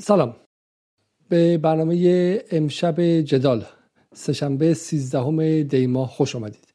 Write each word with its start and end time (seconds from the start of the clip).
سلام. 0.00 0.36
به 1.28 1.58
برنامه 1.58 2.42
امشب 2.50 3.00
جدال 3.00 3.64
سهشنبه 4.14 4.74
13 4.74 5.62
دی 5.62 5.86
ماه 5.86 6.08
خوش 6.08 6.36
آمدید. 6.36 6.68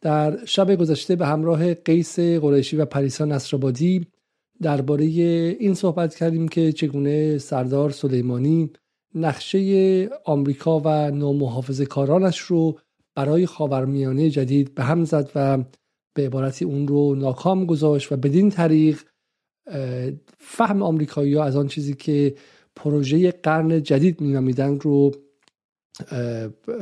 در 0.00 0.44
شب 0.44 0.74
گذشته 0.74 1.16
به 1.16 1.26
همراه 1.26 1.74
قیس 1.74 2.18
قریشی 2.20 2.76
و 2.76 2.84
پریسا 2.84 3.24
نصرآبادی 3.24 4.06
درباره 4.62 5.04
این 5.04 5.74
صحبت 5.74 6.14
کردیم 6.14 6.48
که 6.48 6.72
چگونه 6.72 7.38
سردار 7.38 7.90
سلیمانی 7.90 8.70
نقشه 9.14 10.08
آمریکا 10.24 10.80
و 10.84 11.10
نومحافظه 11.10 11.86
کارانش 11.86 12.38
رو 12.38 12.78
برای 13.14 13.46
خاورمیانه 13.46 14.30
جدید 14.30 14.74
به 14.74 14.84
هم 14.84 15.04
زد 15.04 15.30
و 15.34 15.64
به 16.14 16.26
عبارتی 16.26 16.64
اون 16.64 16.88
رو 16.88 17.14
ناکام 17.14 17.66
گذاشت 17.66 18.12
و 18.12 18.16
بدین 18.16 18.50
طریق 18.50 19.00
فهم 20.38 20.82
آمریکایی 20.82 21.34
ها 21.34 21.44
از 21.44 21.56
آن 21.56 21.66
چیزی 21.66 21.94
که 21.94 22.34
پروژه 22.76 23.30
قرن 23.30 23.82
جدید 23.82 24.22
مینامیدن 24.22 24.78
رو 24.78 25.12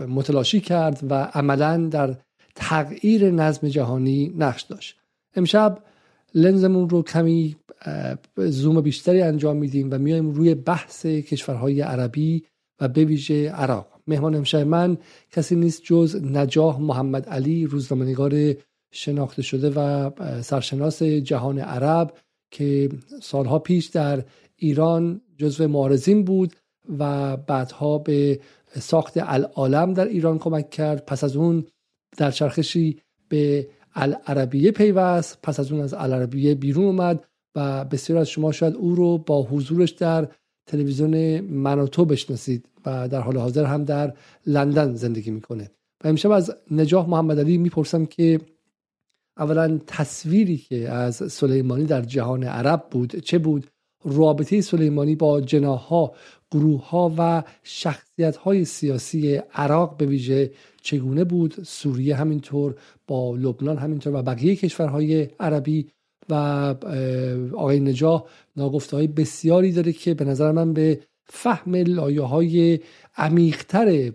متلاشی 0.08 0.60
کرد 0.60 1.00
و 1.10 1.14
عملا 1.14 1.88
در 1.90 2.16
تغییر 2.54 3.30
نظم 3.30 3.68
جهانی 3.68 4.34
نقش 4.38 4.62
داشت. 4.62 4.96
امشب 5.36 5.78
لنزمون 6.34 6.88
رو 6.88 7.02
کمی 7.02 7.56
زوم 8.36 8.80
بیشتری 8.80 9.22
انجام 9.22 9.56
میدیم 9.56 9.88
و 9.92 9.98
میایم 9.98 10.30
روی 10.30 10.54
بحث 10.54 11.06
کشورهای 11.06 11.80
عربی 11.80 12.44
و 12.80 12.88
به 12.88 13.04
ویژه 13.04 13.50
عراق. 13.50 13.92
مهمان 14.06 14.34
امشب 14.34 14.58
من 14.66 14.98
کسی 15.30 15.56
نیست 15.56 15.82
جز 15.84 16.22
نجاح 16.24 16.80
محمد 16.80 17.28
علی 17.28 17.66
روزنامه‌نگار 17.66 18.54
شناخته 18.92 19.42
شده 19.42 19.70
و 19.70 20.10
سرشناس 20.42 21.02
جهان 21.02 21.58
عرب 21.58 22.12
که 22.50 22.88
سالها 23.22 23.58
پیش 23.58 23.86
در 23.86 24.24
ایران 24.56 25.20
جزو 25.42 25.68
معارضین 25.68 26.24
بود 26.24 26.52
و 26.98 27.36
بعدها 27.36 27.98
به 27.98 28.40
ساخت 28.80 29.12
العالم 29.16 29.94
در 29.94 30.08
ایران 30.08 30.38
کمک 30.38 30.70
کرد. 30.70 31.06
پس 31.06 31.24
از 31.24 31.36
اون 31.36 31.64
در 32.16 32.30
چرخشی 32.30 32.98
به 33.28 33.68
العربیه 33.94 34.70
پیوست 34.70 35.38
پس 35.42 35.60
از 35.60 35.72
اون 35.72 35.80
از 35.80 35.94
العربیه 35.94 36.54
بیرون 36.54 36.84
اومد 36.84 37.24
و 37.54 37.84
بسیار 37.84 38.18
از 38.18 38.28
شما 38.28 38.52
شاید 38.52 38.74
او 38.74 38.94
رو 38.94 39.18
با 39.18 39.42
حضورش 39.42 39.90
در 39.90 40.28
تلویزیون 40.66 41.40
مناتو 41.40 42.04
بشناسید 42.04 42.68
و 42.86 43.08
در 43.08 43.20
حال 43.20 43.36
حاضر 43.36 43.64
هم 43.64 43.84
در 43.84 44.14
لندن 44.46 44.94
زندگی 44.94 45.30
می‌کنه. 45.30 45.70
و 46.04 46.08
امشب 46.08 46.30
از 46.30 46.54
نجاح 46.70 47.08
محمد 47.08 47.38
علی 47.38 47.58
می‌پرسم 47.58 48.06
که 48.06 48.40
اولا 49.38 49.80
تصویری 49.86 50.56
که 50.56 50.88
از 50.88 51.32
سلیمانی 51.32 51.84
در 51.84 52.02
جهان 52.02 52.44
عرب 52.44 52.86
بود 52.90 53.16
چه 53.16 53.38
بود؟ 53.38 53.66
رابطه 54.04 54.60
سلیمانی 54.60 55.16
با 55.16 55.40
جناها 55.40 56.14
گروه 56.50 56.88
ها 56.88 57.14
و 57.18 57.42
شخصیت 57.62 58.36
های 58.36 58.64
سیاسی 58.64 59.36
عراق 59.54 59.96
به 59.96 60.06
ویژه 60.06 60.50
چگونه 60.82 61.24
بود؟ 61.24 61.54
سوریه 61.62 62.16
همینطور 62.16 62.74
با 63.06 63.36
لبنان 63.36 63.78
همینطور 63.78 64.14
و 64.14 64.22
بقیه 64.22 64.56
کشورهای 64.56 65.28
عربی 65.40 65.88
و 66.28 66.34
آقای 67.54 67.80
نجاح 67.80 68.24
ناگفته 68.56 68.96
های 68.96 69.06
بسیاری 69.06 69.72
داره 69.72 69.92
که 69.92 70.14
به 70.14 70.24
نظر 70.24 70.52
من 70.52 70.72
به 70.72 71.00
فهم 71.24 71.74
لایه 71.74 72.22
های 72.22 72.80
عمیقتر 73.16 74.12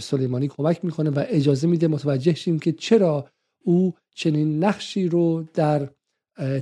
سلیمانی 0.00 0.48
کمک 0.48 0.84
می‌کنه 0.84 1.10
و 1.10 1.24
اجازه 1.28 1.66
میده 1.66 1.88
متوجه 1.88 2.34
شیم 2.34 2.58
که 2.58 2.72
چرا 2.72 3.26
او 3.64 3.94
چنین 4.14 4.64
نقشی 4.64 5.08
رو 5.08 5.44
در 5.54 5.88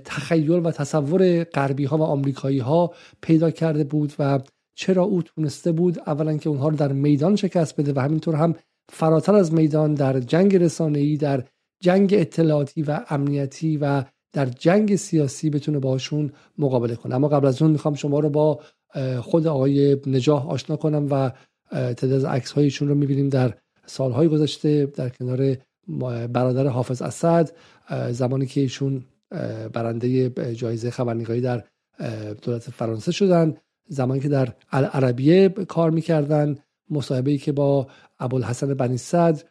تخیل 0.05 0.51
و 0.51 0.71
تصور 0.71 1.45
غربی 1.45 1.85
ها 1.85 1.99
و 1.99 2.03
آمریکایی 2.03 2.59
ها 2.59 2.95
پیدا 3.23 3.51
کرده 3.51 3.85
بود 3.85 4.13
و 4.19 4.41
چرا 4.75 5.03
او 5.03 5.23
تونسته 5.23 5.73
بود 5.73 5.99
اولا 6.07 6.37
که 6.37 6.49
اونها 6.49 6.69
رو 6.69 6.77
در 6.77 6.93
میدان 6.93 7.37
شکست 7.37 7.81
بده 7.81 7.93
و 7.93 7.99
همینطور 7.99 8.35
هم 8.35 8.55
فراتر 8.93 9.35
از 9.35 9.55
میدان 9.55 9.95
در 9.95 10.21
جنگ 10.21 10.57
رسانه‌ای 10.57 11.17
در 11.17 11.45
جنگ 11.83 12.15
اطلاعاتی 12.15 12.83
و 12.83 13.01
امنیتی 13.11 13.77
و 13.77 14.05
در 14.33 14.47
جنگ 14.47 14.97
سیاسی 14.97 15.51
بتونه 15.51 15.79
باشون 15.79 16.33
مقابله 16.59 16.97
کنه. 16.97 17.15
اما 17.15 17.29
قبل 17.29 17.47
از 17.47 17.63
اون 17.63 17.71
می‌خوام 17.71 17.95
شما 17.95 18.21
رو 18.21 18.31
با 18.31 18.61
خود 19.21 19.47
آقای 19.47 19.97
نجاح 20.07 20.49
آشنا 20.49 20.77
کنم 20.77 21.07
و 21.11 21.33
تعداد 21.71 22.27
عکس 22.27 22.53
هایشون 22.53 22.89
رو 22.89 22.95
می‌بینیم 22.95 23.29
در 23.29 23.55
سالهای 23.87 24.29
گذشته 24.29 24.87
در 24.87 25.09
کنار 25.09 25.57
برادر 26.33 26.67
حافظ 26.67 27.03
اسد 27.03 27.51
زمانی 28.11 28.47
که 28.47 28.61
ایشون 28.61 29.05
برنده 29.73 30.31
جایزه 30.55 30.91
خبرنگاری 30.91 31.41
در 31.41 31.65
دولت 32.43 32.63
فرانسه 32.63 33.13
شدن. 33.13 33.57
زمانی 33.89 34.21
که 34.21 34.29
در 34.29 34.49
العربیه 34.73 35.49
کار 35.49 35.91
می‌کردن. 35.91 36.59
مصاحبه 36.91 37.37
که 37.37 37.53
با 37.53 37.87
ابوالحسن 38.19 38.75
بنی 38.75 38.99
صدر 38.99 39.43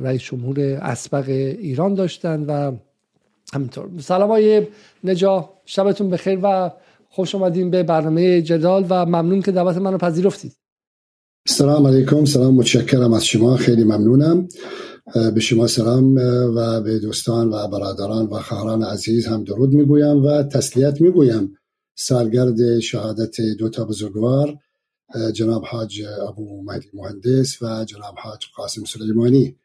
رئیس 0.00 0.22
جمهور 0.22 0.60
اسبق 0.60 1.28
ایران 1.28 1.94
داشتن 1.94 2.44
و 2.44 2.76
همینطور. 3.52 3.88
سلام 4.00 4.30
های 4.30 4.66
نجا. 5.04 5.50
شبتون 5.64 6.10
بخیر 6.10 6.38
و 6.42 6.70
خوش 7.08 7.34
آمدین 7.34 7.70
به 7.70 7.82
برنامه 7.82 8.42
جدال 8.42 8.86
و 8.88 9.06
ممنون 9.06 9.42
که 9.42 9.52
دعوت 9.52 9.76
منو 9.76 9.98
پذیرفتید. 9.98 10.52
سلام 11.48 11.86
علیکم. 11.86 12.24
سلام. 12.24 12.54
متشکرم 12.54 13.12
از 13.12 13.26
شما. 13.26 13.56
خیلی 13.56 13.84
ممنونم. 13.84 14.48
به 15.34 15.40
شما 15.40 15.66
سلام 15.66 16.14
و 16.56 16.80
به 16.80 16.98
دوستان 16.98 17.48
و 17.48 17.68
برادران 17.68 18.26
و 18.26 18.38
خواهران 18.38 18.82
عزیز 18.82 19.26
هم 19.26 19.44
درود 19.44 19.70
می‌گویم 19.70 20.24
و 20.24 20.42
تسلیت 20.42 21.00
می‌گویم. 21.00 21.56
سالگرد 21.94 22.78
شهادت 22.80 23.40
دو 23.40 23.68
تا 23.68 23.84
بزرگوار 23.84 24.58
جناب 25.32 25.64
حاج 25.64 26.02
ابو 26.28 26.62
مهدی 26.62 26.88
مهندس 26.94 27.62
و 27.62 27.84
جناب 27.84 28.14
حاج 28.18 28.44
قاسم 28.56 28.84
سلیمانی. 28.84 29.56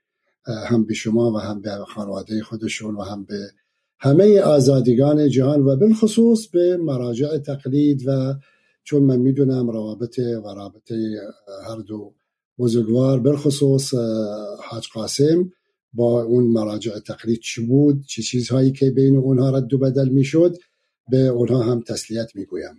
هم 0.68 0.86
به 0.86 0.94
شما 0.94 1.32
و 1.32 1.38
هم 1.38 1.62
به 1.62 1.70
خانواده 1.96 2.44
خودشون 2.44 2.96
و 2.96 3.02
هم 3.02 3.26
به 3.26 3.52
همه 4.00 4.40
آزادگان 4.40 5.30
جهان 5.30 5.62
و 5.62 5.76
بالخصوص 5.76 6.48
به 6.48 6.78
مراجع 6.78 7.38
تقلید 7.38 8.08
و 8.08 8.34
چون 8.84 9.04
من 9.04 9.18
می‌دونم 9.20 9.70
روابط 9.70 10.20
و 10.20 10.54
رابطه 10.56 11.22
هر 11.68 11.78
دو 11.88 12.14
بزرگوار 12.60 13.20
بالخصوص 13.20 13.94
حاج 14.64 14.88
قاسم 14.94 15.52
با 15.94 16.24
اون 16.24 16.44
مراجع 16.44 17.00
تقلید 17.00 17.40
چی 17.40 17.66
بود 17.66 18.06
چه 18.06 18.22
چیزهایی 18.22 18.72
که 18.72 18.92
بین 18.92 19.18
اونها 19.18 19.50
رد 19.50 19.74
و 19.74 19.78
بدل 19.78 20.10
می‌شد 20.10 20.58
به 21.10 21.18
اونها 21.18 21.64
هم 21.64 21.82
تسلیت 21.82 22.36
می‌گویم. 22.36 22.76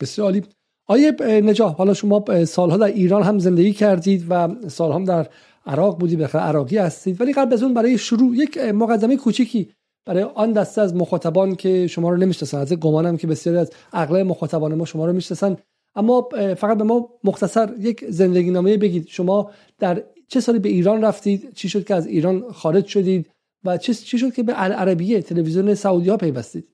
بسیار 0.00 0.26
عالی 0.26 0.42
آیه 0.86 1.12
نجاح 1.40 1.74
حالا 1.74 1.94
شما 1.94 2.24
سالها 2.44 2.76
در 2.76 2.86
ایران 2.86 3.22
هم 3.22 3.38
زندگی 3.38 3.72
کردید 3.72 4.26
و 4.30 4.48
سالها 4.68 4.98
هم 4.98 5.04
در 5.04 5.28
عراق 5.66 5.98
بودید 5.98 6.18
بخیر 6.18 6.40
عراقی 6.40 6.78
هستید. 6.78 7.20
ولی 7.20 7.32
قبل 7.32 7.52
از 7.52 7.62
اون 7.62 7.74
برای 7.74 7.98
شروع 7.98 8.36
یک 8.36 8.58
مقدمه 8.58 9.16
کوچیکی 9.16 9.70
برای 10.06 10.22
آن 10.22 10.52
دسته 10.52 10.80
از 10.80 10.94
مخاطبان 10.94 11.54
که 11.54 11.86
شما 11.86 12.10
رو 12.10 12.16
نمی‌شناسن 12.16 12.58
از 12.58 12.72
گمانم 12.72 13.16
که 13.16 13.26
بسیاری 13.26 13.58
از 13.58 13.70
اغلب 13.92 14.26
مخاطبان 14.26 14.74
ما 14.74 14.84
شما 14.84 15.06
رو 15.06 15.12
می‌شناسن. 15.12 15.56
اما 15.98 16.28
فقط 16.56 16.78
به 16.78 16.84
ما 16.84 17.08
مختصر 17.24 17.74
یک 17.78 18.04
زندگی 18.08 18.50
نامه 18.50 18.76
بگید. 18.76 19.06
شما 19.08 19.50
در 19.78 20.04
چه 20.28 20.40
سالی 20.40 20.58
به 20.58 20.68
ایران 20.68 21.02
رفتید؟ 21.02 21.54
چی 21.54 21.68
شد 21.68 21.84
که 21.84 21.94
از 21.94 22.06
ایران 22.06 22.52
خارج 22.52 22.86
شدید؟ 22.86 23.26
و 23.64 23.76
چی 23.78 24.18
شد 24.18 24.32
که 24.32 24.42
به 24.42 24.52
العربیه 24.56 25.22
تلویزیون 25.22 25.74
سعودی 25.74 26.10
ها 26.10 26.16
پیوستید؟ 26.16 26.68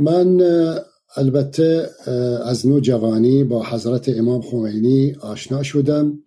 من 0.00 0.40
البته 1.16 1.90
از 2.44 2.66
نو 2.66 2.80
جوانی 2.80 3.44
با 3.44 3.64
حضرت 3.64 4.08
امام 4.08 4.40
خمینی 4.40 5.14
آشنا 5.20 5.62
شدم 5.62 6.18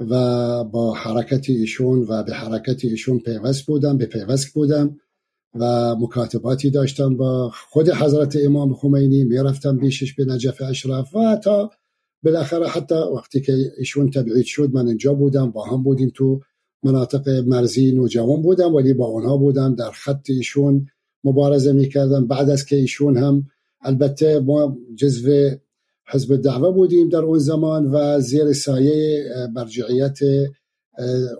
و 0.00 0.64
با 0.64 0.92
حرکت 0.92 1.50
ایشون 1.50 2.06
و 2.08 2.22
به 2.22 2.32
حرکت 2.32 2.84
ایشون 2.84 3.18
پیوست 3.18 3.66
بودم 3.66 3.96
به 3.98 4.06
پیوست 4.06 4.54
بودم. 4.54 4.96
و 5.54 5.96
مکاتباتی 6.00 6.70
داشتم 6.70 7.16
با 7.16 7.50
خود 7.70 7.88
حضرت 7.90 8.36
امام 8.44 8.74
خمینی. 8.74 9.24
می‌رفتم 9.24 9.76
بیشش 9.76 10.14
به 10.14 10.24
نجف 10.24 10.62
اشرف 10.62 11.16
و 11.16 11.36
تا 11.36 11.70
بالاخره 12.22 12.66
حتی 12.66 12.94
وقتی 12.94 13.40
که 13.40 13.54
ایشون 13.78 14.10
تبعید 14.10 14.44
شد 14.44 14.70
من 14.74 14.88
اینجا 14.88 15.14
بودم 15.14 15.50
با 15.50 15.64
هم 15.64 15.82
بودیم 15.82 16.12
تو 16.14 16.40
مناطق 16.82 17.28
مرزی 17.28 17.92
نوجوان 17.92 18.42
بودم 18.42 18.74
ولی 18.74 18.92
با 18.92 19.06
اونها 19.06 19.36
بودم 19.36 19.74
در 19.74 19.90
خط 19.90 20.30
ایشون 20.30 20.86
مبارزه 21.24 21.72
می‌کردم. 21.72 22.26
بعد 22.26 22.50
از 22.50 22.64
که 22.64 22.76
ایشون 22.76 23.16
هم 23.16 23.46
البته 23.80 24.40
ما 24.40 24.78
جزو 24.96 25.50
حزب 26.08 26.36
دعوه 26.36 26.70
بودیم 26.70 27.08
در 27.08 27.18
اون 27.18 27.38
زمان 27.38 27.86
و 27.86 28.20
زیر 28.20 28.52
سایه 28.52 29.24
مرجعیت 29.54 30.18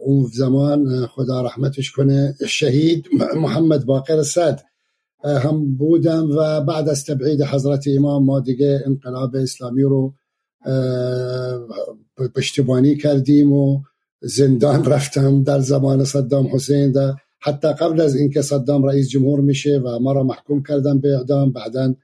اون 0.01 0.31
زمان 0.35 1.07
خدا 1.07 1.43
رحمتش 1.43 1.91
کنه 1.91 2.35
شهید 2.49 3.07
محمد 3.37 3.85
باقر 3.85 4.23
صد. 4.23 4.61
هم 5.25 5.75
بودم 5.77 6.31
و 6.31 6.61
بعد 6.61 6.89
از 6.89 7.05
تبعید 7.05 7.43
حضرت 7.43 7.85
امام 7.97 8.25
ما 8.25 8.41
دیگه 8.41 8.83
انقلاب 8.87 9.37
اسلامی 9.37 9.83
رو 9.83 10.15
پشتیبانی 12.35 12.97
کردیم 12.97 13.53
و 13.53 13.83
زندان 14.21 14.85
رفتم 14.95 15.43
در 15.43 15.61
زمان 15.61 16.05
صدام 16.05 16.49
حسین 16.53 16.93
ده 16.93 17.15
حتی 17.41 17.73
قبل 17.73 18.01
از 18.01 18.17
اینکه 18.17 18.43
صدام 18.43 18.85
رئیس 18.85 19.09
جمهور 19.09 19.41
میشه 19.41 19.79
و 19.79 19.99
ما 19.99 20.13
را 20.13 20.23
محکوم 20.23 20.63
کردن 20.63 20.99
به 20.99 21.17
اعدام 21.17 21.53
بعدا 21.53 21.95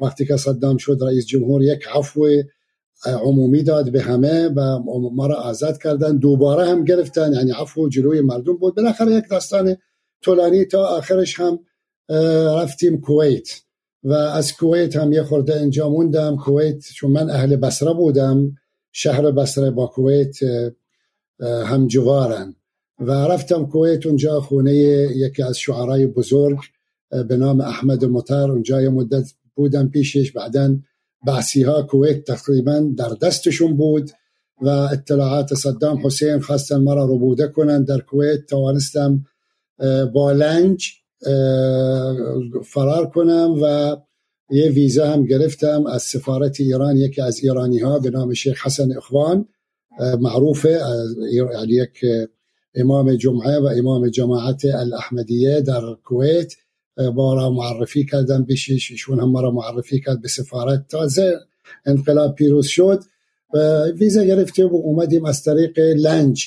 وقتی 0.00 0.26
که 0.26 0.36
صدام 0.36 0.76
شد 0.76 0.98
رئیس 1.02 1.26
جمهور 1.26 1.62
یک 1.62 1.80
عفو 1.94 2.28
عمومی 3.06 3.62
داد 3.62 3.92
به 3.92 4.02
همه 4.02 4.48
و 4.48 4.78
ما 5.10 5.26
را 5.26 5.34
آزاد 5.34 5.82
کردن. 5.82 6.16
دوباره 6.16 6.68
هم 6.68 6.84
گرفتن 6.84 7.32
یعنی 7.32 7.50
عفو 7.50 7.88
جلوی 7.88 8.20
مردم 8.20 8.56
بود. 8.56 8.76
بالاخره 8.76 9.12
یک 9.12 9.24
داستان 9.30 9.76
طولانی 10.22 10.64
تا 10.64 10.86
آخرش 10.86 11.40
هم 11.40 11.58
رفتیم 12.62 13.00
کویت. 13.00 13.48
و 14.04 14.12
از 14.12 14.52
کویت 14.56 14.96
هم 14.96 15.12
یه 15.12 15.22
خورده 15.22 15.60
اینجا 15.60 15.88
موندم. 15.88 16.36
کویت 16.36 16.84
چون 16.94 17.10
من 17.10 17.30
اهل 17.30 17.56
بصره 17.56 17.92
بودم 17.92 18.56
شهر 18.92 19.30
بصره 19.30 19.70
با 19.70 19.86
کویت 19.86 20.36
هم 21.40 21.86
جوارن 21.86 22.54
و 22.98 23.10
رفتم 23.10 23.66
کویت 23.66 24.06
اونجا 24.06 24.40
خونه 24.40 24.74
یکی 25.16 25.42
از 25.42 25.58
شعرای 25.58 26.06
بزرگ 26.06 26.58
به 27.28 27.36
نام 27.36 27.60
احمد 27.60 28.04
مطر. 28.04 28.50
اونجا 28.50 28.82
یه 28.82 28.88
مدت 28.88 29.32
بودم 29.54 29.88
پیشش. 29.88 30.32
بعدا 30.32 30.78
بعثی 31.26 31.62
ها 31.62 31.82
کویت 31.82 32.24
تقریبا 32.24 32.90
در 32.96 33.08
دستشون 33.08 33.76
بود 33.76 34.10
و 34.60 34.68
اطلاعات 34.68 35.54
صدام 35.54 36.06
حسین 36.06 36.40
خواستن 36.40 36.76
مرا 36.76 37.04
ربوده 37.04 37.48
کنن 37.48 37.84
در 37.84 38.00
کویت 38.00 38.46
توانستم 38.46 39.24
با 40.14 40.32
لنج 40.32 40.86
فرار 42.64 43.10
کنم 43.10 43.54
و 43.62 43.96
یه 44.50 44.70
ویزا 44.70 45.06
هم 45.06 45.24
گرفتم 45.24 45.86
از 45.86 46.02
سفارت 46.02 46.60
ایران 46.60 46.96
یکی 46.96 47.22
از 47.22 47.40
ایرانی 47.42 47.78
ها 47.78 47.98
به 47.98 48.10
نام 48.10 48.34
شیخ 48.34 48.66
حسن 48.66 48.96
اخوان 48.96 49.48
معروفه 50.20 50.80
یک 51.68 52.04
امام 52.74 53.14
جمعه 53.14 53.58
و 53.58 53.66
امام 53.78 54.08
جماعت 54.08 54.64
الاحمدیه 54.64 55.60
در 55.60 55.82
کویت. 56.04 56.54
بارا 56.96 57.50
معرفی 57.50 58.04
کردم 58.04 58.44
بشیش 58.44 58.90
ایشون 58.90 59.20
هم 59.20 59.30
مرا 59.30 59.50
معرفی 59.50 60.00
کرد 60.00 60.22
به 60.22 60.28
سفارت. 60.28 60.88
تازه 60.88 61.38
انقلاب 61.86 62.34
پیروز 62.34 62.66
شد 62.66 63.02
و 63.54 63.84
ویزا 63.84 64.24
گرفته 64.24 64.64
و 64.66 64.74
اومدیم 64.74 65.24
از 65.24 65.42
طریق 65.42 65.78
لنج. 65.78 66.46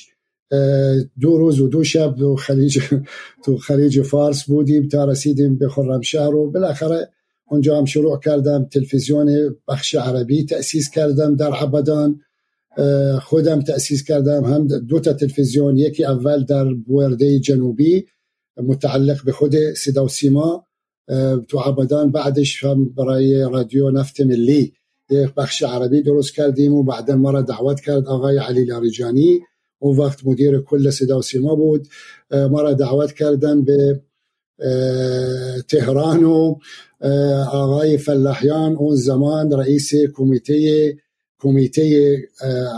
دو 1.20 1.38
روز 1.38 1.60
و 1.60 1.68
دو 1.68 1.84
شب 1.84 2.16
دو 2.16 2.36
خلیج 2.36 2.80
تو 3.44 3.56
خلیج 3.56 4.02
فارس 4.02 4.44
بودیم 4.44 4.88
تا 4.88 5.04
رسیدیم 5.04 5.58
به 5.58 5.68
خرمشهر 5.68 6.34
و 6.34 6.50
بالاخره 6.50 7.08
اونجا 7.50 7.78
هم 7.78 7.84
شروع 7.84 8.20
کردم. 8.20 8.64
تلویزیون 8.64 9.56
بخش 9.68 9.94
عربی 9.94 10.44
تأسیس 10.44 10.90
کردم 10.90 11.36
در 11.36 11.52
عبدان 11.52 12.20
خودم 13.22 13.60
تأسیس 13.60 14.04
کردم. 14.04 14.44
هم 14.44 14.66
دو 14.66 15.00
تا 15.00 15.12
تلویزیون 15.12 15.78
یکی 15.78 16.04
اول 16.04 16.44
در 16.44 16.64
بورده 16.64 17.38
جنوبی 17.38 18.06
متعلق 18.56 19.24
به 19.24 19.32
خود 19.32 19.56
صدا 19.56 20.04
و 20.04 20.08
سیما 20.08 20.66
تو 21.48 21.58
عبدان 21.58 22.12
بعدش 22.12 22.64
هم 22.64 22.94
برای 22.94 23.40
رادیو 23.40 23.90
نفت 23.90 24.20
ملی 24.20 24.72
یک 25.10 25.34
بخش 25.34 25.62
عربی 25.62 26.02
درست 26.02 26.34
کردیم 26.34 26.74
و 26.74 26.82
بعدا 26.82 27.16
ما 27.16 27.30
را 27.30 27.42
دعوت 27.42 27.80
کرد 27.80 28.06
آقای 28.06 28.38
علی 28.38 28.64
لاریجانی. 28.64 29.40
اون 29.78 29.96
وقت 29.96 30.26
مدیر 30.26 30.60
کل 30.60 30.90
صدا 30.90 31.18
و 31.18 31.22
سیما 31.22 31.54
بود. 31.54 31.88
ما 32.30 32.62
را 32.62 32.72
دعوت 32.72 33.12
کردن 33.12 33.64
به 33.64 34.02
تهران 35.68 36.24
و 36.24 36.54
آقای 37.52 37.98
فلاحیان 37.98 38.76
اون 38.76 38.96
زمان 38.96 39.52
رئیس 39.52 39.90
کمیته 40.14 40.96
کمیته 41.38 42.16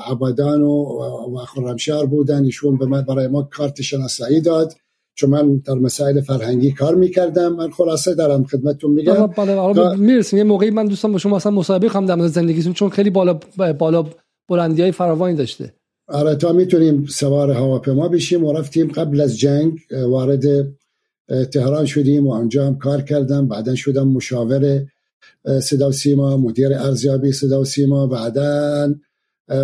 عبادان 0.07 0.63
و 0.63 1.45
خرمشهر 1.47 2.07
بودن. 2.07 2.45
ایشون 2.45 2.79
به 2.79 2.87
برای 2.87 3.27
ما 3.27 3.43
کارت 3.43 3.83
شناسایی 3.83 4.41
داد. 4.41 4.75
چون 5.15 5.31
من 5.31 5.57
در 5.57 5.75
مسائل 5.75 6.21
فرهنگی 6.21 6.73
کار 6.73 6.95
می‌کردم 6.95 7.53
من 7.53 7.71
خلاصه 7.71 8.15
دارم 8.15 8.45
خدمتتون 8.45 8.91
میگم. 8.91 9.27
بله 9.27 9.97
می‌رسیم. 9.97 10.39
یه 10.39 10.45
موقعی 10.45 10.71
من 10.71 10.87
دوستان 10.87 11.13
با 11.13 11.19
شما 11.19 11.37
اصلا 11.37 11.53
مسابقه 11.53 11.99
هم 11.99 12.07
در 12.07 12.27
زندگیتون 12.27 12.73
چون 12.73 12.91
خیلی 12.91 13.11
بالا 13.11 13.41
بالا 13.79 14.07
بلندی 14.49 14.83
های 14.83 14.93
فراوانی 14.93 15.37
داشته. 15.37 15.73
آره 16.09 16.35
تا 16.35 16.53
می‌تونیم 16.53 17.07
سوار 17.07 17.51
هواپیما 17.51 18.09
بشیم 18.09 18.45
و 18.45 18.53
رفتیم 18.53 18.89
قبل 18.89 19.21
از 19.21 19.39
جنگ 19.39 19.79
وارد 20.07 20.69
تهران 21.53 21.87
شدیم 21.87 22.27
و 22.27 22.33
آنجا 22.33 22.67
هم 22.67 22.79
کار 22.79 23.03
کردم. 23.03 23.49
بعدا 23.49 23.75
شدم 23.75 24.09
مشاور 24.09 24.85
صدا 25.63 25.89
و 25.89 25.93
سیما 25.93 26.37
مدیر 26.37 26.75
ارزیابی 26.75 27.33
صدا 27.33 27.61
و 27.61 27.65
سیما. 27.65 28.07
بعدا 28.07 28.95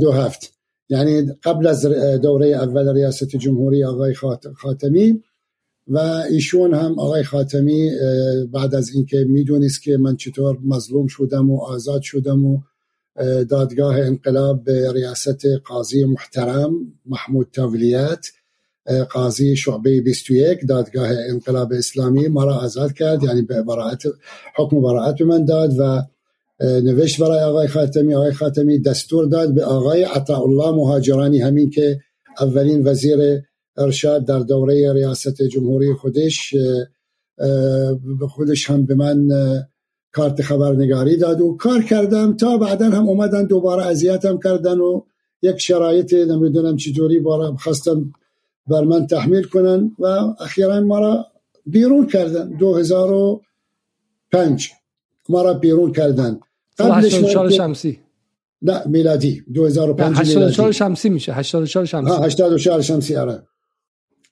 97 0.00 0.52
یعنی 0.88 1.32
قبل 1.44 1.66
از 1.66 1.86
دوره 2.22 2.46
اول 2.46 2.94
ریاست 2.94 3.36
جمهوری 3.36 3.84
آقای 3.84 4.14
خاتمی 4.56 5.22
و 5.88 5.98
ایشون 6.30 6.74
هم 6.74 6.98
آقای 6.98 7.22
خاتمی 7.22 7.90
بعد 8.52 8.74
از 8.74 8.90
اینکه 8.94 9.26
می‌دونست 9.28 9.82
که 9.82 9.96
من 9.96 10.16
چطور 10.16 10.58
مظلوم 10.64 11.06
شدم 11.06 11.50
و 11.50 11.60
آزاد 11.60 12.02
شدم 12.02 12.44
و 12.44 12.58
دادگاه 13.48 14.00
انقلاب 14.00 14.64
به 14.64 14.92
ریاست 14.92 15.46
قاضی 15.64 16.04
محترم 16.04 16.72
محمود 17.06 17.48
تاولیت 17.52 18.26
قاضی 19.10 19.56
شعبه 19.56 20.00
21 20.00 20.66
دادگاه 20.68 21.08
انقلاب 21.28 21.72
اسلامی 21.72 22.28
ما 22.28 22.44
را 22.44 22.88
کرد 22.92 23.22
یعنی 23.22 23.42
به 23.42 23.64
حکم 24.56 24.82
براعت 24.82 25.20
من 25.22 25.44
داد 25.44 25.78
و 25.78 26.02
نوشت 26.60 27.20
برای 27.20 27.40
آقای 27.40 27.68
خاتمی. 27.68 28.14
آقای 28.14 28.32
خاتمی 28.32 28.78
دستور 28.78 29.26
داد 29.26 29.54
به 29.54 29.64
آقای 29.64 30.02
عطا 30.02 30.42
الله 30.42 30.70
مهاجرانی 30.70 31.40
همین 31.40 31.70
که 31.70 32.00
اولین 32.40 32.88
وزیر 32.88 33.42
ارشاد 33.76 34.24
در 34.24 34.38
دوره 34.38 34.92
ریاست 34.92 35.42
جمهوری 35.42 35.94
خودش 35.94 36.54
خودش 38.28 38.70
هم 38.70 38.86
به 38.86 38.94
من 38.94 39.28
کارت 40.14 40.42
خبرنگاری 40.42 41.16
داد 41.16 41.40
و 41.40 41.56
کار 41.56 41.82
کردم 41.82 42.36
تا 42.36 42.58
بعدا 42.58 42.90
هم 42.90 43.08
اومدن 43.08 43.46
دوباره 43.46 43.86
اذیتم 43.86 44.38
کردن 44.44 44.78
و 44.78 45.02
یک 45.42 45.58
شرایط 45.58 46.14
نمی‌دونم 46.14 46.76
چطوری 46.76 47.18
بارا 47.18 47.56
خواستم 47.56 48.12
بر 48.66 48.84
من 48.84 49.06
تحمیل 49.06 49.44
کنن 49.44 49.96
و 49.98 50.06
اخیرا 50.40 50.80
ما 50.80 50.98
را 50.98 51.26
بیرون 51.66 52.06
کردن. 52.06 52.48
2005 52.48 54.70
ما 55.28 55.42
را 55.42 55.54
بیرون 55.54 55.92
کردن. 55.92 56.40
قبلش 56.78 57.14
84 57.14 57.50
شمسی. 57.50 58.00
نه 58.62 58.82
میلادی. 58.86 59.42
2005 59.54 60.16
84 60.16 60.72
شمسی 60.72 61.08
میشه. 61.08 61.32
84 61.32 61.86
شمسی. 61.86 62.24
84 62.24 62.80
شمسی 62.80 63.16
آره. 63.16 63.42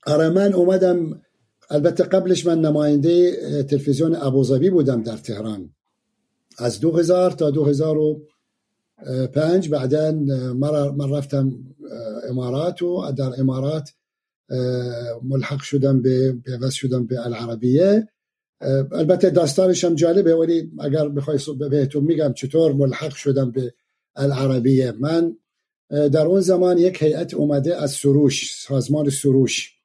آره 0.06 0.28
من 0.28 0.52
اومدم 0.52 1.22
البته 1.70 2.04
قبلش 2.04 2.46
من 2.46 2.60
نماینده 2.60 3.62
تلویزیون 3.62 4.16
ابوظبی 4.16 4.70
بودم 4.70 5.02
در 5.02 5.16
تهران. 5.16 5.70
از 6.58 6.80
2000 6.80 7.30
تا 7.30 7.50
2005 7.50 9.68
بعدا 9.68 10.12
من 10.96 11.10
رفتم 11.10 11.52
امارات 12.28 12.82
و 12.82 13.12
در 13.16 13.40
امارات 13.40 13.90
ملحق 15.22 15.60
شدم 15.60 16.02
به 16.02 16.32
پیوست 16.32 16.74
شدم 16.74 17.06
به 17.06 17.26
العربیه. 17.26 18.08
البته 18.92 19.30
داستانش 19.30 19.84
هم 19.84 19.94
جالبه 19.94 20.36
ولی 20.36 20.70
اگر 20.80 21.08
بخوای 21.08 21.38
بهتون 21.70 22.04
میگم 22.04 22.32
چطور 22.32 22.72
ملحق 22.72 23.14
شدم 23.14 23.50
به 23.50 23.74
العربیه. 24.16 24.92
من 24.92 25.36
در 25.90 26.26
اون 26.26 26.40
زمان 26.40 26.78
یک 26.78 27.02
هیئت 27.02 27.34
اومده 27.34 27.76
از 27.76 27.90
سروش 27.90 28.54
سازمان 28.54 29.10
سروش. 29.10 29.78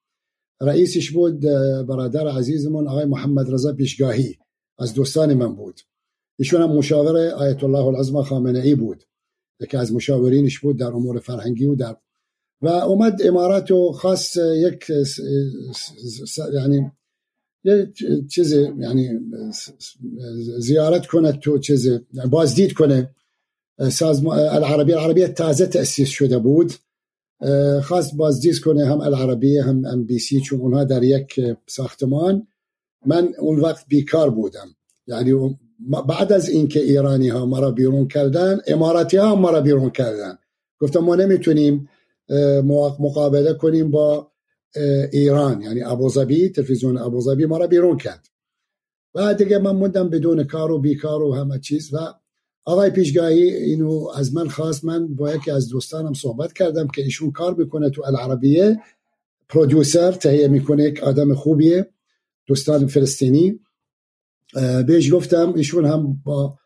رئیسش 0.61 1.11
بود 1.11 1.39
برادر 1.87 2.27
عزیزمون 2.27 2.87
آقای 2.87 3.05
محمد 3.05 3.53
رضا 3.53 3.73
پیشگاهی 3.73 4.37
از 4.79 4.93
دوستان 4.93 5.33
من 5.33 5.55
بود. 5.55 5.81
ایشون 6.39 6.61
هم 6.61 6.71
مشاور 6.71 7.17
آیت 7.17 7.63
الله 7.63 7.85
العظم 7.85 8.21
خامنه 8.21 8.59
ای 8.59 8.75
بود 8.75 9.03
یکی 9.59 9.77
از 9.77 9.93
مشاورینش 9.93 10.59
بود 10.59 10.79
در 10.79 10.87
امور 10.87 11.19
فرهنگی 11.19 11.65
و 11.65 11.75
در 11.75 11.97
و 12.61 12.67
اومد 12.67 13.21
امارات 13.25 13.71
و 13.71 13.91
خاص 13.91 14.37
یک 14.37 14.91
یعنی 16.53 16.91
یه 17.63 17.93
چیز 18.31 18.51
یعنی 18.53 19.19
زیارت 20.59 21.05
کنه 21.05 21.31
تو 21.31 21.59
چیز 21.59 21.89
بازدید 22.29 22.73
کنه. 22.73 23.09
سازمان 23.91 24.39
العربی 24.39 24.93
العربیه 24.93 25.27
تازه 25.27 25.65
تأسیس 25.65 26.09
شده 26.09 26.37
بود. 26.37 26.73
خواست 27.83 28.15
بازدید 28.15 28.59
کنه 28.59 28.85
هم 28.85 29.01
العربیه 29.01 29.63
هم 29.63 29.85
ام 29.85 30.03
بی 30.03 30.19
سی 30.19 30.41
چون 30.41 30.59
اونها 30.59 30.83
در 30.83 31.03
یک 31.03 31.39
ساختمان. 31.67 32.47
من 33.05 33.33
اون 33.39 33.59
وقت 33.59 33.85
بیکار 33.87 34.29
بودم. 34.29 34.75
یعنی 35.07 35.57
بعد 36.07 36.31
از 36.31 36.49
اینکه 36.49 36.79
ایرانی 36.79 37.29
ها 37.29 37.45
ما 37.45 37.59
را 37.59 37.71
بیرون 37.71 38.07
کردن 38.07 38.59
اماراتی 38.67 39.17
ها 39.17 39.35
ما 39.35 39.49
را 39.49 39.61
بیرون 39.61 39.89
کردن. 39.89 40.37
گفتم 40.79 40.99
ما 40.99 41.15
نمی‌تونیم 41.15 41.89
مقابله 42.99 43.53
کنیم 43.53 43.91
با 43.91 44.31
ایران. 45.11 45.61
یعنی 45.61 45.83
ابوظبی 45.83 46.49
تلویزیون 46.49 46.97
ابوظبی 46.97 47.45
ما 47.45 47.57
را 47.57 47.67
بیرون 47.67 47.97
کرد. 47.97 48.27
و 49.15 49.33
دیگه 49.33 49.57
من 49.57 49.71
موندم 49.71 50.09
بدون 50.09 50.43
کار 50.43 50.71
و 50.71 50.79
بیکار 50.79 51.21
و 51.21 51.35
همه 51.35 51.59
چیز 51.59 51.93
و 51.93 51.97
آقای 52.65 52.89
پیشگاهی 52.89 53.43
اینو 53.43 54.07
از 54.15 54.33
من 54.33 54.47
خواست. 54.47 54.85
من 54.85 55.15
با 55.15 55.35
یکی 55.35 55.51
از 55.51 55.69
دوستانم 55.69 56.13
صحبت 56.13 56.53
کردم 56.53 56.87
که 56.87 57.01
ایشون 57.01 57.31
کار 57.31 57.53
می‌کنه 57.53 57.89
تو 57.89 58.03
العربیه. 58.05 58.79
پرودیوسر 59.49 60.11
تهیه 60.11 60.47
می‌کنه 60.47 60.83
یک 60.83 61.03
آدم 61.03 61.33
خوبیه. 61.33 61.89
دوستان 62.47 62.87
فلسطینی. 62.87 63.59
بهش 64.87 65.13
گفتم 65.13 65.53
ایشون 65.55 65.85
هم 65.85 66.21
با 66.25 66.57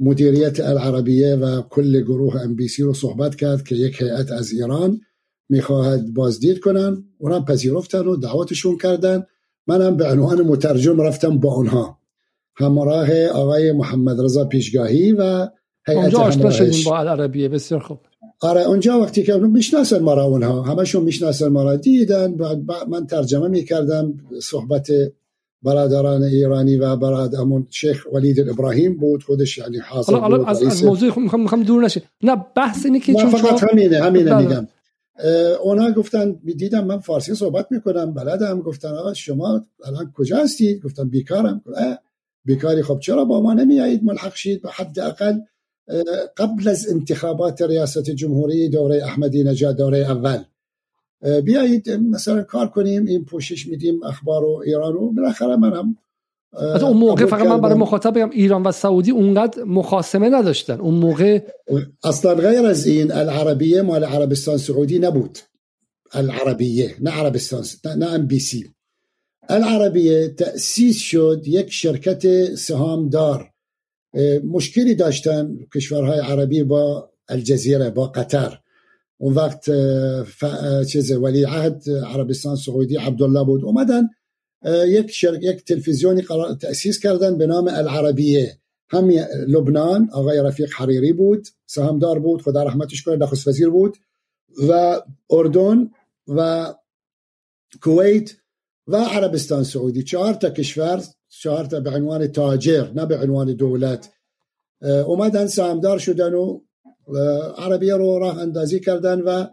مدیریت 0.00 0.60
العربیه 0.60 1.34
و 1.34 1.62
کل 1.62 2.00
گروه 2.00 2.42
ام 2.42 2.54
بی 2.56 2.68
سی 2.68 2.82
رو 2.82 2.94
صحبت 2.94 3.36
کرد 3.36 3.64
که 3.64 3.74
یک 3.74 4.02
هیئت 4.02 4.32
از 4.32 4.52
ایران 4.52 5.00
می‌خواهد 5.48 6.14
بازدید 6.14 6.60
کنن. 6.60 7.04
اونم 7.18 7.44
پذیرفتن 7.44 8.06
و 8.06 8.16
دعوتشون 8.16 8.78
کردن. 8.78 9.26
منم 9.66 9.96
به 9.96 10.10
عنوان 10.10 10.42
مترجم 10.42 11.00
رفتم 11.00 11.38
با 11.38 11.54
اونها 11.54 11.98
همراه 12.56 13.26
آقای 13.26 13.72
محمد 13.72 14.20
رضا 14.20 14.44
پیشگاهی 14.44 15.12
و 15.12 15.48
هیئت 15.86 16.14
آشنا 16.14 16.50
شدیم 16.50 16.84
با 16.84 16.98
العربیه 16.98 17.48
بسیار 17.48 17.80
خوب. 17.80 17.98
آره 18.40 18.60
اونجا 18.60 19.00
وقتی 19.00 19.22
که 19.22 19.34
می‌شناسن 19.34 19.98
ما 19.98 20.14
را 20.14 20.24
اونها. 20.24 20.62
همشون 20.62 21.04
می‌شناسن 21.04 21.48
ما 21.48 21.62
را. 21.64 21.76
دیدن 21.76 22.34
من 22.88 23.06
ترجمه 23.06 23.48
می‌کردم 23.48 24.14
صحبت 24.42 24.90
برادران 25.62 26.22
ایرانی 26.22 26.76
و 26.76 26.96
برادرمون 26.96 27.66
شیخ 27.70 28.06
ولید 28.12 28.48
ابراهیم 28.48 28.96
بود 28.96 29.22
خودش 29.22 29.58
یعنی 29.58 29.78
حاضر 29.78 30.14
حالا 30.14 30.38
بود 30.38 30.48
از, 30.48 30.62
از 30.62 30.84
موضوع 30.84 31.18
می‌خوام 31.18 31.42
می‌خوام 31.42 31.62
دور 31.62 31.84
نشه. 31.84 32.02
نه 32.22 32.46
بحث 32.56 32.86
اینه 32.86 33.00
که 33.00 33.14
چون 33.14 33.30
فقط 33.30 33.64
همینه 33.70 34.02
همینه 34.02 34.30
بله. 34.30 34.46
میگم. 34.46 34.68
اونا 35.62 35.90
گفتن 35.90 36.32
دیدم 36.56 36.84
من 36.84 36.98
فارسی 36.98 37.34
صحبت 37.34 37.66
می‌کنم 37.70 38.14
بلدم. 38.14 38.60
گفتن 38.60 38.88
آقا 38.88 39.14
شما 39.14 39.64
الان 39.84 40.12
کجا 40.14 40.36
هستید 40.36 40.82
گفتم 40.82 41.08
بیکارم. 41.08 41.62
بیکاری. 42.44 42.82
خب 42.82 42.98
چرا 42.98 43.24
با 43.24 43.40
ما 43.40 43.54
نمیایید 43.54 44.04
ملحق 44.04 44.34
شید 44.34 44.62
به 44.62 44.70
حداقل 44.70 45.38
قبل 46.36 46.68
از 46.68 46.88
انتخابات 46.88 47.62
ریاست 47.62 48.10
جمهوری 48.10 48.68
دوره 48.68 49.04
احمدی 49.04 49.44
نژاد 49.44 49.76
دوره 49.76 49.98
اول. 49.98 50.38
بیایید 51.44 51.90
مثلا 51.90 52.42
کار 52.42 52.68
کنیم 52.68 53.06
این 53.06 53.24
پوشش 53.24 53.66
میدیم 53.66 54.02
اخبار 54.02 54.44
و 54.44 54.62
ایران 54.66 54.92
رو. 54.92 55.12
بالاخره 55.12 55.56
منم 55.56 55.96
از 56.52 56.82
اون 56.82 56.96
موقع 56.96 57.26
فقط 57.26 57.46
من 57.46 57.60
برای 57.60 57.78
مخاطب 57.78 58.14
بگم 58.14 58.30
ایران 58.30 58.62
و 58.62 58.72
سعودی 58.72 59.10
اونقدر 59.10 59.64
مخاسمه 59.64 60.28
نداشتن. 60.28 60.80
اون 60.80 60.94
موقع 60.94 61.42
اصلا 62.04 62.34
غیر 62.34 62.66
از 62.66 62.86
این 62.86 63.12
العربیه 63.12 63.82
مال 63.82 64.04
عربستان 64.04 64.56
سعودی 64.56 64.98
نبود. 64.98 65.38
العربیه 66.12 66.94
نه 67.00 67.10
عربستان 67.10 67.64
نه 67.98 68.06
ام 68.06 68.26
بی 68.26 68.38
سی. 68.38 68.70
العربیه 69.48 70.28
تأسیس 70.28 70.98
شد 70.98 71.42
یک 71.46 71.72
شرکت 71.72 72.54
سهامدار. 72.54 73.50
مشکلی 74.44 74.94
داشتن 74.94 75.58
کشورهای 75.74 76.20
عربی 76.20 76.62
با 76.62 77.10
الجزیره 77.28 77.90
با 77.90 78.06
قطر. 78.06 78.58
اون 79.20 79.34
وقت 79.34 79.70
چیز 80.84 81.12
ولی 81.12 81.44
عهد 81.44 81.82
عربستان 81.90 82.56
سعودی 82.56 82.96
عبدالله 82.96 83.44
بود. 83.44 83.64
اومدن 83.64 84.08
یک 84.86 85.10
شرک 85.10 85.42
یک 85.42 85.64
تلویزیونی 85.64 86.22
تأسیس 86.60 86.98
کردن 86.98 87.38
به 87.38 87.46
نام 87.46 87.68
العربیه. 87.68 88.56
هم 88.88 89.10
لبنان 89.48 90.10
آقای 90.12 90.38
رفیق 90.38 90.72
حریری 90.76 91.12
بود 91.12 91.48
سهامدار 91.66 92.18
بود 92.18 92.42
خدا 92.42 92.62
رحمتش 92.62 93.02
کنه 93.02 93.16
نخست 93.16 93.48
وزیر 93.48 93.68
بود 93.68 93.96
و 94.68 95.00
اردن 95.30 95.90
و 96.28 96.74
کویت 97.82 98.30
و 98.86 98.96
عربستان 98.96 99.64
سعودی. 99.64 100.02
چهار 100.02 100.34
تا 100.34 100.50
کشور 100.50 101.04
چهار 101.28 101.64
تا 101.64 101.80
به 101.80 101.90
عنوان 101.90 102.26
تاجر 102.26 102.90
نه 102.94 103.06
به 103.06 103.18
عنوان 103.18 103.54
دولت. 103.54 104.10
اومدن 104.82 105.46
سهامدار 105.46 105.98
شدن 105.98 106.34
و 106.34 106.60
عربیه 107.58 107.94
رو 107.94 108.18
راه 108.18 108.38
اندازی 108.38 108.80
کردن 108.80 109.20
و 109.20 109.46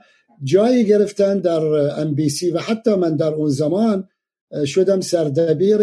جایی 0.44 0.86
گرفتن 0.86 1.40
در 1.40 1.62
ام 2.02 2.14
بی 2.16 2.30
سی 2.30 2.52
و 2.52 2.60
حتی 2.60 2.96
من 2.96 3.16
در 3.16 3.34
اون 3.34 3.50
زمان 3.50 4.08
شدم 4.66 5.02
سردبیر 5.02 5.82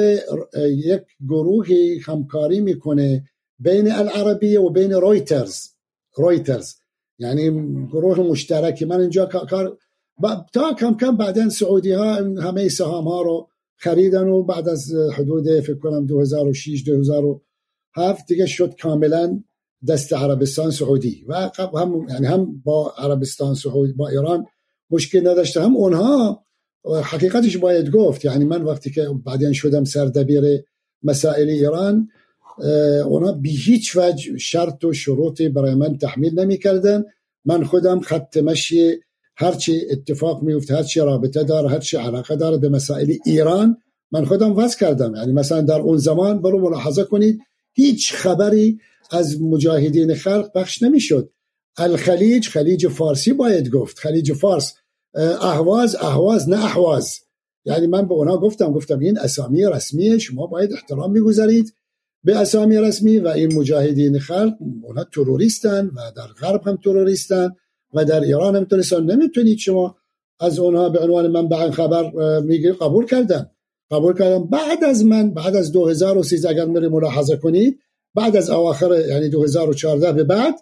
یک 0.57 1.03
گروهی 1.29 1.99
همکاری 1.99 2.61
می‌کنه 2.61 3.25
بین 3.59 3.93
العربیه 3.93 4.61
و 4.61 4.71
بین 4.71 4.93
رویترز 4.93 5.69
رویترز 6.17 6.75
یعنی 7.19 7.51
گروه 7.87 8.21
مشترکی 8.21 8.85
من 8.85 9.01
اینجا 9.01 9.27
کار 9.27 9.79
تا 10.53 10.75
کم 10.79 10.97
کم 10.97 11.17
بعدن 11.17 11.49
سعودی 11.49 11.93
ها 11.93 12.15
همه 12.15 12.69
سهام 12.69 13.09
ها 13.09 13.23
رو 13.23 13.49
خریدن 13.77 14.29
و 14.29 14.43
بعد 14.43 14.69
از 14.69 14.93
حدود 15.15 15.61
فکر 15.61 15.79
کنم 15.79 16.07
2006 16.07 16.85
2007 16.87 18.27
دیگه 18.27 18.47
شد 18.47 18.75
کاملا 18.83 19.43
دست 19.89 20.13
عربستان 20.13 20.71
سعودی. 20.71 21.25
و 21.29 21.51
هم 21.59 22.07
یعنی 22.09 22.27
هم 22.27 22.63
با 22.65 22.95
عربستان 22.99 23.55
سعودی 23.55 23.93
با 23.93 24.09
ایران 24.09 24.47
مشکل 24.91 25.29
نداشته. 25.29 25.63
هم 25.63 25.77
اونها 25.77 26.45
حقیقتش 27.03 27.57
باید 27.57 27.91
گفت. 27.91 28.25
یعنی 28.25 28.45
من 28.45 28.63
وقتی 28.63 28.91
که 28.91 29.09
بعدین 29.25 29.53
شدم 29.53 29.85
سردبیر 29.85 30.65
مسائل 31.03 31.49
ایران 31.49 32.09
اونا 33.05 33.33
به 33.33 33.49
هیچ 33.49 33.97
وجه 33.97 34.39
شرط 34.39 34.85
و 34.85 34.93
شروطی 34.93 35.49
برای 35.49 35.75
من 35.75 35.99
تحمیل 35.99 36.41
نمی 36.41 36.59
کردن 36.59 37.05
من 37.45 37.65
خودم 37.65 38.01
خط 38.01 38.37
مشی 38.37 38.97
هرچی 39.37 39.81
اتفاق 39.91 40.43
میفته 40.43 40.77
هرچی 40.77 41.01
رابطه 41.01 41.45
داره 41.45 41.69
هرچی 41.69 41.97
علاقه 41.97 42.37
داره 42.37 42.57
به 42.57 42.69
مسائل 42.69 43.13
ایران 43.27 43.77
من 44.13 44.25
خودم 44.25 44.57
وضع 44.57 44.79
کردم. 44.79 45.15
یعنی 45.15 45.33
مثلا 45.33 45.61
در 45.61 45.81
اون 45.81 45.97
زمان 45.97 46.43
برو 46.43 46.61
ملاحظه 46.61 47.05
کنید 47.05 47.41
هیچ 47.73 48.13
خبری 48.13 48.79
از 49.15 49.43
مجاهدین 49.43 50.15
خلق 50.15 50.51
بخش 50.55 50.83
نمی‌شد. 50.83 51.31
الخلیج 51.77 52.49
خلیج 52.49 52.89
فارسی 52.89 53.33
باید 53.33 53.71
گفت. 53.71 53.99
خلیج 53.99 54.33
فارس 54.33 54.75
اهواز 55.41 55.97
اهواز 55.97 56.49
نه 56.49 56.65
احواز. 56.65 57.19
یعنی 57.65 57.87
من 57.87 58.09
به 58.09 58.15
اونا 58.15 58.37
گفتم 58.37 58.73
گفتم 58.73 58.99
این 58.99 59.19
اسامی 59.19 59.65
رسمیه 59.65 60.19
شما 60.19 60.47
باید 60.47 60.73
احترام 60.73 61.13
می‌گذارید 61.13 61.75
به 62.25 62.37
اسامی 62.37 62.77
رسمی 62.77 63.19
و 63.19 63.29
این 63.29 63.55
مجاهدین 63.55 64.19
خلق. 64.19 64.55
اونا 64.83 65.05
تروریستن 65.05 65.87
و 65.87 66.13
در 66.17 66.27
غرب 66.27 66.69
هم 66.69 66.77
تروریستن 66.77 67.51
و 67.95 68.05
در 68.05 68.21
ایران 68.21 68.57
هم 68.57 68.65
تروریستن. 68.65 69.03
نمی‌تونید 69.03 69.59
شما 69.59 69.97
از 70.41 70.59
اونها 70.59 70.89
به 70.89 70.99
عنوان 70.99 71.27
من 71.27 71.49
به 71.49 71.71
خبر 71.71 72.11
میگه 72.41 72.73
قبول 72.73 73.07
کردن. 73.07 73.51
قبول 73.91 74.19
کردم 74.19 74.45
بعد 74.45 74.85
از 74.85 75.05
من 75.05 75.35
بعد 75.35 75.57
از 75.57 75.73
2013 75.73 76.49
اگر 76.49 76.65
میره 76.65 76.89
ملاحظه 76.89 77.37
کنید 77.37 77.81
بعد 78.15 78.37
از 78.37 78.51
اواخر 78.51 79.09
یعنی 79.09 79.29
2014 79.29 80.13
به 80.13 80.25
بعد 80.25 80.55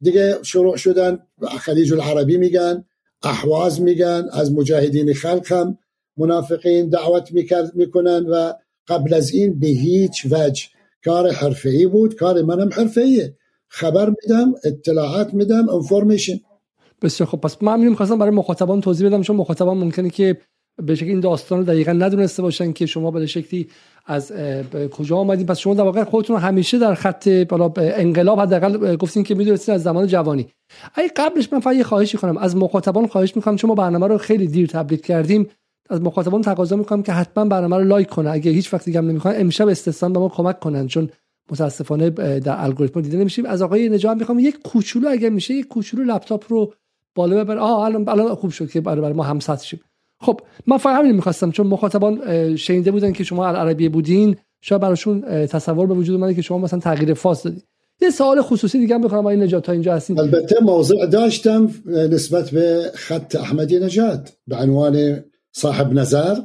دیگه 0.00 0.38
شروع 0.42 0.76
شدن 0.76 1.18
خلیج 1.60 1.92
العربی 1.92 2.36
میگن 2.36 2.84
احواز 3.22 3.80
میگن 3.80 4.28
از 4.32 4.52
مجاهدین 4.52 5.14
خلق 5.14 5.52
هم 5.52 5.78
منافقین 6.16 6.88
دعوت 6.88 7.28
می‌کنن 7.74 8.26
و 8.26 8.52
قبل 8.88 9.14
از 9.14 9.30
این 9.30 9.58
به 9.58 9.66
هیچ 9.66 10.26
وجه 10.30 10.64
کار 11.04 11.30
حرفه‌ای 11.30 11.86
بود. 11.86 12.14
کار 12.14 12.42
منم 12.42 12.70
حرفه‌ایه. 12.72 13.36
خبر 13.68 14.08
میدم 14.22 14.54
اطلاعات 14.64 15.34
میدم 15.34 15.68
انفورمیشن 15.68 16.40
بسیار 17.02 17.28
خب 17.28 17.38
پس 17.38 17.62
من 17.62 17.80
می‌خواستم 17.80 18.18
برای 18.18 18.30
مخاطبان 18.30 18.80
توضیح 18.80 19.08
بدم 19.08 19.22
چون 19.22 19.36
مخاطبان 19.36 19.78
ممکنه 19.78 20.10
که 20.10 20.38
به 20.82 20.94
شکل 20.94 21.08
این 21.08 21.20
داستان 21.20 21.58
رو 21.58 21.64
دقیقا 21.64 21.92
ندونسته 21.92 22.42
باشن 22.42 22.72
که 22.72 22.86
شما 22.86 23.10
به 23.10 23.26
شکلی 23.26 23.68
از 24.06 24.32
کجا 24.90 25.16
آمدید 25.16 25.46
پس 25.46 25.58
شما 25.58 25.74
در 25.74 25.82
واقع 25.82 26.04
خودتون 26.04 26.36
همیشه 26.36 26.78
در 26.78 26.94
خط 26.94 27.28
بالا 27.28 27.72
انقلاب 27.76 28.40
حداقل 28.40 28.96
گفتین 28.96 29.24
که 29.24 29.34
می‌دونستین 29.34 29.74
از 29.74 29.82
زمان 29.82 30.06
جوانی. 30.06 30.48
ای 30.98 31.10
قبلش 31.16 31.52
من 31.52 31.60
فقط 31.60 31.76
یه 31.76 31.82
خواهشی 31.82 32.18
کنم. 32.18 32.36
از 32.36 32.56
مخاطبان 32.56 33.06
خواهش 33.06 33.36
می‌کنم. 33.36 33.56
چون 33.56 33.68
ما 33.68 33.74
برنامه 33.74 34.06
رو 34.06 34.18
خیلی 34.18 34.46
دیر 34.46 34.66
تبلیغ 34.66 35.00
کردیم 35.00 35.48
از 35.90 36.02
مخاطبان 36.02 36.42
تقاضا 36.42 36.76
می‌کنم 36.76 37.02
که 37.02 37.12
حتما 37.12 37.44
برنامه 37.44 37.76
رو 37.76 37.84
لایک 37.84 38.08
کنه 38.08 38.30
اگه 38.30 38.50
هیچ 38.50 38.74
وقت 38.74 38.84
دیگه 38.84 38.98
هم 38.98 39.08
نمی‌خوان 39.08 39.34
امشب 39.36 39.68
استثنا 39.68 40.08
به 40.08 40.18
ما 40.18 40.28
کمک 40.28 40.60
کنن. 40.60 40.86
چون 40.86 41.10
متاسفانه 41.50 42.10
در 42.40 42.64
الگوریتم 42.64 43.00
دیده 43.00 43.16
نمیشیم. 43.18 43.46
از 43.46 43.62
آقای 43.62 43.88
نجات 43.88 44.16
می‌خوام 44.16 44.38
یک 44.38 44.62
کوچولو 44.62 45.08
اگه 45.08 45.30
میشه 45.30 45.54
یک 45.54 45.68
کوچولو 45.68 46.04
لپتاپ 46.04 46.44
رو 46.48 46.72
بالا 47.14 47.44
ببر. 47.44 47.58
آه 47.58 47.80
الان 47.80 48.08
الان 48.08 48.34
خوب 48.34 48.50
شد 48.50 48.70
که 48.70 48.80
برای 48.80 49.12
ما 49.12 49.22
هم 49.22 49.38
شیم 49.38 49.80
خب 50.20 50.40
من 50.66 50.76
فقط 50.76 50.98
همین 50.98 51.12
می‌خواستم 51.12 51.50
چون 51.50 51.66
مخاطبان 51.66 52.56
شنیده 52.56 52.90
بودن 52.90 53.12
که 53.12 53.24
شما 53.24 53.46
العربیه 53.46 53.88
بودین 53.88 54.36
شاید 54.60 54.82
براشون 54.82 55.46
تصور 55.46 55.86
به 55.86 55.94
وجود 55.94 56.16
اومده 56.16 56.34
که 56.34 56.42
شما 56.42 56.58
مثلا 56.58 56.80
تغییر 56.80 57.14
فاز 57.14 57.42
دادید 57.42 57.64
یه 58.00 58.10
سوال 58.10 58.42
خصوصی 58.42 58.78
دیگه 58.78 58.94
هم 58.94 59.02
بخوام 59.02 59.20
آقای 59.20 59.36
نجات 59.36 59.64
تا 59.64 59.72
اینجا 59.72 59.94
هستین. 59.94 60.20
البته 60.20 60.56
موضوع 60.62 61.06
داشتم 61.06 61.70
نسبت 61.86 62.50
به 62.50 62.90
خط 62.94 63.36
احمدی 63.36 63.78
نجات 63.80 64.32
به 64.46 64.56
عنوان 64.56 65.24
صاحب 65.52 65.92
نظر 65.92 66.36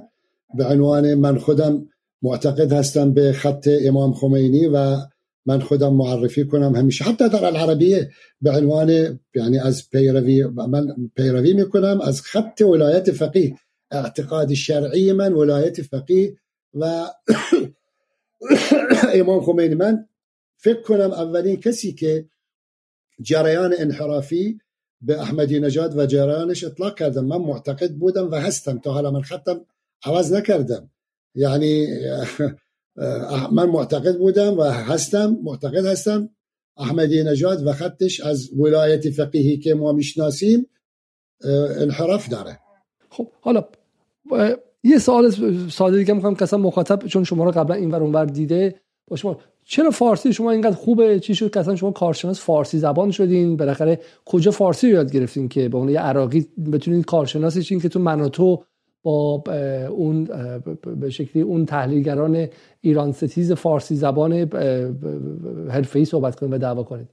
به 0.58 0.66
عنوان 0.66 1.14
من 1.14 1.38
خودم 1.38 1.86
معتقد 2.22 2.72
هستم 2.74 3.14
به 3.14 3.34
خط 3.34 3.70
امام 3.86 4.14
خمینی 4.14 4.68
و 4.68 4.96
من 5.46 5.60
خودم 5.60 5.94
معرفی 5.94 6.46
کنم 6.46 6.76
همیشه. 6.76 7.06
حتی 7.06 7.30
در 7.30 7.46
العربیه 7.46 8.12
به 8.42 8.52
عنوان 8.52 9.20
یعنی 9.36 9.60
از 9.60 9.90
پیروی 9.90 10.46
من 10.46 11.12
پیروی 11.16 11.54
میکنم 11.54 12.02
از 12.02 12.22
خط 12.22 12.62
ولایت 12.62 13.12
فقیه. 13.12 13.56
اعتقاد 13.92 14.54
شرعی 14.54 15.14
من 15.14 15.34
ولایت 15.34 15.82
فقیه 15.82 16.38
و 16.74 17.06
امام 19.14 19.42
خمینی. 19.42 19.76
من 19.76 20.08
فکر 20.58 20.82
کنم 20.82 21.12
اولین 21.12 21.56
کسی 21.56 21.94
که 21.94 22.30
جریان 23.22 23.74
انحرافی 23.78 24.60
به 25.02 25.22
احمدی 25.22 25.60
نژاد 25.60 25.98
و 25.98 26.06
جریانش 26.06 26.64
اطلاق 26.64 26.98
کردم. 27.00 27.26
من 27.26 27.38
معتقد 27.38 27.92
بودم 27.92 28.32
و 28.32 28.36
هستم. 28.36 28.80
تا 28.80 28.94
حالا 28.94 29.12
من 29.12 29.22
خطم 29.22 29.66
عوض 30.04 30.34
نکردم. 30.34 30.90
یعنی 31.36 31.88
من 33.52 33.70
معتقد 33.70 34.18
بودم 34.18 34.58
و 34.58 34.64
هستم 34.64 35.38
معتقد 35.44 35.86
هستم. 35.86 36.30
احمدی 36.78 37.24
نژاد 37.24 37.68
و 37.68 37.72
خطش 37.72 38.22
از 38.22 38.50
ولایت 38.60 39.10
فقیهی 39.10 39.58
که 39.58 39.74
ما 39.74 39.92
می‌شناسیم 39.92 40.68
انحراف 41.78 42.30
داره. 42.30 42.60
خب 43.10 43.28
حالا 43.42 43.66
یه 44.84 44.98
سوال 44.98 45.32
ساده 45.70 45.98
دیگه 45.98 46.14
می‌خوام 46.14 46.36
که 46.36 46.56
مخاطب 46.56 47.08
چون 47.08 47.24
شما 47.24 47.44
رو 47.44 47.52
قبلا 47.52 47.76
این 47.76 47.92
ور 47.92 48.04
اونور 48.04 48.26
دیده 48.26 48.76
با 49.08 49.16
شما 49.16 49.40
چرا 49.66 49.92
فارسی؟ 49.92 50.34
شما 50.34 50.52
اینقدر 50.52 50.76
خوبه؟ 50.76 51.20
چی 51.20 51.36
شد 51.36 51.54
که 51.54 51.76
شما 51.76 51.92
کارشناس 51.92 52.42
فارسی 52.42 52.78
زبان 52.78 53.12
شدین؟ 53.12 53.58
بالاخره 53.58 54.00
کجا 54.26 54.52
فارسی 54.52 54.88
رو 54.88 54.94
یاد 54.94 55.12
گرفتین 55.12 55.50
که 55.50 55.70
به 55.70 55.78
اون 55.78 55.90
یه 55.90 56.00
عراقی 56.00 56.48
بتونید 56.74 57.06
کارشناسی 57.06 57.64
شین 57.64 57.80
که 57.80 57.90
تو 57.90 58.00
مناتو 58.00 58.64
با 59.04 59.44
اون 59.90 60.28
به 61.00 61.10
شکلی 61.10 61.44
اون 61.44 61.66
تحلیلگران 61.66 62.48
ایران 62.82 63.12
ستیز 63.12 63.52
فارسی 63.52 63.96
زبان 63.96 64.34
حرفه‌ای 65.70 66.06
صحبت 66.06 66.36
کنید 66.36 66.54
و 66.54 66.58
دعوا 66.58 66.84
کنید 66.84 67.08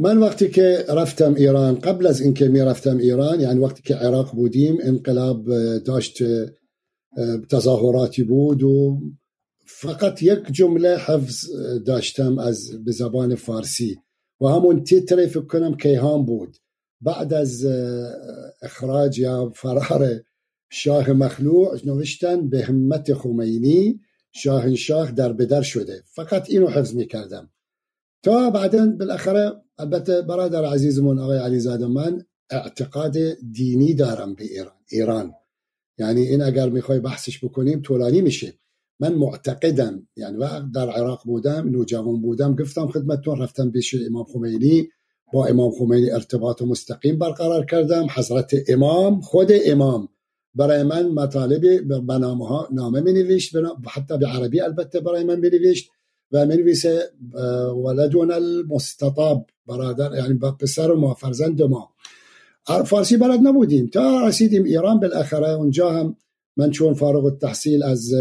من 0.00 0.18
وقتی 0.18 0.48
که 0.48 0.84
رفتم 0.88 1.34
ایران 1.34 1.74
قبل 1.74 2.06
از 2.06 2.20
اینکه 2.20 2.48
می 2.48 2.60
رفتم 2.60 2.96
ایران 2.96 3.40
یعنی 3.40 3.60
وقتی 3.60 3.82
که 3.82 3.94
عراق 3.94 4.32
بودیم 4.32 4.78
انقلاب 4.82 5.44
داشت 5.78 6.22
تظاهراتی 7.50 8.22
بود 8.22 8.62
و 8.62 9.00
فقط 9.66 10.22
یک 10.22 10.38
جمله 10.52 10.96
حفظ 10.96 11.50
داشتم 11.86 12.38
از 12.38 12.84
به 12.84 12.92
زبان 12.92 13.34
فارسی 13.34 13.98
و 14.40 14.46
همون 14.46 14.84
تیتری 14.84 15.26
فکر 15.26 15.46
کنم 15.46 15.76
کیهان 15.76 16.24
بود. 16.24 16.56
بعد 17.00 17.32
از 17.32 17.66
اخراج 18.62 19.18
یا 19.18 19.52
فرار 19.54 20.20
شاه 20.70 21.12
مخلوع 21.12 21.78
نوشتن 21.84 22.48
به 22.48 22.64
همت 22.64 23.14
خمینی 23.14 24.00
شاهنشاه 24.32 25.12
در 25.12 25.32
بدر 25.32 25.62
شده. 25.62 26.02
فقط 26.06 26.50
اینو 26.50 26.68
حفظ 26.68 26.94
می‌کردم. 26.94 27.50
تا 28.22 28.50
بعدا 28.50 28.86
بالاخره 28.86 29.52
البته 29.78 30.22
برادر 30.22 30.64
عزیزمون 30.64 31.18
آقای 31.18 31.38
علیزاده 31.38 31.86
من 31.86 32.24
اعتقاد 32.50 33.16
دینی 33.52 33.94
دارم 33.94 34.34
به 34.34 34.44
ایران. 34.44 34.72
ایران. 34.90 35.32
یعنی 35.98 36.20
این 36.20 36.42
اگر 36.42 36.68
می‌خوای 36.68 37.00
بحثش 37.00 37.44
بکنیم 37.44 37.82
طولانی 37.82 38.20
میشه. 38.20 38.54
من 39.00 39.14
معتقدم 39.14 40.08
یعنی 40.16 40.36
وقت 40.36 40.62
در 40.74 40.90
عراق 40.90 41.22
بودم 41.24 41.68
نوجوان 41.68 42.20
بودم 42.20 42.56
گفتم 42.56 42.86
خدمتتون 42.86 43.40
رفتم 43.40 43.70
پیش 43.70 43.94
امام 44.06 44.24
خمینی. 44.24 44.88
با 45.32 45.46
امام 45.46 45.70
خمینی 45.70 46.10
ارتباط 46.10 46.62
مستقیم 46.62 47.18
برقرار 47.18 47.66
کردم. 47.66 48.06
حضرت 48.14 48.54
امام 48.68 49.20
خود 49.20 49.52
امام. 49.66 50.08
برای 50.54 50.82
من 50.82 51.08
مطالب 51.08 51.88
به 52.06 52.18
نامه 52.18 52.48
ها 52.48 52.68
نامه 52.72 53.00
می 53.00 53.12
نوشت 53.12 53.56
حتی 53.88 54.18
به 54.18 54.26
عربی 54.26 54.60
البته 54.60 55.00
برای 55.00 55.24
من 55.24 55.40
می 55.40 55.50
نوشت 55.50 55.90
و 56.32 56.46
می 56.46 56.56
نویسه 56.56 57.02
ولدون 57.84 58.30
المستطاب 58.30 59.46
برادر 59.66 60.16
یعنی 60.16 60.38
پسر 60.60 60.92
ما 60.92 61.14
فرزند 61.14 61.62
ما. 61.62 61.90
فارسی 62.84 63.16
بلد 63.16 63.40
نبودیم. 63.40 63.86
تا 63.86 64.26
رسیدیم 64.26 64.64
ایران 64.64 65.00
بالاخره 65.00 65.50
اونجا 65.50 65.90
هم 65.90 66.16
من 66.56 66.70
چون 66.70 66.94
فارغ 66.94 67.24
التحصیل 67.24 67.82
از 67.82 68.14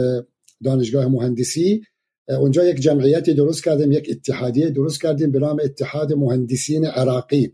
دانشگاه 0.64 1.08
مهندسی 1.08 1.84
اونجا 2.28 2.66
یک 2.66 2.80
جمعیتی 2.80 3.34
درست 3.34 3.64
کردیم 3.64 3.92
یک 3.92 4.08
اتحادیه 4.10 4.70
درست 4.70 5.02
کردیم 5.02 5.32
به 5.32 5.40
نام 5.40 5.60
اتحاد 5.64 6.14
مهندسین 6.14 6.86
عراقی. 6.86 7.54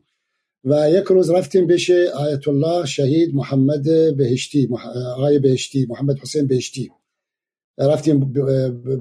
و 0.65 0.89
یک 0.91 1.03
روز 1.03 1.29
رفتیم 1.29 1.67
بشه 1.67 2.11
آیت 2.15 2.47
الله 2.47 2.85
شهید 2.85 3.35
محمد 3.35 3.83
بهشتی 4.17 4.69
آقای 5.15 5.39
بهشتی 5.39 5.85
محمد 5.89 6.19
حسین 6.19 6.47
بهشتی. 6.47 6.91
رفتیم 7.77 8.33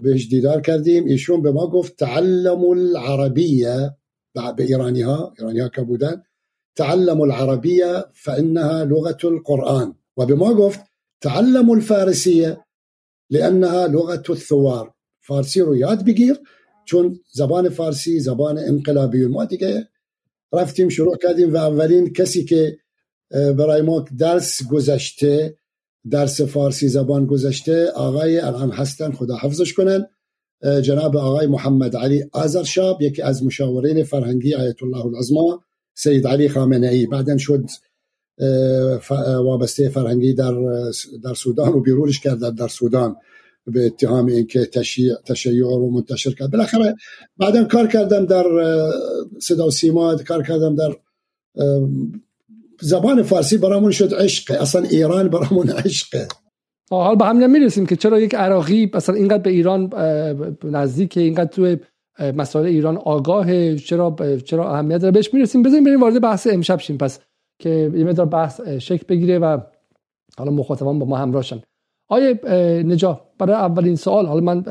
بهش 0.03 0.29
دیدار 0.29 0.61
کردیم. 0.61 1.05
ایشون 1.05 1.43
به 1.43 1.53
ما 1.53 1.67
گفت 1.67 1.97
تعلم 1.97 2.65
العربیه. 2.65 3.97
به 4.57 4.65
ایرانی 4.65 5.03
ها 5.03 5.35
ایرانی 5.39 5.61
ها 5.61 5.69
که 5.69 5.83
بودن. 5.83 6.23
تعلم 6.77 7.21
العربیه 7.21 8.05
فانها 8.13 8.83
لغة 8.83 9.29
القرآن. 9.29 9.95
و 10.17 10.27
به 10.27 10.35
ما 10.35 10.55
گفت 10.55 10.81
تعلم 11.21 11.71
الفارسیه 11.71 12.59
لانها 13.31 13.87
لغة 13.87 14.23
الثوار. 14.31 14.95
فارسی 15.21 15.61
رو 15.61 15.77
یاد 15.77 16.05
بگیر 16.05 16.37
چون 16.85 17.21
زبان 17.33 17.69
فارسی 17.69 18.21
زبان 18.21 18.59
انقلابی 18.59 19.27
ما 19.27 19.45
دیگه 19.45 19.89
رفتیم 20.55 20.89
شروع 20.89 21.17
کردیم 21.17 21.55
و 21.55 21.57
اولین 21.57 22.13
کسی 22.13 22.45
که 22.45 22.79
برای 23.31 23.83
ما 23.83 24.05
درس 24.19 24.63
گذشته 24.67 25.59
درس 26.11 26.41
فارسی 26.41 26.89
زبان 26.89 27.27
گذشته 27.27 27.87
آقای 27.87 28.39
الان 28.39 28.71
هستن 28.71 29.13
خدا 29.13 29.37
حفظش 29.37 29.73
کنن. 29.73 30.07
جناب 30.83 31.17
آقای 31.17 31.47
محمد 31.47 31.97
علی 31.97 32.25
آزرشاب 32.33 33.03
یکی 33.03 33.23
از 33.23 33.45
مشاورین 33.45 34.05
فرهنگی 34.05 34.55
آیت 34.55 34.83
الله 34.83 35.07
العظما 35.07 35.65
سید 35.95 36.27
علی 36.27 36.49
خامنه 36.49 36.89
ای 36.89 37.07
بعدا 37.07 37.37
شد 37.37 37.65
وابسته 39.19 39.89
فرهنگی 39.89 40.35
در 40.35 40.55
در 41.25 41.35
سودان 41.35 41.73
و 41.73 41.81
بیرونش 41.81 42.21
کرد 42.21 42.55
در 42.55 42.69
سودان. 42.69 43.17
به 43.67 43.87
اتهام 43.87 44.27
اینکه 44.27 44.67
تشیع 44.67 45.15
تشیع 45.27 45.63
رو 45.63 45.91
منتشر 45.91 46.31
کرد. 46.31 46.51
بالاخره 46.51 46.95
بعدا 47.37 47.65
کار 47.65 47.87
کردم 47.87 48.27
در 48.27 48.45
صدا 49.41 49.67
و 49.67 49.71
سیما 49.71 50.17
کار 50.17 50.43
کردم 50.43 50.75
در 50.75 50.97
زبان 52.81 53.23
فارسی 53.23 53.59
برامون 53.59 53.91
شد 53.91 54.15
عشق. 54.15 54.61
اصلا 54.61 54.83
ایران 54.83 55.29
برامون 55.29 55.71
عشقه 55.71 56.29
حال 56.91 57.17
به 57.17 57.25
همین 57.25 57.47
می‌رسیم 57.47 57.87
که 57.87 57.97
چرا 57.97 58.21
یک 58.21 58.35
عراقی 58.35 58.91
مثلا 58.95 59.15
اینقدر 59.15 59.43
به 59.43 59.51
ایران 59.51 59.91
نزدیک 60.65 61.17
اینقدر 61.17 61.51
تو 61.51 61.77
مسائل 62.37 62.67
ایران 62.67 62.97
آگاه 62.97 63.77
چرا 63.77 64.17
چرا 64.45 64.75
اهمیت 64.75 64.99
داره؟ 64.99 65.13
بهش 65.13 65.35
می‌رسیم. 65.35 65.63
بزنیم 65.63 65.85
بریم 65.85 66.01
وارد 66.01 66.21
بحث 66.21 66.47
امشب 66.51 66.81
شیم. 66.81 66.99
پس 66.99 67.19
که 67.59 67.71
یه 67.95 68.05
مقدار 68.05 68.27
بحث 68.27 68.61
شکل 68.61 69.05
بگیره 69.09 69.39
و 69.39 69.59
حالا 70.39 70.51
مخاطبان 70.51 70.99
با 70.99 71.07
ما 71.07 71.17
همراهشن 71.17 71.63
آیه 72.09 72.41
نجا 72.87 73.21
برای 73.39 73.57
اولین 73.57 73.97
سوال 73.97 74.27
حالا 74.27 74.41
من 74.41 74.65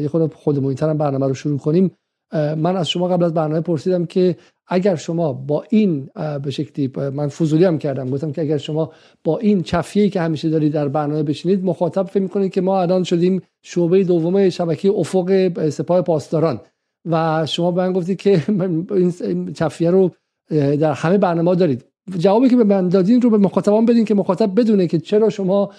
یه 0.00 0.08
خود 0.08 0.34
خودمونی 0.34 0.74
برنامه 0.74 1.26
رو 1.26 1.34
شروع 1.34 1.58
کنیم. 1.58 1.90
من 2.32 2.76
از 2.76 2.88
شما 2.88 3.08
قبل 3.08 3.24
از 3.24 3.34
برنامه 3.34 3.60
پرسیدم 3.60 4.06
که 4.06 4.36
اگر 4.66 4.96
شما 4.96 5.32
با 5.32 5.64
این 5.70 6.10
به 6.42 6.50
شکلی 6.50 6.92
من 6.96 7.28
فضولی 7.28 7.64
هم 7.64 7.78
کردم 7.78 8.10
گفتم 8.10 8.32
که 8.32 8.42
اگر 8.42 8.58
شما 8.58 8.92
با 9.24 9.38
این 9.38 9.62
چفیه 9.62 10.08
که 10.08 10.20
همیشه 10.20 10.50
دارید 10.50 10.72
در 10.72 10.88
برنامه 10.88 11.22
بشینید 11.22 11.64
مخاطب 11.64 12.02
فکر 12.02 12.22
می‌کنید 12.22 12.52
که 12.52 12.60
ما 12.60 12.80
الان 12.80 13.04
شدیم 13.04 13.42
شعبه 13.62 14.04
دوم 14.04 14.48
شبکه 14.48 14.90
افق 14.90 15.68
سپاه 15.68 16.02
پاسداران. 16.02 16.60
و 17.04 17.46
شما 17.46 17.70
به 17.70 17.82
من 17.82 17.92
گفتید 17.92 18.18
که 18.18 18.42
این 18.90 19.52
چفیه 19.52 19.90
رو 19.90 20.10
در 20.50 20.92
همه 20.92 21.18
برنامه 21.18 21.54
دارید. 21.54 21.84
جوابی 22.18 22.48
که 22.48 22.56
به 22.56 22.64
من 22.64 22.88
دادین 22.88 23.22
رو 23.22 23.30
به 23.30 23.38
مخاطبان 23.38 23.86
بدین 23.86 24.04
که 24.04 24.14
مخاطب 24.14 24.60
بدونه 24.60 24.86
که 24.86 24.98
چرا 24.98 25.30
شما 25.30 25.70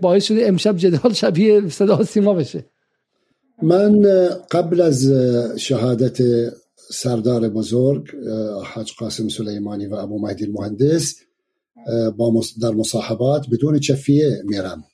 باعث 0.00 0.24
شده 0.24 0.48
امشب 0.48 0.76
جدال 0.76 1.12
شبیه 1.12 1.68
صدا 1.68 2.04
سیما 2.04 2.34
بشه. 2.34 2.64
من 3.62 4.02
قبل 4.50 4.80
از 4.80 5.12
شهادت 5.56 6.18
سردار 6.90 7.48
بزرگ 7.48 8.08
حاج 8.64 8.92
قاسم 8.98 9.28
سلیمانی 9.28 9.86
و 9.86 9.94
ابو 9.94 10.18
مهدی 10.18 10.44
المهندس 10.44 11.14
با 12.16 12.42
در 12.62 12.70
مصاحبات 12.70 13.46
بدون 13.52 13.78
چفیه 13.78 14.42
میرم. 14.44 14.84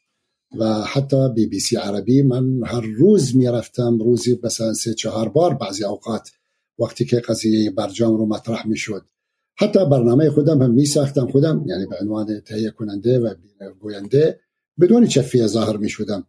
و 0.59 0.83
حتی 0.83 1.29
بی 1.35 1.47
بی 1.47 1.61
سی 1.61 1.77
عربی 1.77 2.23
من 2.23 2.65
هر 2.67 2.81
روز 2.81 3.37
می‌رفتم 3.37 3.99
روزی 3.99 4.39
مثلا 4.43 4.75
سه 4.75 4.95
چهار 4.95 5.29
بار 5.29 5.55
بعضی 5.55 5.85
اوقات 5.85 6.31
وقتی 6.79 7.05
که 7.05 7.21
قضیه 7.21 7.71
برجام 7.71 8.17
رو 8.17 8.27
مطرح 8.27 8.67
می‌شد. 8.67 9.03
حتی 9.61 9.87
برنامه 9.87 10.31
خودم 10.31 10.63
هم 10.63 10.71
می 10.71 10.87
ساختم 10.87 11.31
خودم 11.31 11.65
یعنی 11.67 11.87
به 11.87 11.97
عنوان 12.01 12.41
تهیه 12.41 12.71
کننده 12.71 13.19
و 13.19 13.35
گوینده 13.81 14.41
بدون 14.81 15.07
چفیه 15.07 15.47
ظاهر 15.47 15.77
می 15.77 15.89
شدم 15.89 16.27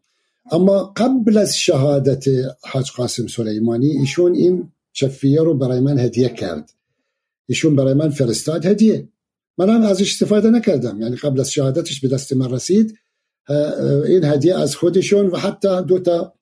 اما 0.51 0.93
قبل 0.97 1.37
از 1.37 1.57
شهادت 1.57 2.25
حاج 2.61 2.91
قاسم 2.91 3.27
سلیمانی 3.27 3.87
ایشون 3.87 4.35
این 4.35 4.71
چفیه 4.93 5.41
رو 5.41 5.53
برای 5.53 5.79
من 5.79 5.99
هدیه 5.99 6.29
کرد. 6.29 6.73
ایشون 7.45 7.75
برای 7.75 7.93
من 7.93 8.09
فرستاد 8.09 8.65
هدیه. 8.65 9.09
من 9.57 9.69
هم 9.69 9.81
ازش 9.81 10.11
استفاده 10.11 10.49
نکردم. 10.49 11.01
یعنی 11.01 11.15
قبل 11.15 11.39
از 11.39 11.51
شهادتش 11.51 12.01
به 12.01 12.07
دست 12.07 12.33
من 12.33 12.51
رسید 12.51 12.97
این 14.05 14.23
هدیه 14.23 14.55
از 14.55 14.75
خودشون 14.75 15.27
و 15.27 15.37
حتی 15.37 15.81
دوتا 15.81 16.33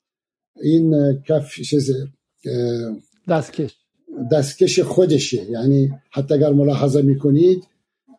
این 0.62 1.14
کف 1.22 1.54
چیز 1.54 1.90
دستکش. 3.28 3.77
دستکش 4.32 4.80
خودشه. 4.80 5.50
یعنی 5.50 5.90
حتی 6.10 6.34
اگر 6.34 6.52
ملاحظه 6.52 7.02
می‌کنید 7.02 7.64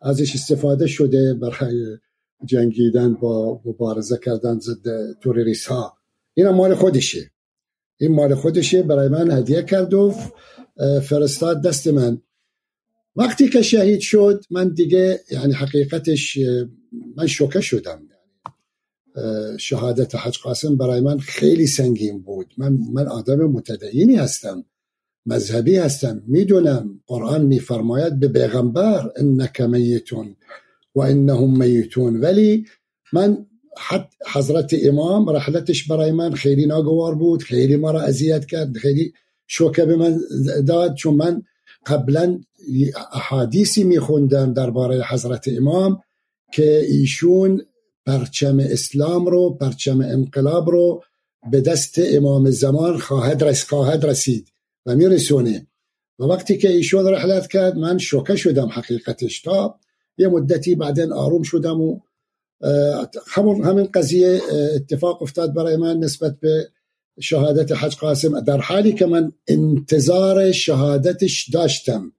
ازش 0.02 0.34
استفاده 0.34 0.86
شده 0.86 1.34
برای 1.34 1.98
جنگیدن 2.44 3.14
با 3.14 3.60
مبارزه 3.64 4.18
کردن 4.24 4.58
ضد 4.58 5.12
توریست 5.20 5.66
ها 5.66 5.96
این 6.34 6.48
مال 6.48 6.74
خودشه. 6.74 7.30
این 8.00 8.12
مال 8.12 8.34
خودشه. 8.34 8.82
برای 8.82 9.08
من 9.08 9.30
هدیه 9.30 9.62
کرد 9.62 9.94
و 9.94 10.14
فرستاد 11.02 11.62
دست 11.62 11.86
من. 11.86 12.22
وقتی 13.16 13.48
که 13.48 13.62
شهید 13.62 14.00
شد 14.00 14.44
من 14.50 14.68
دیگه 14.68 15.20
یعنی 15.30 15.52
حقیقتش 15.52 16.38
من 17.16 17.26
شوکه 17.26 17.60
شدم. 17.60 18.02
شهادت 19.58 20.14
حج 20.14 20.38
قاسم 20.38 20.76
برای 20.76 21.00
من 21.00 21.18
خیلی 21.18 21.66
سنگین 21.66 22.22
بود. 22.22 22.54
من 22.58 22.78
من 22.92 23.06
آدم 23.06 23.36
متدینی 23.36 24.16
هستم. 24.16 24.64
مذهبی 25.26 25.76
هستم 25.76 26.22
می‌دونم 26.26 27.00
قرآن 27.06 27.44
میفرماید 27.44 28.20
به 28.20 28.28
پیغمبر 28.28 29.10
انک 29.16 29.60
میتون 29.60 30.36
و 30.94 31.00
انهم 31.00 31.58
میتون. 31.58 32.20
ولی 32.20 32.66
من 33.12 33.46
حد 33.78 34.08
حضرت 34.32 34.74
امام 34.82 35.30
رحلتش 35.30 35.86
برای 35.88 36.12
من 36.12 36.32
خیلی 36.32 36.66
ناگوار 36.66 37.14
بود 37.14 37.42
خیلی 37.42 37.76
مرا 37.76 38.00
اذیت 38.00 38.46
کرد 38.46 38.76
خیلی 38.76 39.12
شوکه 39.46 39.84
به 39.84 39.96
من 39.96 40.20
داد 40.66 40.94
چون 40.94 41.14
من 41.14 41.42
قبلا 41.86 42.40
احادیثی 43.12 43.84
میخوندم 43.84 44.52
درباره 44.52 45.04
حضرت 45.08 45.48
امام 45.48 46.02
که 46.52 46.86
ایشون 46.88 47.62
پرچم 48.06 48.58
اسلام 48.60 49.26
رو 49.26 49.50
پرچم 49.50 50.00
انقلاب 50.00 50.70
رو 50.70 51.02
به 51.50 51.60
دست 51.60 51.94
امام 51.98 52.50
زمان 52.50 52.98
خواهد, 52.98 53.44
رس 53.44 53.64
خواهد 53.64 54.04
رسید. 54.04 54.49
و 54.86 54.96
میرسونه. 54.96 55.66
و 56.18 56.24
وقتی 56.24 56.58
که 56.58 56.70
ایشون 56.70 57.06
رحلت 57.06 57.46
کرد 57.46 57.76
من 57.76 57.98
شوکه 57.98 58.36
شدم 58.36 58.68
حقیقتش 58.68 59.40
تا 59.40 59.78
یه 60.18 60.28
مدتی 60.28 60.74
بعدن 60.74 61.12
آروم 61.12 61.42
شدم 61.42 61.80
و 61.80 62.00
همون 63.26 63.64
همین 63.64 63.88
قضیه 63.94 64.40
اتفاق 64.74 65.22
افتاد 65.22 65.54
برای 65.54 65.76
من 65.76 65.98
نسبت 65.98 66.40
به 66.40 66.68
شهادت 67.20 67.72
حج 67.72 67.96
قاسم. 67.96 68.40
در 68.40 68.60
حالی 68.60 68.92
که 68.92 69.06
من 69.06 69.32
انتظار 69.48 70.52
شهادتش 70.52 71.48
داشتم. 71.48 72.12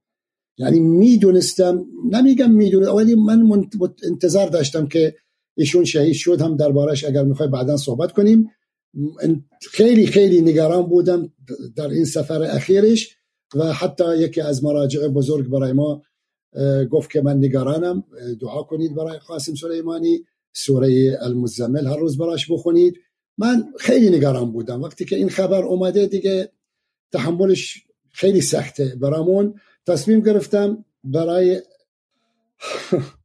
یعنی 0.58 0.80
می‌دونستم 0.80 1.84
نمیگم 2.10 2.50
می‌دونستم 2.50 2.94
ولی 2.94 3.14
من 3.14 3.66
انتظار 4.02 4.48
داشتم 4.48 4.86
که 4.86 5.16
ایشون 5.56 5.84
شهید 5.84 6.14
شد 6.14 6.40
هم 6.40 6.56
دربارش 6.56 7.04
اگر 7.04 7.24
می‌خوای 7.24 7.48
بعدا 7.48 7.76
صحبت 7.76 8.12
کنیم. 8.12 8.50
خیلی 9.70 10.06
خیلی 10.06 10.40
نگران 10.40 10.82
بودم 10.82 11.32
در 11.76 11.88
این 11.88 12.04
سفر 12.04 12.42
اخیرش 12.42 13.16
و 13.54 13.72
حتی 13.72 14.18
یکی 14.18 14.40
از 14.40 14.64
مراجع 14.64 15.08
بزرگ 15.08 15.48
برای 15.48 15.72
ما 15.72 16.02
گفت 16.90 17.10
که 17.10 17.22
من 17.22 17.36
نگرانم 17.36 18.04
دعا 18.40 18.62
کنید 18.62 18.94
برای 18.94 19.18
قاسم 19.18 19.54
سلیمانی 19.54 20.24
سوره 20.52 21.18
المزمل 21.20 21.86
هر 21.86 21.96
روز 21.96 22.18
براش 22.18 22.50
بخونید. 22.50 22.96
من 23.38 23.64
خیلی 23.78 24.10
نگران 24.10 24.52
بودم. 24.52 24.82
وقتی 24.82 25.04
که 25.04 25.16
این 25.16 25.28
خبر 25.28 25.62
اومده 25.62 26.06
دیگه 26.06 26.52
تحملش 27.12 27.84
خیلی 28.10 28.40
سخته 28.40 28.96
برامون. 29.00 29.60
تصمیم 29.86 30.20
گرفتم 30.20 30.84
برای 31.04 31.62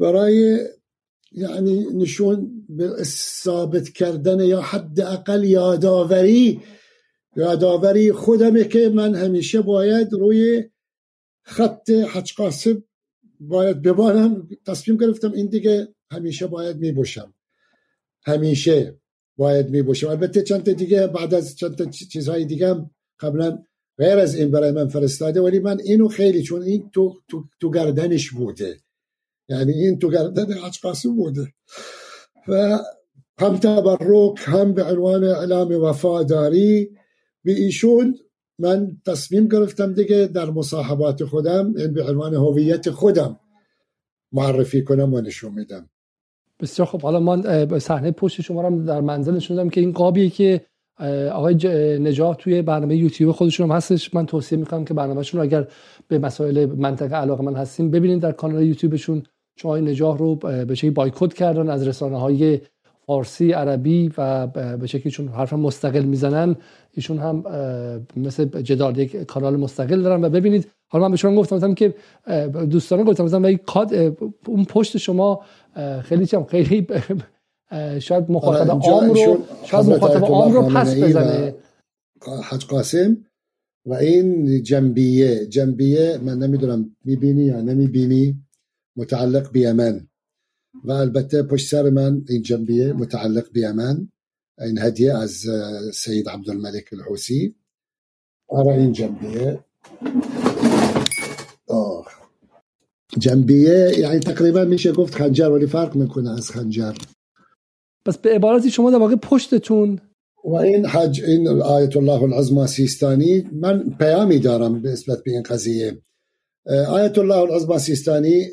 برای 0.00 0.68
یعنی 1.34 1.86
نشون 1.94 2.66
به 2.68 3.04
ثابت 3.42 3.88
کردن 3.88 4.40
یا 4.40 4.60
حداقل 4.60 5.44
یادآوری 5.44 6.60
یادآوری 7.36 8.12
خودمه 8.12 8.64
که 8.64 8.88
من 8.88 9.14
همیشه 9.14 9.60
باید 9.60 10.12
روی 10.12 10.64
خط 11.42 11.90
حج 11.90 12.32
باید 13.40 13.82
ببانم 13.82 14.48
تصمیم 14.66 14.96
گرفتم 14.96 15.32
این 15.32 15.46
دیگه 15.46 15.88
همیشه 16.10 16.46
باید 16.46 16.76
میبوشم 16.76 17.34
همیشه 18.26 19.00
باید 19.36 19.70
میبوشم 19.70 20.08
البته 20.08 20.42
چند 20.42 20.72
دیگه 20.72 21.06
بعد 21.06 21.34
از 21.34 21.56
چند 21.56 21.90
چیزهای 21.90 22.44
دیگه 22.44 22.68
هم 22.68 22.90
قبلا 23.20 23.64
غیر 23.98 24.18
از 24.18 24.34
این 24.34 24.50
برای 24.50 24.70
من 24.70 24.88
فرستاده 24.88 25.40
ولی 25.40 25.58
من 25.58 25.80
اینو 25.80 26.08
خیلی 26.08 26.42
چون 26.42 26.62
این 26.62 26.90
تو, 26.90 27.14
تو, 27.28 27.44
تو 27.60 27.70
گردنش 27.70 28.30
بوده. 28.30 28.83
یعنی 29.48 29.72
این 29.72 29.98
تو 29.98 30.10
گردن 30.10 30.52
حج 30.52 30.80
قاسم 30.82 31.16
بوده. 31.16 31.46
و 32.48 32.78
هم 33.38 33.56
تبرک 33.56 34.38
هم 34.38 34.72
به 34.72 34.84
عنوان 34.84 35.24
اعلام 35.24 35.82
وفاداری 35.82 36.90
به 37.44 37.52
ایشون 37.52 38.18
من 38.58 38.96
تصمیم 39.06 39.48
گرفتم 39.48 39.92
دیگه 39.92 40.26
در 40.26 40.50
مصاحبات 40.50 41.24
خودم 41.24 41.74
این 41.76 41.92
به 41.92 42.02
عنوان 42.02 42.34
هویت 42.34 42.90
خودم 42.90 43.40
معرفی 44.32 44.84
کنم 44.84 45.14
و 45.14 45.20
نشون 45.20 45.52
میدم. 45.52 45.90
بسیار 46.60 46.88
خب 46.88 47.00
حالا 47.00 47.20
من 47.20 47.78
صحنه 47.78 48.10
پشت 48.10 48.40
شما 48.40 48.68
رو 48.68 48.84
در 48.84 49.00
منزل 49.00 49.34
نشوندم 49.34 49.70
که 49.70 49.80
این 49.80 49.92
قابیه 49.92 50.30
که 50.30 50.66
آقای 51.32 51.54
نجات 51.98 52.38
توی 52.38 52.62
برنامه 52.62 52.96
یوتیوب 52.96 53.32
خودشون 53.32 53.70
هم 53.70 53.76
هستش. 53.76 54.14
من 54.14 54.26
توصیه 54.26 54.58
می‌کنم 54.58 54.84
که 54.84 54.94
برنامهشون 54.94 55.40
رو 55.40 55.46
اگر 55.46 55.68
به 56.08 56.18
مسائل 56.18 56.66
منطقه 56.66 57.16
علاقه 57.16 57.42
من 57.44 57.56
هستیم 57.56 57.90
ببینید 57.90 58.22
در 58.22 58.32
کانال 58.32 58.62
یوتیوبشون. 58.62 59.22
چون 59.56 59.68
آقای 59.68 59.82
نجاح 59.82 60.18
رو 60.18 60.34
به 60.34 60.74
شکلی 60.74 60.90
بایکوت 60.90 61.34
کردن 61.34 61.68
از 61.68 61.88
رسانه 61.88 62.20
های 62.20 62.60
فارسی 63.06 63.52
عربی 63.52 64.12
و 64.18 64.46
به 64.76 64.86
شکلی 64.86 65.12
چون 65.12 65.28
حرف 65.28 65.52
مستقل 65.52 66.04
می‌زنن 66.04 66.56
ایشون 66.92 67.18
هم 67.18 67.44
مثل 68.16 68.62
جدال 68.62 68.98
یک 68.98 69.16
کانال 69.16 69.56
مستقل 69.56 70.02
دارن. 70.02 70.24
و 70.24 70.28
ببینید 70.28 70.70
حالا 70.88 71.04
من 71.04 71.10
به 71.10 71.16
شما 71.16 71.40
گفتم 71.40 71.74
که 71.74 71.94
دوستانه 72.70 73.04
گفتم 73.04 73.24
مثلا 73.24 73.56
اون 74.46 74.64
پشت 74.64 74.96
شما 74.96 75.40
خیلی 76.02 76.26
چم 76.26 76.44
خیلی 76.44 76.86
شاید 77.98 78.30
مخاطب 78.30 78.70
آره، 78.70 78.80
عام 78.80 79.10
رو 79.10 79.38
شاید 79.64 79.86
مخاطب 79.86 80.24
عام 80.24 80.52
رو 80.52 80.62
پس 80.62 81.02
بزنه. 81.02 81.54
حج 82.50 82.66
قاسم 82.66 83.16
و 83.86 83.94
این 83.94 84.62
جنبیه 84.62 85.46
جنبیه 85.46 86.18
من 86.22 86.38
نمی‌دونم 86.38 86.96
می‌بینی 87.04 87.42
یا 87.42 87.60
نمی‌بینی. 87.60 88.43
متعلق 88.96 89.52
بیمن 89.52 90.08
و 90.84 90.92
البتة 90.92 91.42
پشت 91.42 91.70
سر 91.70 91.90
من 91.90 92.24
این 92.28 92.42
جنبیه 92.42 92.92
متعلق 92.92 93.52
بیمن 93.52 94.08
این 94.58 94.78
هدیه 94.78 95.14
از 95.14 95.44
سید 95.94 96.28
عبدالملک 96.28 96.88
الحوسی 96.92 97.54
آره 98.48 98.72
این 98.72 98.92
جنبیه 98.92 99.64
آه. 101.68 102.06
جنبیه 103.18 103.92
یعنی 103.98 104.18
تقریبا 104.18 104.64
میشه 104.64 104.92
گفت 104.92 105.14
خنجر 105.14 105.48
ولی 105.48 105.66
فرق 105.66 105.96
میکنه 105.96 106.30
از 106.30 106.50
خنجر. 106.50 106.94
پس 108.06 108.18
به 108.18 108.34
عبارتی 108.34 108.70
شما 108.70 108.90
در 108.90 108.98
واقع 108.98 109.16
پشتتون. 109.16 110.00
و 110.44 110.54
این 110.54 110.86
حج 110.86 111.22
این 111.22 111.48
آیت 111.48 111.96
الله 111.96 112.22
العظما 112.22 112.66
سیستانی 112.66 113.48
من 113.52 113.96
پیامی 113.98 114.38
دارم 114.38 114.82
به 114.82 114.92
نسبت 114.92 115.24
به 115.24 115.30
این 115.30 115.42
قضیه. 115.42 115.98
آیت 116.66 117.18
الله 117.18 117.36
العظما 117.36 117.78
سیستانی 117.78 118.46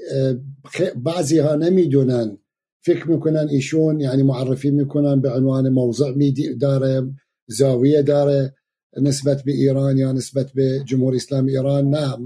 بعضی 0.96 1.40
ها 1.40 1.56
نمی‌دونن. 1.56 2.38
فکر 2.82 3.12
می‌کنن 3.12 3.48
ایشون 3.52 4.00
یعنی 4.00 4.24
معرفی 4.24 4.72
می‌کنن 4.72 5.22
به 5.22 5.32
عنوان 5.32 5.70
موضع 5.70 6.14
داره 6.62 7.04
زاویه 7.48 8.02
داره 8.02 8.56
نسبت 9.02 9.44
به 9.44 9.52
ایران 9.52 9.98
یا 9.98 10.12
نسبت 10.12 10.52
به 10.52 10.84
جمهوری 10.86 11.18
اسلام 11.18 11.46
ایران. 11.46 11.90
نه 11.90 12.18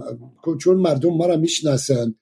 چون 0.59 0.77
مردم 0.77 1.13
مرا 1.13 1.37
می‌شناسن 1.37 2.15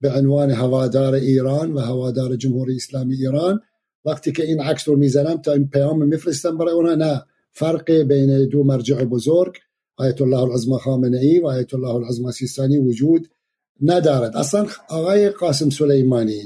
به 0.00 0.12
عنوان 0.12 0.50
هوادار 0.50 1.14
ایران 1.14 1.72
و 1.72 1.78
هوادار 1.78 2.36
جمهوری 2.36 2.76
اسلامی 2.76 3.14
ایران. 3.14 3.60
وقتی 4.04 4.32
که 4.32 4.44
این 4.44 4.60
عکس 4.60 4.88
رو 4.88 4.96
می‌زنم 4.96 5.36
تا 5.36 5.52
این 5.52 5.68
پیام 5.68 6.06
میفرستم 6.06 6.58
برای 6.58 6.72
اونها 6.72 6.94
نه. 6.94 7.22
فرق 7.52 7.92
بین 7.92 8.48
دو 8.48 8.64
مرجع 8.64 9.04
بزرگ 9.04 9.54
آیت 10.00 10.22
الله 10.22 10.38
العظمى 10.38 10.78
خامنه 10.78 11.18
ای 11.18 11.40
و 11.40 11.46
آیت 11.46 11.74
الله 11.74 11.94
العظمى 11.94 12.32
سیستانی 12.32 12.78
وجود 12.78 13.28
ندارد. 13.82 14.36
اصلا 14.36 14.66
آقای 14.88 15.30
قاسم 15.30 15.70
سلیمانی 15.70 16.42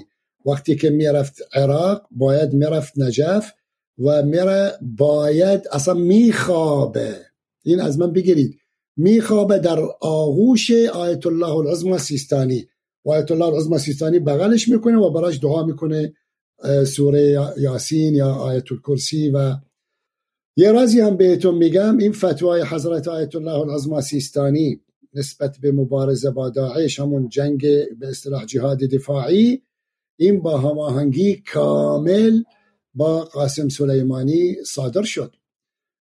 وقتی 0.46 0.76
که 0.76 0.90
می‌رفت 0.90 1.42
عراق 1.52 2.02
باید 2.10 2.52
می‌رفت 2.52 2.98
نجف 2.98 3.52
و 3.98 4.22
میره 4.22 4.72
باید 4.82 5.68
اصلا 5.72 5.94
میخوابه. 5.94 7.16
این 7.64 7.80
از 7.80 7.98
من 7.98 8.12
بگیرید. 8.12 8.58
میخوابه 8.96 9.58
در 9.58 9.80
آغوش 10.00 10.70
آیت 10.94 11.26
الله 11.26 11.56
العظمى 11.56 11.98
سیستانی. 11.98 12.66
و 13.04 13.10
آیت 13.10 13.30
الله 13.30 13.44
العظمى 13.44 13.78
سیستانی 13.78 14.18
بغلش 14.18 14.68
می‌کنه 14.68 14.96
و 14.96 15.10
براش 15.10 15.40
دعا 15.42 15.66
می‌کنه 15.66 16.12
سوره 16.86 17.52
یاسین 17.58 18.14
یا 18.14 18.32
آیت 18.34 18.72
الکرسی 18.72 19.30
و 19.30 19.56
یه 20.56 20.72
رازی 20.72 21.00
هم 21.00 21.16
بهتون 21.16 21.54
میگم 21.54 21.98
این 21.98 22.12
فتوای 22.12 22.62
حضرت 22.62 23.08
آیت 23.08 23.36
الله 23.36 23.58
العظمى 23.58 24.02
سیستانی 24.02 24.80
نسبت 25.14 25.58
به 25.60 25.72
مبارزه 25.72 26.30
با 26.30 26.50
داعش 26.50 27.00
همون 27.00 27.28
جنگ 27.28 27.60
به 27.98 28.08
اصطلاح 28.08 28.44
جهاد 28.44 28.78
دفاعی 28.78 29.62
این 30.16 30.42
با 30.42 30.58
هماهنگی 30.58 31.42
کامل 31.52 32.42
با 32.94 33.24
قاسم 33.24 33.68
سلیمانی 33.68 34.56
صادر 34.66 35.02
شد. 35.02 35.36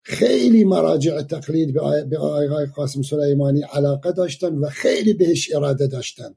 خیلی 0.03 0.65
مراجع 0.65 1.23
تقلید 1.23 1.75
به 2.09 2.19
آقای 2.19 2.67
قاسم 2.67 3.03
سلیمانی 3.03 3.63
علاقه 3.63 4.13
داشتن 4.13 4.55
و 4.55 4.69
خیلی 4.69 5.13
بهش 5.13 5.55
اراده 5.55 5.87
داشتن 5.87 6.35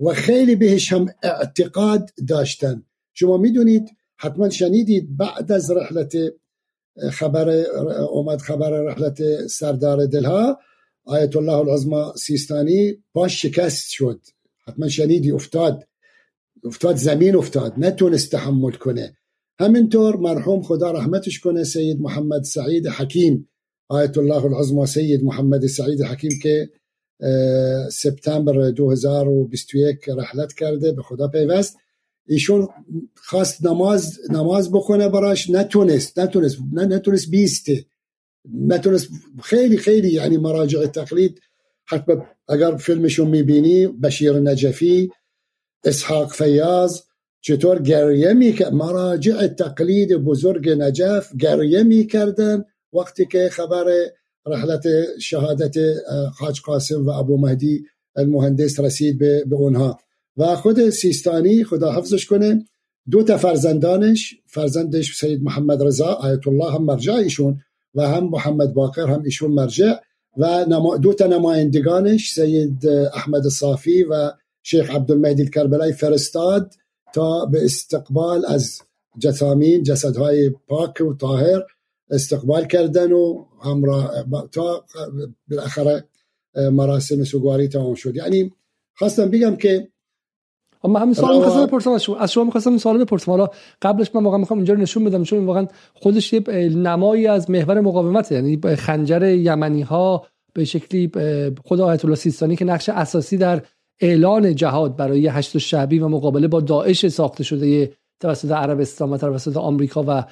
و 0.00 0.12
خیلی 0.12 0.56
بهش 0.56 0.92
هم 0.92 1.06
اعتقاد 1.22 2.10
داشتن. 2.28 2.82
شما 3.14 3.36
می‌دونید 3.36 3.88
حتما 4.16 4.50
شنیدید 4.50 5.16
بعد 5.16 5.52
از 5.52 5.70
رحلت 5.70 6.16
خبر 7.12 7.48
اومد 8.10 8.38
خبر 8.38 8.70
رحلت 8.70 9.46
سردار 9.46 10.06
دلها. 10.06 10.58
آیت 11.04 11.36
الله 11.36 11.52
العظما 11.52 12.14
سیستانی 12.16 13.04
باش 13.12 13.42
شکست 13.42 13.90
شد. 13.90 14.20
حتما 14.66 14.88
شنیدی 14.88 15.30
افتاد. 15.30 15.88
افتاد 16.64 16.96
زمین 16.96 17.36
افتاد. 17.36 17.74
نتونست 17.76 18.32
تحمل 18.32 18.72
کنه. 18.72 19.16
همینطور 19.60 20.16
مرحوم 20.16 20.62
خدا 20.62 20.90
رحمتش 20.90 21.40
کنه 21.40 21.64
سید 21.64 22.00
محمد 22.00 22.42
سعید 22.42 22.86
حکیم. 22.86 23.48
آیت 23.88 24.18
الله 24.18 24.44
العظما 24.44 24.86
سید 24.86 25.24
محمد 25.24 25.66
سعید 25.66 26.02
حکیم 26.02 26.32
که 26.42 26.70
سپتامبر 27.90 28.70
2021 28.70 30.08
رحلت 30.08 30.52
کرده 30.52 30.92
به 30.92 31.02
خدا 31.02 31.28
پیوست. 31.28 31.76
ایشون 32.28 32.68
خواست 33.14 33.66
نماز 33.66 34.18
نماز 34.30 34.70
بکنه 34.70 35.08
براش 35.08 35.50
نتونست 35.50 36.18
نتونست 36.18 36.58
نه 36.72 36.84
نتونست 36.84 37.30
بیسته 37.30 37.86
نتونست 38.54 39.08
خیلی 39.42 39.76
خیلی 39.76 40.08
یعنی 40.08 40.36
مراجع 40.36 40.86
تقلید 40.86 41.40
حتما 41.86 42.26
اگر 42.48 42.76
فیلمشون 42.76 43.28
می‌بینی 43.28 43.86
بشیر 43.86 44.32
نجفی 44.32 45.10
اسحاق 45.84 46.32
فیاض 46.32 47.00
چطور 47.40 47.82
گریه 47.82 48.32
می‌کرد؟ 48.32 48.72
مراجع 48.72 49.46
تقلید 49.46 50.16
بزرگ 50.16 50.68
نجف 50.68 51.36
گریه 51.36 51.82
می‌کردن 51.82 52.64
وقتی 52.92 53.26
که 53.26 53.48
خبر 53.52 53.84
رحلت 54.46 54.84
شهادت 55.20 55.74
حاج 56.38 56.60
قاسم 56.60 57.06
و 57.06 57.10
ابو 57.10 57.38
مهدی 57.38 57.86
المهندس 58.16 58.80
رسید 58.80 59.18
به 59.18 59.54
اونها. 59.56 59.98
و 60.38 60.56
خود 60.56 60.90
سیستانی 60.90 61.64
خدا 61.64 61.92
حفظش 61.92 62.26
کنه. 62.26 62.64
دو 63.10 63.22
تا 63.22 63.36
فرزندانش 63.36 64.34
فرزندش 64.46 65.16
سید 65.16 65.42
محمد 65.42 65.82
رضا 65.82 66.06
آیت 66.06 66.48
الله 66.48 66.72
هم 66.72 66.84
مرجع 66.84 67.14
ایشون 67.14 67.60
و 67.94 68.08
هم 68.08 68.24
محمد 68.24 68.74
باقر 68.74 69.06
هم 69.06 69.22
ایشون 69.22 69.50
مرجع 69.50 69.92
و 70.36 70.64
دو 71.02 71.14
تا 71.14 71.26
نمایندگانش 71.26 72.32
سید 72.32 72.86
احمد 73.14 73.48
صافی 73.48 74.02
و 74.02 74.32
شیخ 74.62 74.90
عبدالمهدی 74.90 75.42
الکربلای 75.42 75.92
فرستاد 75.92 76.74
تا 77.14 77.46
به 77.46 77.64
استقبال 77.64 78.44
از 78.46 78.78
جثامین 79.18 79.82
جسدهای 79.82 80.50
پاک 80.50 81.00
و 81.00 81.14
طاهر 81.14 81.62
استقبال 82.10 82.66
کردن 82.66 83.12
و 83.12 83.44
همراه 83.64 84.10
تا 84.52 84.84
بالاخره 85.50 86.04
مراسم 86.54 87.24
سوگواری 87.24 87.68
تمام 87.68 87.94
شد. 87.94 88.16
یعنی 88.16 88.52
خواستم 88.94 89.30
بگم 89.30 89.56
که 89.56 89.88
اما 90.84 90.98
همین 90.98 91.14
سوال 91.14 91.36
می‌خواستم 91.36 91.66
بپرسم 91.66 91.90
از 91.90 92.02
شما 92.02 92.16
از 92.16 92.32
شما 92.32 92.44
می‌خواستم 92.44 92.70
این 92.70 92.78
سوال 92.78 93.04
بپرسم. 93.04 93.30
حالا 93.30 93.48
قبلش 93.82 94.14
من 94.14 94.24
واقعا 94.24 94.38
می‌خوام 94.38 94.58
اینجا 94.58 94.74
رو 94.74 94.80
نشون 94.80 95.04
بدم 95.04 95.22
چون 95.22 95.46
واقعا 95.46 95.66
خودش 95.94 96.32
یه 96.32 96.40
نمایی 96.68 97.26
از 97.26 97.50
محور 97.50 97.80
مقاومت 97.80 98.32
یعنی 98.32 98.60
خنجر 98.76 99.22
یمنی 99.22 99.82
ها 99.82 100.26
به 100.54 100.64
شکلی 100.64 101.10
خود 101.64 101.80
آیت 101.80 102.04
الله 102.04 102.16
سیستانی 102.16 102.56
که 102.56 102.64
نقش 102.64 102.88
اساسی 102.88 103.36
در 103.36 103.62
اعلان 104.00 104.54
جهاد 104.54 104.96
برای 104.96 105.26
هشت 105.26 105.58
شعبی 105.58 105.98
و 105.98 106.08
مقابله 106.08 106.48
با 106.48 106.60
داعش 106.60 107.08
ساخته 107.08 107.44
شده 107.44 107.92
توسط 108.20 108.50
عربستان 108.50 109.10
و 109.10 109.16
توسط 109.16 109.56
آمریکا 109.56 110.04
و 110.08 110.24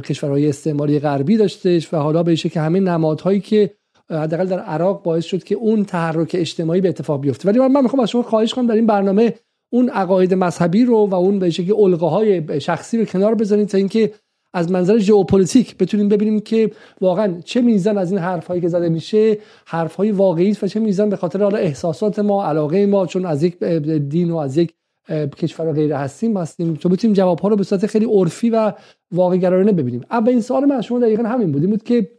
کشورهای 0.00 0.48
استعماری 0.48 0.98
غربی 0.98 1.36
داشتش 1.36 1.94
و 1.94 1.96
حالا 1.96 2.22
به 2.22 2.36
که 2.36 2.60
همه 2.60 2.80
نمادهایی 2.80 3.40
که 3.40 3.70
حداقل 4.10 4.46
در 4.46 4.60
عراق 4.60 5.02
باعث 5.02 5.24
شد 5.24 5.44
که 5.44 5.54
اون 5.54 5.84
تحرک 5.84 6.36
اجتماعی 6.38 6.80
به 6.80 6.88
اتفاق 6.88 7.20
بیفته. 7.20 7.48
ولی 7.48 7.58
من 7.58 7.82
می‌خوام 7.82 8.02
از 8.02 8.10
شما 8.10 8.22
خواهش 8.22 8.54
کنم 8.54 8.66
در 8.66 8.74
این 8.74 8.86
برنامه 8.86 9.34
اون 9.70 9.88
عقاید 9.88 10.34
مذهبی 10.34 10.84
رو 10.84 11.06
و 11.06 11.14
اون 11.14 11.38
به 11.38 11.50
شکلی 11.50 11.72
الگوهای 11.72 12.60
شخصی 12.60 12.98
رو 12.98 13.04
کنار 13.04 13.34
بذارید 13.34 13.68
تا 13.68 13.78
اینکه 13.78 14.12
از 14.54 14.70
منظر 14.70 14.98
ژئوپلیتیک 14.98 15.76
بتونیم 15.76 16.08
ببینیم 16.08 16.40
که 16.40 16.70
واقعا 17.00 17.40
چه 17.44 17.60
میزان 17.60 17.98
از 17.98 18.10
این 18.12 18.20
حرفهایی 18.20 18.60
که 18.60 18.68
زده 18.68 18.88
میشه 18.88 19.38
حرفهای 19.66 20.10
واقعی 20.10 20.50
است 20.50 20.64
و 20.64 20.66
چه 20.66 20.80
میزان 20.80 21.08
به 21.08 21.16
خاطر 21.16 21.42
حالا 21.42 21.58
احساسات 21.58 22.18
ما 22.18 22.44
علاقه 22.44 22.86
ما 22.86 23.06
چون 23.06 23.26
از 23.26 23.42
یک 23.42 23.64
دین 24.08 24.30
و 24.30 24.36
از 24.36 24.56
یک 24.56 24.74
کشور 25.38 25.72
غیر 25.72 25.92
هستیم 25.92 26.36
هستیم. 26.36 26.74
تو 26.74 26.88
بتونیم 26.88 27.16
جواب 27.16 27.40
ها 27.40 27.48
رو 27.48 27.56
به 27.56 27.64
صورت 27.64 27.86
خیلی 27.86 28.04
عرفی 28.04 28.50
و 28.50 28.72
واقعگرایانه 29.12 29.72
ببینیم. 29.72 30.00
اولین 30.10 30.40
سوال 30.40 30.64
من 30.64 30.80
شما 30.80 30.98
دقیقا 30.98 31.22
همین 31.22 31.52
بود. 31.52 31.70
بود 31.70 31.82
که 31.82 32.10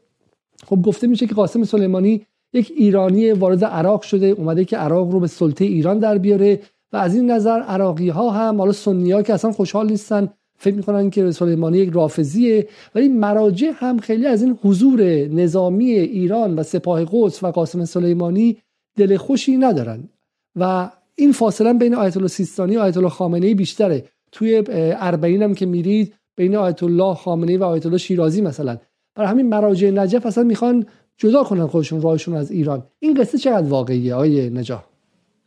خب 0.65 0.81
گفته 0.81 1.07
میشه 1.07 1.27
که 1.27 1.35
قاسم 1.35 1.63
سلیمانی 1.63 2.25
یک 2.53 2.73
ایرانی 2.75 3.31
وارد 3.31 3.63
عراق 3.63 4.01
شده 4.01 4.25
اومده 4.25 4.65
که 4.65 4.77
عراق 4.77 5.12
رو 5.12 5.19
به 5.19 5.27
سلطه 5.27 5.65
ایران 5.65 5.99
در 5.99 6.17
بیاره. 6.17 6.59
و 6.93 6.97
از 6.97 7.15
این 7.15 7.32
نظر 7.32 7.60
عراقی 7.60 8.10
ها 8.10 8.30
هم 8.30 8.58
حالا 8.58 8.71
سنی 8.71 9.12
ها 9.12 9.21
که 9.21 9.34
اصلا 9.34 9.52
خوشحال 9.52 9.88
نیستن 9.89 10.30
فکر 10.58 10.75
می‌کنن 10.75 11.10
که 11.10 11.32
سلیمانی 11.32 11.78
یک 11.78 11.89
رافضیه. 11.93 12.67
ولی 12.95 13.08
مراجع 13.08 13.71
هم 13.75 13.97
خیلی 13.97 14.25
از 14.25 14.43
این 14.43 14.60
حضور 14.63 15.02
نظامی 15.28 15.91
ایران 15.91 16.56
و 16.56 16.63
سپاه 16.63 17.06
قدس 17.12 17.43
و 17.43 17.47
قاسم 17.47 17.86
سلیمانی 17.86 18.58
دل 18.97 19.17
خوشی 19.17 19.58
ندارن. 19.58 20.10
و 20.56 20.89
این 21.15 21.32
فاصله 21.32 21.73
بین 21.73 21.95
آیت 21.95 22.17
الله 22.17 22.28
سیستانی 22.28 22.78
و 22.78 22.80
آیت 22.80 22.97
الله 22.97 23.10
خامنه 23.10 23.47
ای 23.47 23.54
بیشتره. 23.54 24.04
توی 24.32 24.63
اربعین 24.67 25.43
هم 25.43 25.54
که 25.54 25.65
میرید 25.65 26.13
بین 26.38 26.56
آیت 26.56 26.84
الله 26.84 27.13
خامنه 27.13 27.58
و 27.58 27.63
آیت 27.63 27.86
الله 27.86 27.97
شیرازی 27.97 28.41
مثلا. 28.41 28.78
برای 29.15 29.30
همین 29.30 29.49
مراجع 29.49 29.89
نجف 29.89 30.25
اصلا 30.25 30.43
می‌خوان 30.43 30.86
جدا 31.17 31.43
کنن 31.43 31.67
خودشون 31.67 32.02
راهشون 32.02 32.36
از 32.36 32.52
ایران. 32.52 32.84
این 32.99 33.13
قصه 33.13 33.38
چقدر 33.38 33.67
واقعیه 33.67 34.15
آیه 34.15 34.49
نجاح؟ 34.49 34.88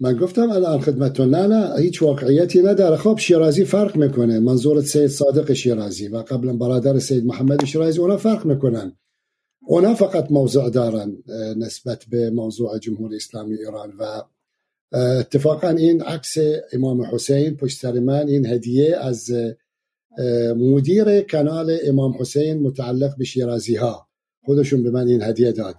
من 0.03 0.17
گفتم 0.17 0.51
الان 0.51 0.81
خدمتتون 0.81 1.35
نه 1.35 1.47
نه 1.47 1.81
هیچ 1.81 2.03
واقعیتی 2.03 2.63
نداره 2.63 2.97
خب 2.97 3.19
شیرازی 3.19 3.65
فرق 3.65 3.97
می‌کنه. 3.97 4.41
منظورت 4.41 4.85
سید 4.85 5.07
صادق 5.07 5.53
شیرازی 5.53 6.09
و 6.09 6.17
قبلا 6.17 6.53
برادر 6.53 6.99
سید 6.99 7.25
محمد 7.25 7.65
شیرازی 7.65 8.01
اونا 8.01 8.17
فرق 8.17 8.47
می‌کنن. 8.47 8.97
اونا 9.67 9.95
فقط 9.95 10.31
موضوع 10.31 10.71
دارن 10.71 11.17
نسبت 11.57 12.05
به 12.11 12.31
موضوع 12.31 12.79
جمهوری 12.79 13.17
اسلامی 13.17 13.55
ایران 13.55 13.93
و 13.99 14.23
اتفاقا 14.97 15.69
این 15.69 16.03
عکس 16.03 16.35
امام 16.73 17.03
حسین 17.13 17.57
پشت 17.57 17.85
من 17.85 18.29
این 18.29 18.47
هدیه 18.47 18.97
از 18.97 19.31
مدیر 20.57 21.21
کانال 21.21 21.79
امام 21.85 22.15
حسین 22.21 22.63
متعلق 22.63 23.17
به 23.19 23.25
شیرازی 23.25 23.77
ها 23.77 24.09
خودشون 24.45 24.83
به 24.83 24.91
من 24.91 25.09
این 25.09 25.23
هدیه 25.23 25.53
داد. 25.53 25.77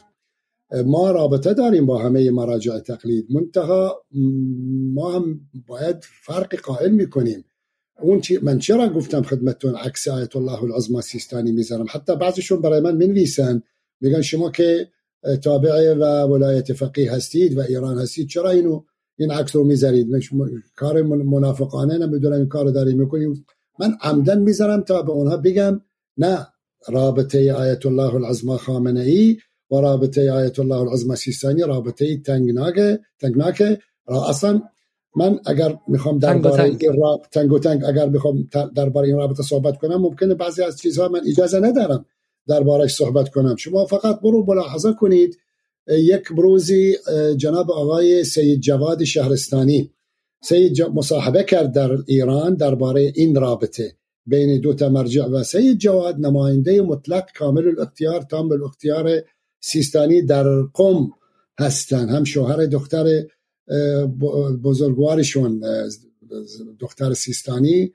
ما 0.86 1.12
رابطه 1.12 1.53
داریم 1.53 1.86
با 1.86 1.97
همه 1.97 2.31
مراجع 2.31 2.79
تقلید. 2.79 3.27
منتها 3.29 4.03
ما 4.93 5.12
هم 5.12 5.39
باید 5.67 5.95
فرق 6.25 6.55
قائل 6.55 6.91
می‌کنیم. 6.91 7.45
اون 8.01 8.21
چی 8.21 8.39
من 8.41 8.59
چرا 8.59 8.89
گفتم 8.89 9.21
خدمتتون 9.21 9.75
عکس 9.75 10.07
آیت 10.07 10.36
الله 10.36 10.63
العظما 10.63 11.01
سیستانی 11.01 11.51
می‌ذارم؟ 11.51 11.86
حتی 11.89 12.15
بعضیشون 12.15 12.62
برای 12.62 12.79
من 12.79 12.95
منویسن 12.95 13.63
میگن 14.01 14.21
شما 14.21 14.51
که 14.51 14.88
تابع 15.43 15.93
و 15.93 16.03
ولایت 16.27 16.73
فقیه 16.73 17.13
هستید 17.13 17.57
و 17.57 17.62
ایران 17.62 17.97
هستید 17.97 18.27
چرا 18.27 18.49
اینو 18.49 18.83
این 19.17 19.31
عکس 19.31 19.55
رو 19.55 19.63
می‌ذارید؟ 19.63 20.07
کار 20.75 21.01
منافقانه 21.01 21.97
نمی‌دونم 21.97 22.38
این 22.38 22.47
کار 22.47 22.71
داریم 22.71 22.99
می‌کنیم 22.99 23.45
من 23.79 23.97
عمدن 24.01 24.39
می‌ذارم 24.39 24.81
تا 24.81 25.01
به 25.01 25.12
اونها 25.12 25.38
بگم 25.38 25.81
نه 26.17 26.47
رابطه 26.88 27.53
آیت 27.53 27.86
الله 27.86 28.15
العظما 28.15 28.57
خامنه 28.57 29.01
ای 29.01 29.38
و 29.73 29.81
رابطه 29.81 30.31
آیت 30.31 30.59
الله 30.59 30.75
العظما 30.75 31.15
سیستانی 31.15 31.62
رابطه 31.62 32.17
تنگناکه 32.17 32.99
تنگناکه. 33.19 33.79
اصلا 34.07 34.62
من 35.15 35.39
اگر 35.45 35.77
می‌خوام 35.88 36.19
درباره 36.19 36.63
این 36.63 36.77
تنگ 37.31 37.51
و 37.51 37.59
تنگ 37.59 37.86
اگر 37.86 38.09
می‌خوام 38.09 38.49
درباره 38.75 39.07
این 39.07 39.17
رابطه 39.17 39.43
صحبت 39.43 39.77
کنم 39.77 40.01
ممکنه 40.01 40.33
بعضی 40.33 40.63
از 40.63 40.77
چیزها 40.77 41.07
من 41.07 41.21
اجازه 41.27 41.59
ندارم 41.59 42.05
دربارش 42.47 42.95
صحبت 42.95 43.29
کنم. 43.29 43.55
شما 43.55 43.86
فقط 43.86 44.19
برو 44.19 44.45
ملاحظه 44.47 44.93
کنید. 44.93 45.38
یک 45.88 46.31
بروزی 46.31 46.95
جناب 47.38 47.71
آقای 47.71 48.23
سید 48.23 48.59
جواد 48.59 49.03
شهرستانی. 49.03 49.91
سید 50.43 50.81
مصاحبه 50.81 51.43
کرد 51.43 51.71
در 51.71 51.91
ایران 52.05 52.55
درباره 52.55 53.12
این 53.15 53.36
رابطه 53.36 53.95
بین 54.25 54.59
دو 54.59 54.73
تا 54.73 54.89
مرجع 54.89 55.25
و 55.25 55.43
سید 55.43 55.77
جواد 55.77 56.15
نماینده 56.19 56.81
مطلق 56.81 57.25
کامل 57.36 57.67
الاختیار 57.67 58.21
تام 58.21 58.51
الاختیار 58.51 59.21
سیستانی 59.63 60.21
در 60.21 60.62
قم 60.62 61.10
هستند 61.60 62.10
هم 62.10 62.23
شوهر 62.23 62.65
دختر 62.65 63.06
بزرگوارشون 64.63 65.63
دختر 66.80 67.13
سیستانی 67.13 67.91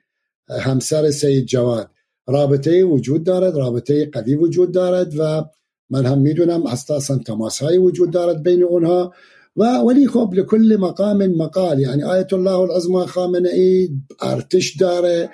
همسر 0.61 1.11
سید 1.11 1.45
جواد. 1.45 1.91
رابطه 2.27 2.85
وجود 2.85 3.25
دارد 3.25 3.57
رابطه 3.57 4.11
قوی 4.11 4.35
وجود 4.35 4.73
دارد 4.73 5.15
و 5.19 5.45
من 5.91 6.07
هم 6.07 6.19
می‌دونم 6.19 6.67
اصلا 6.67 7.19
تماس 7.19 7.63
های 7.63 7.79
وجود 7.79 8.11
دارد 8.11 8.43
بین 8.43 8.63
اونها. 8.63 9.13
و 9.57 9.65
ولی 9.65 10.07
خب 10.07 10.31
لكل 10.35 10.77
مقام 10.81 11.27
مقال 11.27 11.81
یعنی 11.81 12.03
آیت 12.03 12.33
الله 12.33 12.59
العظما 12.59 13.07
خامنه 13.07 13.49
ای 13.49 13.89
ارتش 14.21 14.77
داره 14.77 15.31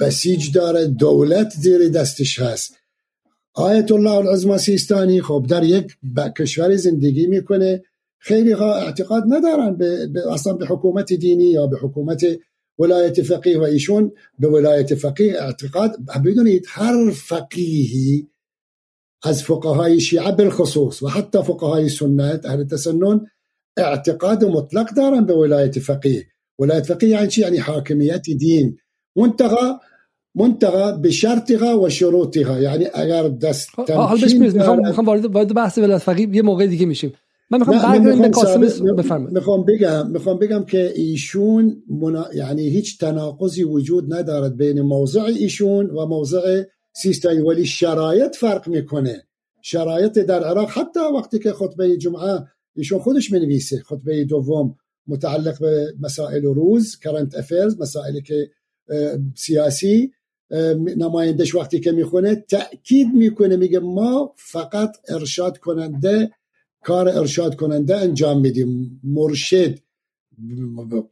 بسیج 0.00 0.52
داره 0.52 0.86
دولت 0.86 1.50
زیر 1.50 1.88
دستش 1.88 2.38
هست. 2.38 2.77
آیت 3.54 3.92
الله 3.92 4.10
العظما 4.10 4.58
سیستانی. 4.58 5.22
خب 5.22 5.46
در 5.48 5.64
یک 5.64 5.96
کشور 6.36 6.76
زندگی 6.76 7.26
میکنه. 7.26 7.82
خیلی 8.18 8.52
ها 8.52 8.74
اعتقاد 8.74 9.24
ندارن 9.28 9.76
به 10.12 10.32
أصلا 10.32 10.52
به 10.52 10.66
حکومت 10.66 11.12
دینی 11.12 11.44
یا 11.44 11.66
به 11.66 11.78
حکومت 11.78 12.24
ولایت 12.78 13.22
فقیه 13.22 13.58
و 13.58 13.62
ایشون 13.62 14.12
به 14.38 14.48
ولایت 14.48 14.94
فقیه 14.94 15.42
اعتقاد 15.42 15.96
بدونید 16.24 16.66
هر 16.68 17.10
فقیهی 17.10 18.28
از 19.22 19.42
فقهای 19.42 20.00
شیعه 20.00 20.32
بالخصوص 20.32 21.02
و 21.02 21.08
حتی 21.08 21.42
فقهای 21.42 21.88
سنت 21.88 22.46
أهل 22.46 22.58
التسنن 22.58 23.30
اعتقاد 23.76 24.44
مطلق 24.44 24.94
دارن 24.94 25.24
به 25.24 25.34
ولایت 25.34 25.78
فقیه. 25.78 26.26
ولایت 26.58 26.86
فقیه 26.86 27.10
یعنی 27.10 27.28
چی؟ 27.28 27.40
یعنی 27.40 27.58
حاکمیت 27.58 28.22
دین. 28.22 28.78
منتها 29.16 29.80
منتها 30.38 30.92
بشرطها 30.92 31.80
و 31.80 31.88
شروطها 31.88 32.60
یعنی 32.60 32.86
اگر 32.94 33.28
دست 33.28 33.68
حالا 33.76 34.16
بهش 34.16 34.34
می‌خوام 34.34 34.86
می‌خوام 34.86 35.06
وارد 35.06 35.54
بحث 35.54 35.78
ولایت 35.78 35.98
فقیه 35.98 36.28
یه 36.36 36.42
موقع 36.42 36.66
دیگه 36.66 36.86
میشیم. 36.86 37.12
من 37.50 37.58
می‌خوام 37.58 37.78
برگردیم 37.78 38.22
به 38.22 38.28
قاسم 38.28 38.60
بفرمایید. 38.94 39.34
می‌خوام 39.34 39.64
بگم 39.64 40.10
می‌خوام 40.10 40.38
بگم 40.38 40.64
که 40.64 40.92
ایشون 40.94 41.82
منا... 41.88 42.26
یعنی 42.34 42.68
هیچ 42.68 42.98
تناقضی 42.98 43.64
وجود 43.64 44.14
ندارد 44.14 44.56
بین 44.56 44.80
موضع 44.80 45.22
ایشون 45.22 45.90
و 45.90 46.06
موضع 46.06 46.62
سیستایی 46.92 47.40
ولی 47.40 47.66
شرایط 47.66 48.36
فرق 48.36 48.68
می‌کنه. 48.68 49.22
شرایط 49.62 50.18
در 50.18 50.44
عراق 50.44 50.70
حتی 50.70 51.00
وقتی 51.14 51.38
که 51.38 51.52
خطبه 51.52 51.96
جمعه 51.96 52.38
ایشون 52.76 52.98
خودش 52.98 53.32
منویسه 53.32 53.82
خطبه 53.86 54.24
دوم 54.24 54.74
متعلق 55.06 55.60
به 55.60 55.94
مسائل 56.00 56.42
روز 56.42 56.98
کرنت 56.98 57.34
افیرز 57.34 57.80
مسائلی 57.80 58.22
که 58.22 58.50
سیاسی. 59.36 60.12
نمایندش 60.96 61.54
وقتی 61.54 61.80
که 61.80 61.92
می‌خونه 61.92 62.34
تأکید 62.34 63.08
می‌کنه 63.14 63.56
میگه 63.56 63.78
ما 63.78 64.32
فقط 64.36 64.96
ارشاد 65.08 65.58
کننده 65.58 66.30
کار 66.82 67.08
ارشاد 67.08 67.56
کننده 67.56 67.96
انجام 67.96 68.40
میدیم. 68.40 69.00
مرشد 69.04 69.78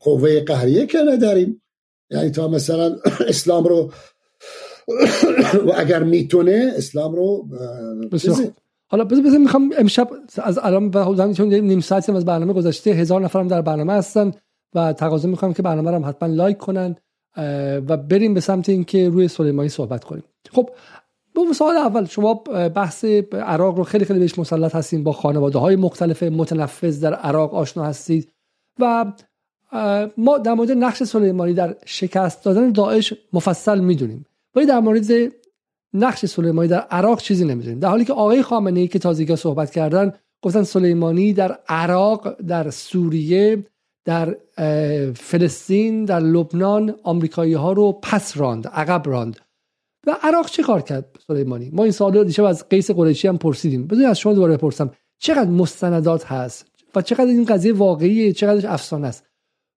قوه 0.00 0.40
قهریه 0.40 0.86
که 0.86 0.98
نداریم. 0.98 1.62
یعنی 2.10 2.30
تا 2.30 2.48
مثلا 2.48 2.96
اسلام 3.28 3.64
رو 3.64 3.92
و 5.66 5.72
اگر 5.76 6.02
می‌تونه 6.02 6.72
اسلام 6.76 7.14
رو 7.14 7.48
حالا 8.88 9.04
بذار 9.04 9.24
بذار 9.24 9.38
می‌خوام 9.38 9.72
امشب 9.78 10.10
از 10.36 10.58
الان 10.62 10.90
به 10.90 11.34
چون 11.34 11.54
نیم 11.54 11.80
ساعتی 11.80 12.12
از 12.12 12.24
برنامه 12.24 12.52
گذشته 12.52 12.90
هزار 12.90 13.20
نفرم 13.20 13.48
در 13.48 13.62
برنامه 13.62 13.92
هستن 13.92 14.32
و 14.74 14.92
تقاضا 14.92 15.28
می‌خوام 15.28 15.54
که 15.54 15.62
برنامه 15.62 15.90
رو 15.90 16.04
حتما 16.04 16.28
لایک 16.28 16.56
کنن. 16.56 16.96
و 17.88 17.96
بریم 17.96 18.34
به 18.34 18.40
سمت 18.40 18.68
اینکه 18.68 19.08
روی 19.08 19.28
سلیمانی 19.28 19.68
صحبت 19.68 20.04
کنیم. 20.04 20.24
خب 20.50 20.70
به 21.34 21.52
سوال 21.54 21.76
اول 21.76 22.04
شما 22.04 22.34
بحث 22.74 23.04
عراق 23.32 23.76
رو 23.76 23.84
خیلی 23.84 24.04
خیلی 24.04 24.18
بهش 24.18 24.38
مسلط 24.38 24.74
هستین 24.74 25.04
با 25.04 25.12
خانواده 25.12 25.58
های 25.58 25.76
مختلف 25.76 26.22
متنفذ 26.22 27.00
در 27.00 27.14
عراق 27.14 27.54
آشنا 27.54 27.84
هستید 27.84 28.32
و 28.80 29.12
ما 30.16 30.38
در 30.38 30.54
مورد 30.54 30.70
نقش 30.70 31.02
سلیمانی 31.02 31.54
در 31.54 31.76
شکست 31.84 32.44
دادن 32.44 32.72
داعش 32.72 33.14
مفصل 33.32 33.80
می‌دونیم. 33.80 34.26
ولی 34.54 34.66
در 34.66 34.80
مورد 34.80 35.32
نقش 35.94 36.26
سلیمانی 36.26 36.68
در 36.68 36.80
عراق 36.80 37.20
چیزی 37.20 37.44
نمی‌دونیم. 37.44 37.78
در 37.78 37.88
حالی 37.88 38.04
که 38.04 38.12
آقای 38.12 38.42
خامنه 38.42 38.80
ای 38.80 38.88
که 38.88 38.98
تازگی 38.98 39.36
صحبت 39.36 39.70
کردن 39.70 40.12
گفتن 40.42 40.62
سلیمانی 40.62 41.32
در 41.32 41.58
عراق 41.68 42.40
در 42.42 42.70
سوریه 42.70 43.64
در 44.06 44.36
فلسطین 45.14 46.04
در 46.04 46.20
لبنان 46.20 46.96
آمریکایی 47.02 47.54
ها 47.54 47.72
رو 47.72 47.92
پس 48.02 48.36
راند 48.36 48.68
عقب 48.68 49.02
راند. 49.08 49.40
و 50.06 50.16
عراق 50.22 50.46
چه 50.46 50.62
کار 50.62 50.82
کرد 50.82 51.18
سلیمانی؟ 51.26 51.70
ما 51.70 51.82
این 51.82 51.92
سوال 51.92 52.24
دیشب 52.24 52.44
از 52.44 52.68
قیس 52.68 52.90
قریشی 52.90 53.28
هم 53.28 53.38
پرسیدیم. 53.38 53.86
بذارید 53.86 54.08
از 54.08 54.18
شما 54.18 54.34
دوباره 54.34 54.56
بپرسم 54.56 54.90
چقدر 55.18 55.50
مستندات 55.50 56.24
هست؟ 56.24 56.66
و 56.94 57.02
چقدر 57.02 57.26
این 57.26 57.44
قضیه 57.44 57.72
واقعیه؟ 57.72 58.32
چقدر 58.32 58.72
افسانه 58.72 59.06
است؟ 59.06 59.24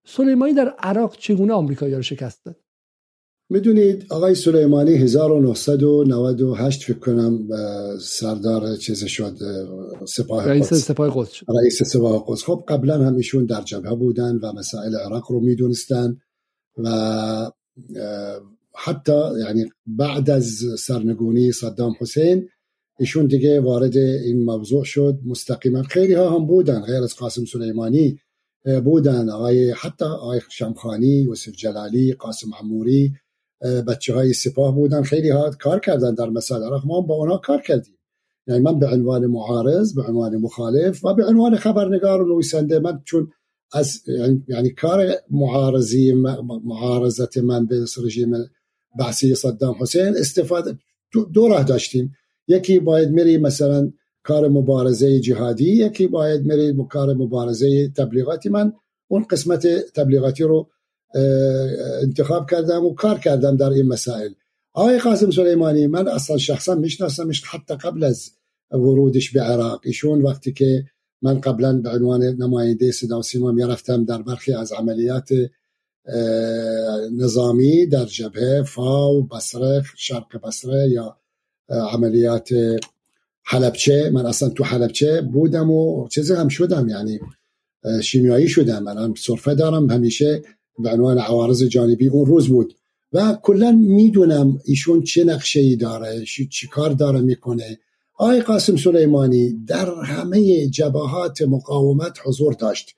سلیمانی 0.06 0.54
در 0.54 0.74
عراق 0.78 1.16
چگونه 1.16 1.52
آمریکایی 1.52 1.94
رو 1.94 2.02
شکست 2.02 2.44
داد؟ 2.44 2.56
می‌دونید 3.52 4.06
آقای 4.10 4.34
سلیمانی 4.34 4.94
1998 4.94 6.82
فکر 6.82 6.98
کنم 6.98 7.48
سردار 8.00 8.76
چیز 8.76 9.04
شد 9.04 9.36
سپاه 10.08 10.48
رئیس 10.48 10.74
سپاه 10.74 11.10
قدس 11.14 11.32
شد. 11.32 11.46
رئیس 11.60 11.82
سپاه 11.82 12.24
قدس. 12.28 12.44
خب 12.44 12.64
قبلا 12.68 13.04
هم 13.04 13.16
ایشون 13.16 13.44
در 13.44 13.62
جبهه 13.62 13.94
بودن 13.94 14.36
و 14.36 14.52
مسائل 14.52 14.96
عراق 14.96 15.32
رو 15.32 15.40
می‌دونستن 15.40 16.16
و 16.78 17.50
حتی 18.74 19.20
یعنی 19.40 19.64
بعد 19.86 20.30
از 20.30 20.64
سرنگونی 20.78 21.52
صدام 21.52 21.94
حسین 22.00 22.48
ایشون 22.98 23.26
دیگه 23.26 23.60
وارد 23.60 23.96
این 23.96 24.44
موضوع 24.44 24.84
شد. 24.84 25.18
مستقیما 25.26 25.82
خیلی 25.82 26.14
ها 26.14 26.30
هم 26.30 26.46
بودن 26.46 26.80
غیر 26.80 27.02
از 27.02 27.14
قاسم 27.16 27.44
سلیمانی 27.44 28.18
بودن. 28.84 29.28
آقای 29.28 29.70
حتی 29.70 30.04
آقای 30.04 30.40
شمخانی 30.50 31.06
یوسف 31.06 31.52
جلالی 31.52 32.12
قاسم 32.12 32.50
عموری 32.60 33.12
بچه 33.88 34.14
های 34.14 34.32
سپاه 34.32 34.74
بودن. 34.74 35.02
خیلی 35.02 35.30
ها 35.30 35.50
کار 35.50 35.80
کردن 35.80 36.14
در 36.14 36.28
مسائل 36.28 36.62
عراق 36.62 36.86
ما 36.86 37.00
با 37.00 37.14
اونا 37.14 37.36
کار 37.36 37.62
کردیم. 37.62 37.94
یعنی 38.46 38.60
من 38.60 38.78
به 38.78 38.86
عنوان 38.86 39.26
معارض 39.26 39.94
به 39.94 40.02
عنوان 40.02 40.36
مخالف 40.36 41.04
و 41.04 41.14
به 41.14 41.24
عنوان 41.26 41.56
خبرنگار 41.56 42.22
و 42.22 42.28
نویسنده 42.28 42.78
من 42.78 43.02
چون 43.04 43.32
از 43.72 44.02
یعنی 44.48 44.70
کار 44.70 45.12
معارضی 45.30 46.12
معارضت 46.64 47.38
من 47.38 47.66
به 47.66 47.84
رژیم 48.04 48.32
بحثی 48.98 49.34
صدام 49.34 49.76
حسین 49.80 50.16
استفاده 50.16 50.78
دو 51.32 51.48
راه 51.48 51.64
داشتیم. 51.64 52.14
یکی 52.48 52.78
باید 52.78 53.10
میری 53.10 53.38
مثلا 53.38 53.92
کار 54.22 54.48
مبارزه 54.48 55.20
جهادی 55.20 55.70
یکی 55.70 56.06
باید 56.06 56.44
میری 56.44 56.74
کار 56.90 57.14
مبارزه 57.14 57.88
تبلیغاتی. 57.88 58.48
من 58.48 58.72
اون 59.08 59.22
قسمت 59.30 59.66
تبلیغاتی 59.94 60.44
رو 60.44 60.68
انتخاب 62.02 62.50
کردم 62.50 62.84
و 62.84 62.94
کار 62.94 63.18
کردم 63.18 63.56
در 63.56 63.70
این 63.70 63.86
مسائل. 63.86 64.32
آقای 64.72 64.98
قاسم 64.98 65.30
سلیمانی 65.30 65.86
من 65.86 66.08
اصلا 66.08 66.38
شخصا 66.38 66.74
میشناسمش 66.74 67.42
حتی 67.44 67.74
قبل 67.76 68.04
از 68.04 68.30
ورودش 68.70 69.30
به 69.30 69.40
عراق. 69.40 69.80
ایشون 69.84 70.22
وقتی 70.22 70.52
که 70.52 70.84
من 71.22 71.40
قبلا 71.40 71.72
به 71.72 71.90
عنوان 71.90 72.22
نماینده 72.22 72.92
صدا 72.92 73.18
و 73.18 73.22
سیما 73.22 73.52
می‌رفتم 73.52 74.04
در 74.04 74.22
برخی 74.22 74.52
از 74.52 74.72
عملیات 74.72 75.28
نظامی 77.12 77.86
در 77.86 78.04
جبهه 78.04 78.62
فاو 78.62 79.22
بصره 79.22 79.82
شرق 79.96 80.40
بصره 80.46 80.88
یا 80.88 81.16
عملیات 81.68 82.48
حلبچه. 83.44 84.10
من 84.10 84.26
اصلا 84.26 84.48
تو 84.48 84.64
حلبچه 84.64 85.20
بودم 85.20 85.70
و 85.70 86.08
چیزی 86.08 86.34
هم 86.34 86.48
شدم 86.48 86.88
یعنی 86.88 87.20
شیمیایی 88.02 88.48
شدم. 88.48 88.82
من 88.82 89.14
صرفه 89.18 89.54
دارم. 89.54 89.90
همیشه 89.90 90.42
به 90.82 90.90
عنوان 90.90 91.18
عوارض 91.18 91.62
جانبی 91.62 92.08
اون 92.08 92.26
روز 92.26 92.48
بود. 92.48 92.74
و 93.12 93.38
کلا 93.42 93.72
می‌دونم 93.72 94.60
ایشون 94.64 95.02
چه 95.02 95.24
نقشه 95.24 95.60
ای 95.60 95.76
داره 95.76 96.24
چی 96.50 96.68
کار 96.68 96.90
داره 96.90 97.20
می‌کنه. 97.20 97.78
آقای 98.18 98.40
قاسم 98.40 98.76
سلیمانی 98.76 99.64
در 99.66 99.94
همه 100.04 100.66
جبهات 100.66 101.42
مقاومت 101.42 102.18
حضور 102.24 102.52
داشت. 102.52 102.94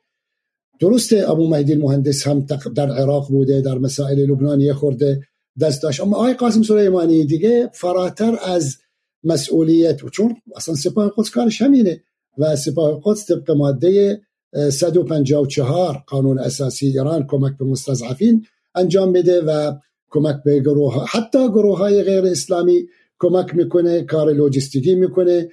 درسته 0.81 1.31
ابو 1.31 1.49
مهدی 1.49 1.73
المهندس 1.73 2.27
هم 2.27 2.41
در 2.75 2.91
عراق 2.91 3.29
بوده 3.29 3.61
در 3.61 3.79
مسائل 3.79 4.19
لبنان 4.19 4.73
خورده 4.73 5.21
دست 5.61 5.83
داشت. 5.83 6.01
اما 6.01 6.17
آقای 6.17 6.35
قاسم 6.35 6.63
سلیمانی 6.63 7.25
دیگه 7.25 7.71
فراتر 7.75 8.39
از 8.45 8.77
مسئولیت 9.25 10.05
و 10.05 10.09
چون 10.09 10.37
اصلا 10.57 10.75
سپاه 10.75 11.13
قدس 11.17 11.31
کارش 11.31 11.63
همینه 11.63 12.01
و 12.39 12.57
سپاه 12.57 13.01
قدس 13.05 13.27
طبق 13.27 13.51
ماده 13.51 14.21
154 14.55 16.05
قانون 16.07 16.39
اساسی 16.39 16.87
ایران 16.87 17.27
کمک 17.27 17.59
به 17.59 17.65
مستضعفین 17.65 18.47
انجام 18.75 19.11
میده 19.11 19.41
و 19.41 19.73
کمک 20.11 20.37
به 20.45 20.61
گروه 20.61 21.07
حتی 21.11 21.49
گروه 21.49 21.79
های 21.79 22.03
غیر 22.03 22.25
اسلامی 22.25 22.87
کمک 23.19 23.55
می‌کنه 23.55 24.03
کار 24.03 24.33
لوجستیکی 24.33 24.95
می‌کنه. 24.95 25.49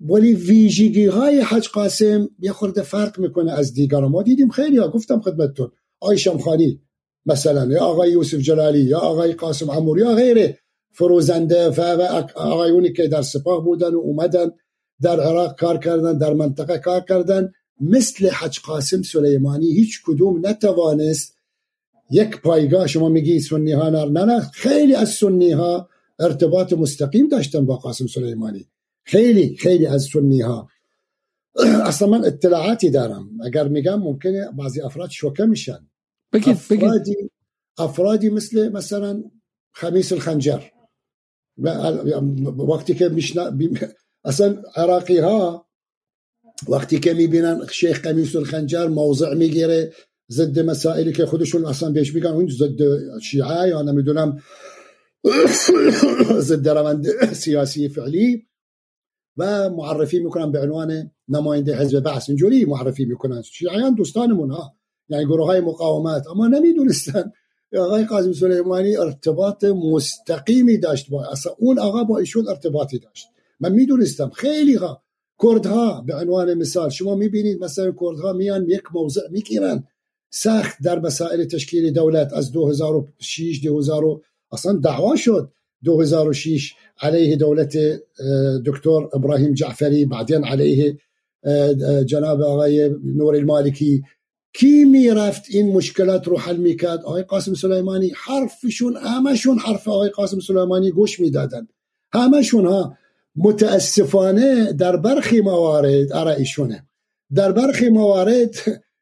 ولی 0.00 0.34
ویژگی 0.34 1.06
های 1.06 1.40
حج 1.40 1.68
قاسم 1.68 2.28
یه 2.38 2.52
خورده 2.52 2.82
فرق 2.82 3.18
می‌کنه 3.18 3.52
از 3.52 3.74
دیگر 3.74 4.00
ما 4.00 4.22
دیدیم 4.22 4.48
خیلی 4.48 4.78
ها 4.78 4.88
گفتم 4.88 5.20
خدمتتون. 5.20 5.70
آقای 6.00 6.18
شمخانی 6.18 6.80
مثلا 7.26 7.64
یا 7.64 7.80
آقای 7.80 8.10
یوسف 8.10 8.38
جلالی 8.38 8.80
یا 8.80 8.98
آقای 8.98 9.32
قاسم 9.32 9.70
عموری 9.70 10.00
یا 10.00 10.14
غیره. 10.14 10.58
فروزنده 10.92 11.68
و 11.68 11.80
آقایونی 12.34 12.92
که 12.92 13.08
در 13.08 13.22
سپاه 13.22 13.64
بودن 13.64 13.94
و 13.94 13.98
اومدن 13.98 14.50
در 15.02 15.20
عراق 15.20 15.60
کار 15.60 15.78
کردن 15.78 16.18
در 16.18 16.32
منطقه 16.32 16.78
کار 16.78 17.00
کردن. 17.00 17.52
مثل 17.80 18.28
حج 18.28 18.60
قاسم 18.60 19.02
سلیمانی 19.02 19.72
هیچ 19.72 20.02
کدوم 20.04 20.46
نتوانست 20.46 21.36
یک 22.10 22.40
پایگاه 22.40 22.86
شما 22.86 23.08
میگی 23.08 23.40
سنی 23.40 23.72
ها 23.72 23.88
نه 23.88 24.24
نه 24.24 24.40
خیلی 24.40 24.94
از 24.94 25.10
سنی 25.10 25.50
ها 25.50 25.88
ارتباط 26.18 26.72
مستقیم 26.72 27.28
داشتن 27.28 27.66
با 27.66 27.76
قاسم 27.76 28.06
سلیمانی. 28.06 28.68
خیلی 29.04 29.56
خیلی 29.56 29.86
از 29.86 30.08
سنی 30.12 30.40
ها 30.40 30.68
اصلا 31.84 32.08
من 32.08 32.24
اطلاعاتی 32.24 32.90
دارم. 32.90 33.30
اگر 33.44 33.68
میگم 33.68 34.00
ممکنه 34.00 34.50
بعضی 34.58 34.80
افراد 34.80 35.10
شوکه 35.10 35.44
میشن. 35.44 35.88
بگید 36.32 36.48
افرادی, 36.48 37.14
بگید. 37.14 37.30
افرادی 37.78 38.30
مثل 38.30 38.68
مثلا 38.68 39.24
خمیس 39.72 40.12
الخنجر. 40.12 40.62
وقتی 42.68 42.94
که 42.94 43.08
میشنا 43.08 43.50
اصلا 44.24 44.62
عراقی 44.76 45.18
ها 45.18 45.65
وقتی 46.68 47.00
که 47.00 47.14
می‌بینن 47.14 47.66
شیخ 47.70 48.00
قمیس 48.00 48.36
الخنجر 48.36 48.86
موضع 48.86 49.34
می‌گیره 49.34 49.92
ضد 50.30 50.58
مسائلی 50.58 51.12
که 51.12 51.26
خودشون 51.26 51.66
اصلا 51.66 51.90
بهش 51.90 52.14
میگن 52.14 52.30
اون 52.30 52.48
ضد 52.48 52.78
شیعه 53.22 53.68
یا 53.68 53.82
نمی‌دونم 53.82 54.38
ضد 56.48 56.68
روند 56.68 57.32
سیاسی 57.32 57.88
فعلی. 57.88 58.46
و 59.36 59.70
معرفی 59.70 60.18
می‌کنن 60.18 60.52
به 60.52 60.60
عنوان 60.60 61.10
نماینده 61.28 61.76
حزب 61.76 62.00
بعث 62.00 62.28
اینجوری 62.28 62.64
معرفی 62.64 63.04
می‌کنن. 63.04 63.42
شیعیان 63.42 63.94
دوستانمون 63.94 64.50
ها. 64.50 64.76
یعنی 65.08 65.24
گروه 65.24 65.46
های 65.46 65.60
مقاومت. 65.60 66.26
اما 66.26 66.46
نمی‌دونستن. 66.46 67.32
آقای 67.78 68.04
قاسم 68.04 68.32
سلیمانی 68.32 68.96
ارتباط 68.96 69.64
مستقیمی 69.64 70.78
داشت 70.78 71.10
با 71.10 71.24
اصلا 71.24 71.52
اون 71.58 71.78
آقا 71.78 72.04
با 72.04 72.18
ایشون 72.18 72.48
ارتباطی 72.48 72.98
داشت. 72.98 73.26
من 73.60 73.72
می‌دونستم. 73.72 74.30
خیلی 74.30 74.74
ها. 74.74 75.05
کردها 75.42 76.00
به 76.06 76.14
عنوان 76.14 76.54
مثال. 76.54 76.90
شما 76.90 77.14
می‌بینید 77.14 77.64
مثلا 77.64 77.94
کردها 78.00 78.32
میان 78.32 78.66
یک 78.68 78.82
موضع 78.94 79.28
می‌گیرن. 79.30 79.84
سخت 80.30 80.82
در 80.82 80.98
مسائل 80.98 81.44
تشکیل 81.44 81.90
دولت 81.90 82.32
از 82.32 82.52
2006 82.52 83.60
2000 83.62 84.20
اصلا 84.52 84.72
دعوا 84.72 85.16
شد. 85.16 85.52
2006 85.84 86.74
عليه 87.00 87.36
دولت 87.36 87.78
دكتور 88.66 89.10
ابراهيم 89.14 89.54
جعفري 89.54 90.04
بعدين 90.04 90.44
عليه 90.44 90.98
جناب 92.06 92.40
آقای 92.40 92.90
نور 93.04 93.34
المالکی. 93.36 94.02
کی 94.52 94.84
می‌رفت 94.84 95.42
این 95.50 95.72
مشکلات 95.72 96.28
رو 96.28 96.38
حل 96.38 96.56
می‌کرد؟ 96.56 97.00
آقای 97.04 97.22
قاسم 97.22 97.54
سلیمانی. 97.54 98.12
حرفشون 98.16 98.96
همشون 98.96 99.58
حرف 99.58 99.88
آقای 99.88 100.10
قاسم 100.10 100.40
سلیمانی 100.40 100.90
گوش 100.90 101.20
می‌دادن. 101.20 101.68
همشون 102.12 102.66
ها. 102.66 102.96
متاسفانه 103.36 104.72
در 104.72 104.96
برخی 104.96 105.40
موارد 105.40 106.16
ایشونه. 106.38 106.86
در 107.34 107.52
برخی 107.52 107.88
موارد 107.88 108.54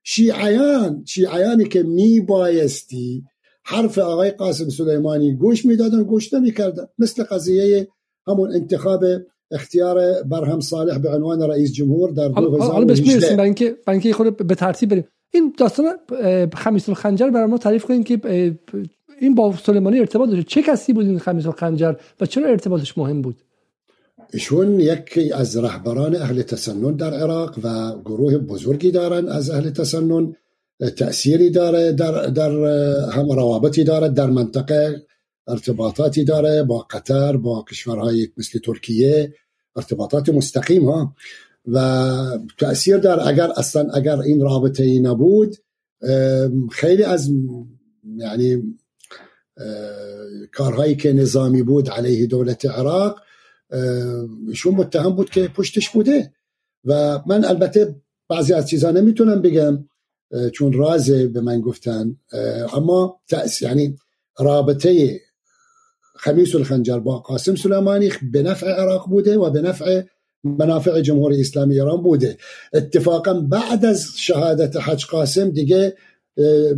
شیعیان 0.03 1.05
شیعیانی 1.07 1.65
که 1.65 1.83
میبایستی 1.83 3.25
حرف 3.65 3.99
آقای 3.99 4.31
قاسم 4.31 4.69
سلیمانی 4.69 5.35
گوش 5.35 5.65
می‌دادن 5.65 6.03
گوش 6.03 6.35
نمی‌کردن. 6.35 6.87
مثل 6.99 7.23
قضیه 7.23 7.89
همون 8.27 8.53
انتخاب 8.55 9.05
اختیار 9.51 10.23
برهم 10.23 10.61
صالح 10.61 10.99
به 10.99 11.09
عنوان 11.09 11.43
رئیس 11.43 11.73
جمهور 11.73 12.11
در 12.11 12.29
2018 12.29 12.73
حالا 12.73 12.85
بهش 12.85 13.01
می‌رسیم 13.01 13.37
برای 13.37 13.45
اینکه 13.45 13.77
برای 13.87 13.99
اینکه 13.99 14.13
خود 14.13 14.37
به 14.37 14.55
ترتیب 14.55 14.89
بریم. 14.89 15.05
این 15.33 15.55
داستان 15.59 15.95
خمیس 16.55 16.89
الخنجر 16.89 17.31
برای 17.31 17.47
ما 17.47 17.59
تعریف 17.59 17.85
کنیم 17.85 18.05
که 18.05 18.21
این 19.21 19.35
با 19.35 19.55
سلیمانی 19.57 19.99
ارتباط 19.99 20.29
داشته 20.29 20.45
چه 20.45 20.63
کسی 20.63 20.93
بود 20.93 21.07
این 21.07 21.19
خمیس 21.19 21.47
الخنجر 21.47 21.95
و 22.21 22.27
چرا 22.27 22.49
ارتباطش 22.49 22.99
مهم 22.99 23.23
بود؟ 23.23 23.37
ایشون 24.33 24.81
یکی 24.81 25.33
از 25.33 25.57
رهبران 25.57 26.17
اهل 26.17 26.43
تسنن 26.43 26.97
در 26.97 27.15
عراق 27.15 27.59
و 27.63 27.99
گروه 28.05 28.39
بزرگی 28.39 28.91
دارن 28.91 29.29
از 29.29 29.51
اهل 29.51 29.71
تسنن. 29.71 30.37
تأثیری 30.97 31.51
داره 31.51 31.93
در, 31.93 32.27
در 32.27 32.51
هم 33.11 33.33
روابطی 33.33 33.85
داره 33.85 34.09
در 34.09 34.27
منطقه 34.27 35.03
ارتباطاتی 35.49 36.25
داره 36.25 36.63
با 36.63 36.79
قطر 36.79 37.37
با 37.37 37.65
کشورهای 37.71 38.29
مثل 38.37 38.59
ترکیه 38.59 39.35
ارتباطات 39.77 40.29
مستقیم 40.29 40.85
ها. 40.85 41.15
و 41.67 42.39
تأثیر 42.59 42.97
دار 42.97 43.29
اگر 43.29 43.51
اصلا 43.57 43.91
اگر 43.95 44.21
این 44.21 44.41
رابطه 44.41 44.83
ای 44.83 45.01
نبود 45.01 45.57
خیلی 46.71 47.03
از 47.03 47.31
یعنی 48.17 48.77
کارهایی 50.53 50.97
که 50.97 51.13
نظامی 51.13 51.63
بود 51.63 51.91
علیه 51.91 52.27
دولت 52.27 52.67
عراق 52.67 53.21
ایشون 54.49 54.75
متهم 54.75 55.11
بود 55.11 55.31
که 55.31 55.49
پشتش 55.49 55.91
بوده. 55.91 56.33
و 56.85 57.21
من 57.27 57.45
البته 57.45 57.95
بعضی 58.29 58.53
از 58.53 58.69
چیزها 58.69 58.91
نمی‌تونم 58.91 59.43
بگم 59.43 59.85
چون 60.53 60.73
رازه 60.73 61.29
به 61.29 61.41
من 61.41 61.61
گفتن. 61.61 62.17
اما 62.73 63.21
یعنی 63.61 63.97
رابطه 64.39 65.21
خمیس 66.17 66.55
الخنجر 66.55 66.99
با 66.99 67.19
قاسم 67.19 67.55
سلیمانی 67.55 68.11
به 68.33 68.43
نفع 68.43 68.67
عراق 68.67 69.09
بوده 69.09 69.39
و 69.39 69.51
به 69.51 69.61
نفع 69.61 70.03
منافع 70.45 71.01
جمهوری 71.01 71.41
اسلامی 71.41 71.75
ایران 71.75 72.03
بوده. 72.03 72.37
اتفاقا 72.73 73.35
بعد 73.35 73.85
از 73.85 74.07
شهادت 74.17 74.77
حج 74.77 75.07
قاسم 75.07 75.51
دیگه 75.51 75.97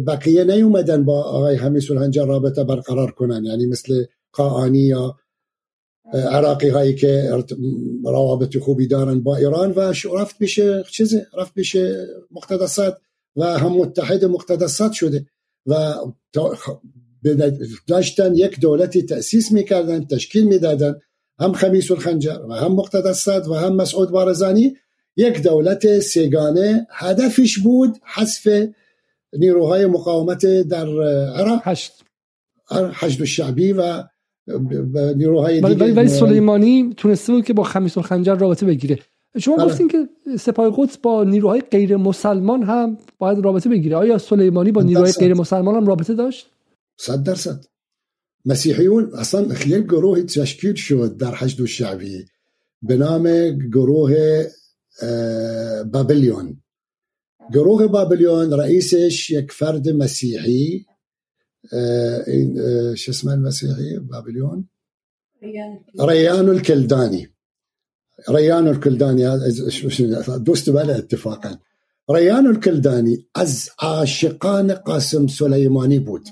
بقیه 0.06 0.44
نیومدن 0.44 1.04
با 1.04 1.22
آقای 1.22 1.56
خمیس 1.56 1.90
الخنجر 1.90 2.26
رابطه 2.26 2.64
برقرار 2.64 3.10
کنن. 3.10 3.44
یعنی 3.44 3.66
مثل 3.66 4.04
قاانی 4.32 4.78
یا 4.78 5.16
عراقی 6.12 6.68
هایی 6.68 6.94
که 6.94 7.30
روابط 8.04 8.58
خوبی 8.58 8.86
دارن 8.86 9.20
با 9.20 9.36
ایران 9.36 9.72
و 9.72 9.92
رفت 10.14 10.38
بشه 10.38 10.84
چیزه 10.90 11.26
رفت 11.34 11.54
بشه 11.54 12.06
مقتدسات 12.30 12.98
و 13.36 13.44
هم 13.44 13.72
متحد 13.72 14.24
مقتدسات 14.24 14.92
شده 14.92 15.26
و 15.66 15.94
داشتن 17.86 18.34
یک 18.34 18.60
دولتی 18.60 19.02
تأسیس 19.02 19.52
می‌کردن 19.52 20.04
تشکیل 20.04 20.44
می‌دادن 20.46 21.00
هم 21.38 21.52
خمیس 21.52 21.90
الخنجر 21.90 22.38
و 22.48 22.54
هم 22.54 22.72
مقتدسات 22.72 23.48
و 23.48 23.54
هم 23.54 23.76
مسعود 23.76 24.10
بارزانی. 24.10 24.76
یک 25.16 25.42
دولت 25.42 26.00
سیگانه 26.00 26.86
هدفش 26.90 27.58
بود 27.58 27.98
حذف 28.14 28.48
نیروهای 29.32 29.86
مقاومت 29.86 30.46
در 30.46 31.02
عراق. 31.28 31.60
هشت. 31.64 31.92
حشد 32.70 33.20
الشعبی 33.20 33.72
و 33.72 34.04
نیروهای 35.16 35.60
دیگه 35.60 35.94
ولی 35.94 36.08
سلیمانی 36.08 36.94
تونسته 36.96 37.32
بود 37.32 37.44
که 37.44 37.52
با 37.52 37.62
خمیس 37.62 37.98
الخنجر 37.98 38.34
رابطه 38.34 38.66
بگیره. 38.66 38.98
شما 39.38 39.56
بله. 39.56 39.66
گفتین 39.66 39.88
که 39.88 40.08
سپاه 40.38 40.74
قدس 40.76 40.98
با 40.98 41.24
نیروهای 41.24 41.60
غیر 41.60 41.96
مسلمان 41.96 42.62
هم 42.62 42.98
باید 43.18 43.38
رابطه 43.38 43.68
بگیره. 43.68 43.96
آیا 43.96 44.18
سلیمانی 44.18 44.72
با 44.72 44.82
نیروهای 44.82 45.12
غیر 45.12 45.34
مسلمان 45.34 45.74
هم 45.74 45.86
رابطه 45.86 46.14
داشت؟ 46.14 46.50
صد 46.98 47.22
درصد. 47.22 47.64
مسیحیون 48.44 49.10
اصلا 49.18 49.48
خیلی 49.48 49.82
گروه 49.82 50.22
تشکیل 50.22 50.74
شد 50.74 51.16
در 51.16 51.34
حشد 51.34 51.60
الشعبی 51.60 52.24
به 52.82 52.96
نام 52.96 53.50
گروه 53.72 54.44
بابلیون. 55.92 56.62
گروه 57.52 57.86
بابلیون 57.86 58.52
رئیسش 58.52 59.30
یک 59.30 59.52
فرد 59.52 59.88
مسیحی 59.88 60.86
شو 62.94 63.10
اسمه 63.10 63.34
المسيحي؟ 63.34 63.98
بابليون؟ 63.98 64.68
ريان 66.00 66.48
الكلداني. 66.48 67.34
ريان 68.30 68.68
الكلداني. 68.68 69.24
دوست 70.38 70.70
بله 70.70 70.98
اتفاقا. 70.98 71.58
ريان 72.10 72.46
الكلداني 72.46 73.26
از 73.34 73.70
عاشقان 73.78 74.72
قاسم 74.72 75.26
سلیمانی 75.26 75.98
بود. 75.98 76.28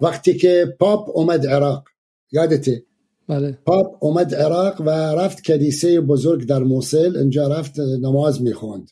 وقتی 0.00 0.34
که 0.34 0.76
پاپ 0.80 1.16
اومد 1.16 1.46
عراق 1.46 1.88
یادته 2.32 2.84
بله. 3.28 3.58
پاپ 3.66 4.04
اومد 4.04 4.34
عراق 4.34 4.80
و 4.80 4.90
رفت 4.90 5.42
کلیسه 5.42 6.00
بزرگ 6.00 6.46
در 6.46 6.62
موسل 6.62 7.16
اینجا 7.16 7.48
رفت 7.48 7.78
نماز 7.78 8.42
میخوند 8.42 8.90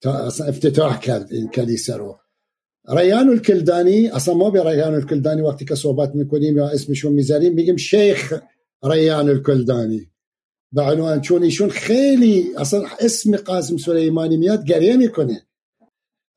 تا 0.00 0.26
أصلا 0.26 0.46
افتتاح 0.46 1.00
کرد 1.00 1.32
این 1.32 1.48
کلیسه 1.48 1.96
رو. 1.96 2.21
ریان 2.88 3.28
الکلدانی 3.28 4.08
اصلا 4.08 4.34
ما 4.34 4.50
به 4.50 4.70
ریان 4.70 4.94
الکلدانی 4.94 5.42
وقتی 5.42 5.64
که 5.64 5.74
صحبت 5.74 6.14
می‌کنیم 6.14 6.56
یا 6.56 6.68
اسمشو 6.68 7.10
می‌ذاریم 7.10 7.54
میگیم 7.54 7.76
شیخ 7.76 8.34
ریان 8.82 9.28
الکلدانی. 9.28 10.08
به 10.72 10.82
عنوان 10.82 11.20
چون 11.20 11.42
ایشون 11.42 11.68
خیلی 11.68 12.54
اصلا 12.56 12.84
اسم 13.00 13.36
قاسم 13.36 13.76
سلیمانی 13.76 14.36
میاد 14.36 14.64
گریه 14.64 14.96
می‌کنه. 14.96 15.46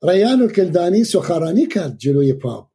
ریان 0.02 0.42
الکلدانی 0.42 1.04
سخرانی 1.04 1.66
کرد 1.66 1.98
جلوی 1.98 2.32
پاپ. 2.32 2.68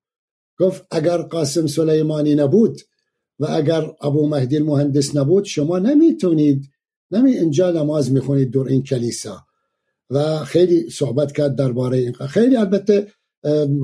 گفت 0.59 0.86
اگر 0.91 1.17
قاسم 1.17 1.67
سلیمانی 1.67 2.36
نبود 2.36 2.82
و 3.39 3.45
اگر 3.49 3.91
ابو 4.01 4.28
مهدی 4.28 4.57
المهندس 4.57 5.15
نبود 5.15 5.45
شما 5.45 5.80
نمی‌تونید 5.80 6.69
نمی 7.11 7.32
اینجا 7.32 7.72
نماز 7.72 8.11
می‌خونید 8.11 8.51
دور 8.51 8.67
این 8.67 8.84
کلیسا. 8.84 9.38
و 10.09 10.38
خیلی 10.38 10.89
صحبت 10.89 11.32
کرد 11.32 11.55
درباره 11.55 11.97
این. 11.97 12.13
خیلی 12.13 12.55
البته 12.55 13.07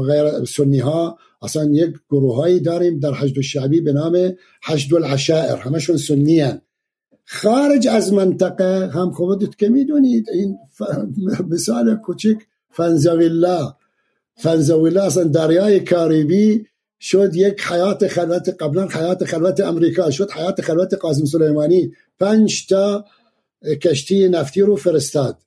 غیر 0.08 0.45
سنی 0.45 0.80
ها 0.80 1.18
اصلا 1.41 1.66
یک 1.66 1.93
گروه 2.10 2.36
هایی 2.36 2.60
داریم 2.60 2.99
در 2.99 3.14
حشد 3.14 3.38
الشعبی 3.38 3.82
به 3.82 3.93
نام 3.93 4.36
حشد 4.64 4.95
العشائر 4.95 5.55
همشون 5.55 5.97
سنی 5.97 6.39
هن. 6.39 6.62
خارج 7.26 7.88
از 7.88 8.14
منطقه 8.14 8.89
هم 8.93 9.12
خودت 9.12 9.58
که 9.58 9.70
می‌دونید 9.70 10.30
این 10.34 10.58
مثال 11.49 11.95
کوچک 11.95 12.38
فنزویلا. 12.70 13.76
فنزویلا 14.36 15.03
اصلا 15.03 15.24
دریای 15.24 15.80
کاریبی 15.80 16.66
شد 16.99 17.36
یک 17.36 17.62
حیات 17.62 18.08
خلوت 18.08 18.49
قبلا 18.60 18.88
حیات 18.88 19.26
خلوت 19.26 19.60
امریکا 19.60 20.12
شد. 20.12 20.32
حیات 20.32 20.62
خلوت 20.62 20.93
قاسم 20.93 21.26
سلیمانی. 21.26 21.91
پنج 22.20 22.68
تا 22.68 23.05
کشتی 23.82 24.30
نفتی 24.30 24.62
رو 24.62 24.76
فرستاد 24.76 25.38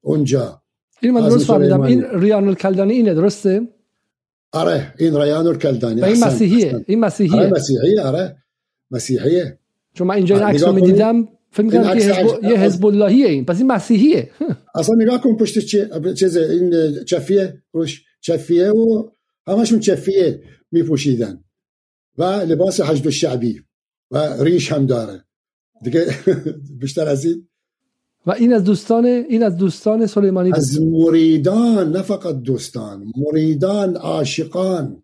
اونجا. 0.00 0.62
این 1.00 1.12
من 1.12 1.28
درست 1.28 1.46
فهمیدم. 1.46 1.80
این 1.80 2.04
ریان 2.04 2.48
الکلدانی 2.48 2.92
اینه 2.92 3.14
درسته؟ 3.14 3.68
آره 4.52 4.94
این 4.98 5.16
ریان 5.16 5.46
الکلدانی. 5.46 6.04
این 6.04 6.24
مسیحیه 6.24 6.84
این 6.86 7.00
مسیحیه. 7.00 7.40
آره 7.40 7.50
مسیحیه 7.50 8.02
آره. 8.02 8.36
مسیحیه. 8.90 9.58
چون 9.94 10.06
من 10.06 10.14
اینجا 10.14 10.36
این 10.36 10.44
عکس 10.44 10.62
رو 10.62 10.72
می‌دیدم 10.72 11.28
فکر 11.50 11.68
که 11.70 11.80
حزب... 11.80 12.44
یه 12.44 12.60
حزب 12.60 12.86
اللهیه 12.86 13.26
این. 13.26 13.44
پس 13.44 13.58
این 13.58 13.66
مسیحیه. 13.66 14.30
اصلا 14.74 14.94
نگاه 14.94 15.20
کن 15.20 15.36
پشت 15.36 15.58
چه 15.58 15.90
چیزه 16.14 16.40
این 16.40 16.94
چفیه 17.04 17.62
روش 17.72 18.04
چفیه 18.20 18.70
و 18.70 19.08
همشون 19.46 19.80
چفیه 19.80 20.42
میپوشیدن. 20.70 21.44
و 22.18 22.24
لباس 22.24 22.80
حشد 22.80 23.06
الشعبی 23.06 23.60
و 24.10 24.42
ریش 24.42 24.72
هم 24.72 24.86
داره. 24.86 25.24
دیگه 25.84 26.06
بیشتر 26.80 27.08
از 27.08 27.24
این 27.24 27.47
و 28.28 28.32
این 28.32 28.52
از 28.52 28.64
دوستان 28.64 29.04
این 29.04 29.42
از 29.42 29.56
دوستان 29.56 30.06
سلیمانی 30.06 30.50
بود. 30.50 30.58
از 30.58 30.80
مریدان 30.80 31.92
نه 31.92 32.02
فقط 32.02 32.34
دوستان 32.34 33.12
مریدان 33.16 33.96
عاشقان. 33.96 35.02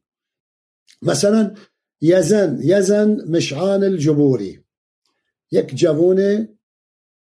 مثلا 1.02 1.54
یزن 2.00 2.58
یزن 2.62 3.30
مشعان 3.30 3.84
الجبوری. 3.84 4.60
یک 5.50 5.74
جوان 5.74 6.48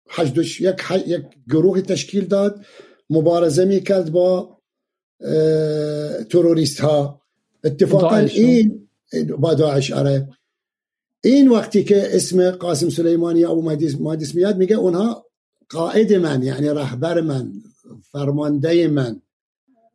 حجدش 0.09 0.61
یک, 0.61 0.77
یک 1.07 1.23
گروه 1.49 1.81
تشکیل 1.81 2.25
داد 2.25 2.65
مبارزه 3.11 3.65
می 3.65 3.81
کرد 3.81 4.13
با 4.13 4.59
تروریست 6.31 6.81
ها 6.81 7.23
اتفاقا 7.65 8.17
این 8.17 8.89
با 9.39 9.55
داعش 9.55 9.93
اره 9.93 10.29
این 11.25 11.49
وقتی 11.49 11.85
که 11.85 12.17
اسم 12.17 12.51
قاسم 12.51 12.89
سلیمانی 12.89 13.45
ابو 13.45 13.63
مهدیس 13.63 14.35
میاد 14.35 14.57
میگه 14.57 14.77
اونها 14.77 15.28
قائد 15.71 16.13
من 16.13 16.43
یعنی 16.43 16.69
رهبر 16.69 17.21
من 17.21 17.53
فرمانده 18.13 18.89
من. 18.89 19.23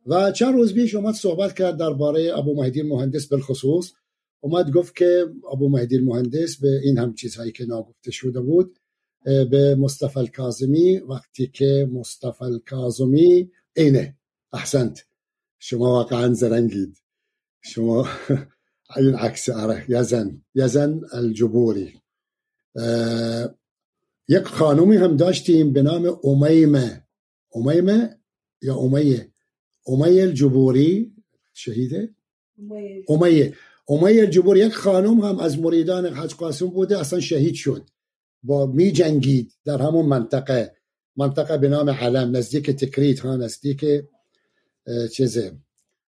و 0.06 0.32
چند 0.32 0.54
روز 0.54 0.74
پیش 0.74 0.94
اومد 0.94 1.14
صحبت 1.14 1.54
کرد 1.54 1.76
درباره 1.76 2.38
ابو 2.38 2.54
مهدی 2.54 2.82
مهندس 2.82 3.26
بالخصوص. 3.26 3.92
اومد 4.40 4.70
گفت 4.70 4.96
که 4.96 5.26
ابو 5.52 5.68
مهدی 5.68 5.98
مهندس 5.98 6.56
به 6.56 6.80
این 6.84 6.98
هم 6.98 7.14
چیزهایی 7.14 7.52
که 7.52 7.64
ناگفته 7.64 8.10
شده 8.10 8.40
بود 8.40 8.78
به 9.24 9.74
مصطفى 9.78 10.18
الکاظمی 10.18 10.98
وقتی 10.98 11.46
که 11.46 11.88
مصطفى 11.92 12.44
الکاظمی 12.44 13.50
اینه 13.76 14.16
احسنت. 14.52 15.04
شما 15.58 15.84
واقعا 15.84 16.32
زرنگید. 16.32 16.98
شما 17.62 18.08
این 18.96 19.14
عکس 19.14 19.48
اره 19.48 19.84
یزن 19.88 20.42
یزن 20.54 21.00
الجبوری. 21.12 22.00
یک 24.28 24.42
خانومی 24.42 24.96
هم 24.96 25.16
داشتیم 25.16 25.72
به 25.72 25.82
نام 25.82 26.20
امیمه. 26.24 27.06
امیمه 27.54 28.18
یا 28.62 28.76
امیه؟ 28.76 29.32
امیه 29.86 30.22
الجبوری. 30.22 31.14
شهیده؟ 31.52 32.14
امیه. 33.08 33.54
امیه. 33.88 34.22
الجبوری 34.22 34.60
یک 34.60 34.72
خانم 34.74 35.20
هم 35.20 35.38
از 35.38 35.58
مریدان 35.58 36.06
حج 36.06 36.34
قاسم 36.34 36.66
بوده 36.66 36.98
اصلا 36.98 37.20
شهید 37.20 37.54
شد. 37.54 37.90
با 38.42 38.66
می 38.66 38.92
جنگید 38.92 39.52
در 39.64 39.82
همون 39.82 40.06
منطقه. 40.06 40.76
منطقه 41.16 41.58
به 41.58 41.68
نام 41.68 41.90
علم 41.90 42.36
نزدیک 42.36 42.70
تکریت 42.70 43.20
ها 43.20 43.36
نزدیک 43.36 43.84
چیزه 45.12 45.58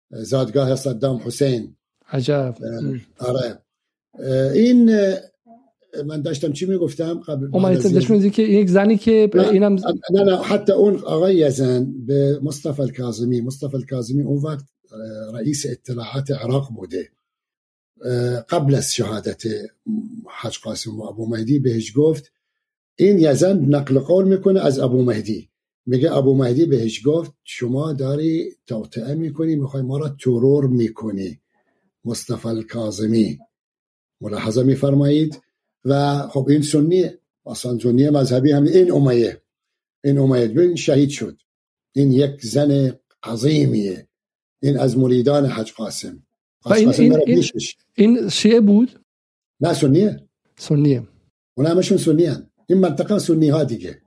زادگاه 0.09 0.75
صدام 0.75 1.21
حسین. 1.25 1.75
عجب. 2.07 2.55
آره. 3.17 3.59
این 4.53 4.91
من 6.05 6.21
داشتم 6.21 6.51
چی 6.51 6.65
می‌گفتم 6.65 7.19
قبل 7.19 7.47
داشتم 7.77 8.29
که 8.29 8.43
یک 8.43 8.69
زنی 8.69 8.97
که 8.97 9.29
اینم 9.51 9.75
نه 10.11 10.23
نه 10.23 10.37
حتی 10.37 10.71
اون 10.71 10.95
آقای 10.95 11.35
یزن 11.35 11.93
به 12.05 12.39
مصطفى 12.43 12.81
الکاظمی 12.81 13.41
مصطفى 13.41 13.75
الکاظمی 13.75 14.23
اون 14.23 14.41
وقت 14.43 14.65
رئیس 15.33 15.65
اطلاعات 15.65 16.31
عراق 16.31 16.69
بوده. 16.75 17.09
قبل 18.49 18.75
از 18.75 18.93
شهادت 18.93 19.43
حج 20.41 20.59
قاسم 20.63 20.99
و 20.99 21.03
ابو 21.03 21.29
مهدی 21.29 21.59
بهش 21.59 21.93
گفت 21.95 22.31
این 22.95 23.19
یزن 23.19 23.59
نقل 23.59 23.99
قول 23.99 24.27
می‌کنه 24.27 24.59
از 24.59 24.79
ابو 24.79 25.03
مهدی. 25.03 25.49
میگه 25.85 26.17
ابو 26.17 26.35
مهدی 26.35 26.65
بهش 26.65 27.07
گفت 27.07 27.31
شما 27.43 27.93
داری 27.93 28.51
توطعه 28.67 29.15
می‌کنی 29.15 29.55
می‌خوای 29.55 29.83
ما 29.83 29.97
را 29.97 30.09
ترور 30.09 30.67
می‌کنی. 30.67 31.39
مصطفى 32.05 32.47
الکاظمی 32.47 33.39
ملاحظه 34.21 34.63
میفرمایید. 34.63 35.41
و 35.89 36.27
خب 36.27 36.47
این 36.49 36.61
سنیه 36.61 37.19
اصلا 37.45 37.79
سنی 37.79 38.09
مذهبی 38.09 38.51
هم 38.51 38.63
این 38.63 38.91
امیه 38.91 39.41
این 40.03 40.17
امیه 40.17 40.59
این 40.59 40.75
شهید 40.75 41.09
شد. 41.09 41.41
این 41.95 42.11
یک 42.11 42.45
زن 42.45 42.99
عظیمیه. 43.23 44.07
این 44.61 44.79
از 44.79 44.97
مریدان 44.97 45.45
حج 45.45 45.73
قاسم. 45.73 46.23
و 46.65 46.73
این, 46.73 46.93
این, 46.93 47.17
این, 47.27 47.43
این 47.95 48.29
شیعه 48.29 48.61
بود؟ 48.61 48.99
نه 49.59 49.73
سنیه. 49.73 50.27
سنیه. 50.57 51.07
اون 51.57 51.67
همشون 51.67 51.97
سنی. 51.97 52.27
این 52.67 52.79
منطقه 52.79 53.19
سنی 53.19 53.49
ها 53.49 53.63
دیگه. 53.63 54.01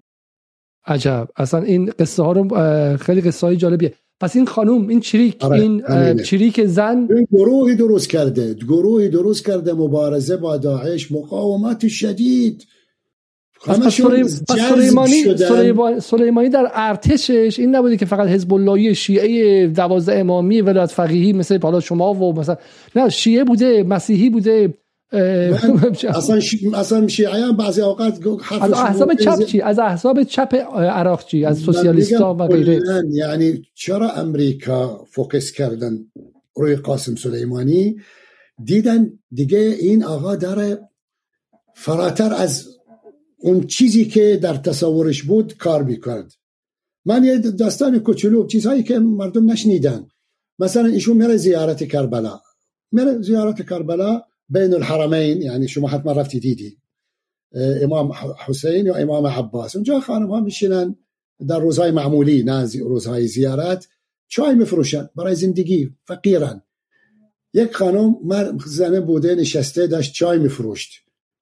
عجب. 0.87 1.29
اصلا 1.37 1.63
این 1.63 1.91
قصه 1.91 2.23
ها 2.23 2.33
رو 2.33 2.97
خیلی 2.97 3.21
قصه 3.21 3.47
های 3.47 3.57
جالبیه. 3.57 3.95
پس 4.21 4.37
این 4.37 4.47
خانوم 4.47 4.89
این 4.89 5.01
چریک 5.01 5.45
آره، 5.45 5.61
این 5.61 5.83
چریک 6.23 6.65
زن 6.65 7.09
این 7.11 7.27
گروهی 7.33 7.77
درست 7.77 8.11
کرده. 8.11 8.55
گروهی 8.55 9.09
درست 9.09 9.47
کرده 9.47 9.73
مبارزه 9.73 10.37
با 10.37 10.57
داعش 10.57 11.13
مقاومت 11.13 11.89
شدید. 11.89 12.67
پس 13.67 14.01
سلیمانی, 14.59 16.01
سلیمانی 16.01 16.49
در 16.49 16.71
ارتشش 16.75 17.57
این 17.59 17.75
نبوده 17.75 17.97
که 17.97 18.07
فقط 18.07 18.29
حزب 18.29 18.55
اللهی 18.55 18.95
شیعه 18.95 19.67
دوازده 19.67 20.19
امامی 20.19 20.61
ولایت 20.61 20.91
فقیهی 20.91 21.33
مثل 21.33 21.59
حالا 21.63 21.81
شما 21.81 22.15
و 22.15 22.33
مثلا 22.39 22.57
نه 22.97 23.09
شیعه 23.09 23.45
بوده 23.45 23.83
مسیحی 23.83 24.31
بوده. 24.31 24.75
اصلا 26.09 26.41
اصلا 26.75 27.09
شیعه 27.09 27.53
بعضی 27.53 27.83
اوقات 27.83 28.27
از 28.61 28.73
احزاب 28.73 29.15
چپ 29.15 29.45
چی؟ 29.45 29.61
از 29.61 29.79
احزاب 29.79 30.23
چپ 30.23 30.55
عراق 30.75 31.25
چی؟ 31.25 31.45
از 31.45 31.59
سوسیالیستا 31.59 32.35
و 32.35 32.47
غیره. 32.47 32.81
یعنی 33.11 33.63
چرا 33.75 34.11
امریکا 34.11 35.05
فوکس 35.05 35.53
کردن 35.53 35.99
روی 36.57 36.77
قاسم 36.77 37.15
سلیمانی؟ 37.15 37.97
دیدن 38.65 39.19
دیگه 39.31 39.59
این 39.59 40.05
آقا 40.05 40.37
داره 40.37 40.79
فراتر 41.75 42.35
از 42.35 42.69
اون 43.39 43.67
چیزی 43.67 44.05
که 44.05 44.39
در 44.43 44.55
تصورش 44.55 45.23
بود 45.23 45.57
کار 45.57 45.83
می‌کرد. 45.83 46.33
من 47.05 47.25
یه 47.25 47.39
داستان 47.39 47.99
کوچولو 47.99 48.47
چیزهایی 48.47 48.83
که 48.83 48.99
مردم 48.99 49.51
نشنیدن. 49.51 50.07
مثلا 50.59 50.87
ایشون 50.87 51.17
میره 51.17 51.37
زیارت 51.37 51.85
کربلا. 51.85 52.41
میره 52.93 53.23
زیارت 53.23 53.69
کربلا 53.69 54.23
الحرمین 54.57 55.43
یعنی 55.43 55.69
شما 55.69 55.89
حتما 55.89 56.13
رفتی 56.13 56.41
دیدی 56.41 56.79
امام 57.55 58.13
حسین 58.47 58.87
یا 58.87 58.95
امام 58.95 59.27
عباس. 59.27 59.77
اونجا 59.77 60.01
خانم 60.01 60.31
ها 60.31 60.41
میشینن 60.41 60.97
در 61.49 61.59
روزهای 61.59 61.91
معمولی 61.91 62.43
نه 62.43 62.69
روزهای 62.81 63.27
زیارت 63.27 63.89
چای 64.29 64.55
میفروشن 64.55 65.09
برای 65.17 65.35
زندگی 65.35 65.91
فقیرن 66.05 66.63
یک 67.55 67.73
خانم 67.75 68.17
زنه 68.67 69.01
بوده 69.01 69.35
نشسته 69.35 69.87
داشت 69.87 70.13
چای 70.15 70.39
میفروشت. 70.39 70.93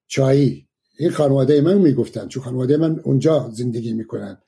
چایی. 0.06 0.66
این 0.98 1.10
خانواده 1.10 1.60
من 1.60 1.78
می‌گفتن. 1.78 2.28
چون 2.28 2.42
خانواده 2.42 2.76
من 2.76 3.00
اونجا 3.04 3.50
زندگی 3.52 3.92
می‌کنن. 3.92 4.38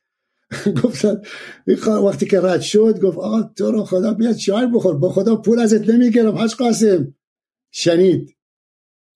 گفتن 0.83 1.23
وقتی 2.05 2.27
که 2.27 2.41
رد 2.41 2.61
شد 2.61 3.01
گفت 3.01 3.19
آقا 3.19 3.43
تو 3.43 3.71
رو 3.71 3.85
خدا 3.85 4.15
بیاد 4.15 4.35
چای 4.35 4.67
بخور. 4.67 4.97
با 4.97 5.13
خدا 5.13 5.37
پول 5.37 5.61
ازت 5.61 5.89
نمی‌گیرم 5.89 6.39
حج 6.39 6.55
قاسم. 6.55 7.15
شنید. 7.71 8.37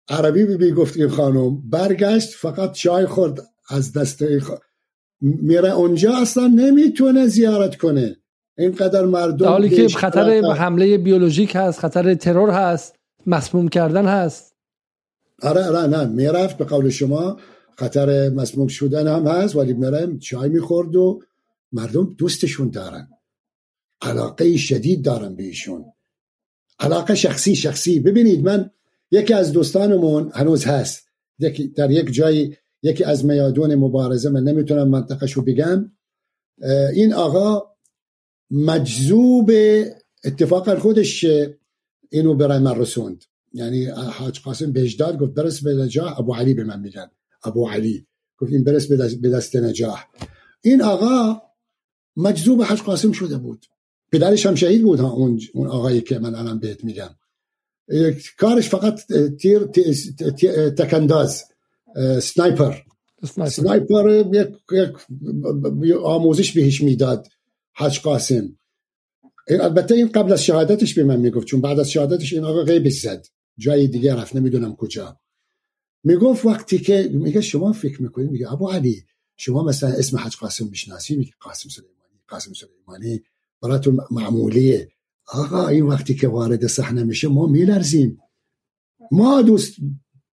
عربی 0.08 0.44
بی 0.56 0.72
گفت 0.72 0.96
این 0.96 1.08
خانم 1.08 1.70
برگشت 1.70 2.28
فقط 2.34 2.72
چای 2.72 3.06
خورد 3.06 3.40
از 3.68 3.92
دست 3.92 4.24
میره 5.20 5.70
اونجا 5.70 6.16
اصلا 6.16 6.46
نمی‌تونه 6.46 7.26
زیارت 7.26 7.76
کنه. 7.76 8.16
اینقدر 8.58 9.04
مردم 9.04 9.46
حالی 9.46 9.68
که 9.68 9.88
خطر 9.88 10.40
حمله 10.40 10.98
بیولوژیک 10.98 11.52
هست 11.54 11.78
خطر 11.78 12.14
ترور 12.14 12.50
هست 12.50 12.94
مسموم 13.26 13.68
کردن 13.68 14.06
هست. 14.06 14.56
آره 15.42 15.64
آره 15.64 15.86
نه 15.86 16.04
می‌رفت 16.04 16.58
به 16.58 16.64
قول 16.64 16.88
شما 16.88 17.40
خطر 17.78 18.28
مسموم 18.28 18.66
شدن 18.68 19.08
هم 19.08 19.26
هست 19.26 19.56
ولی 19.56 19.72
میره 19.72 20.18
چای 20.18 20.48
می‌خورد 20.48 20.96
و 20.96 21.22
مردم 21.72 22.14
دوستشون 22.18 22.70
دارن. 22.70 23.08
علاقه 24.02 24.56
شدید 24.56 25.04
دارن 25.04 25.36
به 25.36 25.42
ایشون 25.42 25.84
علاقه 26.80 27.14
شخصی 27.14 27.56
شخصی. 27.56 28.00
ببینید 28.00 28.44
من 28.44 28.70
یکی 29.10 29.34
از 29.34 29.52
دوستانمون 29.52 30.30
هنوز 30.34 30.64
هست. 30.64 31.08
در 31.76 31.90
یک 31.90 32.12
جایی 32.12 32.56
یکی 32.82 33.04
از 33.04 33.24
میادون 33.24 33.74
مبارزه 33.74 34.28
من 34.30 34.42
نمی‌تونم 34.42 34.88
منطقه 34.88 35.26
شو 35.26 35.42
بگم 35.42 35.92
این 36.94 37.12
آقا 37.12 37.62
مجذوب 38.50 39.50
اتفاقا 40.24 40.76
خودش 40.76 41.26
اینو 42.10 42.34
برای 42.34 42.58
من 42.58 42.78
رسوند. 42.78 43.24
یعنی 43.52 43.84
حاج 43.86 44.40
قاسم 44.40 44.72
بهش 44.72 44.94
داد 44.94 45.18
گفت 45.18 45.34
برس 45.34 45.62
به 45.62 45.74
نجاح. 45.74 46.18
ابو 46.20 46.34
علی 46.34 46.54
به 46.54 46.64
من 46.64 46.80
میگن. 46.80 47.10
ابو 47.44 47.68
علی 47.68 48.06
گفت 48.38 48.52
این 48.52 48.64
برس 48.64 48.86
به 49.20 49.30
دست 49.30 49.56
نجاح. 49.56 50.04
این 50.60 50.82
آقا 50.82 51.42
مجذوب 52.16 52.62
حاج 52.62 52.82
قاسم 52.82 53.12
شده 53.12 53.38
بود. 53.38 53.66
پدرش 54.12 54.46
هم 54.46 54.54
شهید 54.54 54.82
بود 54.82 55.00
ها 55.00 55.10
اون 55.10 55.66
آقایی 55.66 56.00
که 56.00 56.18
من 56.18 56.34
الان 56.34 56.58
بهت 56.58 56.84
میگم. 56.84 57.10
کارش 58.38 58.68
فقط 58.68 59.00
تیر 59.40 59.64
تکنداز 60.70 61.44
سنایپر. 62.22 62.74
سنایپر. 63.50 64.24
یک 65.82 65.96
آموزش 66.02 66.52
بهش 66.52 66.82
می‌داد 66.82 67.26
حج 67.74 68.00
قاسم. 68.00 68.58
البته 69.48 69.94
این 69.94 70.08
قبل 70.08 70.32
از 70.32 70.44
شهادتش 70.44 70.94
به 70.94 71.04
من 71.04 71.20
می‌گفت 71.20 71.46
چون 71.46 71.60
بعد 71.60 71.80
از 71.80 71.90
شهادتش 71.90 72.32
این 72.32 72.44
آقا 72.44 72.62
غیبش 72.62 73.00
زد. 73.00 73.26
جای 73.58 73.88
دیگه 73.88 74.14
رفت 74.14 74.36
نمی‌دونم 74.36 74.76
کجا. 74.76 75.20
می‌گفت 76.04 76.46
وقتی 76.46 76.78
که 76.78 77.10
میگه 77.12 77.40
شما 77.40 77.72
فکر 77.72 78.02
می‌کنید؟ 78.02 78.30
میگه 78.30 78.52
ابو 78.52 78.68
علی 78.68 79.04
شما 79.36 79.62
مثلا 79.62 79.90
اسم 79.90 80.18
حج 80.18 80.36
قاسم 80.36 80.66
می‌شناسی؟ 80.66 81.16
میگی 81.16 81.32
قاسم 81.40 81.68
سلیمانی. 81.68 82.20
قاسم 82.28 82.52
سلیمانی 82.52 83.22
براتون 83.62 84.00
معمولیه. 84.10 84.88
آقا 85.28 85.68
این 85.68 85.86
وقتی 85.86 86.14
که 86.14 86.28
وارد 86.28 86.66
صحنه 86.66 87.04
میشه 87.04 87.28
ما 87.28 87.46
میلرزیم. 87.46 88.18
ما 89.10 89.42
دوست 89.42 89.76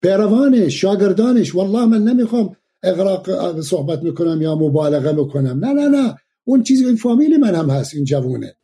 پیروانش 0.02 0.80
شاگردانش 0.80 1.54
والله 1.54 1.86
من 1.86 2.02
نمی‌خوام 2.02 2.56
اغراق 2.82 3.60
صحبت 3.60 4.02
می‌کنم 4.02 4.42
یا 4.42 4.54
مبالغه 4.54 5.12
می‌کنم 5.12 5.64
نه 5.64 5.72
نه 5.72 5.88
نه. 5.88 6.16
اون 6.44 6.62
چیزی 6.62 6.86
این 6.86 6.96
فامیل 6.96 7.36
من 7.36 7.54
هم 7.54 7.70
هست 7.70 7.94
این 7.94 8.04
جوونه. 8.04 8.54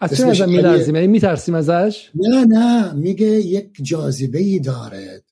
از 0.00 0.16
چه 0.16 0.26
ازم 0.26 0.48
میلرزیم؟ 0.48 0.94
یعنی 0.94 1.06
میترسیم 1.06 1.54
ازش؟ 1.54 2.10
نه 2.14 2.44
نه. 2.44 2.92
میگه 2.92 3.26
یک 3.26 3.70
جاذبه 3.82 4.38
ای 4.38 4.58
داره 4.58 5.22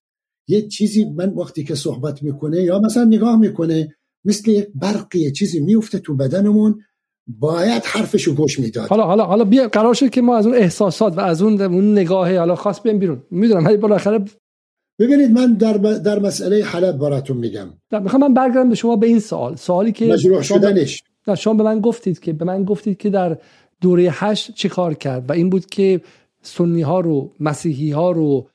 یه 0.48 0.68
چیزی 0.68 1.04
من 1.04 1.28
وقتی 1.28 1.64
که 1.64 1.74
صحبت 1.74 2.22
می‌کنه 2.22 2.62
یا 2.62 2.78
مثلا 2.78 3.04
نگاه 3.04 3.36
می‌کنه 3.36 3.94
مثل 4.24 4.50
یک 4.50 4.68
برقی 4.74 5.32
چیزی 5.32 5.60
میفته 5.60 5.98
تو 5.98 6.16
بدنمون. 6.16 6.80
باید 7.26 7.82
حرفشو 7.84 8.34
گوش 8.34 8.58
می‌داد. 8.58 8.88
حالا 8.88 9.04
حالا 9.04 9.24
حالا 9.24 9.44
بیا 9.44 9.68
قرار 9.68 9.94
شد 9.94 10.10
که 10.10 10.22
ما 10.22 10.36
از 10.36 10.46
اون 10.46 10.54
احساسات 10.54 11.18
و 11.18 11.20
از 11.20 11.42
اون 11.42 11.60
اون 11.60 11.92
نگاه 11.92 12.36
حالا 12.36 12.54
خاص 12.54 12.82
بیام 12.82 12.98
بیرون. 12.98 13.22
می‌دونم 13.30 13.64
ولی 13.64 13.76
بالاخره 13.76 14.24
ببینید 14.98 15.30
من 15.30 15.54
در 15.54 15.72
در 15.78 16.18
مسئله 16.18 16.64
حلب 16.64 16.98
براتون 16.98 17.36
میگم. 17.36 17.66
می‌خوام 17.92 18.22
من 18.22 18.34
برگردم 18.34 18.68
به 18.68 18.74
شما 18.74 18.96
به 18.96 19.06
این 19.06 19.20
سوال. 19.20 19.56
سوالی 19.56 19.92
که 19.92 20.06
مجروح 20.06 20.42
شدنش. 20.42 21.02
نه 21.28 21.34
شما 21.34 21.54
به 21.54 21.62
من 21.62 21.80
گفتید 21.80 22.20
که 22.20 22.32
به 22.32 22.44
من 22.44 22.64
گفتید 22.64 22.98
که 22.98 23.10
در 23.10 23.36
دوره 23.80 24.08
هشت 24.10 24.54
چی 24.54 24.68
کار 24.68 24.94
کرد 24.94 25.30
و 25.30 25.32
این 25.32 25.50
بود 25.50 25.66
که 25.66 26.00
سنی 26.42 26.82
ها 26.82 27.00
رو 27.00 27.30
مسیحی 27.40 27.90
ها 27.90 28.10
رو 28.10 28.46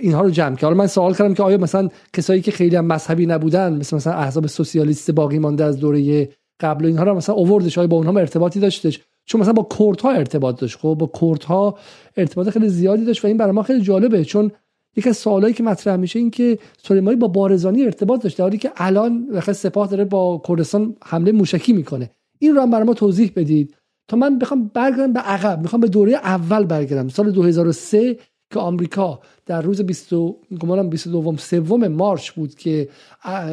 اینها 0.00 0.22
رو 0.22 0.30
جمع 0.30 0.54
کرد. 0.54 0.64
حالا 0.64 0.76
من 0.76 0.86
سوال 0.86 1.14
کردم 1.14 1.34
که 1.34 1.42
آیا 1.42 1.58
مثلا 1.58 1.88
کسایی 2.12 2.40
که 2.40 2.50
خیلی 2.50 2.76
هم 2.76 2.84
مذهبی 2.84 3.26
نبودن 3.26 3.72
مثل 3.72 3.96
مثلا 3.96 4.12
احزاب 4.12 4.46
سوسیالیست 4.46 5.10
باقی 5.10 5.38
مانده 5.38 5.64
از 5.64 5.78
دوره 5.78 6.28
قبل 6.60 6.86
اینها 6.86 7.04
رو 7.04 7.14
مثلا 7.14 7.34
اووردش 7.34 7.78
با 7.78 7.96
اونها 7.96 8.20
ارتباطی 8.20 8.60
داشتش؟ 8.60 9.00
چون 9.24 9.40
مثلا 9.40 9.52
با 9.52 9.68
کردها 9.78 10.10
ارتباط 10.10 10.60
داشت. 10.60 10.78
خب 10.78 10.96
با 11.00 11.10
کردها 11.20 11.78
ارتباط 12.16 12.50
خیلی 12.50 12.68
زیادی 12.68 13.04
داشت 13.04 13.24
و 13.24 13.28
این 13.28 13.36
برای 13.36 13.52
ما 13.52 13.62
خیلی 13.62 13.80
جالبه 13.80 14.24
چون 14.24 14.50
یکی 14.96 15.08
از 15.08 15.16
سوالایی 15.16 15.54
که 15.54 15.62
مطرح 15.62 15.96
میشه 15.96 16.18
این 16.18 16.30
که 16.30 16.58
سلیمانی 16.82 17.16
با 17.16 17.28
بارزانی 17.28 17.84
ارتباط 17.84 18.22
داشته 18.22 18.42
حالی 18.42 18.58
که 18.58 18.72
الان 18.76 19.26
بخاطر 19.26 19.52
سپاه 19.52 19.88
داره 19.88 20.04
با 20.04 20.42
کردستان 20.48 20.96
حمله 21.04 21.32
موشکی 21.32 21.72
می‌کنه. 21.72 22.10
این 22.38 22.54
رو 22.54 22.62
هم 22.62 22.70
برای 22.70 22.86
ما 22.86 22.94
توضیح 22.94 23.32
بدید. 23.36 23.76
تا 24.08 24.16
من 24.16 24.38
بخوام 24.38 24.70
برگردم 24.74 25.12
به 25.12 25.20
عقب 25.20 25.60
می‌خوام 25.60 25.80
به 25.80 25.88
دوره 25.88 26.12
اول 26.12 26.64
برگردم. 26.64 27.08
سال 27.08 27.30
2003 27.30 28.16
که 28.50 28.58
آمریکا 28.58 29.20
در 29.46 29.62
روز 29.62 29.82
20 29.82 30.14
گمانم 30.60 30.88
22 30.88 31.36
سوم 31.36 31.88
مارچ 31.88 32.30
بود 32.30 32.54
که 32.54 32.88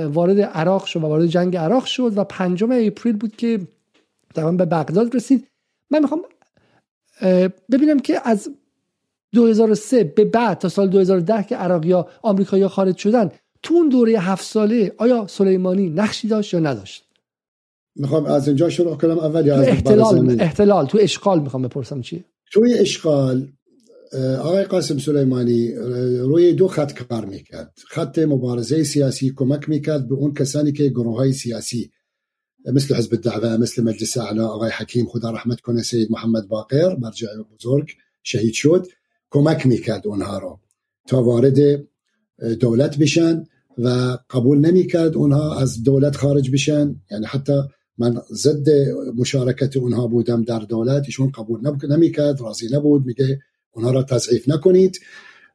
وارد 0.06 0.42
عراق 0.42 0.86
شد 0.86 1.04
و 1.04 1.08
وارد 1.08 1.26
جنگ 1.26 1.58
عراق 1.58 1.86
شد 1.86 2.14
و 2.16 2.24
پنجم 2.24 2.70
اپریل 2.72 3.16
بود 3.16 3.36
که 3.36 3.60
در 4.34 4.52
به 4.52 4.66
بغداد 4.66 5.16
رسید. 5.16 5.48
من 5.92 6.00
می‌خوام 6.02 6.22
ببینم 7.72 8.00
که 8.00 8.30
از 8.30 8.50
2003 9.34 10.04
به 10.04 10.26
بعد 10.26 10.58
تا 10.58 10.70
سال 10.70 10.90
2010 10.90 11.44
که 11.44 11.56
عراقیا 11.56 12.08
آمریکایی‌ها 12.22 12.70
خارج 12.70 12.98
شدن 12.98 13.32
تو 13.64 13.74
اون 13.74 13.90
دوره 13.90 14.20
هفت 14.20 14.46
ساله 14.46 14.94
آیا 14.98 15.28
سلیمانی 15.28 15.90
نقشی 15.90 16.28
داشت 16.28 16.54
یا 16.54 16.60
نداشت؟ 16.60 17.04
می‌خوام 17.96 18.26
از 18.26 18.48
اینجا 18.48 18.70
شروع 18.70 18.98
کنم 18.98 19.20
اول 19.20 19.46
یا 19.46 19.56
از 19.56 19.68
احتلال 19.68 20.42
احتلال. 20.42 20.86
تو 20.86 20.98
اشغال 21.02 21.40
می‌خوام 21.40 21.64
بپرسم 21.64 22.02
چیه؟ 22.02 22.24
توی 22.52 22.74
اشغال 22.74 23.48
آقای 24.40 24.64
قاسم 24.64 24.98
سلیمانی 24.98 25.72
روی 26.20 26.54
دو 26.54 26.68
خط 26.68 27.04
کار 27.04 27.26
می‌کرد. 27.26 27.74
خط 27.88 28.20
مبارزه 28.20 28.84
سیاسی 28.84 29.34
کمک 29.36 29.70
می‌کرد 29.70 30.08
به 30.08 30.16
اون 30.16 30.34
کسانی 30.34 30.72
که 30.72 30.90
گروه 30.90 31.18
های 31.18 31.34
سیاسی 31.34 31.92
مثل 32.74 32.96
حزب 32.96 33.14
الدعوه 33.14 33.58
مثل 33.58 33.84
مجلس 33.84 34.18
اعلی 34.18 34.40
آقای 34.40 34.72
حکیم 34.78 35.06
خدا 35.06 35.32
رحمت 35.32 35.62
کنه 35.62 35.84
سید 35.84 36.12
محمد 36.12 36.48
باقر 36.48 36.96
مرجع 36.96 37.28
بزرگ 37.56 37.90
شهید 38.24 38.54
شد 38.54 38.88
کمک 39.32 39.68
می‌کرد 39.68 40.08
اونها 40.08 40.38
رو 40.38 40.60
تا 41.08 41.24
وارد 41.24 41.88
دولت 42.60 42.98
بشن 42.98 43.44
و 43.78 44.18
قبول 44.30 44.58
نمی‌کرد 44.58 45.16
اونها 45.16 45.60
از 45.60 45.84
دولت 45.84 46.16
خارج 46.16 46.52
بشن. 46.52 46.96
یعنی 47.12 47.26
حتی 47.26 47.54
من 47.98 48.22
ضد 48.34 48.70
مشارکت 49.16 49.78
اونها 49.78 50.08
بودم 50.08 50.44
در 50.44 50.60
دولت 50.60 51.04
ایشون 51.06 51.32
قبول 51.32 51.60
نمی‌کرد 51.90 52.42
راضی 52.42 52.68
نبود 52.72 53.06
میگه 53.06 53.40
اونها 53.72 53.92
را 53.92 54.04
تضعیف 54.04 54.50
نکنید. 54.50 55.00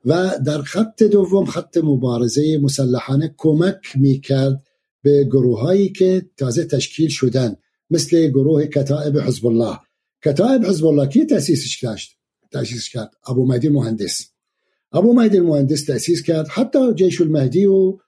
و 0.04 0.38
در 0.46 0.62
خط 0.62 1.02
دوم 1.02 1.44
خط 1.44 1.76
مبارزه 1.76 2.58
مسلحانه 2.58 3.34
کمک 3.36 3.80
می‌کرد 3.94 4.62
به 5.02 5.24
گروه 5.24 5.60
هایی 5.60 5.88
که 5.88 6.26
تازه 6.36 6.64
تشکیل 6.64 7.08
شدن 7.08 7.56
مثل 7.90 8.26
گروه 8.28 8.66
کتائب 8.66 9.18
حزب 9.18 9.46
الله 9.46 9.78
کتائب 10.24 10.64
حزب 10.64 10.86
الله 10.86 11.06
کی 11.06 11.26
تأسیسش 11.26 11.80
کرد 11.80 11.98
تأسیس 12.52 12.88
کرد 12.88 13.10
ابو 13.26 13.46
مهدی 13.46 13.68
مهندس. 13.68 14.26
ابو 14.92 15.12
مهدی 15.12 15.40
مهندس 15.40 15.84
تأسیس 15.84 16.22
کرد. 16.22 16.48
حتی 16.48 16.94
جیش 16.94 17.20
المهدی 17.20 17.66
و 17.66 17.98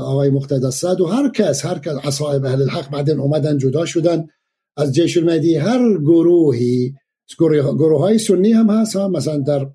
آقای 0.00 0.30
مقتدى 0.30 0.70
صد 0.70 1.00
و 1.00 1.06
هر 1.06 1.30
کس 1.30 1.66
هر 1.66 1.78
کس 1.78 2.22
اهل 2.22 2.62
الحق 2.62 2.90
بعدن 2.90 3.20
اومدن 3.20 3.58
جدا 3.58 3.86
شدن. 3.86 4.26
از 4.76 4.92
جیش 4.94 5.16
المهدی 5.16 5.56
هر 5.56 5.98
گروهی 5.98 6.94
گروه 7.38 8.00
های 8.00 8.18
سنی 8.18 8.52
هم 8.52 8.70
هست 8.70 8.96
هم 8.96 9.10
مثلا 9.10 9.38
در 9.38 9.70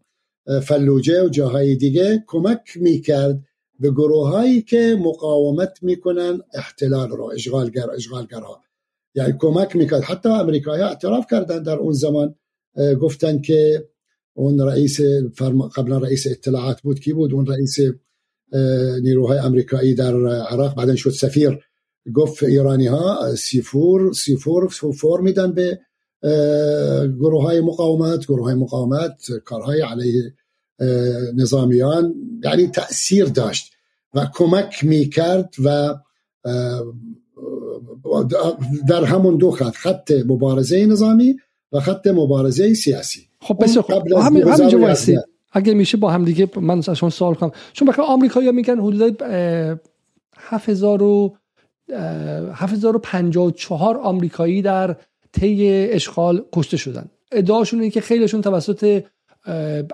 فلوجه 0.60 1.24
و 1.24 1.30
جاهای 1.30 1.76
دیگه 1.76 2.24
کمک 2.28 2.62
می‌کرد 2.76 3.44
به 3.80 3.92
گروه 3.92 4.30
هایی 4.30 4.62
که 4.62 4.98
مقاومت 5.00 5.84
می‌کنن 5.84 6.40
احتلال 6.54 7.10
رو 7.10 7.24
اشغالگر 7.26 7.92
اشغالگرها. 7.92 8.62
یعنی 9.16 9.34
کمک 9.40 9.76
می‌کرد. 9.76 10.04
حتی 10.04 10.30
امریکایی 10.30 10.84
اعتراف 10.84 11.26
کردن 11.32 11.64
در 11.64 11.76
اون 11.76 11.94
زمان 11.94 12.36
گفتن 13.02 13.42
که 13.42 13.90
اون 14.34 14.60
رئیس 14.60 15.02
قبلا 15.76 15.98
رئیس 15.98 16.28
اطلاعات 16.28 16.82
بود. 16.82 17.00
کی 17.00 17.14
بود؟ 17.14 17.34
اون 17.34 17.46
رئیس 17.46 17.78
نیروهای 19.02 19.38
امریکایی 19.38 19.94
در 19.94 20.28
عراق. 20.28 20.76
بعدا 20.76 20.96
شد 20.96 21.10
سفیر. 21.10 21.60
گفت 22.14 22.44
ایرانی 22.44 22.88
ها 22.88 23.36
سیفور 23.36 24.14
سیفور 24.14 24.68
فور 24.68 25.22
میدن 25.22 25.52
به 25.52 25.80
گروه 27.20 27.44
های 27.44 27.62
مقاومت 27.62 28.26
گروه 28.26 28.44
های 28.46 28.56
مقاومت 28.56 29.32
کارهای 29.46 29.82
علیه 29.82 30.34
نظامیان 31.36 32.14
یعنی 32.44 32.68
تأثیر 32.68 33.26
داشت 33.26 33.74
و 34.14 34.28
کمک 34.34 34.84
می‌کرد 34.84 35.56
و 35.64 35.96
در 38.88 39.04
همون 39.04 39.38
دو 39.38 39.52
خط 39.52 39.76
خط 39.76 40.12
مبارزه 40.26 40.86
نظامی 40.86 41.36
و 41.72 41.80
خط 41.80 42.08
مبارزه 42.08 42.74
سیاسی. 42.74 43.28
خب 43.42 43.64
بسیار 43.64 43.84
خب 43.84 44.08
همین 44.22 44.48
همینجا 44.48 44.96
اگر 45.52 45.74
میشه 45.74 45.98
با 45.98 46.12
هم 46.12 46.26
دیگه 46.26 46.50
من 46.56 46.78
از 46.78 46.90
شما 46.90 47.10
سوال 47.10 47.34
کنم. 47.34 47.52
چون 47.74 47.88
بخاطر 47.88 48.12
آمریکایی‌ها 48.12 48.52
میگن 48.52 48.80
حدود 48.80 49.24
7000 50.38 51.04
و 51.04 51.36
7054 52.54 53.98
آمریکایی 53.98 54.62
در 54.62 54.96
طی 55.34 55.88
اشغال 55.92 56.46
کشته 56.54 56.78
شدن. 56.78 57.10
ادعاشون 57.32 57.80
اینه 57.80 57.92
که 57.92 58.02
خیلیشون 58.02 58.42
توسط 58.42 59.04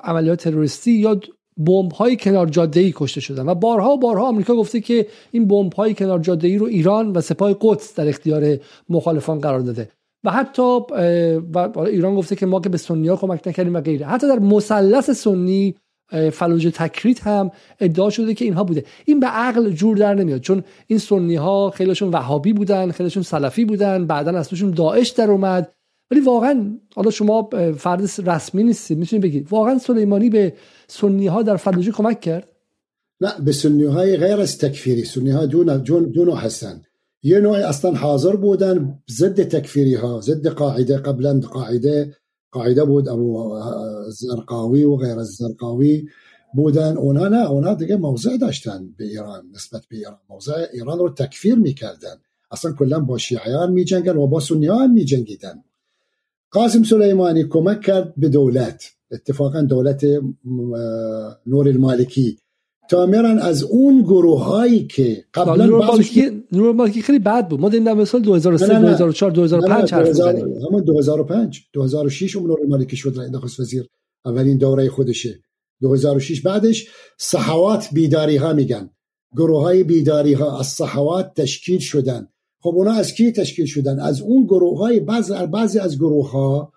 عملیات 0.03 0.43
تروریستی 0.43 0.91
یا 0.91 1.19
بمب 1.57 1.91
های 1.91 2.17
کنار 2.17 2.47
جاده 2.47 2.79
ای 2.79 2.93
کشته 2.95 3.21
شدن. 3.21 3.49
و 3.49 3.55
بارها 3.55 3.93
و 3.93 3.99
بارها 3.99 4.27
آمریکا 4.27 4.55
گفته 4.55 4.81
که 4.81 5.07
این 5.31 5.47
بمب 5.47 5.73
های 5.73 5.93
کنار 5.93 6.19
جاده 6.19 6.47
ای 6.47 6.57
رو 6.57 6.65
ایران 6.65 7.11
و 7.11 7.21
سپاه 7.21 7.57
قدس 7.61 7.95
در 7.95 8.07
اختیار 8.07 8.57
مخالفان 8.89 9.39
قرار 9.39 9.59
داده. 9.59 9.89
و 10.23 10.31
حتی 10.31 10.79
و 11.53 11.79
ایران 11.79 12.15
گفته 12.15 12.35
که 12.35 12.45
ما 12.45 12.59
که 12.59 12.69
به 12.69 12.77
سنی 12.77 13.07
ها 13.07 13.15
کمک 13.15 13.47
نکردیم 13.47 13.75
و 13.75 13.81
غیره. 13.81 14.05
حتی 14.05 14.27
در 14.27 14.39
مثلث 14.39 15.09
سنی 15.09 15.75
فلوج 16.33 16.71
تکریت 16.73 17.27
هم 17.27 17.51
ادعا 17.79 18.09
شده 18.09 18.33
که 18.33 18.45
اینها 18.45 18.63
بوده. 18.63 18.83
این 19.05 19.19
به 19.19 19.27
عقل 19.27 19.69
جور 19.69 19.97
در 19.97 20.13
نمیاد 20.13 20.41
چون 20.41 20.63
این 20.87 20.99
سنی 20.99 21.35
ها 21.35 21.69
خیلیشون 21.69 22.09
وهابی 22.09 22.53
بودن 22.53 22.91
خیلیشون 22.91 23.23
سلفی 23.23 23.65
بودن 23.65 24.07
بعدا 24.07 24.31
اصلشون 24.37 24.71
داعش 24.71 25.09
در 25.09 25.31
اومد. 25.31 25.71
ولی 26.11 26.19
واقعا 26.19 26.77
حالا 26.95 27.11
شما 27.11 27.49
فرد 27.77 28.01
رسمی 28.25 28.63
نیستید 28.63 28.97
می‌تونید 28.97 29.23
بگید. 29.23 29.47
واقعا 29.51 29.77
سلیمانی 29.77 30.29
به 30.29 30.53
سنی 30.87 31.27
ها 31.27 31.43
در 31.43 31.55
فلوجه 31.55 31.91
کمک 31.91 32.21
کرد؟ 32.21 32.51
نه 33.21 33.31
به 33.45 33.51
سنی 33.51 33.83
های 33.83 34.17
غیر 34.17 34.41
از 34.41 34.57
تکفیری. 34.57 35.03
سنی 35.03 35.29
ها 35.29 35.45
دو, 35.45 35.63
دو 35.99 36.25
نوع 36.25 36.37
هستن. 36.37 36.81
یه 37.23 37.39
نوع 37.39 37.57
اصلا 37.57 37.91
حاضر 37.91 38.35
بودن 38.35 38.99
ضد 39.11 39.43
تکفیری 39.43 39.95
ها 39.95 40.21
ضد 40.21 40.47
قاعده 40.47 40.97
قبلا 40.97 41.39
قاعده 41.39 42.15
قاعدة 42.55 42.85
بود 42.85 43.09
ابو 43.09 43.59
زرقاوی 44.09 44.83
و 44.83 44.95
غیر 44.95 45.19
از 45.19 45.27
زرقاوی 45.27 46.07
بودن. 46.53 46.97
اونا 46.97 47.27
نه 47.27 47.51
اونا 47.51 47.73
دیگه 47.73 47.95
موضع 47.95 48.37
داشتن 48.37 48.89
به 48.97 49.05
ایران 49.05 49.43
نسبت 49.55 49.81
به 49.89 49.97
ایران. 49.97 50.17
موضع 50.29 50.65
ایران 50.73 50.99
رو 50.99 51.09
تکفیر 51.09 51.55
میکردن. 51.55 52.15
أصلا 52.51 52.71
کلا 52.71 52.99
با 52.99 53.17
شیعیان 53.17 53.71
میجنگن 53.71 54.17
و 54.17 54.27
با 54.27 54.39
سنیان 54.39 54.91
میجنگیدن. 54.91 55.63
قاسم 56.51 56.83
سلیمانی 56.83 57.43
کمک 57.43 57.81
کرد 57.81 58.13
به 58.17 58.29
دولت. 58.29 58.83
اتفاقا 59.11 59.61
دولت 59.61 60.05
نور 61.45 61.67
المالکی 61.67 62.37
تا 62.89 63.05
میرن 63.05 63.39
از 63.39 63.63
اون 63.63 64.01
گروه 64.01 64.43
هایی 64.43 64.87
که 64.87 65.25
قبلا 65.33 65.65
نور 66.51 66.73
مالکی 66.73 67.01
خیلی 67.01 67.19
بد 67.19 67.47
بود. 67.47 67.59
ما 67.59 67.69
دیدیم 67.69 67.93
در 67.93 68.05
سال 68.05 68.21
2003 68.21 68.79
2004 68.79 69.31
2005 69.31 69.93
حرف 69.93 70.11
زدیم 70.11 70.53
همون 70.69 70.83
2005 70.83 71.61
2006 71.73 72.35
اون 72.35 72.47
نور 72.47 72.59
مالکی 72.67 72.95
شد 72.95 73.13
رئیس 73.17 73.31
نخست 73.31 73.59
وزیر 73.59 73.89
اولین 74.25 74.57
دوره 74.57 74.89
خودشه. 74.89 75.39
2006 75.81 76.41
بعدش 76.41 76.87
صحوات 77.17 77.87
بیداری 77.93 78.35
ها 78.35 78.53
میگن. 78.53 78.89
گروه 79.37 79.61
های 79.61 79.83
بیداری 79.83 80.33
ها 80.33 80.59
از 80.59 80.67
صحوات 80.67 81.33
تشکیل 81.33 81.79
شدن. 81.79 82.27
خب 82.59 82.73
اونا 82.75 82.91
از 82.91 83.13
کی 83.13 83.31
تشکیل 83.31 83.65
شدن؟ 83.65 83.99
از 83.99 84.21
اون 84.21 84.43
گروه 84.45 84.79
های 84.79 84.99
بعض 84.99 85.31
بعضی 85.31 85.79
از 85.79 85.97
گروه 85.97 86.31
ها 86.31 86.73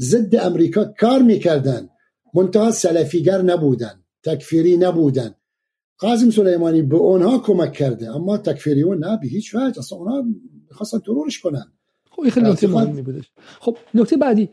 ضد 0.00 0.36
امریکا 0.36 0.84
کار 1.00 1.22
می‌کردن. 1.22 1.88
منتها 2.34 2.70
سلفیگر 2.70 3.42
نبودن. 3.42 4.02
تکفیری 4.24 4.76
نبودن. 4.76 5.34
قاسم 5.98 6.30
سلیمانی 6.30 6.82
به 6.82 6.96
اونها 6.96 7.38
کمک 7.38 7.72
کرده 7.72 8.16
اما 8.16 8.38
تکفیریون 8.38 9.04
نه 9.04 9.18
به 9.22 9.28
هیچ 9.28 9.54
وجه. 9.54 9.78
اصلا 9.78 9.98
اونها 9.98 10.24
می‌خواستن 10.70 10.98
ترورش 10.98 11.40
کنن. 11.40 11.72
خب 12.10 12.22
این 12.22 12.30
خیلی 12.30 12.50
نکته 12.50 12.66
مهمی 12.66 13.02
بودش. 13.02 13.30
خب 13.60 13.76
نکته 13.94 14.16
بعدی 14.16 14.48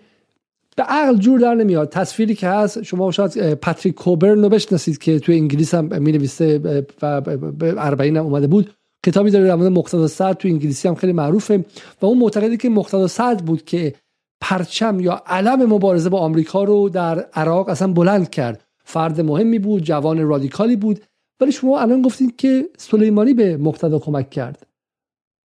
به 0.77 0.83
عقل 0.83 1.17
جور 1.17 1.39
در 1.39 1.55
نمیاد. 1.55 1.89
تصویری 1.89 2.35
که 2.35 2.47
هست 2.47 2.83
شما 2.83 3.11
شاید 3.11 3.53
پاتریک 3.53 3.95
کوبرن 3.95 4.43
رو 4.43 4.49
بشناسید 4.49 4.97
که 4.97 5.19
توی 5.19 5.35
انگلیس 5.35 5.73
هم 5.73 6.01
می 6.01 6.11
نویسه 6.11 6.81
و 7.01 7.21
به 7.21 7.73
اربعین 7.77 8.17
هم 8.17 8.25
اومده 8.25 8.47
بود. 8.47 8.71
کتابی 9.05 9.31
داره 9.31 9.47
در 9.47 9.55
مورد 9.55 9.71
مقتدا 9.71 10.07
صد 10.07 10.33
تو 10.33 10.47
انگلیسی 10.47 10.87
هم 10.87 10.95
خیلی 10.95 11.13
معروفه. 11.13 11.65
و 12.01 12.05
اون 12.05 12.17
معتقده 12.17 12.57
که 12.57 12.69
مقتدا 12.69 13.07
صد 13.07 13.41
بود 13.41 13.65
که 13.65 13.93
پرچم 14.41 14.99
یا 14.99 15.23
علم 15.25 15.65
مبارزه 15.65 16.09
با 16.09 16.19
آمریکا 16.19 16.63
رو 16.63 16.89
در 16.89 17.19
عراق 17.19 17.69
اصلا 17.69 17.93
بلند 17.93 18.29
کرد. 18.29 18.63
فرد 18.85 19.21
مهمی 19.21 19.59
بود 19.59 19.83
جوان 19.83 20.27
رادیکالی 20.27 20.75
بود. 20.75 20.99
ولی 21.39 21.51
شما 21.51 21.79
الان 21.79 22.01
گفتید 22.01 22.36
که 22.36 22.69
سلیمانی 22.77 23.34
به 23.34 23.57
مقتدا 23.57 23.99
کمک 23.99 24.29
کرد. 24.29 24.67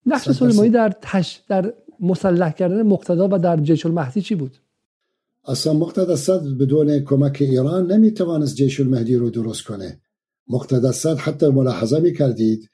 نقش 0.06 0.30
سلیمانی. 0.30 0.70
در 0.70 0.94
تش 1.02 1.40
در 1.48 1.74
مسلح 2.00 2.52
کردن 2.52 2.82
مقتدا 2.82 3.28
و 3.32 3.38
در 3.38 3.56
جیش 3.56 3.86
المهدی 3.86 4.22
چی 4.22 4.34
بود؟ 4.34 4.56
اصلا 5.44 5.72
مقتدا 5.72 6.16
صد 6.16 6.42
بدون 6.60 7.00
کمک 7.04 7.36
ایران 7.40 7.92
نمی‌توانست 7.92 8.56
جیش 8.56 8.80
المهدی 8.80 9.16
رو 9.16 9.30
درست 9.30 9.64
کنه. 9.64 10.00
مقتدا 10.48 10.92
صد 10.92 11.18
حتی 11.18 11.48
ملاحظه 11.48 12.00
می 12.00 12.12
کردید 12.12 12.70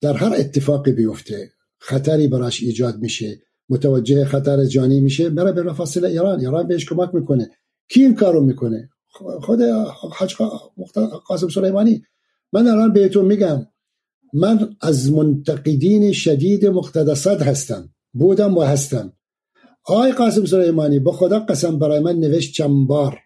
در 0.00 0.12
هر 0.12 0.34
اتفاقی 0.36 0.92
بیفته 0.92 1.50
خطری 1.78 2.28
براش 2.28 2.62
ایجاد 2.62 2.98
میشه 2.98 3.42
متوجه 3.68 4.24
خطر 4.24 4.64
جانی 4.64 5.00
میشه 5.00 5.30
بره 5.30 5.52
به 5.52 5.72
فاصله 5.72 6.08
ایران 6.08 6.40
ایران 6.40 6.68
بهش 6.68 6.84
کمک 6.84 7.14
می‌کنه. 7.14 7.50
کی 7.88 8.02
این 8.02 8.14
کارو 8.14 8.40
می‌کنه؟ 8.40 8.90
خود 9.40 9.60
حاج 10.10 10.34
قاسم 11.26 11.48
سلیمانی. 11.48 12.02
من 12.52 12.68
الان 12.68 12.92
بهتون 12.92 13.24
میگم 13.24 13.66
من 14.32 14.76
از 14.80 15.12
منتقدین 15.12 16.12
شدید 16.12 16.66
مقتدسات 16.66 17.42
هستم 17.42 17.94
بودم 18.12 18.58
و 18.58 18.62
هستم. 18.62 19.12
آقای 19.84 20.12
قاسم 20.12 20.44
سلیمانی 20.46 20.98
به 20.98 21.12
خدا 21.12 21.40
قسم 21.40 21.78
برای 21.78 22.00
من 22.00 22.16
نوشت 22.16 22.54
چند 22.54 22.86
بار 22.86 23.18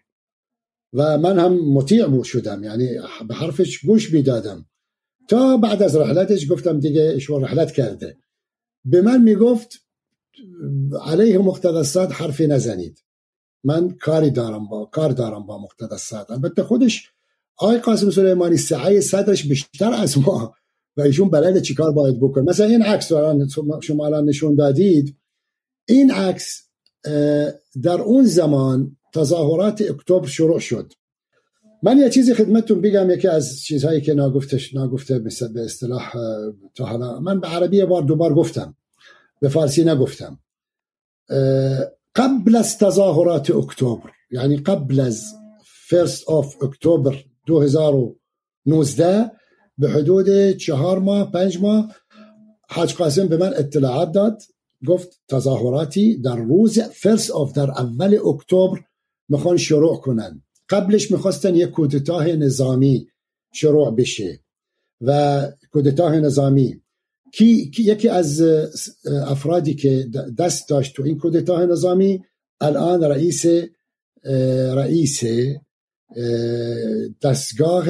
و 0.93 1.17
من 1.17 1.39
هم 1.39 1.73
مطیع 1.73 2.05
بود 2.07 2.23
شدم 2.23 2.63
یعنی 2.63 2.89
به 3.27 3.35
حرفش 3.35 3.79
گوش 3.79 4.13
می‌دادم. 4.13 4.65
تا 5.29 5.57
بعد 5.57 5.83
از 5.83 5.95
رحلتش 5.95 6.51
گفتم 6.51 6.79
دیگه 6.79 7.01
ایشون 7.01 7.43
رحلت 7.43 7.71
کرده. 7.71 8.17
به 8.85 9.01
من 9.01 9.21
می‌گفت 9.21 9.79
علیه 11.05 11.37
مقتدسات 11.37 12.21
حرفی 12.21 12.47
نزنید. 12.47 13.03
من 13.63 13.89
کاری 13.89 14.31
دارم 14.31 14.67
با 14.67 14.85
کار 14.85 15.09
دارم 15.09 15.45
با 15.45 15.61
مقتدسات. 15.61 16.31
البته 16.31 16.63
خودش 16.63 17.12
آقای 17.57 17.77
قاسم 17.77 18.09
سلیمانی 18.09 18.57
سعی 18.57 19.01
صدرش 19.01 19.47
بیشتر 19.47 19.93
از 19.93 20.17
ما 20.17 20.53
و 20.97 21.01
ایشون 21.01 21.29
بلد 21.29 21.61
چیکار 21.61 21.91
باید 21.91 22.19
بکنه. 22.19 22.43
مثلا 22.43 22.65
این 22.65 22.81
عکس 22.81 23.11
شما 23.81 24.05
الان 24.05 24.25
نشون 24.25 24.55
دادید. 24.55 25.17
این 25.87 26.11
عکس 26.11 26.69
در 27.83 28.01
اون 28.05 28.25
زمان 28.25 28.97
تظاهرات 29.13 29.81
اکتبر 29.81 30.27
شروع 30.27 30.59
شد. 30.59 30.93
من 31.83 31.97
یه 31.97 32.09
چیزی 32.09 32.33
خدمتتون 32.33 32.81
بگم 32.81 33.09
یکی 33.09 33.27
از 33.27 33.61
چیزهایی 33.61 34.01
که 34.01 34.13
ناگفتش 34.13 34.73
ناگفته 34.73 35.19
به 35.19 35.63
اصطلاح 35.65 36.13
تا 36.75 36.85
حالا 36.85 37.19
من 37.19 37.39
به 37.39 37.47
عربی 37.47 37.77
یه 37.77 37.85
بار 37.85 38.01
دوبار 38.01 38.33
گفتم. 38.33 38.77
به 39.41 39.49
فارسی 39.49 39.83
نگفتم. 39.83 40.39
قبل 42.15 42.55
از 42.55 42.77
تظاهرات 42.77 43.51
اکتبر 43.51 44.09
یعنی 44.31 44.57
قبل 44.57 44.99
از 44.99 45.23
first 45.89 46.29
of 46.29 46.63
October 46.63 47.15
2019 47.45 49.31
به 49.77 49.89
حدود 49.89 50.51
چهار 50.51 50.99
ماه 50.99 51.31
پنج 51.31 51.61
ماه 51.61 51.95
حاج 52.69 52.93
قاسم 52.93 53.27
به 53.27 53.37
من 53.37 53.53
اطلاعات 53.57 54.11
داد 54.11 54.41
گفت 54.87 55.21
تظاهراتی 55.27 56.17
در 56.17 56.35
روز 56.35 56.79
first 56.79 57.31
of 57.31 57.53
در 57.53 57.71
اول 57.71 58.19
اکتبر 58.25 58.79
می‌خوان 59.29 59.57
شروع 59.57 59.97
کنن. 59.97 60.43
قبلش 60.69 61.11
می‌خواستن 61.11 61.55
یک 61.55 61.69
کودتاه 61.69 62.27
نظامی 62.27 63.07
شروع 63.53 63.95
بشه 63.95 64.39
و 65.01 65.41
کودتاه 65.71 66.19
نظامی 66.19 66.81
کی, 67.33 67.71
یکی 67.77 68.09
از 68.09 68.41
افرادی 69.05 69.75
که 69.75 70.07
دست 70.37 70.69
داشت 70.69 70.95
تو 70.95 71.03
این 71.03 71.17
کودتاه 71.17 71.65
نظامی 71.65 72.23
الان 72.61 73.03
رئیس 73.03 73.45
رئیس 74.75 75.23
دستگاه 77.21 77.85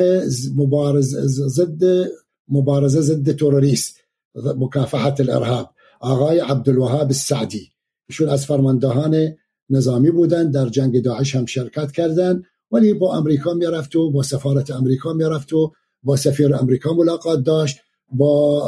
مبارز 0.56 1.16
ضد 1.28 2.08
مبارزه 2.50 3.02
ضد 3.02 3.36
تروریست 3.36 3.98
مکافحت 4.36 5.20
الارهاب. 5.20 5.70
آقای 6.00 6.40
عبدالوهاب 6.40 7.08
السعدی. 7.08 7.70
ایشون 8.10 8.30
از 8.30 8.46
فرماندهان 8.46 9.36
نظامی 9.70 10.12
بودن 10.12 10.52
در 10.52 10.70
جنگ 10.70 11.02
داعش 11.02 11.36
هم 11.36 11.46
شرکت 11.46 11.92
کردند 11.92 12.44
ولی 12.72 12.94
با 12.94 13.16
امریکا 13.16 13.54
می‌رفت 13.54 13.96
و 13.96 14.12
با 14.12 14.24
سفارت 14.24 14.72
امریکا 14.72 15.14
می‌رفت 15.14 15.54
و 15.54 15.72
با 16.04 16.16
سفیر 16.16 16.56
امریکا 16.56 16.94
ملاقات 16.94 17.44
داشت 17.44 17.78
با 18.12 18.60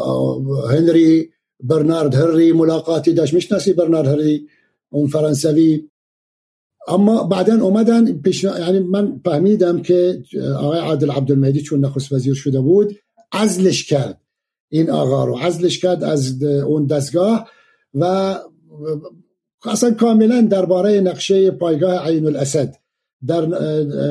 هنری 0.70 1.30
برنارد 1.64 2.16
هری 2.16 2.52
ملاقاتی 2.52 3.14
داشت. 3.14 3.34
می‌شناسی 3.34 3.74
برنارد 3.74 4.08
هری 4.08 4.48
اون 4.90 5.08
فرانسوی 5.08 5.90
اما 6.88 7.24
بعدا 7.24 7.64
اومدن 7.64 8.22
یعنی 8.60 8.80
من 8.80 9.22
فهمیدم 9.26 9.82
که 9.82 10.24
آقای 10.58 10.80
عادل 10.80 11.12
عبدالمهدی 11.12 11.62
چون 11.62 11.86
نخست 11.86 12.12
وزیر 12.12 12.34
شده 12.34 12.60
بود 12.62 12.96
عزلش 13.32 13.86
کرد. 13.86 14.22
این 14.70 14.90
آقا 14.90 15.26
رو 15.26 15.36
عزلش 15.36 15.80
کرد 15.80 16.04
از 16.04 16.44
اون 16.44 16.86
دستگاه 16.86 17.50
و 17.94 18.36
اصلا 19.66 19.92
کاملا 19.92 20.42
درباره 20.42 21.02
نقشه 21.02 21.52
پایگاه 21.52 22.08
عین 22.08 22.26
الاسد 22.26 22.76
در 23.28 23.46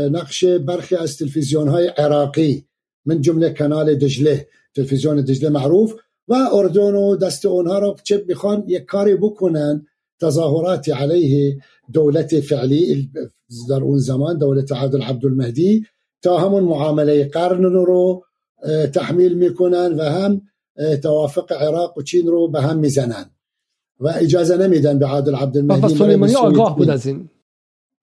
نقش 0.08 0.44
برخی 0.44 0.96
از 0.96 1.16
تلویزیون 1.16 1.68
های 1.68 1.86
عراقی 1.86 2.66
من 3.06 3.20
جمله 3.20 3.50
کانال 3.50 3.94
دجله 3.94 4.48
تلویزیون 4.76 5.20
دجله 5.20 5.48
معروف 5.48 5.94
و 6.28 6.34
اردن 6.52 6.94
و 6.94 7.16
دست 7.16 7.46
اونها 7.46 7.78
رو 7.78 7.96
چه 8.04 8.24
می‌خوان 8.28 8.64
یک 8.66 8.84
کاری 8.84 9.14
بکنن. 9.14 9.86
تظاهرات 10.20 10.88
علیه 10.88 11.58
دولت 11.92 12.40
فعلی 12.40 13.10
در 13.68 13.82
اون 13.82 13.98
زمان 13.98 14.38
دولت 14.38 14.72
عادل 14.72 15.02
عبدالمهدی 15.02 15.86
تا 16.22 16.38
همون 16.38 16.64
معاملة 16.64 17.24
قرن 17.24 17.62
رو 17.62 18.24
تحمیل 18.94 19.34
میکنن 19.34 19.94
و 19.94 20.02
هم 20.02 20.42
توافق 21.02 21.52
عراق 21.52 21.98
و 21.98 22.02
چین 22.02 22.26
رو 22.26 22.48
به 22.48 22.60
هم 22.60 22.78
میزنن. 22.78 23.30
و 24.00 24.08
اجازه 24.08 24.56
نمیدن 24.56 24.98
به 24.98 25.06
عادل 25.06 25.34
عبدالمهدی 25.34 25.94
سلیمانی 25.94 26.34
آگاه 26.34 26.76
بود 26.76 26.90
از 26.90 27.06
این. 27.06 27.28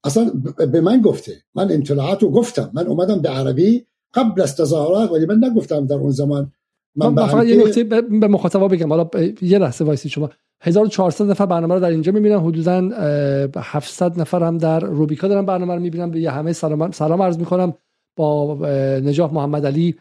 أصلا 0.04 0.32
به 0.72 0.82
من 0.82 1.02
گفته. 1.02 1.34
من 1.56 1.72
اطلاعات 1.72 2.24
رو 2.24 2.30
گفتم. 2.32 2.72
من 2.74 2.88
اومدم 2.88 3.20
به 3.20 3.30
عربی. 3.30 3.86
قبل 4.14 4.42
از 4.42 4.56
تظاهرات 4.56 5.12
ولی 5.12 5.26
من 5.26 5.44
نگفتم 5.44 5.86
در 5.86 5.96
اون 5.96 6.12
زمان 6.12 6.52
من, 6.96 7.16
فقط 7.16 7.46
یه 7.48 7.68
نکته 7.68 7.84
به 7.84 8.28
مخاطبا 8.28 8.68
بگم. 8.68 8.90
حالا 8.90 9.10
یه 9.42 9.60
لحظه 9.60 9.86
وایسی 9.86 10.10
شما. 10.10 10.30
1400 10.64 11.30
نفر 11.30 11.46
برنامه 11.46 11.74
رو 11.74 11.80
در 11.80 11.90
اینجا 11.90 12.12
می‌بینن. 12.12 12.40
حدودا 12.40 12.90
700 13.58 14.20
نفر 14.20 14.44
هم 14.44 14.58
در 14.58 14.80
روبیکا 14.80 15.28
دارن 15.28 15.46
برنامه 15.46 15.74
رو 15.74 15.80
می‌بینن. 15.80 16.12
به 16.12 16.32
همه 16.32 16.54
سلام 16.54 16.92
سلام 16.92 17.22
عرض 17.22 17.38
می‌کنم. 17.38 17.74
با 18.16 18.58
نجاح 19.04 19.34
محمد 19.34 19.66
علی 19.66 19.96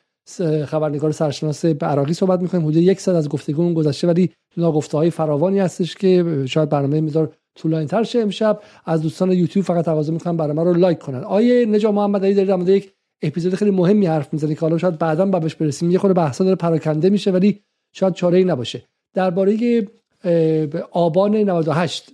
خبرنگار 0.66 1.12
سرشناس 1.12 1.64
عراقی 1.64 2.12
صحبت 2.12 2.40
می‌کنیم. 2.40 2.62
حدود 2.62 2.76
یک 2.76 3.00
ساعت 3.00 3.16
از 3.16 3.28
گفتگو 3.28 3.74
گذشته 3.74 4.06
ولی 4.06 4.30
ناگفته 4.56 4.96
های 4.96 5.10
فراوانی 5.10 5.58
هستش 5.58 5.94
که 5.94 6.44
شاید 6.46 6.68
برنامه 6.68 7.00
میذار 7.00 7.32
طولانی 7.54 7.86
تر 7.86 8.02
شه 8.02 8.18
امشب. 8.20 8.60
از 8.84 9.02
دوستان 9.02 9.32
یوتیوب 9.32 9.66
فقط 9.66 9.84
تقاضا 9.84 10.12
می‌کنم 10.12 10.36
برنامه 10.36 10.62
رو 10.62 10.74
لایک 10.74 10.98
کنن. 10.98 11.24
آیه 11.24 11.66
نجاح 11.66 11.94
محمد 11.94 12.24
علی 12.24 12.34
دارید 12.34 12.66
در 12.66 12.74
یک 12.74 12.92
اپیزود 13.22 13.54
خیلی 13.54 13.70
مهمی 13.70 14.06
حرف 14.06 14.32
می‌زنه 14.32 14.54
که 14.54 14.60
حالا 14.60 14.78
شاید 14.78 14.98
بعدا 14.98 15.26
بهش 15.26 15.54
برسیم. 15.54 15.90
یه 15.90 15.98
خورده 15.98 16.14
بحثا 16.14 16.44
داره 16.44 16.56
پراکنده 16.56 17.10
میشه 17.10 17.30
ولی 17.30 17.60
شاید 17.92 18.14
چاره 18.14 18.38
ای 18.38 18.44
نباشه. 18.44 18.82
درباره 19.14 19.88
آبان 20.90 21.36
98 21.36 22.10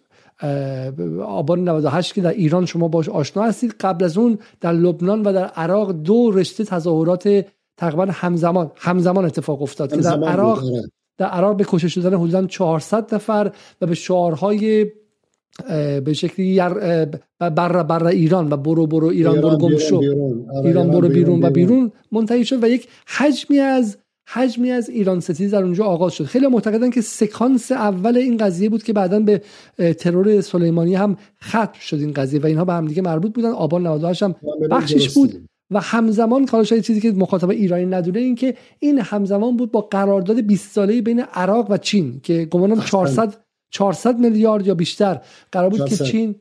آبان 1.23 1.69
98 1.69 2.15
که 2.15 2.21
در 2.21 2.31
ایران 2.31 2.67
شما 2.67 2.89
باش 2.89 3.09
آشنا 3.09 3.43
هستید. 3.43 3.75
قبل 3.81 4.05
از 4.05 4.19
اون 4.19 4.39
در 4.61 4.73
لبنان 4.73 5.23
و 5.23 5.33
در 5.33 5.45
عراق 5.45 5.93
دو 5.93 6.31
رشته 6.31 6.65
تظاهرات 6.65 7.47
تقریبا 7.77 8.07
همزمان 8.11 8.71
همزمان 8.77 9.25
اتفاق 9.25 9.63
افتاد 9.63 9.95
که 9.95 10.01
در 10.01 10.25
عراق 10.25 10.59
آره. 10.59 10.83
در 11.19 11.27
عراق 11.27 11.57
به 11.57 11.65
کشته 11.69 11.89
شدن 11.89 12.15
حدودا 12.15 12.47
400 12.47 13.15
نفر 13.15 13.53
و 13.81 13.87
به 13.87 13.95
شعارهای 13.95 14.87
به 16.05 16.13
شکلی 16.13 16.61
بر 17.41 17.83
بر 17.83 18.07
ایران 18.07 18.53
و 18.53 18.57
برو 18.57 18.87
برو 18.87 19.07
ایران, 19.07 19.41
برو 19.41 19.57
گم 19.57 19.79
شو. 19.79 19.97
آره، 19.97 20.67
ایران 20.67 20.91
برو 20.91 21.09
بیرون, 21.09 21.43
و 21.43 21.51
بیرون 21.51 21.93
منتهی 22.13 22.45
شد 22.45 22.65
و 22.65 22.69
یک 22.69 22.89
حجمی 23.07 23.59
از 23.59 23.99
حجمی 24.29 24.71
از 24.71 24.89
ایران 24.89 25.21
ستیز 25.21 25.55
در 25.55 25.63
اونجا 25.63 25.85
آغاز 25.85 26.13
شد. 26.13 26.25
خیلی 26.25 26.47
معتقدن 26.47 26.91
که 26.91 27.01
سکانس 27.01 27.73
اول 27.73 28.17
این 28.17 28.37
قضیه 28.37 28.69
بود 28.69 28.83
که 28.83 28.93
بعدا 28.93 29.21
به 29.21 29.43
ترور 29.99 30.41
سلیمانی 30.41 30.95
هم 30.95 31.17
ختم 31.45 31.81
شد 31.81 31.97
این 31.97 32.13
قضیه 32.13 32.41
و 32.41 32.47
اینها 32.47 32.65
به 32.65 32.73
هم 32.73 32.87
دیگه 32.87 33.03
مربوط 33.03 33.33
بودن. 33.33 33.51
آبان 33.51 33.87
98 33.87 34.23
هم 34.23 34.35
بخشش 34.71 35.15
بود. 35.15 35.49
و 35.71 35.81
همزمان 35.81 36.49
حالا 36.49 36.65
شاید 36.65 36.83
چیزی 36.83 37.01
که 37.01 37.13
مخاطب 37.13 37.51
ایرانی 37.51 37.87
ندونه 37.87 38.19
این 38.19 38.35
که 38.35 38.55
این 38.79 38.99
همزمان 38.99 39.57
بود 39.57 39.73
با 39.73 39.81
قرارداد 39.81 40.41
20 40.41 40.73
ساله 40.73 41.03
بین 41.03 41.21
عراق 41.21 41.71
و 41.71 41.77
چین 41.77 42.21
که 42.23 42.45
گمانم 42.45 42.81
400 42.81 43.35
400 43.71 44.19
میلیارد 44.19 44.67
یا 44.67 44.75
بیشتر 44.75 45.21
قرار 45.53 45.71
بود 45.71 45.85
که 45.89 45.97
چین 45.97 46.35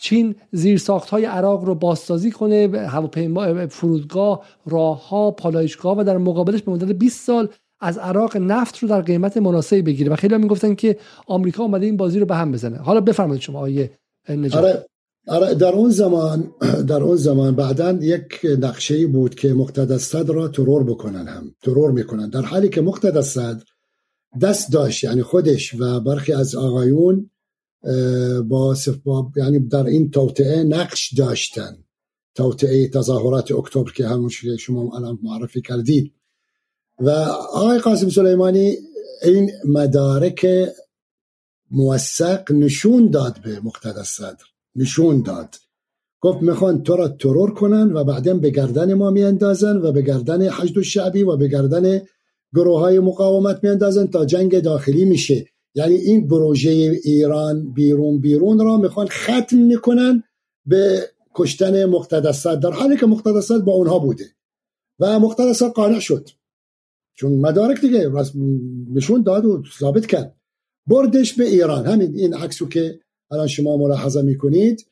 چین 0.00 0.34
زیر 0.52 0.78
ساخت 0.78 1.10
های 1.10 1.24
عراق 1.24 1.64
رو 1.64 1.74
بازسازی 1.74 2.30
کنه 2.30 2.68
هواپیما 2.88 3.66
فرودگاه 3.66 4.42
راهها 4.66 5.30
پالایشگاه 5.30 5.98
و 5.98 6.04
در 6.04 6.18
مقابلش 6.18 6.62
به 6.62 6.72
مدت 6.72 6.92
20 6.92 7.26
سال 7.26 7.48
از 7.80 7.98
عراق 7.98 8.36
نفت 8.36 8.78
رو 8.78 8.88
در 8.88 9.00
قیمت 9.00 9.36
مناسبی 9.36 9.82
بگیره. 9.82 10.12
و 10.12 10.16
خیلی 10.16 10.34
هم 10.34 10.40
می‌گفتن 10.40 10.74
که 10.74 10.96
آمریکا 11.26 11.62
اومده 11.62 11.86
این 11.86 11.96
بازی 11.96 12.18
رو 12.18 12.26
به 12.26 12.34
هم 12.36 12.52
بزنه. 12.52 12.76
حالا 12.76 13.00
بفرمایید 13.00 13.42
شما 13.42 13.58
آیه 13.58 13.90
نجات. 14.28 14.64
آره 14.64 14.86
آره 15.28 15.54
در 15.54 15.72
اون 15.72 15.90
زمان 15.90 16.50
در 16.88 17.02
اون 17.02 17.16
زمان 17.16 17.56
بعدا 17.56 17.92
یک 17.92 18.40
نقشه 18.60 19.06
بود 19.06 19.34
که 19.34 19.54
مقتدى 19.54 19.98
صدر 19.98 20.34
را 20.34 20.48
ترور 20.48 20.84
بکنن 20.84 21.28
هم 21.28 21.54
ترور 21.62 21.90
می‌کنن. 21.90 22.30
در 22.30 22.42
حالی 22.42 22.68
که 22.68 22.80
مقتدى 22.80 23.22
صدر 23.22 23.64
دست 24.42 24.72
داشت 24.72 25.04
یعنی 25.04 25.22
خودش 25.22 25.74
و 25.80 26.00
برخی 26.00 26.32
از 26.32 26.54
آقایون 26.54 27.30
با, 28.48 28.76
یعنی 29.36 29.58
در 29.58 29.86
این 29.86 30.10
توطعه 30.10 30.64
نقش 30.64 31.14
داشتن. 31.14 31.84
توطعه 32.34 32.88
تظاهرات 32.88 33.52
اکتبر 33.52 33.92
که 33.92 34.08
همون 34.08 34.28
شما 34.58 34.96
الان 34.96 35.18
معرفی 35.22 35.60
کردید. 35.60 36.12
و 36.98 37.10
آقای 37.52 37.78
قاسم 37.78 38.08
سلیمانی 38.08 38.76
این 39.22 39.50
مدارک 39.64 40.46
موثق 41.70 42.52
نشون 42.52 43.10
داد 43.10 43.42
به 43.44 43.60
مقتدى 43.60 44.04
صدر. 44.04 44.44
نشون 44.76 45.22
داد. 45.22 45.54
گفت 46.20 46.42
می‌خوان 46.42 46.82
تو 46.82 46.96
را 46.96 47.08
ترور 47.08 47.54
کنن 47.54 47.92
و 47.92 48.04
بعدا 48.04 48.34
به 48.34 48.50
گردن 48.50 48.94
ما 48.94 49.10
میاندازن 49.10 49.76
و 49.76 49.92
به 49.92 50.02
گردن 50.02 50.48
حشد 50.48 50.80
شعبی 50.80 51.22
و 51.22 51.36
به 51.36 51.48
گردن 51.48 52.00
گروه 52.54 52.80
های 52.80 52.98
مقاومت 52.98 53.64
میاندازن 53.64 54.06
تا 54.06 54.24
جنگ 54.24 54.60
داخلی 54.60 55.04
میشه. 55.04 55.46
یعنی 55.74 55.94
این 55.94 56.28
پروژه 56.28 56.70
ایران 57.04 57.72
بیرون 57.72 58.20
بیرون 58.20 58.58
را 58.58 58.76
می‌خوان 58.76 59.06
ختم 59.06 59.58
می‌کنن 59.58 60.22
به 60.66 61.08
کشتن 61.34 61.84
مقتدسات. 61.84 62.60
در 62.60 62.70
حالی 62.70 62.96
که 62.96 63.06
مقتدسات 63.06 63.62
با 63.62 63.72
اونها 63.72 63.98
بوده 63.98 64.24
و 64.98 65.18
مقتدسات 65.18 65.72
قانع 65.74 65.98
شد. 65.98 66.28
چون 67.14 67.32
مدارک 67.32 67.80
دیگه 67.80 68.12
نشون 68.92 69.22
داد 69.22 69.44
و 69.44 69.62
ثابت 69.78 70.06
کرد. 70.06 70.36
بردش 70.86 71.32
به 71.32 71.44
ایران. 71.44 71.86
همین 71.86 72.14
این 72.14 72.34
عکسو 72.34 72.68
که 72.68 73.00
الان 73.30 73.46
شما 73.46 73.76
ملاحظه 73.76 74.22
می‌کنید 74.22 74.86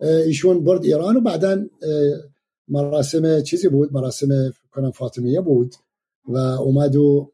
ایشون 0.00 0.64
برد 0.64 0.84
ایران 0.84 1.16
و 1.16 1.20
بعدا 1.20 1.64
مراسم 2.68 3.40
چیزی 3.40 3.68
بود؟ 3.68 3.92
مراسم 3.92 4.52
کنم 4.70 4.90
فاطمیه 4.90 5.40
بود 5.40 5.74
و 6.28 6.36
اومد 6.36 6.96
و 6.96 7.31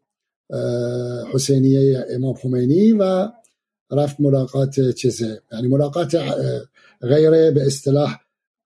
حسینیه 1.32 2.07
امام 2.11 2.34
خمینی 2.34 2.92
و 2.92 3.28
رفت 3.90 4.20
ملاقات 4.20 4.90
چیزه. 4.90 5.42
یعنی 5.53 5.68
ملاقات 5.68 6.14
غیر 7.03 7.30
به 7.30 7.66
اصطلاح 7.66 8.20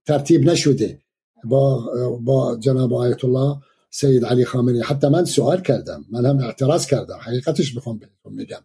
ترتیب 0.07 0.51
نشده 0.51 0.99
با 1.45 1.91
با 2.20 2.57
جناب 2.57 2.95
آیت 2.95 3.24
الله 3.24 3.57
سید 3.91 4.24
علی 4.24 4.45
خامنی 4.45 4.80
حتی 4.80 5.09
من 5.09 5.24
سوال 5.24 5.61
کردم 5.61 6.05
من 6.11 6.26
هم 6.26 6.39
اعتراض 6.39 6.87
کردم. 6.87 7.18
حقیقتش 7.20 7.76
بخوام 7.76 7.99
بهتون 7.99 8.33
میگم. 8.33 8.62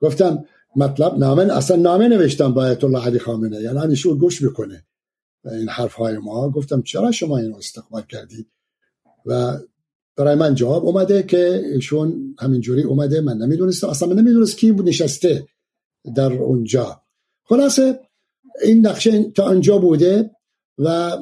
گفتم 0.00 0.44
مطلب 0.76 1.18
نامه 1.18 1.56
اصلا 1.56 1.76
نامه 1.76 2.08
نوشتم 2.08 2.54
با 2.54 2.62
آیت 2.62 2.84
الله 2.84 3.04
علی 3.06 3.18
خامنه 3.18 3.56
یعنی 3.56 3.78
ایشون 3.78 4.18
گوش 4.18 4.42
می‌کنه. 4.42 4.84
این 5.44 5.68
حرف 5.68 5.92
های 5.92 6.18
ما. 6.18 6.50
گفتم 6.50 6.82
چرا 6.82 7.12
شما 7.12 7.38
اینو 7.38 7.56
استقبال 7.56 8.02
کردید؟ 8.02 8.46
و 9.26 9.58
برای 10.16 10.34
من 10.34 10.54
جواب 10.54 10.84
اومده 10.84 11.22
که 11.22 11.62
ایشون 11.74 12.36
همینجوری 12.38 12.82
اومده. 12.82 13.20
من 13.20 13.36
نمی‌دونستم. 13.36 13.88
اصلا 13.88 14.08
من 14.08 14.18
نمی‌دونست 14.18 14.58
کی 14.58 14.72
بود 14.72 14.88
نشسته 14.88 15.46
در 16.16 16.32
اونجا. 16.32 17.02
خلاصه 17.44 18.00
این 18.64 18.86
نقشه 18.86 19.30
تا 19.30 19.48
انجا 19.48 19.78
بوده 19.78 20.30
و 20.78 21.16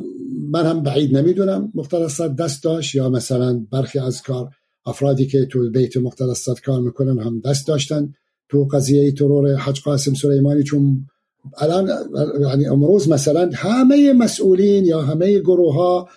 من 0.51 0.66
هم 0.66 0.82
بعید 0.82 1.16
نمی‌دونم 1.16 1.72
مختلصات 1.74 2.36
دست 2.36 2.64
داشت 2.64 2.95
یا 2.95 3.09
مثلا 3.09 3.66
برخی 3.72 3.99
از 3.99 4.22
کار 4.22 4.51
افرادی 4.86 5.26
که 5.26 5.47
تو 5.47 5.70
بیت 5.70 5.97
مختلصات 5.97 6.61
کار 6.61 6.80
می‌کنن 6.80 7.18
هم 7.18 7.41
دست 7.41 7.66
داشتن. 7.66 8.14
تو 8.51 8.64
قضیه 8.64 9.12
ترور 9.12 9.57
حج 9.57 9.80
قاسم 9.80 10.14
سلیمانی 10.14 10.62
چون 10.62 11.07
الان 11.57 11.91
یعنی 12.41 12.66
امروز 12.66 13.09
مثلا 13.09 13.51
همه 13.55 14.12
مسئولین 14.12 14.84
یا 14.84 15.03
همه 15.03 15.39
گروه 15.39 15.74
ها 15.74 16.09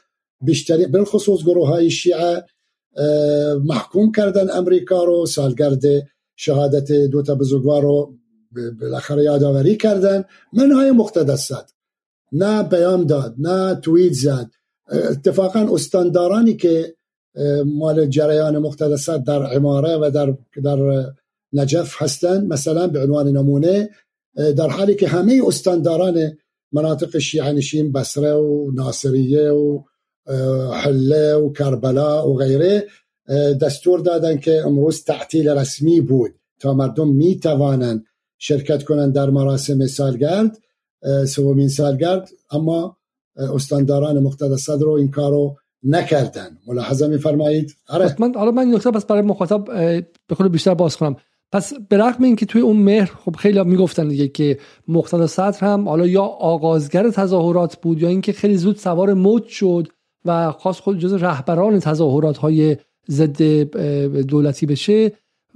بیشتری 0.41 0.88
بالخصوص 0.88 1.43
گروه 1.43 1.67
های 1.67 1.91
شیعه 1.91 2.45
محکوم 3.63 4.11
کردن 4.11 4.49
امریکا 4.49 5.03
رو 5.03 5.25
سالگرد 5.25 5.83
شهادت 6.35 6.91
دو 6.91 7.21
تا 7.21 7.35
بزرگوار 7.35 7.81
رو 7.81 8.13
بالاخره 8.81 9.23
یادآوری 9.23 9.77
کردن. 9.77 10.23
منهای 10.53 10.91
مقتدسات 10.91 11.71
نه 12.31 12.63
بیان 12.63 13.05
داد 13.05 13.35
نه 13.37 13.75
توییت 13.75 14.13
زد. 14.13 14.49
اتفاقا 14.91 15.69
استاندارانی 15.73 16.53
که 16.53 16.95
مال 17.65 18.05
جریان 18.05 18.57
مقتدسات 18.57 19.23
در 19.23 19.43
عماره 19.43 19.97
و 19.97 20.11
در 20.13 20.37
در 20.63 21.05
نجف 21.53 22.01
هستند 22.01 22.53
مثلا 22.53 22.87
به 22.87 23.03
عنوان 23.03 23.27
نمونه. 23.27 23.89
در 24.35 24.69
حالی 24.69 24.95
که 24.95 25.07
همه 25.07 25.41
استانداران 25.45 26.37
مناطق 26.71 27.17
شیعه 27.17 27.51
نشین 27.51 27.91
بصره 27.91 28.33
و 28.33 28.71
ناصریه 28.73 29.49
و 29.49 29.83
حله 30.74 31.34
و 31.34 31.53
کربلا 31.53 32.30
و 32.30 32.38
غیره. 32.38 32.88
دستور 33.61 33.99
دادن 33.99 34.38
که 34.38 34.61
امروز 34.65 35.03
تعطیل 35.03 35.49
رسمی 35.49 36.01
بود 36.01 36.32
تا 36.59 36.74
مردم 36.74 37.07
می 37.07 37.39
توانند 37.39 38.05
شرکت 38.38 38.84
کنند 38.84 39.13
در 39.13 39.30
مراسم 39.30 39.88
سالگرد 39.88 40.57
سومین 41.28 41.69
سالگرد. 41.69 42.30
اما 42.51 42.97
استانداران 43.36 44.19
مقتدسات 44.19 44.82
رو 44.82 44.91
این 44.91 45.11
کارو 45.11 45.57
نکردن 45.84 46.57
ملاحظه 46.67 47.07
میفرمایید؟ 47.07 47.76
آره. 47.89 48.15
من 48.19 48.34
حالا 48.36 48.51
من 48.51 48.67
نکته 48.67 48.91
بس 48.91 49.05
برای 49.05 49.22
مخاطب 49.22 49.65
خود 50.34 50.51
بیشتر 50.51 50.74
باز 50.74 50.97
کنم. 50.97 51.15
پس 51.51 51.74
به 51.89 51.97
رغم 51.97 52.24
اینکه 52.24 52.45
توی 52.45 52.61
اون 52.61 52.78
مهر 52.78 53.11
خب 53.26 53.36
خیلی 53.36 53.63
می‌گفتن 53.63 54.07
دیگه 54.07 54.28
که 54.28 54.59
مقتدا 54.88 55.28
صدر 55.28 55.59
هم 55.59 55.89
حالا 55.89 56.07
یا 56.07 56.24
آغازگر 56.24 57.09
تظاهرات 57.09 57.76
بود 57.76 58.01
یا 58.01 58.09
اینکه 58.09 58.34
خیلی 58.34 58.57
زود 58.57 58.76
سوار 58.76 59.13
موج 59.13 59.47
شد 59.47 59.88
و 60.26 60.51
خاص 60.51 60.80
خود 60.80 60.99
جز 60.99 61.13
رهبران 61.13 61.80
تظاهرات 61.80 62.38
های 62.38 62.78
ضد 63.09 63.41
دولتی 64.28 64.65
بشه 64.65 65.11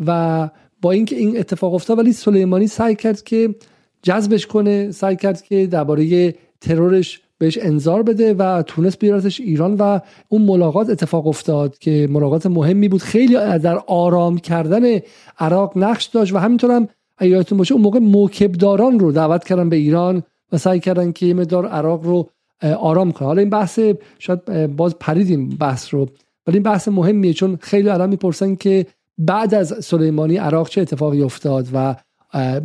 و 0.05 0.49
با 0.82 0.91
اینکه 0.91 1.16
این 1.16 1.39
اتفاق 1.39 1.74
افتاد 1.74 1.99
ولی 1.99 2.13
سلیمانی 2.13 2.68
سعی 2.68 2.95
کرد 2.95 3.24
که 3.24 3.55
جذبش 4.01 4.47
کنه 4.47 4.91
سعی 4.91 5.16
کرد 5.16 5.41
که 5.41 5.68
درباره 5.68 6.36
ترورش 6.61 7.22
بهش 7.38 7.57
انظار 7.61 8.03
بده 8.03 8.34
و 8.34 8.61
تونست 8.61 8.99
بیارتش 8.99 9.39
ایران 9.39 9.76
و 9.76 9.99
اون 10.30 10.41
ملاقات 10.41 10.89
اتفاق 10.89 11.28
افتاد 11.28 11.78
که 11.78 12.07
ملاقات 12.11 12.45
مهمی 12.45 12.89
بود. 12.89 13.01
خیلی 13.01 13.34
در 13.59 13.78
آرام 13.88 14.38
کردن 14.38 14.99
عراق 15.39 15.78
نقش 15.78 16.05
داشت 16.05 16.34
و 16.34 16.38
همینطور 16.38 16.72
هم 16.72 16.88
یادتون 17.22 17.57
باشه 17.57 17.74
اون 17.74 17.82
موقع 17.84 17.99
موکبداران 17.99 18.99
رو 18.99 19.11
دعوت 19.11 19.43
کردن 19.43 19.70
به 19.70 19.76
ایران 19.76 20.24
و 20.51 20.57
سعی 20.57 20.80
کردن 20.80 21.11
که 21.11 21.26
یه 21.26 21.34
مدار 21.34 21.68
عراق 21.68 22.03
رو 22.03 22.30
آرام 22.62 23.12
کنه. 23.12 23.28
حالا 23.28 23.39
این 23.39 23.49
بحث 23.49 23.80
شاید 24.20 24.45
باز 24.76 24.95
پریدیم 24.99 25.49
بحث 25.49 25.93
رو 25.93 26.10
ولی 26.47 26.56
این 26.58 26.64
بحث 26.64 26.88
مهمیه 26.88 27.34
چون 27.34 27.58
خیلی 27.62 27.89
الان 27.89 28.10
می‌پرسن 28.10 28.56
که 28.56 28.86
بعد 29.18 29.53
از 29.53 29.86
سلیمانی 29.86 30.38
عراق 30.38 30.70
چه 30.70 30.82
اتفاقی 30.82 31.22
افتاد 31.22 31.68
و 31.74 31.95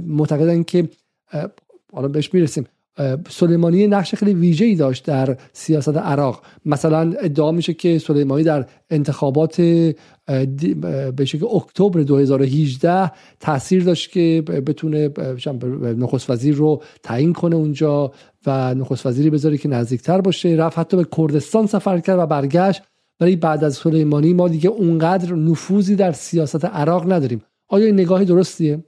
معتقدن 0.07 0.63
که 0.63 0.89
حالا 1.93 2.09
بهش 2.09 2.35
می‌رسیم. 2.35 2.67
سلیمانی 3.29 3.87
نقش 3.87 4.15
خیلی 4.15 4.35
ویژه 4.35 4.65
ای 4.65 4.75
داشت 4.75 5.05
در 5.05 5.37
سیاست 5.53 5.97
عراق. 5.97 6.43
مثلا 6.67 7.15
ادعا 7.21 7.53
میشه 7.53 7.75
که 7.75 7.99
سلیمانی 7.99 8.45
در 8.45 8.67
انتخابات 8.91 9.61
به 11.17 11.25
شکل 11.25 11.47
اکتبر 11.55 12.01
2018 12.01 13.13
تاثیر 13.41 13.85
داشت 13.85 14.11
که 14.11 14.43
بتونه 14.47 15.11
نخست 15.99 16.31
وزیر 16.31 16.55
رو 16.55 16.83
تعیین 17.03 17.33
کنه 17.33 17.57
اونجا 17.57 18.13
و 18.47 18.75
نخست 18.75 19.07
وزیری 19.07 19.31
بذاره 19.31 19.59
که 19.59 19.69
نزدیکتر 19.69 20.21
باشه. 20.21 20.49
رفت 20.49 20.79
حتی 20.79 20.97
به 20.97 21.07
کردستان 21.17 21.67
سفر 21.67 21.99
کرد 21.99 22.19
و 22.19 22.27
برگشت. 22.27 22.83
ولی 23.21 23.37
بعد 23.37 23.65
از 23.65 23.75
سلیمانی 23.75 24.33
ما 24.33 24.49
دیگه 24.49 24.71
اونقدر 24.71 25.35
نفوذی 25.35 25.97
در 25.97 26.13
سیاست 26.13 26.65
عراق 26.65 27.13
نداریم. 27.13 27.43
آیا 27.69 27.87
این 27.87 27.95
نگاهی 27.95 28.25
درستیه؟ 28.25 28.85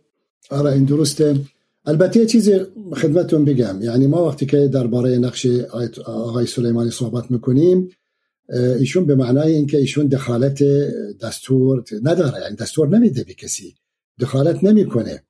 آره 0.50 0.72
این 0.72 0.84
درسته. 0.84 1.36
البته 1.84 2.20
یه 2.20 2.26
چیز 2.26 2.50
خدمتتون 2.96 3.44
بگم. 3.44 3.82
یعنی 3.82 4.06
ما 4.06 4.26
وقتی 4.26 4.46
که 4.46 4.68
درباره 4.68 5.18
نقش 5.18 5.46
آقای 6.06 6.46
سلیمانی 6.46 6.90
صحبت 6.90 7.30
می‌کنیم 7.30 7.88
ایشون 8.78 9.06
به 9.06 9.14
معنای 9.14 9.52
اینکه 9.54 9.78
ایشون 9.78 10.06
دخالت 10.06 10.62
دستور 11.22 11.84
نداره. 12.02 12.42
یعنی 12.42 12.56
دستور 12.56 12.88
نمیده 12.88 13.24
به 13.24 13.34
کسی. 13.34 13.74
دخالت 14.20 14.64
نمی‌کنه. 14.64 15.22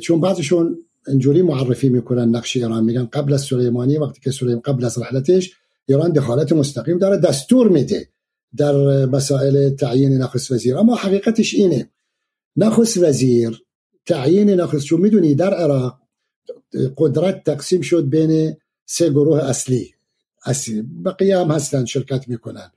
چون 0.00 0.20
بعضشون 0.20 0.78
اینجوری 1.08 1.42
معرفی 1.42 1.88
می‌کنن 1.88 2.28
نقش 2.28 2.56
ایران 2.56 2.84
میگن. 2.84 3.04
قبل 3.04 3.32
از 3.32 3.40
سلیمانی 3.40 3.98
وقتی 3.98 4.20
که 4.20 4.30
سلیمان 4.30 4.60
قبل 4.60 4.84
از 4.84 4.98
رحلتش 4.98 5.52
ایران 5.86 6.12
دخالت 6.12 6.52
مستقیم 6.52 6.98
داره 6.98 7.16
دستور 7.16 7.68
میده 7.68 8.08
در 8.56 9.06
مسائل 9.06 9.70
تعیین 9.70 10.12
نخست 10.12 10.52
وزیر. 10.52 10.76
اما 10.76 10.94
حقیقتش 10.94 11.54
اینه. 11.54 11.90
نخست 12.56 12.98
وزیر 12.98 13.62
تعیین 14.06 14.50
نخست 14.50 14.84
چون 14.84 15.00
می‌دونی 15.00 15.34
در 15.34 15.54
عراق 15.54 15.98
قدرت 16.96 17.44
تقسیم 17.44 17.80
شد 17.80 18.08
بین 18.08 18.56
سه 18.86 19.10
گروه 19.10 19.38
اصلی. 19.38 19.94
اصلی 20.44 20.82
بقیه 20.82 21.38
هم 21.38 21.50
هستن 21.50 21.84
شرکت 21.84 22.28
می‌کنن. 22.28 22.70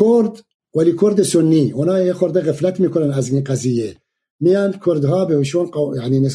کرد 0.00 0.44
ولی 0.74 0.96
کرد 1.00 1.22
سنی. 1.22 1.72
اونا 1.72 2.00
یه 2.00 2.12
خورده 2.12 2.40
غفلت 2.40 2.80
می‌کنن 2.80 3.10
از 3.10 3.28
این 3.28 3.44
قضیه. 3.44 3.96
میان 4.40 4.80
کردها 4.86 5.24
بهشون 5.24 5.66
قو... 5.66 5.96
یعنی 5.96 6.28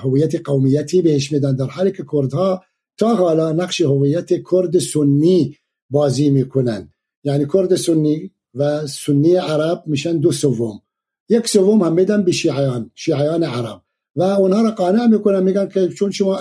هویت 0.00 0.48
قومیتی 0.48 1.02
بهش 1.02 1.32
میدن. 1.32 1.56
در 1.56 1.66
حالی 1.66 1.92
که 1.92 2.04
کردها 2.12 2.62
تا 2.98 3.14
حالا 3.14 3.52
نقش 3.52 3.80
هویت 3.80 4.28
کرد 4.50 4.78
سنی 4.78 5.56
بازی 5.90 6.30
می‌کنن. 6.30 6.92
یعنی 7.24 7.46
کرد 7.54 7.74
سنی 7.74 8.30
و 8.54 8.86
سنی 8.86 9.34
عرب 9.34 9.82
میشن 9.86 10.18
دو 10.18 10.32
سوم. 10.32 10.82
یک 11.28 11.48
سوم 11.48 11.82
هم 11.82 11.92
میدن 11.92 12.22
به 12.22 12.32
شیعیان 12.32 12.90
شیعیان 12.94 13.44
عرب. 13.44 13.82
و 14.16 14.22
اونها 14.22 14.62
را 14.62 14.70
قانع 14.70 15.06
می‌کنن 15.06 15.42
میگن 15.42 15.68
که 15.68 15.88
چون 15.88 16.10
شما 16.10 16.38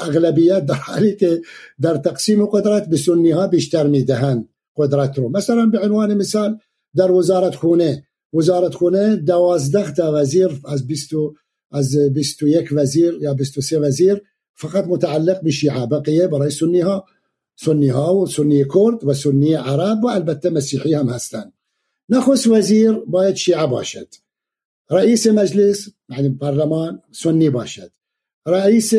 اغلبیت 0.00 0.66
در 0.66 0.74
حالی 0.74 1.16
که 1.16 1.42
در 1.80 1.96
تقسیم 1.96 2.46
قدرت 2.46 2.88
به 2.88 2.96
سنی 2.96 3.30
ها 3.30 3.46
بیشتر 3.46 3.86
می‌دهند 3.86 4.48
قدرت 4.76 5.18
رو. 5.18 5.28
مثلا 5.28 5.66
به 5.66 5.78
عنوان 5.78 6.14
مثال 6.14 6.58
در 6.96 7.10
وزارت 7.10 7.54
خونه 7.54 8.04
وزارت 8.34 8.74
خونه 8.74 9.16
دوازده 9.16 9.92
تا 9.92 10.12
وزیر 10.14 10.60
از 10.64 10.86
20 10.86 11.10
از 11.72 11.96
21 11.96 12.68
وزیر 12.72 13.18
یا 13.20 13.34
23 13.34 13.78
وزیر 13.78 14.22
فقط 14.54 14.84
متعلق 14.88 15.42
به 15.42 15.50
شیعه 15.50 15.86
بقیه 15.86 16.26
برای 16.26 16.50
سنی 16.50 16.80
ها 16.80 17.04
سنی 17.56 17.88
ها 17.88 18.16
و 18.16 18.26
سنی 18.26 18.64
کرد 18.64 19.04
و 19.04 19.14
سنی 19.14 19.54
عرب 19.54 20.04
و 20.04 20.06
البته 20.06 20.50
مسیحی 20.50 20.94
هم 20.94 21.08
هستند. 21.08 21.52
نخست 22.10 22.46
وزیر 22.46 22.92
باید 22.92 23.34
شیعه 23.34 23.66
باشد. 23.66 24.08
رئیس 24.90 25.26
مجلس 25.26 25.88
یعنی 26.08 26.28
پارلمان 26.28 27.02
سنی 27.12 27.50
باشد. 27.50 27.90
رئیس 28.46 28.94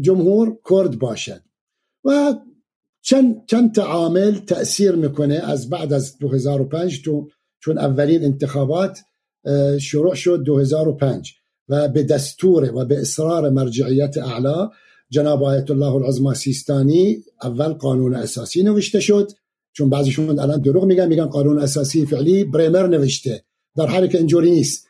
جمهور 0.00 0.58
کرد 0.70 0.98
باشد. 0.98 1.40
و 2.04 2.34
چند 3.02 3.46
چند 3.46 3.74
تعامل 3.74 4.38
تأثیر 4.38 4.92
می‌کنه 4.92 5.34
از 5.34 5.70
بعد 5.70 5.92
از 5.92 6.18
2005 6.18 7.02
تو 7.04 7.28
چون 7.60 7.78
اولین 7.78 8.24
انتخابات 8.24 8.98
شروع 9.80 10.14
شد 10.14 10.42
2005 10.44 11.34
و 11.68 11.88
به 11.88 12.02
دستور 12.02 12.74
و 12.74 12.84
به 12.84 13.00
اصرار 13.00 13.50
مرجعیت 13.50 14.18
اعلا 14.18 14.70
جناب 15.10 15.42
آیت 15.44 15.70
الله 15.70 15.94
العظما 15.94 16.34
سیستانی 16.34 17.24
اول 17.42 17.72
قانون 17.72 18.14
اساسی 18.14 18.62
نوشته 18.62 19.00
شد. 19.00 19.32
چون 19.74 19.90
بعضیشون 19.90 20.38
الان 20.38 20.60
دروغ 20.60 20.84
میگن 20.84 21.08
میگن 21.08 21.26
قانون 21.26 21.58
اساسی 21.58 22.06
فعلی 22.06 22.44
برمر 22.44 22.86
نوشته. 22.86 23.44
در 23.76 23.86
حالی 23.86 24.08
که 24.08 24.18
اینجوری 24.18 24.50
نیست. 24.50 24.88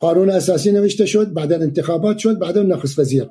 قانون 0.00 0.30
اساسی 0.30 0.72
نوشته 0.72 1.06
شد 1.06 1.32
بعد 1.32 1.52
انتخابات 1.52 2.18
شد 2.18 2.38
بعد 2.38 2.58
نخست 2.58 2.98
وزیر. 2.98 3.30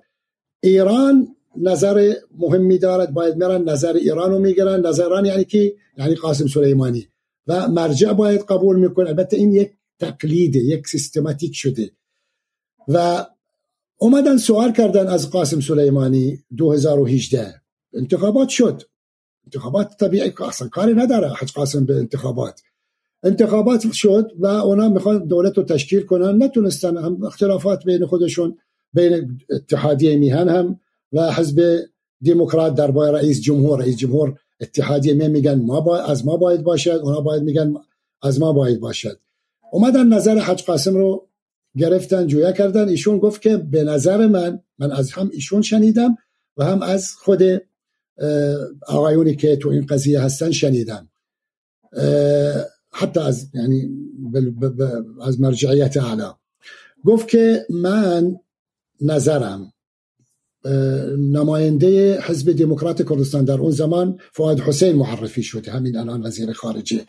ایران 0.61 1.27
نظر 1.57 2.13
مهمی 2.37 2.77
دارد 2.77 3.13
باید 3.13 3.35
میرن 3.35 3.69
نظر 3.69 3.93
ایران 3.93 4.31
رو 4.31 4.39
می‌گیرن. 4.39 4.85
نظر 4.85 5.03
ایران 5.03 5.25
یعنی 5.25 5.43
کی؟ 5.43 5.73
یعنی 5.97 6.15
قاسم 6.15 6.47
سلیمانی. 6.47 7.07
و 7.47 7.67
مرجع 7.67 8.13
باید 8.13 8.41
قبول 8.41 8.79
می‌کنه. 8.79 9.09
البته 9.09 9.37
این 9.37 9.53
یک 9.53 9.71
تقلیده 9.99 10.59
یک 10.59 10.87
سیستماتیک 10.87 11.55
شده. 11.55 11.91
و 12.87 13.25
اومدن 13.97 14.37
سوال 14.37 14.71
کردن 14.71 15.07
از 15.07 15.31
قاسم 15.31 15.59
سلیمانی 15.59 16.43
2018 16.57 17.53
انتخابات 17.93 18.49
شد. 18.49 18.83
انتخابات 19.45 19.97
طبیعی 19.99 20.33
اصلا 20.47 20.67
کاری 20.67 20.93
نداره 20.93 21.29
حج 21.29 21.51
قاسم 21.51 21.85
به 21.85 21.95
انتخابات. 21.95 22.61
انتخابات 23.23 23.91
شد 23.91 24.31
و 24.39 24.45
اونا 24.45 24.89
می‌خوان 24.89 25.27
دولت 25.27 25.57
رو 25.57 25.63
تشکیل 25.63 26.01
کنن. 26.01 26.43
نتونستن 26.43 26.97
هم 26.97 27.23
اختلافات 27.23 27.83
بین 27.83 28.05
خودشون 28.05 28.57
بین 28.93 29.37
اتحادیه 29.49 30.15
میهن 30.15 30.49
هم 30.49 30.79
و 31.13 31.31
حزب 31.31 31.79
دموکرات 32.25 32.75
درباره 32.75 33.17
رئیس 33.17 33.41
جمهور. 33.41 33.79
رئیس 33.79 33.97
جمهور 33.97 34.39
اتحادیه 34.61 35.13
می 35.13 35.27
میگن 35.27 35.61
ما 35.61 35.81
باید 35.81 36.05
از 36.07 36.25
ما 36.25 36.37
باید 36.37 36.63
باشد 36.63 36.99
اونا 37.03 37.21
باید 37.21 37.43
میگن 37.43 37.73
از 38.21 38.39
ما 38.39 38.53
باید 38.53 38.79
باشد. 38.79 39.19
اومدن 39.71 40.07
نظر 40.07 40.39
حج 40.39 40.63
قاسم 40.63 40.95
رو 40.95 41.27
گرفتن 41.77 42.27
جویا 42.27 42.51
کردن. 42.51 42.89
ایشون 42.89 43.19
گفت 43.19 43.41
که 43.41 43.57
به 43.57 43.83
نظر 43.83 44.27
من 44.27 44.59
من 44.79 44.91
از 44.91 45.11
هم 45.11 45.29
ایشون 45.33 45.61
شنیدم 45.61 46.17
و 46.57 46.65
هم 46.65 46.81
از 46.81 47.11
خود 47.11 47.43
آقایونی 48.87 49.35
که 49.35 49.55
تو 49.55 49.69
این 49.69 49.85
قضیه 49.85 50.21
هستن 50.21 50.51
شنیدم. 50.51 51.09
حتی 52.91 53.19
از 53.19 53.47
یعنی 53.53 53.89
از 55.21 55.41
مرجعیت 55.41 55.97
اعلا. 55.97 56.35
گفت 57.05 57.27
که 57.27 57.65
من 57.69 58.35
نظرم 59.01 59.73
نماینده 61.17 62.21
حزب 62.21 62.51
دموکرات 62.51 63.09
کردستان 63.09 63.45
در 63.45 63.57
اون 63.57 63.71
زمان 63.71 64.19
فواد 64.31 64.59
حسین 64.59 64.95
معرفی 64.95 65.43
شده 65.43 65.71
همین 65.71 65.97
الان 65.97 66.25
وزیر 66.25 66.53
خارجه. 66.53 67.05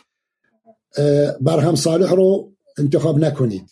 برهم 1.41 1.75
صالح 1.75 2.11
رو 2.11 2.53
انتخاب 2.79 3.19
نکنید. 3.19 3.71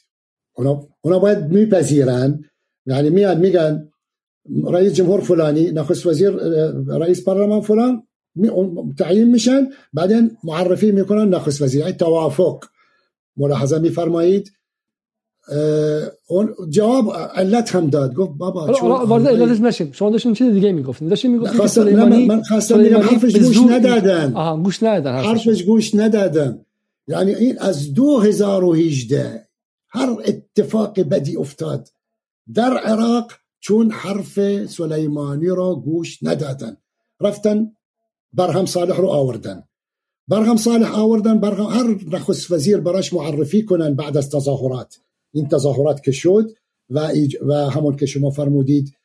اونا, 0.53 0.89
اونا 1.01 1.19
باید 1.19 1.39
میپذیرن 1.39 2.45
یعنی 2.87 3.11
میاد 3.11 3.39
میگن 3.39 3.92
رئیس 4.67 4.93
جمهور 4.93 5.21
فلانی 5.21 5.71
نخست 5.71 6.07
وزیر 6.07 6.31
رئیس 6.89 7.25
پارلمان 7.25 7.61
فلان 7.61 8.03
تعیین 8.99 9.31
میشن 9.31 9.69
بعدین 9.93 10.37
معرفی 10.45 10.93
می‌کنن 10.93 11.29
نخست 11.29 11.63
وزیر. 11.63 11.81
یعنی 11.81 11.93
توافق. 11.93 12.65
ملاحظه 13.37 13.79
میفرمایید. 13.79 14.53
اون 16.27 16.55
جواب 16.69 17.13
علت 17.35 17.75
هم 17.75 17.91
داد. 17.91 18.15
گفت 18.15 18.33
بابا 18.39 18.73
چون 18.73 18.91
وارد 18.91 19.29
علتش 19.29 19.61
نشیم. 19.61 19.93
شما 19.93 20.11
داشتین 20.11 20.35
چیز 20.35 20.53
دیگه 20.53 20.73
می‌گفتین. 20.73 21.09
داشتین 21.09 21.33
می‌گفتین 21.33 21.67
سلیمانی 21.67 22.27
من 22.27 22.43
خواستم 22.43 22.81
میگم 22.81 23.01
حرفش 23.01 23.37
گوش 23.37 23.59
ندادن. 23.59 24.33
آها 24.35 24.57
گوش 24.57 24.83
ندادن 24.83 25.13
حرفش. 25.13 25.63
گوش 25.63 25.95
ندادن. 25.95 26.65
یعنی 27.09 27.35
این 27.35 27.59
از 27.59 27.95
2018 27.95 29.47
هر 29.89 30.17
اتفاق 30.27 31.01
بدی 31.01 31.37
افتاد 31.37 31.89
در 32.55 32.77
عراق 32.77 33.33
چون 33.63 33.91
حرف 33.91 34.67
سلیمانی 34.67 35.49
را 35.49 35.75
گوش 35.75 36.23
ندادن. 36.23 36.77
رفتن 37.21 37.73
برهم 38.33 38.67
صالح 38.67 38.97
رو 38.97 39.09
آوردن. 39.09 39.63
برهم 40.29 40.57
صالح 40.57 40.99
آوردن 40.99 41.41
برهم 41.41 41.65
هر 41.65 42.17
نخست 42.17 42.51
وزیر 42.51 42.77
براش 42.77 43.13
معرفی 43.13 43.63
کنن 43.63 43.95
بعد 43.95 44.17
از 44.17 44.31
تظاهرات. 44.31 44.99
این 45.33 45.49
تظاهرات 45.49 46.03
که 46.03 46.13
شد 46.13 46.51
و, 46.91 47.11
و 47.47 47.55
همون 47.55 47.97
که 47.97 48.07
شما 48.07 48.31
فرمودید 48.31 48.97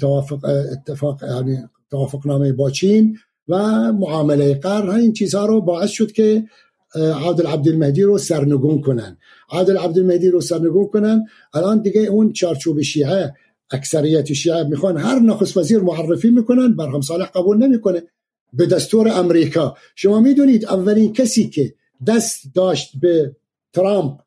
توافق 0.00 0.44
اتفاق 0.44 1.22
یعنی 1.22 1.58
توافق 1.90 2.26
نامه 2.26 2.52
با 2.52 2.70
چین 2.70 3.18
و 3.48 3.58
معامله 3.92 4.54
قرن 4.54 4.90
این 4.90 5.12
چیزها 5.12 5.46
رو 5.46 5.60
باعث 5.60 5.90
شد 5.90 6.12
که 6.12 6.44
عادل 6.94 7.46
عبدالمهدی 7.46 8.02
رو 8.02 8.18
سرنگون 8.18 8.80
کنن. 8.80 9.18
عادل 9.48 9.76
عبدالمهدی 9.76 10.28
رو 10.28 10.40
سرنگون 10.40 10.86
کنن. 10.86 11.26
الان 11.54 11.82
دیگه 11.82 12.00
اون 12.00 12.32
چارچوب 12.32 12.80
شیعه 12.80 13.34
اکثریت 13.72 14.32
شیعه 14.32 14.62
می‌خوان 14.62 14.96
هر 14.96 15.18
نخست 15.18 15.56
وزیر 15.56 15.78
معرفی 15.78 16.30
می‌کنن 16.30 16.76
برهم 16.76 17.00
صالح 17.00 17.26
قبول 17.26 17.56
نمی‌کنه. 17.56 18.02
به 18.52 18.66
دستور 18.66 19.08
امریکا. 19.08 19.76
شما 19.96 20.20
می‌دونید 20.20 20.64
اولین 20.64 21.12
کسی 21.12 21.48
که 21.48 21.74
دست 22.06 22.40
داشت 22.54 22.90
به 23.00 23.36
ترامپ 23.72 24.20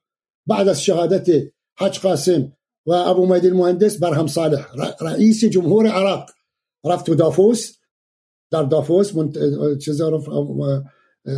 بعد 0.47 0.67
از 0.67 0.83
شهادت 0.83 1.43
حج 1.77 1.99
قاسم 1.99 2.51
و 2.85 2.91
ابو 2.91 3.25
مهدی 3.25 3.47
المهندس 3.47 3.99
برهم 3.99 4.27
صالح 4.27 4.65
رئیس 5.01 5.45
جمهور 5.45 5.87
عراق 5.87 6.29
رفت 6.85 7.11
دافوس. 7.11 7.71
در 8.51 8.63
دافوس 8.63 9.15
منت... 9.15 9.37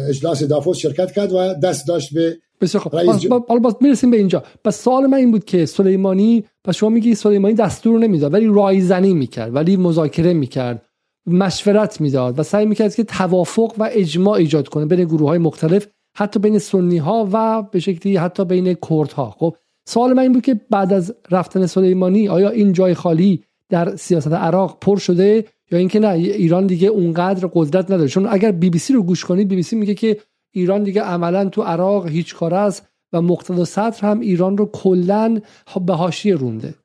اجلاس 0.10 0.44
دافوس 0.44 0.78
شرکت 0.78 1.12
کرد 1.12 1.34
و 1.34 1.54
دست 1.54 1.88
داشت 1.88 2.14
به 2.14 2.38
بسیار 2.62 2.84
خب 2.84 3.60
باز 3.60 3.76
می‌رسیم 3.82 4.12
به 4.12 4.18
اینجا. 4.18 4.44
پس 4.64 4.84
سوال 4.84 5.06
من 5.06 5.18
این 5.18 5.32
بود 5.32 5.46
که 5.46 5.66
سلیمانی 5.66 6.46
پس 6.68 6.76
شما 6.76 6.90
میگی 6.90 7.16
سلیمانی 7.16 7.54
دستور 7.54 8.00
نمی‌داد 8.00 8.34
ولی 8.34 8.48
رایزنی 8.48 9.14
می‌کرد 9.14 9.56
ولی 9.56 9.78
مذاکره 9.78 10.34
می‌کرد 10.34 10.86
مشورت 11.26 12.02
می‌داد 12.02 12.40
و 12.40 12.44
سعی 12.44 12.66
می‌کرد 12.66 12.96
که 12.96 13.04
توافق 13.04 13.74
و 13.78 13.90
اجماع 13.92 14.34
ایجاد 14.34 14.68
کنه 14.68 14.86
بین 14.86 15.04
گروه 15.04 15.30
های 15.30 15.40
مختلف 15.40 15.88
حتی 16.18 16.40
بین 16.40 16.60
سنی 16.60 16.98
ها 16.98 17.30
و 17.32 17.62
به 17.62 17.80
شکلی 17.80 18.18
حتی 18.18 18.46
بین 18.46 18.74
کرد 18.90 19.12
ها 19.12 19.36
خب 19.40 19.56
سوال 19.88 20.14
من 20.14 20.20
این 20.20 20.32
بود 20.32 20.44
که 20.44 20.62
بعد 20.70 20.94
از 20.94 21.16
رفتن 21.32 21.66
سلیمانی 21.66 22.28
آیا 22.28 22.50
این 22.50 22.74
جای 22.74 22.94
خالی 22.94 23.44
در 23.70 23.96
سیاست 23.96 24.34
عراق 24.34 24.78
پر 24.82 24.98
شده 24.98 25.46
یا 25.72 25.80
اینکه 25.80 26.00
نه 26.00 26.10
ایران 26.10 26.68
دیگه 26.68 26.88
اونقدر 26.88 27.50
قدرت 27.54 27.92
نداره؟ 27.92 28.10
چون 28.10 28.28
اگر 28.30 28.52
بی 28.52 28.70
بی 28.70 28.80
سی 28.80 28.94
رو 28.94 29.04
گوش 29.04 29.26
کنید 29.26 29.48
بی 29.48 29.56
بی 29.56 29.64
سی 29.64 29.76
میگه 29.76 29.94
که 29.94 30.18
ایران 30.52 30.84
دیگه 30.84 31.02
عملا 31.02 31.50
تو 31.50 31.62
عراق 31.62 32.08
هیچ 32.08 32.36
کار 32.36 32.54
است. 32.54 32.90
و 33.14 33.22
مقتدا 33.22 33.66
صدر 33.66 34.00
هم 34.02 34.20
ایران 34.20 34.58
رو 34.58 34.66
کلا 34.66 35.42
به 35.86 35.94
حاشیه 35.94 36.36
رونده. 36.36 36.76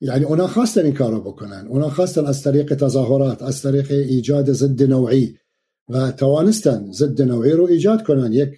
یعنی 0.00 0.24
اونا 0.24 0.46
خواستن 0.46 0.84
این 0.84 0.94
کارو 0.94 1.20
بکنن. 1.20 1.66
اونا 1.68 1.90
خواستن 1.90 2.26
از 2.26 2.42
طریق 2.42 2.74
تظاهرات 2.74 3.42
از 3.42 3.62
طریق 3.62 3.90
ایجاد 3.90 4.52
ضد 4.52 4.82
نوعی 4.82 5.36
و 5.88 6.12
توانستن 6.12 6.92
ضد 6.92 7.22
نوعی 7.22 7.52
رو 7.52 7.64
ایجاد 7.64 8.02
کنن. 8.02 8.32
یک 8.32 8.50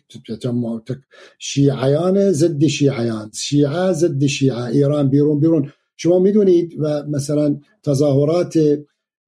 شیعیان 1.38 2.32
ضد 2.32 2.66
شیعیان. 2.66 3.30
شیعه 3.34 3.92
ضد 3.92 4.26
شیعه. 4.26 4.64
ایران 4.64 5.08
بیرون 5.08 5.40
بیرون. 5.40 5.72
شما 5.96 6.18
می‌دونید 6.18 6.74
و 6.78 7.04
مثلا 7.08 7.60
تظاهرات 7.82 8.58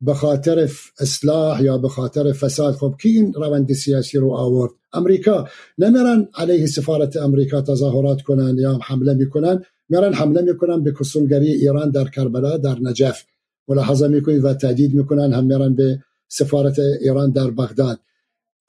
به 0.01 0.15
خاطر 0.15 0.69
اصلاح 0.99 1.63
یا 1.63 1.79
به 1.79 1.89
خاطر 1.89 2.33
فساد. 2.33 2.75
خب 2.75 2.95
کی 3.03 3.09
این 3.09 3.33
روند 3.33 3.73
سیاسی 3.73 4.19
رو 4.19 4.33
آورد؟ 4.33 4.73
امریکا. 4.93 5.49
نمیرن 5.79 6.29
علیه 6.35 6.67
سفارت 6.67 7.17
امریکا 7.17 7.63
تظاهرات 7.63 8.23
کنن 8.23 8.59
یا 8.59 8.79
حمله 8.83 9.15
می‌کنن. 9.15 9.65
میرن 9.89 10.13
حمله 10.13 10.43
می‌کنن 10.43 10.83
به 10.83 10.93
کسولگری 11.01 11.53
ایران 11.53 11.91
در 11.91 12.05
کربلا 12.09 12.57
در 12.57 12.79
نجف. 12.83 13.23
ملاحظه 13.69 14.09
می‌کنید 14.09 14.45
و 14.45 14.55
تهدید 14.55 14.95
می‌کنن 14.95 15.33
هم 15.33 15.45
میرن 15.45 15.75
به 15.75 15.99
سفارت 16.29 16.79
ایران 16.79 17.31
در 17.31 17.51
بغداد. 17.51 18.01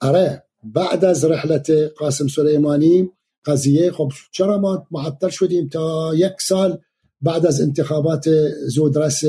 اره 0.00 0.42
بعد 0.64 1.04
از 1.04 1.24
رحلت 1.24 1.70
قاسم 1.70 2.28
سلیمانی 2.28 3.10
قضیه 3.44 3.90
خب 3.90 4.12
چرا 4.32 4.58
ما 4.58 4.86
معطل 4.90 5.28
شدیم 5.28 5.68
تا 5.68 6.14
یک 6.14 6.32
سال 6.40 6.78
بعد 7.22 7.46
از 7.46 7.60
انتخابات 7.60 8.30
زودرس 8.66 9.24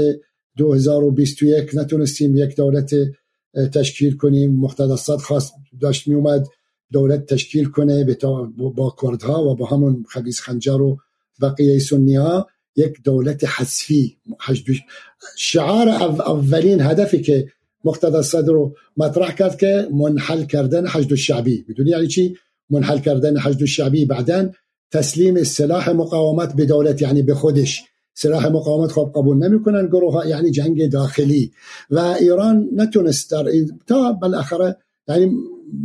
2021 0.57 1.69
نتونستیم 1.73 2.35
یک 2.35 2.55
دولت 2.55 2.95
تشکیل 3.73 4.17
کنیم. 4.17 4.55
مقتدسات 4.55 5.21
خواست 5.21 5.53
داشت 5.81 6.07
می 6.07 6.15
اومد 6.15 6.47
دولت 6.91 7.25
تشکیل 7.25 7.65
کنه 7.65 8.17
با 8.57 8.95
کردها 9.01 9.43
و 9.43 9.55
با 9.55 9.65
همون 9.65 10.05
خبیز 10.09 10.39
خنجر 10.39 10.81
و 10.81 10.97
بقیه 11.41 11.79
سنی 11.79 12.15
ها 12.15 12.47
یک 12.75 13.03
دولت 13.03 13.43
حذفی. 13.43 14.17
شعار 15.37 15.89
اولین 15.89 16.81
هدفی 16.81 17.21
که 17.21 17.47
مقتدا 17.83 18.21
صدر 18.21 18.53
رو 18.53 18.75
مطرح 18.97 19.35
کرد 19.35 19.57
که 19.57 19.87
منحل 19.91 20.45
کردن 20.45 20.87
حشد 20.87 21.11
الشعبی. 21.11 21.65
بدون 21.69 21.87
یعنی 21.87 22.07
چی؟ 22.07 22.37
منحل 22.69 22.99
کردن 22.99 23.37
حشد 23.37 23.61
الشعبی 23.61 24.05
بعدا 24.05 24.49
تسلیم 24.91 25.43
سلاح 25.43 25.89
مقاومت 25.89 26.55
به 26.55 26.65
دولت 26.65 27.01
یعنی 27.01 27.21
به 27.21 27.35
خودش. 27.35 27.83
سلاح 28.13 28.47
مقاومت 28.47 28.91
خب 28.91 29.11
قبول 29.15 29.37
نمیکنن 29.37 29.87
گروه 29.87 30.13
ها 30.13 30.25
یعنی 30.25 30.51
جنگ 30.51 30.91
داخلی. 30.91 31.51
و 31.89 31.99
ایران 31.99 32.69
نتونست 32.75 33.31
در 33.31 33.45
تا 33.87 34.11
بالاخره 34.11 34.77
یعنی 35.07 35.37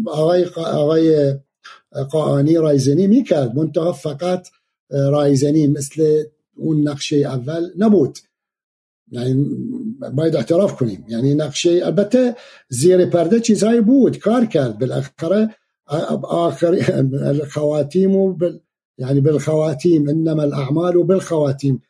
آقای 0.06 0.44
آقای 0.56 1.34
قاانی 2.10 2.54
رایزنی 2.54 3.06
میکرد. 3.06 3.56
منتها 3.56 3.92
فقط 3.92 4.48
رایزنی 4.90 5.66
مثل 5.66 6.22
اون 6.56 6.88
نقشه 6.88 7.16
اول 7.16 7.70
نبود. 7.78 8.18
یعنی 9.10 9.46
باید 10.14 10.36
اعتراف 10.36 10.76
کنیم. 10.76 11.04
یعنی 11.08 11.34
نقشه 11.34 11.80
البته 11.84 12.36
زیر 12.68 13.06
پرده 13.06 13.40
چیزهایی 13.40 13.80
بود. 13.80 14.18
کار 14.18 14.44
کرد. 14.44 14.78
بالاخره 14.78 15.54
آخر 16.22 16.74
الخواتیم 17.22 18.16
و 18.16 18.32
بال 18.32 18.60
يعني 18.98 19.20
بالخواتیم 19.20 20.08
انما 20.08 20.42
الاعمال 20.42 21.02
بالخواتیم. 21.02 21.82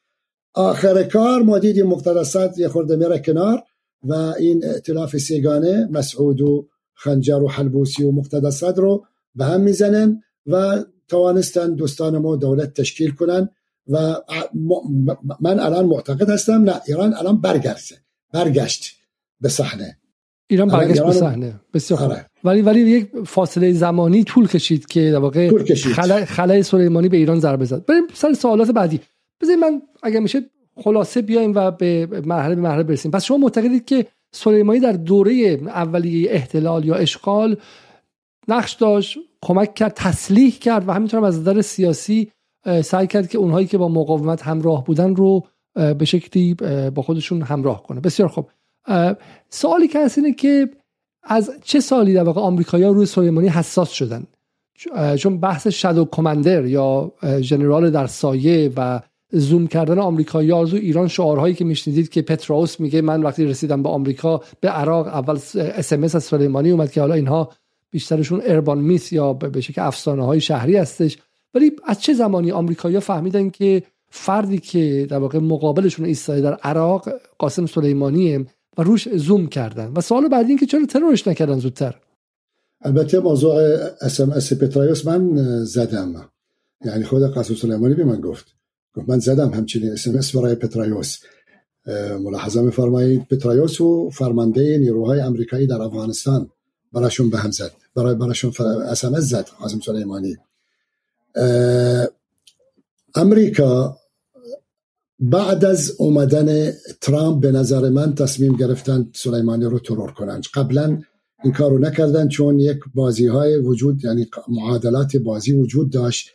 آخر 0.54 1.02
کار 1.02 1.42
ما 1.42 1.58
دیدیم 1.58 1.86
مقتدسات 1.86 2.58
یه 2.58 2.68
خورده 2.68 2.96
میره 2.96 3.18
کنار 3.18 3.62
و 4.02 4.12
این 4.14 4.64
ائتلاف 4.64 5.16
سیگانه 5.16 5.88
مسعود 5.90 6.40
و 6.40 6.68
خنجر 6.94 7.42
و 7.42 7.48
حلبوسی 7.48 8.04
و 8.04 8.12
مقتدسات 8.12 8.78
رو 8.78 9.04
به 9.34 9.44
هم 9.44 9.60
می‌زنن 9.60 10.22
و 10.46 10.84
توانستن 11.08 11.74
دوستان 11.74 12.18
ما 12.18 12.36
دولت 12.36 12.74
تشکیل 12.74 13.10
کنن 13.10 13.48
و 13.88 14.16
من 15.40 15.60
الان 15.60 15.86
معتقد 15.86 16.30
هستم 16.30 16.62
نه 16.62 16.80
ایران 16.86 17.14
الان 17.14 17.40
برگشته 17.40 17.94
برگشت 18.32 18.94
به 19.40 19.48
صحنه. 19.48 19.98
ایران 20.46 20.68
برگشت 20.68 21.02
به 21.02 21.12
صحنه. 21.12 21.60
بسیار 21.74 22.00
خوب. 22.00 22.10
آره. 22.10 22.26
ولی 22.44 22.62
ولی 22.62 22.80
یک 22.80 23.10
فاصله 23.26 23.72
زمانی 23.72 24.24
طول 24.24 24.48
کشید 24.48 24.86
که 24.86 25.10
در 25.10 25.18
واقع 25.18 25.64
خلای 26.24 26.62
سلیمانی 26.62 27.08
به 27.08 27.16
ایران 27.16 27.40
ضربه 27.40 27.64
زد. 27.64 27.84
بریم 27.86 28.02
سر 28.14 28.32
سوالات 28.32 28.70
بعدی. 28.70 29.00
بذارید 29.40 29.60
من 29.60 29.82
اگر 30.02 30.20
میشه 30.20 30.50
خلاصه 30.76 31.22
بیایم 31.22 31.52
و 31.54 31.70
به 31.70 32.22
مرحله 32.24 32.54
به 32.54 32.60
مرحله 32.60 32.82
برسیم. 32.82 33.10
پس 33.10 33.24
شما 33.24 33.36
معتقدید 33.36 33.84
که 33.84 34.06
سلیمانی 34.34 34.80
در 34.80 34.92
دوره 34.92 35.32
اولیه 35.66 36.30
احتلال 36.30 36.84
یا 36.84 36.94
اشغال 36.94 37.56
نقش 38.48 38.72
داشت 38.72 39.18
کمک 39.42 39.74
کرد 39.74 39.92
تسلیح 39.96 40.58
کرد 40.58 40.88
و 40.88 40.92
همینطور 40.92 41.24
از 41.24 41.40
نظر 41.40 41.62
سیاسی 41.62 42.30
سعی 42.84 43.06
کرد 43.06 43.28
که 43.28 43.38
اونهایی 43.38 43.66
که 43.66 43.78
با 43.78 43.88
مقاومت 43.88 44.42
همراه 44.42 44.84
بودن 44.84 45.16
رو 45.16 45.46
به 45.74 46.04
شکلی 46.04 46.54
با 46.94 47.02
خودشون 47.02 47.42
همراه 47.42 47.82
کنه. 47.82 48.00
بسیار 48.00 48.28
خوب. 48.28 48.48
سوالی 49.50 49.88
که 49.88 50.04
هست 50.04 50.18
اینه 50.18 50.32
که 50.32 50.70
از 51.22 51.50
چه 51.64 51.80
سالی 51.80 52.14
در 52.14 52.22
واقع 52.22 52.40
آمریکایی‌ها 52.40 52.90
روی 52.90 53.06
سلیمانی 53.06 53.48
حساس 53.48 53.90
شدن؟ 53.90 54.24
چون 55.18 55.40
بحث 55.40 55.66
شادو 55.66 56.04
کماندر 56.04 56.64
یا 56.64 57.12
ژنرال 57.40 57.90
در 57.90 58.06
سایه 58.06 58.72
و 58.76 59.00
زوم 59.32 59.66
کردن 59.66 59.98
آمریکایی 59.98 60.50
ها 60.50 60.64
ایران 60.64 61.08
شعارهایی 61.08 61.54
که 61.54 61.64
میشنیدید 61.64 62.08
که 62.08 62.22
پتراوس 62.22 62.80
میگه 62.80 63.02
من 63.02 63.22
وقتی 63.22 63.44
رسیدم 63.44 63.82
به 63.82 63.88
آمریکا 63.88 64.42
به 64.60 64.68
عراق 64.68 65.06
اول 65.06 65.38
اس 65.54 65.92
از 65.92 66.24
سلیمانی 66.24 66.70
اومد 66.70 66.92
که 66.92 67.00
حالا 67.00 67.14
اینها 67.14 67.52
بیشترشون 67.90 68.42
اربان 68.44 68.78
میس 68.78 69.12
یا 69.12 69.32
به 69.32 69.60
شکل 69.60 69.82
افسانه 69.82 70.24
های 70.24 70.40
شهری 70.40 70.76
هستش. 70.76 71.18
ولی 71.54 71.72
از 71.86 72.00
چه 72.00 72.14
زمانی 72.14 72.50
آمریکایی‌ها 72.50 73.00
فهمیدن 73.00 73.50
که 73.50 73.82
فردی 74.10 74.58
که 74.58 75.06
در 75.10 75.18
واقع 75.18 75.38
مقابلشون 75.38 76.06
ایستاده 76.06 76.40
در 76.40 76.54
عراق 76.54 77.08
قاسم 77.38 77.66
سلیمانیه 77.66 78.46
و 78.78 78.82
روش 78.82 79.08
زوم 79.08 79.46
کردن؟ 79.46 79.92
و 79.96 80.00
سوال 80.00 80.28
بعدی 80.28 80.48
این 80.48 80.58
که 80.58 80.66
چرا 80.66 80.86
ترورش 80.86 81.28
نکردن 81.28 81.58
زودتر؟ 81.58 81.94
البته 82.82 83.20
موضوع 83.20 83.54
اس 84.00 84.20
ام 84.20 84.30
اس 84.30 84.52
پترایوس 84.52 85.06
من 85.06 85.36
زدم. 85.64 86.30
یعنی 86.84 87.04
خود 87.04 87.22
قاسم 87.22 87.54
سلیمانی 87.54 87.94
به 87.94 88.04
من 88.04 88.20
گفت. 88.20 88.57
گفت 88.98 89.08
من 89.08 89.18
زدم 89.18 89.50
همچنین 89.50 89.92
اس 89.92 90.06
ام 90.06 90.16
اس 90.16 90.36
برای 90.36 90.54
پترایوس. 90.54 91.18
ملاحظه 92.20 92.62
میفرمایید. 92.62 93.28
پترایوس 93.28 93.80
و 93.80 94.10
فرمانده 94.10 94.78
نیروهای 94.78 95.20
امریکایی 95.20 95.66
در 95.66 95.82
افغانستان 95.82 96.50
براشون 96.92 97.30
به 97.30 97.38
هم 97.38 97.50
زد. 97.50 97.72
برای 97.94 98.14
براشون 98.14 98.52
اس 98.86 99.04
ام 99.04 99.14
اس 99.14 99.24
زد 99.24 99.48
قاسم 99.48 99.80
سلیمانی. 99.80 100.36
امریکا 103.14 103.98
بعد 105.20 105.64
از 105.64 105.94
اومدن 105.98 106.72
ترامپ 107.00 107.42
به 107.42 107.52
نظر 107.52 107.88
من 107.88 108.14
تصمیم 108.14 108.56
گرفتن 108.56 109.10
سلیمانی 109.14 109.64
رو 109.64 109.78
ترور 109.78 110.10
کنند 110.12 110.44
قبلا 110.54 111.02
این 111.44 111.52
کارو 111.52 111.78
نکردن 111.78 112.28
چون 112.28 112.60
یک 112.60 112.78
بازی 112.94 113.26
های 113.26 113.56
وجود 113.56 114.04
یعنی 114.04 114.30
معادلات 114.48 115.16
بازی 115.16 115.52
وجود 115.52 115.90
داشت. 115.90 116.30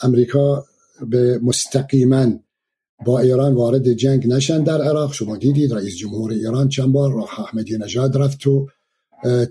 امریکا 0.00 0.64
به 1.06 1.38
مستقیما 1.42 2.26
با 3.06 3.18
ایران 3.20 3.54
وارد 3.54 3.92
جنگ 3.92 4.26
نشن 4.26 4.62
در 4.62 4.82
عراق. 4.82 5.12
شما 5.12 5.36
دیدید 5.36 5.74
رئیس 5.74 5.96
جمهور 5.96 6.32
ایران 6.32 6.68
چند 6.68 6.92
بار 6.92 7.12
راه 7.12 7.40
احمدی 7.40 7.78
نژاد 7.78 8.16
رفت 8.16 8.38
تو 8.38 8.68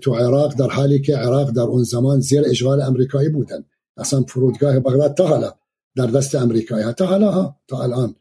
تو 0.00 0.14
عراق 0.14 0.54
در 0.54 0.68
حالی 0.68 1.00
که 1.00 1.16
عراق 1.16 1.50
در 1.50 1.62
اون 1.62 1.82
زمان 1.82 2.20
زیر 2.20 2.42
اشغال 2.46 2.82
امریکایی 2.82 3.28
بودن. 3.28 3.64
اصلا 3.96 4.22
فرودگاه 4.22 4.80
بغداد 4.80 5.14
تا 5.14 5.26
حالا 5.26 5.52
در 5.96 6.06
دست 6.06 6.34
امریکایی 6.34 6.84
ها 6.84 6.92
تا 6.92 7.06
حالا 7.06 7.30
ها 7.30 7.56
تا 7.68 7.82
الان 7.82 8.14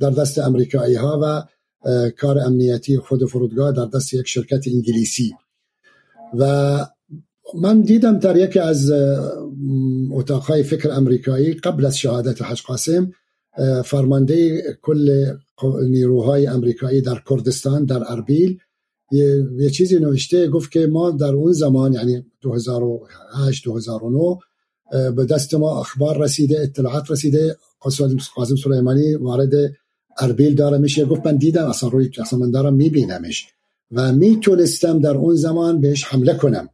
در 0.00 0.10
دست 0.10 0.38
امریکایی 0.38 0.94
ها 0.94 1.20
و 1.22 1.42
کار 2.10 2.38
امنیتی 2.38 2.98
خود 2.98 3.24
فرودگاه 3.24 3.72
در 3.72 3.84
دست 3.84 4.14
یک 4.14 4.28
شرکت 4.28 4.68
انگلیسی. 4.68 5.34
و 6.38 6.86
من 7.54 7.80
دیدم 7.80 8.18
در 8.18 8.36
یکی 8.36 8.58
از 8.58 8.92
اتاقهای 10.10 10.62
فکر 10.62 10.90
امریکایی 10.90 11.54
قبل 11.54 11.84
از 11.84 11.98
شهادت 11.98 12.42
حج 12.42 12.62
قاسم 12.62 13.12
فرمانده 13.84 14.62
کل 14.82 15.32
نیروهای 15.82 16.46
امریکایی 16.46 17.00
در 17.00 17.22
کردستان 17.30 17.84
در 17.84 18.12
اربیل 18.12 18.58
یه, 19.12 19.46
یه 19.58 19.70
چیزی 19.70 19.98
نوشته 19.98 20.48
گفت 20.48 20.70
که 20.70 20.86
ما 20.86 21.10
در 21.10 21.32
اون 21.32 21.52
زمان 21.52 21.92
یعنی 21.92 22.24
2008 22.40 23.64
2009 23.64 24.38
به 25.10 25.24
دست 25.24 25.54
ما 25.54 25.80
اخبار 25.80 26.18
رسیده 26.18 26.60
اطلاعات 26.60 27.10
رسیده 27.10 27.56
قاسم 28.34 28.56
سلیمانی 28.56 29.14
وارد 29.14 29.52
اربیل 30.18 30.54
داره 30.54 30.78
میشه. 30.78 31.04
گفت 31.04 31.26
من 31.26 31.36
دیدم 31.36 31.66
اصلا 31.66 31.88
روی 31.88 32.10
اصلا 32.18 32.38
من 32.38 32.50
دارم 32.50 32.74
میبینمش 32.74 33.46
و 33.92 34.12
می‌تونستم 34.12 34.98
در 34.98 35.14
اون 35.16 35.34
زمان 35.34 35.80
بهش 35.80 36.04
حمله 36.04 36.34
کنم. 36.34 36.68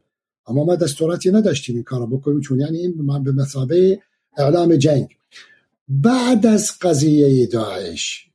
اما 0.49 0.63
ما 0.63 0.75
دستوراتی 0.75 1.31
نداشتیم 1.31 1.75
این 1.75 1.83
کارو 1.83 2.07
بکنیم 2.07 2.41
چون 2.41 2.59
یعنی 2.59 2.77
این 2.77 3.23
به 3.23 3.31
مثابه 3.31 3.99
اعلام 4.37 4.75
جنگ. 4.75 5.07
بعد 5.89 6.45
از 6.45 6.71
قضیه 6.81 7.45
داعش 7.45 8.25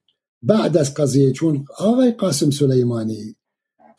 بعد 0.43 0.77
از 0.77 0.95
قضیه 0.95 1.33
چون 1.33 1.65
آقای 1.79 2.11
قاسم 2.11 2.51
سلیمانی 2.51 3.37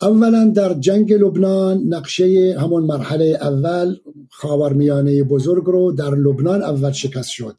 اولا 0.00 0.44
در 0.44 0.74
جنگ 0.74 1.12
لبنان 1.12 1.82
نقشه 1.88 2.56
همون 2.60 2.82
مرحله 2.82 3.38
اول 3.40 3.96
خاورمیانه 4.30 5.22
بزرگ 5.22 5.64
رو 5.64 5.92
در 5.92 6.10
لبنان 6.10 6.62
اول 6.62 6.92
شکست 6.92 7.30
شد. 7.30 7.56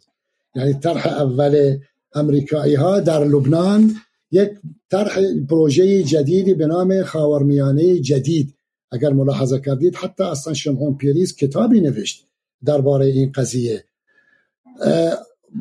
یعنی 0.56 0.74
طرح 0.74 1.08
اول 1.08 1.78
امریکایی 2.16 2.76
ها 2.76 3.00
در 3.00 3.24
لبنان 3.24 3.96
یک 4.32 4.50
طرح 4.92 5.20
پروژه 5.50 6.04
جدیدی 6.04 6.54
به 6.54 6.68
نام 6.68 7.04
خاورمیانه 7.04 8.00
جدید 8.00 8.57
اگر 8.92 9.10
ملاحظه 9.10 9.60
کردید 9.60 9.96
حتی 9.96 10.24
اصلا 10.24 10.54
شمعون 10.54 10.98
پیریز 10.98 11.36
کتابی 11.36 11.82
نوشت 11.82 12.28
درباره 12.66 13.06
این 13.06 13.32
قضیه. 13.32 13.84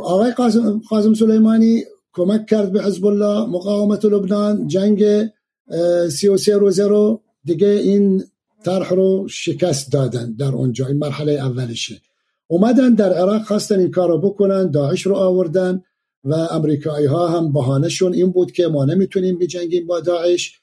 آقای 0.00 0.32
قاسم, 0.32 1.14
سلیمانی 1.14 1.82
کمک 2.12 2.46
کرد 2.46 2.72
به 2.72 2.82
حزب 2.82 3.06
الله 3.06 3.46
مقاومت 3.46 4.04
لبنان 4.04 4.66
جنگ 4.66 5.04
سی 6.10 6.28
و 6.28 6.36
سی 6.36 6.52
روزه 6.52 6.86
رو 6.86 7.22
دیگه 7.44 7.68
این 7.68 8.24
طرح 8.64 8.94
رو 8.94 9.28
شکست 9.28 9.92
دادن 9.92 10.32
در 10.32 10.52
اونجا. 10.52 10.86
این 10.86 10.98
مرحله 10.98 11.32
اولشه 11.32 12.00
اومدن 12.46 12.94
در 12.94 13.12
عراق 13.12 13.42
خواستن 13.42 13.78
این 13.78 13.90
کار 13.90 14.08
رو 14.08 14.18
بکنن 14.18 14.70
داعش 14.70 15.06
رو 15.06 15.14
آوردن 15.14 15.82
و 16.24 16.34
امریکایی 16.34 17.06
ها 17.06 17.28
هم 17.28 17.52
بهانهشون 17.52 18.14
این 18.14 18.30
بود 18.30 18.52
که 18.52 18.66
ما 18.66 18.84
نمی‌تونیم 18.84 19.38
بجنگیم 19.38 19.86
با 19.86 20.00
داعش. 20.00 20.60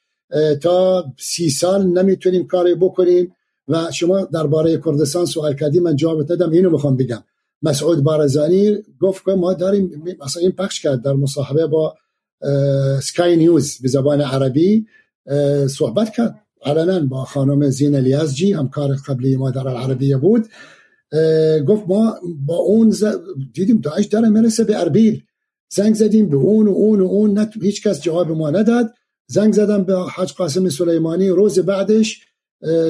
تا 0.62 1.06
سی 1.20 1.50
سال 1.50 1.88
نمی‌تونیم 1.88 2.48
کاری 2.48 2.76
بکنیم 2.76 3.36
و 3.68 3.92
شما 3.92 4.22
درباره 4.22 4.78
کردستان 4.86 5.26
سوال 5.26 5.56
کردی 5.56 5.80
من 5.80 5.96
جواب 5.96 6.24
دادم. 6.24 6.52
اینو 6.52 6.70
می‌خوام 6.70 6.98
بگم. 6.98 7.24
مسعود 7.62 8.04
بارزانی 8.04 8.78
گفت 9.00 9.26
که 9.26 9.32
ما 9.32 9.54
داریم 9.54 10.04
مثلا 10.26 10.42
این 10.42 10.52
پخش 10.52 10.82
کرد 10.82 11.02
در 11.02 11.14
مصاحبه 11.14 11.68
با 11.68 11.96
سکای 13.04 13.36
نیوز 13.36 13.78
به 13.82 13.88
زبان 13.88 14.22
عربی 14.22 14.86
صحبت 15.68 16.10
کرد. 16.10 16.36
علنا 16.66 17.00
با 17.00 17.26
خانم 17.26 17.70
زین 17.70 17.96
الیازجی 17.96 18.54
همکار 18.54 18.96
قبلی 18.96 19.36
ما 19.36 19.52
در 19.52 19.68
العربیه 19.68 20.18
بود. 20.18 20.48
گفت 21.68 21.84
ما 21.88 22.16
با 22.46 22.56
اون 22.56 22.94
دیدیم 23.54 23.78
داعش 23.78 24.06
داره 24.06 24.30
می‌رسه 24.30 24.64
به 24.64 24.80
اربیل. 24.80 25.24
زنگ 25.70 25.96
زدیم 25.96 26.30
به 26.30 26.38
اون 26.38 26.68
و 26.68 26.72
اون 26.72 27.02
و 27.02 27.06
اون 27.06 27.40
نت... 27.40 27.54
هیچ 27.62 27.88
کس 27.88 28.02
جواب 28.02 28.32
ما 28.32 28.50
نداد. 28.50 28.94
زنگ 29.34 29.54
زدم 29.54 29.84
به 29.84 29.96
حاج 29.96 30.34
قاسم 30.34 30.70
سلیمانی. 30.70 31.30
روز 31.30 31.60
بعدش 31.60 32.22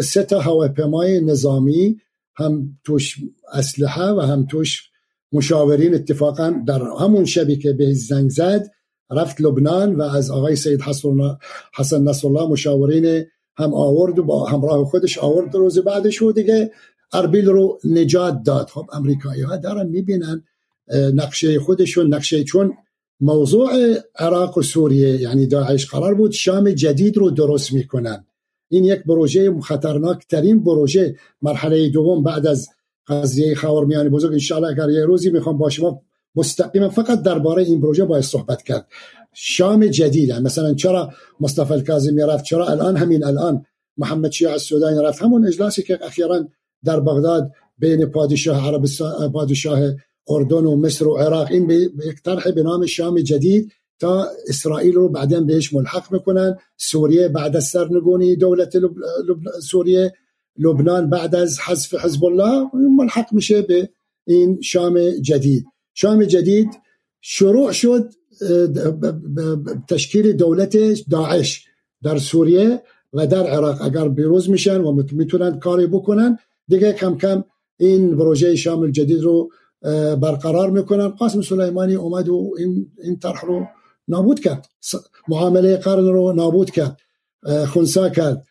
سه 0.03 0.23
تا 0.23 0.39
هواپیمای 0.39 1.21
نظامی 1.21 1.97
هم 2.35 2.79
توش 2.83 3.17
اسلحه 3.53 4.11
و 4.11 4.19
هم 4.19 4.45
توش 4.45 4.89
مشاورین 5.31 5.95
اتفاقا 5.95 6.63
در 6.67 6.81
همون 6.99 7.25
شبی 7.25 7.57
که 7.57 7.73
به 7.73 7.93
زنگ 7.93 8.29
زد 8.29 8.71
رفت 9.11 9.41
لبنان 9.41 9.95
و 9.95 10.01
از 10.01 10.31
آقای 10.31 10.55
سید 10.55 10.81
حسن 11.75 12.03
نصر 12.03 12.27
الله 12.27 12.47
مشاورین 12.47 13.25
هم 13.57 13.73
آورد 13.73 14.19
و 14.19 14.23
با 14.23 14.45
همراه 14.45 14.85
خودش 14.85 15.17
آورد. 15.17 15.55
روز 15.55 15.79
بعدش 15.79 16.21
و 16.21 16.31
دیگه 16.31 16.71
اربیل 17.13 17.45
رو 17.45 17.79
نجات 17.83 18.43
داد. 18.45 18.67
خب 18.69 18.85
امریکایی 18.93 19.41
ها 19.41 19.57
دارن 19.57 19.87
می‌بینن 19.87 20.43
نقشه 21.13 21.59
خودشون 21.59 22.13
نقشه 22.13 22.43
چون 22.43 22.73
موضوع 23.19 23.69
عراق 24.15 24.57
و 24.57 24.61
سوریه 24.61 25.21
یعنی 25.21 25.47
داعش 25.47 25.85
قرار 25.85 26.13
بود 26.13 26.31
شام 26.31 26.71
جدید 26.71 27.17
رو 27.17 27.29
درست 27.29 27.73
می‌کنن. 27.73 28.25
این 28.69 28.83
یک 28.83 29.03
پروژه 29.03 29.59
خطرناک 29.61 30.27
ترین 30.27 30.63
پروژه. 30.63 31.15
مرحله 31.41 31.89
دوم 31.89 32.23
بعد 32.23 32.47
از 32.47 32.69
قضیه 33.07 33.55
خاورمیانه 33.55 34.09
بزرگ 34.09 34.31
انشاءالله 34.31 34.69
اگر 34.71 34.89
یه 34.89 35.05
روزی 35.05 35.29
می‌خوام 35.29 35.57
با 35.57 35.69
شما 35.69 36.01
مستقیما 36.35 36.89
فقط 36.89 37.21
درباره 37.21 37.63
این 37.63 37.81
پروژه 37.81 38.05
باید 38.05 38.23
صحبت 38.23 38.63
کرد. 38.63 38.87
شام 39.33 39.87
جدید 39.87 40.31
مثلا 40.31 40.73
چرا 40.73 41.13
مصطفی 41.39 41.73
الکاظمی 41.73 42.21
رفت؟ 42.21 42.43
چرا 42.43 42.67
الان 42.67 42.97
همین 42.97 43.23
الان 43.23 43.65
محمد 43.97 44.31
شیع 44.31 44.51
السودانی 44.51 45.03
رفت؟ 45.03 45.21
همون 45.21 45.47
اجلاسی 45.47 45.83
که 45.83 45.99
اخیرا 46.05 46.47
در 46.83 46.99
بغداد 46.99 47.51
بین 47.77 48.05
پادشاه 48.05 48.67
عربستان 48.67 49.31
پادشاه 49.31 49.79
اردن 50.27 50.65
و 50.65 50.75
مصر 50.75 51.07
و 51.07 51.17
عراق. 51.17 51.51
این 51.51 51.67
به 51.67 51.75
یک 51.75 52.23
طرح 52.25 52.51
به 52.51 52.63
نام 52.63 52.85
شام 52.85 53.19
جدید 53.21 53.71
تا 53.99 54.27
اسرائیل 54.47 54.93
رو 54.93 55.09
بعدا 55.09 55.41
بهش 55.41 55.73
ملحق 55.73 56.11
می‌کنن. 56.11 56.57
سوریه 56.77 57.27
بعد 57.27 57.55
از 57.55 57.65
سرنگونی 57.65 58.35
دولت 58.35 58.75
لب... 58.75 58.91
سوریه 59.61 60.13
لبنان 60.57 61.09
بعد 61.09 61.35
از 61.35 61.59
حذف 61.59 61.93
حزب 61.93 62.25
الله 62.25 62.69
ملحق 62.73 63.33
میشه 63.33 63.61
به 63.61 63.89
این 64.27 64.61
شام 64.61 65.09
جدید. 65.09 65.65
شام 65.93 66.23
جدید 66.23 66.69
شروع 67.21 67.71
شد 67.71 68.09
تشکیل 69.89 70.31
دولت 70.31 70.77
داعش 71.09 71.65
در 72.03 72.17
سوریه 72.17 72.81
و 73.13 73.27
در 73.27 73.47
عراق. 73.47 73.81
اگر 73.81 74.09
بیروز 74.09 74.49
میشن 74.49 74.81
و 74.81 75.03
می‌تونن 75.11 75.59
کاری 75.59 75.87
بکنن 75.87 76.37
دیگه 76.67 76.93
کم 76.93 77.17
کم 77.17 77.43
این 77.79 78.17
پروژه 78.17 78.55
شام 78.55 78.91
جدید 78.91 79.21
رو 79.21 79.49
برقرار 80.21 80.69
می‌کنن. 80.69 81.07
قاسم 81.07 81.41
سلیمانی 81.41 81.95
اومد 81.95 82.29
و 82.29 82.55
این, 82.57 82.91
این 83.03 83.19
طرح 83.19 83.45
رو 83.45 83.67
نابود 84.07 84.39
کرد. 84.39 84.67
معامله 85.27 85.77
قرن 85.77 86.05
رو 86.05 86.33
نابود 86.33 86.71
کرد 86.71 86.99
خونسا 87.67 88.09
کرد. 88.09 88.45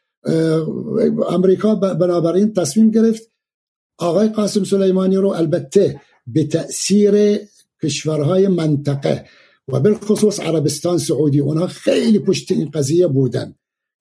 امریکا 1.31 1.75
بنابراین 1.75 2.53
تصمیم 2.53 2.91
گرفت 2.91 3.23
آقای 3.99 4.29
قاسم 4.29 4.65
سلیمانی 4.65 5.17
رو 5.17 5.29
البته 5.29 6.01
به 6.27 6.45
تأثیر 6.45 7.39
کشورهای 7.83 8.49
منطقه 8.49 9.25
و 9.69 9.81
بالخصوص 9.81 10.41
عربستان 10.41 10.99
سعودی 10.99 11.41
اونها 11.41 11.67
خیلی 11.67 12.19
پشت 12.19 12.53
این 12.53 12.71
قضیه 12.71 13.07
بودن. 13.07 13.55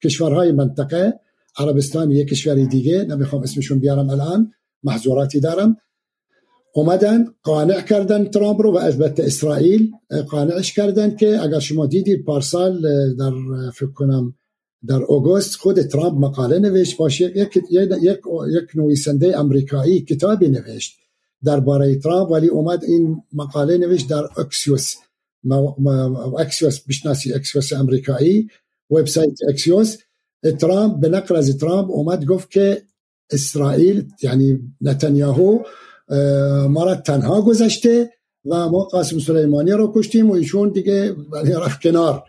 کشورهای 0.04 0.52
منطقه 0.52 1.20
عربستان 1.58 2.10
یک 2.10 2.28
کشور 2.28 2.54
دیگه 2.54 3.04
نمی‌خوام 3.04 3.42
اسمشون 3.42 3.78
بیارم 3.78 4.10
الان 4.10 4.52
محظوراتی 4.82 5.40
دارم. 5.40 5.76
اومدن 6.74 7.24
قانع 7.42 7.80
کردن 7.80 8.24
ترامپ 8.24 8.62
رو 8.62 8.72
و 8.72 8.76
البته 8.76 9.24
اسرائیل 9.24 9.92
قانعش 10.30 10.72
کردن 10.72 11.16
که 11.16 11.42
اگر 11.42 11.58
شما 11.58 11.86
دیدید 11.86 12.24
پارسال 12.24 12.80
در 13.16 13.32
فکر 13.74 13.92
کنم 13.92 14.34
در 14.86 15.02
اوگوست 15.02 15.56
خود 15.56 15.82
ترامپ 15.82 16.24
مقاله 16.24 16.58
نوشت 16.58 16.96
باشه 16.96 17.24
یک 17.24 17.58
یک 17.70 18.18
یک 18.48 18.64
نویسنده 18.74 19.38
امریکایی 19.38 20.00
کتابی 20.00 20.48
نوشت 20.48 20.96
درباره 21.44 21.96
ترامپ 21.96 22.30
ولی 22.30 22.48
اومد 22.48 22.84
این 22.84 23.22
مقاله 23.32 23.78
نوشت 23.78 24.08
در 24.08 24.24
اکسیوس 24.36 24.94
اکسیوس 26.38 26.80
بشناسی 26.80 27.32
اکسیوس 27.32 27.72
امریکایی 27.72 28.48
وبسایت 28.90 29.38
اکسیوس. 29.48 29.96
ترامپ 30.60 31.00
به 31.00 31.08
نقل 31.08 31.36
از 31.36 31.58
ترامپ 31.58 31.90
اومد 31.90 32.24
گفت 32.24 32.50
که 32.50 32.82
اسرائیل 33.30 34.08
یعنی 34.22 34.58
نتانیاهو 34.80 35.58
ما 36.68 36.84
را 36.84 36.94
تنها 36.94 37.42
گذشته 37.42 38.12
و 38.44 38.68
ما 38.68 38.84
قاسم 38.84 39.18
سلیمانی 39.18 39.70
رو 39.70 39.92
کشتیم 39.96 40.30
و 40.30 40.34
ایشون 40.34 40.68
دیگه 40.68 41.16
رفت 41.64 41.82
کنار 41.82 42.24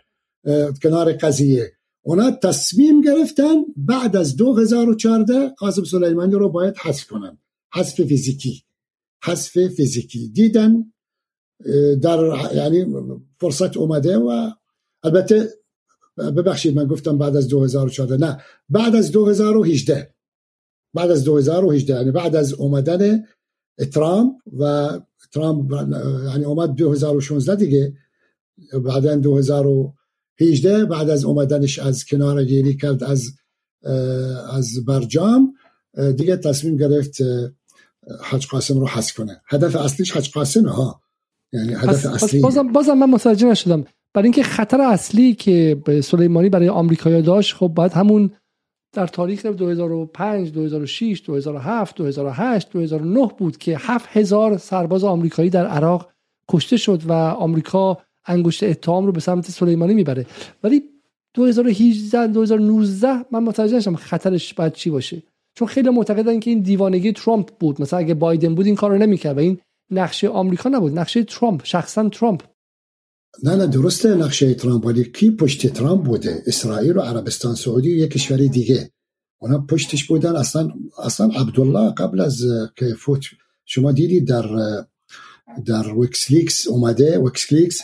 کنار 0.82 1.12
قضیه. 1.12 1.72
اونا 2.02 2.30
تصمیم 2.30 3.00
گرفتن 3.00 3.54
بعد 3.76 4.16
از 4.16 4.36
2014 4.36 5.48
قاسم 5.48 5.84
سلیمانی 5.84 6.34
رو 6.34 6.48
باید 6.48 6.76
حذف 6.76 7.06
کنن. 7.06 7.38
حذف 7.74 8.02
فیزیکی. 8.02 8.62
حذف 9.24 9.68
فیزیکی. 9.68 10.28
دیدن 10.28 10.92
در 12.02 12.18
یعنی 12.54 12.86
فرصت 13.40 13.76
اومده 13.76 14.18
و 14.18 14.50
البته 15.02 15.48
ببخشید 16.16 16.76
من 16.76 16.86
گفتم 16.86 17.18
بعد 17.18 17.36
از 17.36 17.48
2014 17.48 18.16
نه 18.16 18.42
بعد 18.68 18.96
از 18.96 19.12
2018 19.12 20.14
بعد 20.94 21.10
از 21.10 21.24
2018 21.24 21.94
یعنی 21.94 22.10
بعد 22.10 22.36
از 22.36 22.52
اومدن 22.52 23.24
ترامپ 23.92 24.32
و 24.58 24.90
ترامپ 25.32 25.72
یعنی 26.32 26.44
اومد 26.44 26.74
2016 26.74 27.56
دیگه. 27.56 27.92
بعدا 28.84 29.16
2018 29.16 30.84
بعد 30.84 31.10
از 31.10 31.24
اومدنش 31.24 31.78
از 31.78 32.04
کنار 32.04 32.44
گیری 32.44 32.76
کرد 32.76 33.04
از 33.04 33.22
از 34.52 34.84
برجام 34.86 35.54
دیگه 36.16 36.36
تصمیم 36.36 36.76
گرفت 36.76 37.16
حج 38.24 38.46
قاسم 38.46 38.78
رو 38.78 38.88
حذف 38.88 39.14
کنه. 39.16 39.40
هدف 39.46 39.76
اصلیش 39.76 40.16
حج 40.16 40.30
قاسمه 40.30 40.70
ها. 40.70 41.00
یعنی 41.52 41.74
هدف 41.74 42.06
اصلی. 42.06 42.40
بازم, 42.40 42.72
بازم 42.72 42.94
من 42.94 43.10
متوجه 43.10 43.46
نشدم. 43.46 43.84
برای 44.14 44.26
اینکه 44.26 44.42
خطر 44.42 44.80
اصلی 44.80 45.34
که 45.34 45.82
سلیمانی 46.04 46.48
برای 46.48 46.68
آمریکا 46.68 47.20
داشت 47.20 47.54
خب 47.54 47.68
باید 47.68 47.92
همون 47.92 48.30
در 48.94 49.06
تاریخ 49.06 49.46
2005 49.46 50.52
2006 50.52 51.22
2007 51.26 51.96
2008 51.96 52.70
2009 52.70 53.30
بود 53.38 53.56
که 53.58 53.76
7000 53.80 54.56
سرباز 54.56 55.04
آمریکایی 55.04 55.50
در 55.50 55.66
عراق 55.66 56.10
کشته 56.48 56.76
شد 56.76 57.02
و 57.06 57.12
آمریکا 57.12 57.98
انگشت 58.26 58.62
اتهام 58.62 59.06
رو 59.06 59.12
به 59.12 59.20
سمت 59.20 59.50
سلیمانی 59.50 59.94
می‌بره. 59.94 60.26
ولی 60.62 60.82
2018 61.34 62.26
2019 62.26 63.24
من 63.30 63.42
متوجه 63.42 63.76
نشم 63.76 63.96
خطرش 63.96 64.54
باید 64.54 64.72
چی 64.72 64.90
باشه. 64.90 65.22
چون 65.54 65.68
خیلی 65.68 65.90
معتقدن 65.90 66.40
که 66.40 66.50
این 66.50 66.60
دیوانگی 66.60 67.12
ترامپ 67.12 67.50
بود. 67.60 67.82
مثلا 67.82 67.98
اگه 67.98 68.14
بایدن 68.14 68.54
بود 68.54 68.66
این 68.66 68.74
کارو 68.74 68.98
نمی‌کرد 68.98 69.36
و 69.36 69.40
این 69.40 69.58
نقشه 69.90 70.28
آمریکا 70.28 70.68
نبود. 70.68 70.98
نقشه 70.98 71.24
ترامپ 71.24 71.60
شخصا 71.64 72.08
ترامپ. 72.08 72.42
نه 73.42 73.56
نه 73.56 73.66
درسته 73.66 74.14
نقشه 74.14 74.54
ترامپ 74.54 74.86
ولی 74.86 75.04
کی 75.04 75.30
پشت 75.30 75.66
ترامپ 75.66 76.04
بوده؟ 76.04 76.42
اسرائیل 76.46 76.96
و 76.96 77.00
عربستان 77.00 77.54
سعودی 77.54 77.94
و 77.94 77.96
یک 77.96 78.10
کشور 78.10 78.36
دیگه. 78.36 78.90
اونا 79.38 79.58
پشتش 79.58 80.04
بودن. 80.04 80.36
اصلا 80.36 80.68
اصلا 81.02 81.26
عبدالله 81.26 81.90
قبل 81.90 82.20
از 82.20 82.42
که 82.76 82.94
فوت 82.94 83.20
شما 83.64 83.92
دیدید 83.92 84.28
در 84.28 84.46
در 85.66 85.98
ویکسلیکس 85.98 86.66
اومده؟ 86.66 87.18
ویکسلیکس 87.18 87.80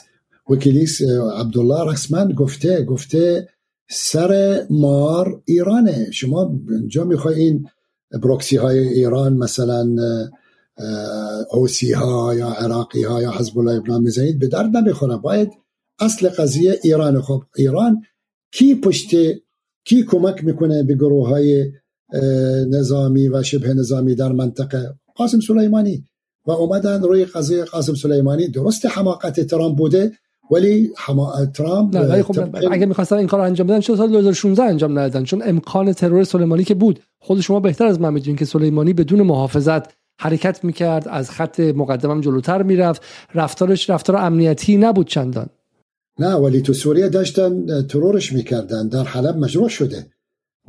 ویکیلیکس 0.50 1.02
عبدالله 1.36 1.92
رسما 1.92 2.32
گفته 2.32 2.82
گفته 2.82 3.48
سر 3.90 4.62
مار 4.70 5.42
ایرانه. 5.44 6.10
شما 6.10 6.60
جا 6.88 7.04
می‌خوای 7.04 7.34
این 7.34 7.68
بروکسی 8.22 8.56
های 8.56 8.78
ایران 8.78 9.36
مثلا 9.36 9.96
اوسی 11.50 11.92
ها 11.92 12.34
یا 12.34 12.48
عراقی 12.48 13.02
ها 13.02 13.22
یا 13.22 13.32
حزب 13.32 13.58
الله 13.58 13.76
ابراهیم 13.76 14.02
می‌زنید 14.02 14.38
به 14.38 14.46
درد 14.46 14.76
نمی‌خوره. 14.76 15.16
باید 15.16 15.50
اصل 16.00 16.28
قضیه 16.28 16.78
ایران. 16.82 17.20
خب 17.20 17.42
ایران 17.56 18.02
کی 18.52 18.74
پشت 18.74 19.10
کی 19.84 20.02
کمک 20.08 20.44
می‌کنه 20.44 20.82
به 20.82 20.94
گروه 20.94 21.28
های 21.28 21.72
نظامی 22.70 23.28
و 23.28 23.42
شبه 23.42 23.74
نظامی 23.74 24.14
در 24.14 24.32
منطقه؟ 24.32 24.94
قاسم 25.16 25.40
سلیمانی. 25.40 26.04
و 26.46 26.50
اومدن 26.50 27.02
روی 27.02 27.24
قضیه 27.24 27.64
قاسم 27.64 27.94
سلیمانی. 27.94 28.48
درست 28.48 28.86
حماقت 28.86 29.40
ترامپ 29.40 29.78
بوده 29.78 30.12
ولی 30.50 30.90
حما... 30.96 31.46
ترامپ 31.46 31.96
نه 31.96 32.22
خب 32.22 32.56
اگه 32.70 32.86
می‌خواستن 32.86 33.16
این 33.16 33.26
کار 33.26 33.40
انجام 33.40 33.66
بدن 33.66 33.80
چرا 33.80 33.96
سال 33.96 34.08
2016 34.08 34.62
انجام 34.62 34.98
ندادن؟ 34.98 35.24
چون 35.24 35.42
امکان 35.44 35.92
ترور 35.92 36.24
سلیمانی 36.24 36.64
که 36.64 36.74
بود. 36.74 37.00
خود 37.18 37.40
شما 37.40 37.60
بهتر 37.60 37.86
از 37.86 38.00
من 38.00 38.12
می‌دونید 38.12 38.38
که 38.38 38.44
سلیمانی 38.44 38.92
بدون 38.92 39.22
محافظت 39.22 39.99
حرکت 40.20 40.64
می‌کرد 40.64 41.08
از 41.08 41.30
خط 41.30 41.60
مقدمم 41.60 42.20
جلوتر 42.20 42.62
می‌رفت. 42.62 43.02
رفتارش 43.34 43.90
رفتار 43.90 44.16
امنیتی 44.16 44.76
نبود 44.76 45.06
چندان. 45.08 45.48
نه 46.18 46.34
ولی 46.34 46.62
تو 46.62 46.72
سوریه 46.72 47.08
داشتن 47.08 47.82
ترورش 47.86 48.32
می‌کردن. 48.32 48.88
در 48.88 49.04
حلب 49.04 49.36
مجروح 49.36 49.68
شده. 49.68 50.06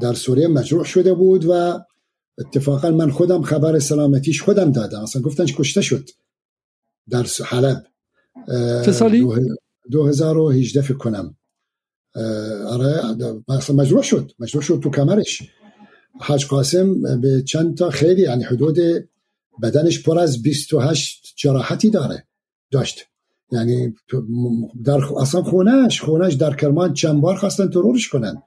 در 0.01 0.13
سوریه 0.13 0.47
مجروح 0.47 0.85
شده 0.85 1.13
بود 1.13 1.45
و 1.45 1.79
اتفاقا 2.37 2.91
من 2.91 3.11
خودم 3.11 3.41
خبر 3.41 3.79
سلامتیش 3.79 4.41
خودم 4.41 4.71
دادم. 4.71 5.01
اصلا 5.01 5.21
گفتنش 5.21 5.55
کشته 5.55 5.81
شد 5.81 6.09
در 7.09 7.25
حلب. 7.45 7.83
چه 8.85 8.91
سالی؟ 8.91 9.27
2018 9.91 10.81
فکر 10.81 10.97
کنم. 10.97 11.35
آره 12.67 13.01
اصلا 13.49 13.75
مجروح 13.75 14.03
شد. 14.03 14.31
مجروح 14.39 14.63
شد 14.63 14.79
تو 14.83 14.89
کمرش. 14.89 15.43
حاج 16.19 16.47
قاسم 16.47 17.21
به 17.21 17.41
چند 17.41 17.77
تا 17.77 17.89
خیلی 17.89 18.21
یعنی 18.21 18.43
حدود 18.43 18.77
بدنش 19.63 20.03
پر 20.03 20.19
از 20.19 20.41
28 20.41 21.33
جراحتی 21.37 21.89
داره. 21.89 22.27
داشت. 22.71 23.05
یعنی 23.51 23.93
در 24.85 24.99
اصلا 25.19 25.43
خونش 25.43 26.01
خونش 26.01 26.33
در 26.33 26.55
کرمان 26.55 26.93
چند 26.93 27.21
بار 27.21 27.35
خواستن 27.35 27.69
ترورش 27.69 28.09
کنن. 28.09 28.43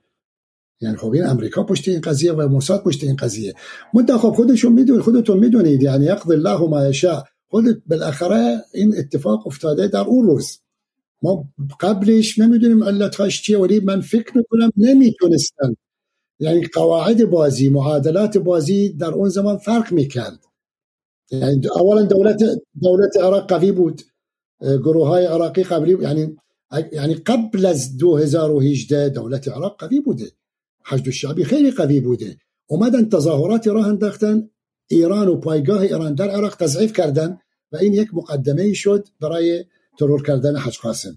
یعنی 0.81 0.97
خب 0.97 1.11
این 1.11 1.27
امریکا 1.27 1.65
پشت 1.65 1.89
این 1.89 2.01
قضیه 2.01 2.33
و 2.33 2.49
موساد 2.49 2.83
پشت 2.83 3.05
این 3.05 3.17
قضیه. 3.17 3.55
مدت 3.95 4.17
خب 4.17 4.31
خودشون 4.31 4.73
می‌دونید 4.73 5.03
خودتون 5.03 5.39
می‌دونید 5.39 5.83
یعنی 5.83 6.05
یقضی 6.05 6.33
الله 6.33 6.61
ما 6.61 6.87
یشاء. 6.87 7.23
خود 7.49 7.85
بالاخره 7.87 8.65
این 8.75 8.95
اتفاق 8.99 9.47
افتاده 9.47 9.89
در 9.89 10.01
اون 10.01 10.27
روز. 10.27 10.59
ما 11.23 11.49
قبلش 11.81 12.39
نمی‌دونیم 12.39 12.85
علتش 12.85 13.43
چیه 13.43 13.59
ولی 13.59 13.81
من 13.81 14.01
فکر 14.01 14.37
می‌کنم 14.37 14.71
نمی‌تونستن. 14.77 15.77
یعنی 16.39 16.67
قواعد 16.67 17.31
بازی 17.31 17.69
معادلات 17.69 18.39
بازی 18.39 18.93
در 18.93 19.11
اون 19.11 19.29
زمان 19.29 19.57
فرق 19.57 19.93
می‌کرد. 19.93 20.39
یعنی 21.41 21.69
اولا 21.77 22.03
دولت 22.03 22.43
دولت 22.83 23.17
عراق 23.17 23.49
قوی 23.49 23.73
بود. 23.73 24.03
گروه 24.61 25.09
های 25.09 25.27
عراقی 25.27 25.63
قبلی 25.63 25.97
یعنی 26.03 26.37
یعنی 26.93 27.15
قبل 27.15 27.67
از 27.67 27.97
2018 27.97 29.09
دولت 29.09 29.49
عراق 29.49 29.81
قوی 29.81 30.01
بوده 30.01 30.33
حشد 30.85 31.03
الشعبی 31.07 31.45
خیلی 31.45 31.71
قوی 31.71 32.01
بوده 32.01 32.37
اومدن 32.67 33.09
تظاهرات 33.09 33.69
راه 33.69 33.89
انداختن. 33.89 34.51
ایران 34.89 35.29
و 35.29 35.37
پایگاه 35.37 35.81
ایران 35.81 36.15
در 36.15 36.31
عراق 36.31 36.57
تضعیف 36.57 36.93
کردن 36.93 37.39
و 37.73 37.77
این 37.77 37.95
یک 37.95 38.09
مقدمه 38.13 38.73
شد 38.73 39.09
برای 39.21 39.65
ترور 39.99 40.23
کردن 40.23 40.57
حج 40.57 40.79
قاسم. 40.79 41.17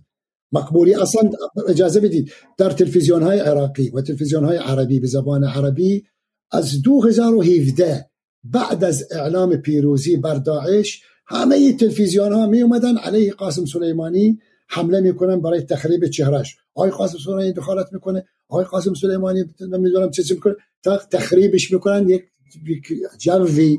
مقبولی 0.52 0.94
أصلا 0.94 1.22
اجازه 1.68 2.00
بدید. 2.00 2.32
در 2.58 2.70
تلویزیون 2.70 3.24
های 3.24 3.40
عراقی 3.40 3.90
و 3.90 4.02
تلویزیون 4.02 4.46
های 4.46 4.58
عربی 4.58 5.00
به 5.00 5.08
زبان 5.08 5.44
عربی 5.44 6.04
از 6.52 6.82
2017 6.82 8.10
بعد 8.44 8.84
از 8.84 9.08
اعلام 9.12 9.56
پیروزی 9.56 10.18
بر 10.18 10.36
داعش 10.36 11.02
همه 11.28 11.74
تلویزیون 11.74 12.34
ها 12.34 12.48
می 12.48 12.62
اومدن 12.62 12.98
علیه 12.98 13.34
قاسم 13.34 13.66
سلیمانی 13.66 14.40
حمله 14.68 15.00
می‌کنن 15.00 15.42
برای 15.42 15.62
تخریب 15.62 16.08
چهرش 16.08 16.58
آقای 16.76 16.92
قاسم 16.92 17.18
سلیمانی 17.18 17.52
دخالت 17.52 17.94
می‌کنه 17.94 18.26
آقای 18.50 18.66
قاسم 18.66 18.94
سلیمانی 18.94 19.44
نمی‌دونم 19.72 20.12
چه 20.12 20.24
می‌کنه 20.34 20.56
تخریبش 21.12 21.72
می‌کنن 21.72 22.10
یک 22.10 22.24
جوی 23.20 23.78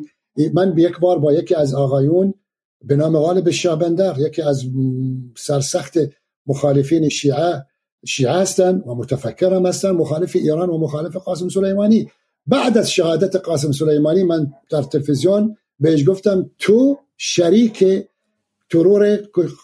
من 0.55 0.75
به 0.75 0.83
یک 0.83 0.99
بار 0.99 1.19
با 1.19 1.33
یکی 1.33 1.55
از 1.55 1.75
آقایون 1.75 2.35
به 2.85 2.97
نام 2.97 3.19
غالب 3.19 3.51
شعبندر 3.51 4.19
یکی 4.19 4.43
از 4.43 4.65
سرسخت 5.37 5.99
مخالفین 6.47 7.09
شیعه 7.09 7.65
شیعه 8.07 8.33
هستن 8.33 8.83
و 8.87 8.95
متفکر 8.95 9.55
هم 9.55 9.67
هستن 9.67 9.91
مخالف 9.91 10.37
ایران 10.37 10.71
و 10.71 10.79
مخالف 10.79 11.17
قاسم 11.17 11.49
سلیمانی. 11.49 12.11
بعد 12.49 12.79
از 12.79 12.91
شهادت 12.91 13.37
قاسم 13.37 13.73
سلیمانی 13.73 14.23
من 14.23 14.53
در 14.70 14.83
تلویزیون 14.83 15.57
بهش 15.81 16.09
گفتم 16.09 16.51
تو 16.59 16.99
شریک 17.16 17.85
ترور 18.70 19.16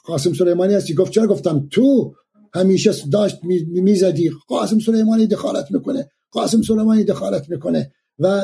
قاسم 0.05 0.33
سلیمانی 0.33 0.75
هستی؟ 0.75 0.95
گفت 0.95 1.13
چرا 1.13 1.27
گفتم؟ 1.27 1.69
تو 1.71 2.15
همیشه 2.55 2.93
داشت 3.13 3.45
می‌زدی. 3.67 4.31
قاسم 4.49 4.79
سلیمانی 4.79 5.27
دخالت 5.27 5.71
می‌کنه. 5.71 6.11
قاسم 6.31 6.63
سلیمانی 6.63 7.05
دخالت 7.05 7.51
می‌کنه. 7.51 7.93
و 8.19 8.43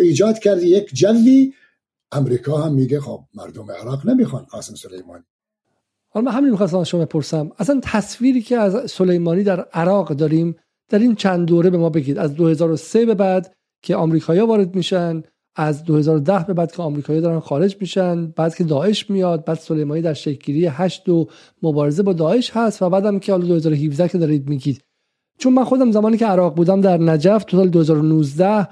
ایجاد 0.00 0.38
کردی 0.38 0.66
یک 0.66 0.90
جوی. 0.94 1.52
امریکا 2.12 2.56
هم 2.56 2.74
میگه 2.74 3.00
خب 3.00 3.20
مردم 3.34 3.70
عراق 3.70 4.06
نمی‌خوان 4.06 4.42
قاسم 4.42 4.74
سلیمانی. 4.74 5.24
حالا 6.08 6.30
من 6.30 6.32
همین 6.32 6.50
می‌خواستم 6.50 6.84
شما 6.84 7.04
بپرسم. 7.04 7.50
اصلا 7.58 7.80
تصویری 7.84 8.42
که 8.42 8.56
از 8.56 8.90
سلیمانی 8.90 9.44
در 9.44 9.60
عراق 9.60 10.12
داریم 10.12 10.56
در 10.90 10.98
این 10.98 11.14
چند 11.14 11.46
دوره 11.46 11.70
به 11.70 11.78
ما 11.78 11.90
بگید. 11.90 12.18
از 12.18 12.34
2003 12.34 13.06
به 13.06 13.14
بعد 13.14 13.54
که 13.82 13.96
آمریکایی‌ها 13.96 14.46
وارد 14.46 14.74
میشن 14.74 15.22
از 15.56 15.84
2010 15.84 16.44
به 16.46 16.54
بعد 16.54 16.72
که 16.72 16.82
آمریکایی 16.82 17.20
دارن 17.20 17.40
خارج 17.40 17.76
میشن 17.80 18.26
بعد 18.26 18.54
که 18.54 18.64
داعش 18.64 19.10
میاد 19.10 19.44
بعد 19.44 19.58
سلیمانی 19.58 20.02
در 20.02 20.14
شکلگیری 20.14 20.66
8 20.66 21.08
و 21.08 21.26
مبارزه 21.62 22.02
با 22.02 22.12
داعش 22.12 22.50
هست 22.54 22.82
و 22.82 22.90
بعدم 22.90 23.18
که 23.18 23.32
حالا 23.32 23.46
2017 23.46 24.08
که 24.08 24.18
دارید 24.18 24.48
میگید. 24.48 24.82
چون 25.38 25.52
من 25.52 25.64
خودم 25.64 25.90
زمانی 25.90 26.16
که 26.16 26.26
عراق 26.26 26.54
بودم 26.54 26.80
در 26.80 26.98
نجف 26.98 27.44
تو 27.44 27.56
سال 27.56 27.68
2019 27.68 28.68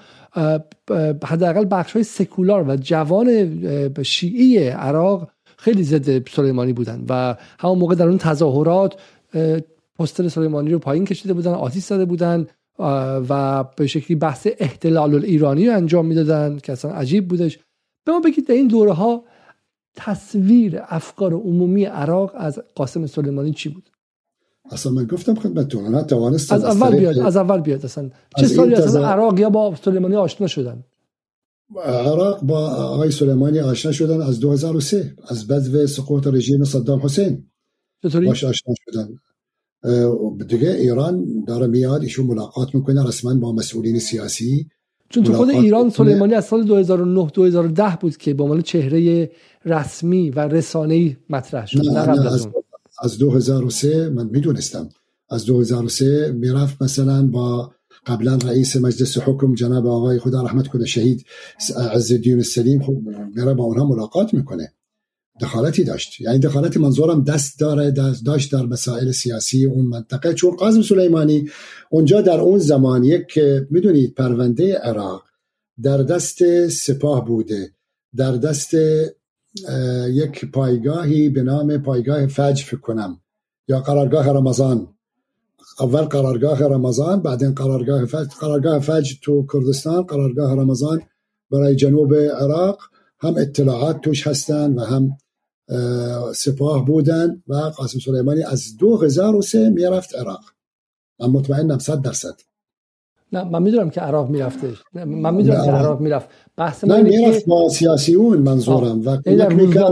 حداقل 1.25 1.67
بخش 1.71 1.93
های 1.93 2.03
سکولار 2.03 2.69
و 2.69 2.77
جوان 2.77 3.59
شیعی 4.03 4.69
عراق 4.69 5.31
خیلی 5.57 5.83
ضد 5.83 6.29
سلیمانی 6.29 6.73
بودن 6.73 7.05
و 7.09 7.37
همون 7.59 7.79
موقع 7.79 7.95
در 7.95 8.09
اون 8.09 8.19
تظاهرات 8.19 8.95
پستر 9.99 10.29
سلیمانی 10.29 10.71
رو 10.71 10.79
پایین 10.79 11.05
کشیده 11.05 11.35
بودن 11.35 11.53
آتیش 11.53 11.85
زده 11.85 12.05
بودن 12.05 12.47
و 13.29 13.65
به 13.77 13.87
شکلی 13.87 14.17
بحث 14.17 14.49
احتلال 14.59 15.15
ایرانی 15.25 15.67
رو 15.67 15.77
انجام 15.77 16.07
می‌دادن 16.07 16.59
که 16.59 16.73
اصلا 16.73 16.91
عجیب 16.91 17.29
بودش. 17.29 17.59
به 18.05 18.13
ما 18.13 18.21
بگید 18.21 18.47
در 18.49 18.55
این 18.55 18.69
دوره 18.69 18.93
ها 18.93 19.25
تصویر 19.97 20.81
افکار 20.89 21.35
عمومی 21.35 21.85
عراق 21.85 22.33
از 22.35 22.61
قاسم 22.75 23.07
سلیمانی 23.07 23.53
چی 23.53 23.69
بود؟ 23.69 23.91
اصلا 24.71 24.93
من 24.93 25.05
گفتم 25.05 25.35
خدمتتون 25.35 25.95
نه 25.95 26.03
توانستم 26.03 26.55
از 26.55 26.65
اول 26.65 26.99
بیاد 26.99 27.19
از 27.19 27.37
اول 27.37 27.61
بیاد 27.61 27.85
اصلا. 27.85 28.11
چه 28.39 28.47
سالی 28.47 28.75
اصلا 28.75 29.09
عراق 29.09 29.39
یا 29.39 29.51
با 29.51 29.75
سلیمانی 29.85 30.17
آشنا 30.17 30.47
شدن؟ 30.47 30.85
عراق 31.85 32.41
با 32.41 32.67
آقای 32.71 33.11
سلیمانی 33.11 33.61
آشنا 33.61 33.93
شدن 33.93 34.23
از 34.23 34.41
2003 34.41 35.15
از 35.29 35.47
بعد 35.47 35.87
سقوط 35.87 36.27
رژیم 36.27 36.65
صدام 36.65 37.01
حسین. 37.01 37.47
چطوری؟ 38.03 38.27
باش 38.27 38.45
آشنا 38.45 38.75
شدن. 38.85 39.09
دیگه 40.49 40.71
ایران 40.71 41.45
داره 41.47 41.67
میاد 41.67 42.03
ایشون 42.03 42.27
ملاقات 42.27 42.75
می‌کنه 42.75 43.09
رسما 43.09 43.35
با 43.35 43.53
مسئولین 43.53 43.99
سیاسی. 43.99 44.67
چون 45.09 45.25
تو 45.25 45.33
خود 45.33 45.51
ایران 45.51 45.91
سلیمانی 45.91 46.35
از 46.35 46.45
سال 46.45 46.65
2009 46.65 47.31
2010 47.35 47.99
بود 48.01 48.17
که 48.17 48.35
به 48.35 48.43
عنوان 48.43 48.63
چهره 48.63 49.31
رسمی 49.65 50.31
و 50.31 50.41
رسانه‌ای 50.41 51.17
مطرح 51.31 51.67
شد 51.67 51.79
نه, 51.79 52.07
نه 52.07 52.33
از, 52.33 52.49
از 53.03 53.19
2003 53.19 54.09
من 54.09 54.29
می‌دونستم. 54.33 54.89
از 55.31 55.45
2003 55.45 56.33
می‌رفت 56.33 56.83
مثلا 56.83 57.27
با 57.27 57.73
قبلا 58.07 58.37
رئیس 58.37 58.77
مجلس 58.77 59.19
حکم 59.19 59.55
جناب 59.55 59.87
آقای 59.87 60.19
خدا 60.19 60.43
رحمت 60.43 60.69
کنه 60.69 60.87
شهید 60.87 61.25
عز 61.93 62.13
الدین 62.13 62.35
السلیم 62.35 62.83
خب 62.83 62.97
میره 63.37 63.55
با 63.55 63.65
اونها 63.65 63.85
ملاقات 63.85 64.35
می‌کنه. 64.35 64.73
دخالتی 65.41 65.85
داشت. 65.85 66.21
یعنی 66.21 66.39
دخالت 66.39 66.77
منظورم 66.77 67.25
دست 67.25 67.61
داره 67.61 67.91
داشت 68.25 68.53
در 68.53 68.63
مسائل 68.63 69.11
سیاسی 69.11 69.65
اون 69.65 69.85
منطقه. 69.85 70.35
چون 70.35 70.57
قاسم 70.57 70.83
سلیمانی 70.83 71.51
اونجا 71.91 72.21
در 72.21 72.41
اون 72.41 72.59
زمان 72.59 73.05
یک 73.05 73.39
می‌دونید 73.71 74.15
پرونده 74.15 74.75
عراق 74.75 75.23
در 75.83 75.99
دست 76.03 76.69
سپاه 76.69 77.27
بوده. 77.27 77.71
در 78.17 78.33
دست 78.33 78.75
یک 80.09 80.45
پایگاهی 80.53 81.29
به 81.29 81.43
نام 81.43 81.79
پایگاه 81.79 82.27
فجر 82.27 82.65
فکر 82.65 82.81
کنم. 82.81 83.21
یا 83.69 83.81
قرارگاه 83.81 84.29
رمضان. 84.29 84.89
اول 85.81 86.03
قرارگاه 86.03 86.63
رمضان 86.63 87.23
بعدین 87.23 87.55
قرارگاه 87.55 88.05
فجر. 88.05 88.29
قرارگاه 88.41 88.79
فجر 88.79 89.15
تو 89.23 89.47
کردستان 89.53 90.03
قرارگاه 90.03 90.55
رمضان 90.55 91.03
برای 91.51 91.77
جنوب 91.77 92.15
عراق 92.15 92.79
هم 93.21 93.35
اطلاعات 93.39 94.01
توش 94.01 94.27
هستن 94.27 94.73
و 94.73 94.81
هم 94.81 95.11
سپاه 96.35 96.85
بودن 96.87 97.43
و 97.49 97.55
قاسم 97.55 97.99
سلیمانی 97.99 98.43
از 98.43 98.77
2003 98.77 99.71
می‌رفت 99.71 100.15
عراق. 100.15 100.41
من 101.21 101.27
مطمئنم 101.27 101.79
100 101.79 102.03
درصد. 102.03 102.41
نه 103.33 103.45
من 103.45 103.63
می‌دونم 103.63 103.91
که 103.91 104.01
عراق 104.01 104.29
می‌رفته. 104.29 104.69
من 104.95 105.35
می‌دونم 105.35 105.65
که 105.65 105.71
عراق. 105.71 106.01
می‌رفت. 106.01 106.29
بحث 106.57 106.85
من 106.85 107.03
می‌رفت 107.03 107.47
با 107.47 107.69
سیاسیون 107.69 108.39
منظورم 108.39 109.03
و 109.07 109.19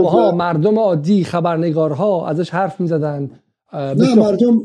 ها 0.09 0.31
مردم 0.31 0.79
عادی 0.79 1.23
خبرنگارها 1.23 2.27
ازش 2.27 2.49
حرف 2.49 2.81
می‌زدن. 2.81 3.31
نه 3.73 4.15
مردم 4.15 4.61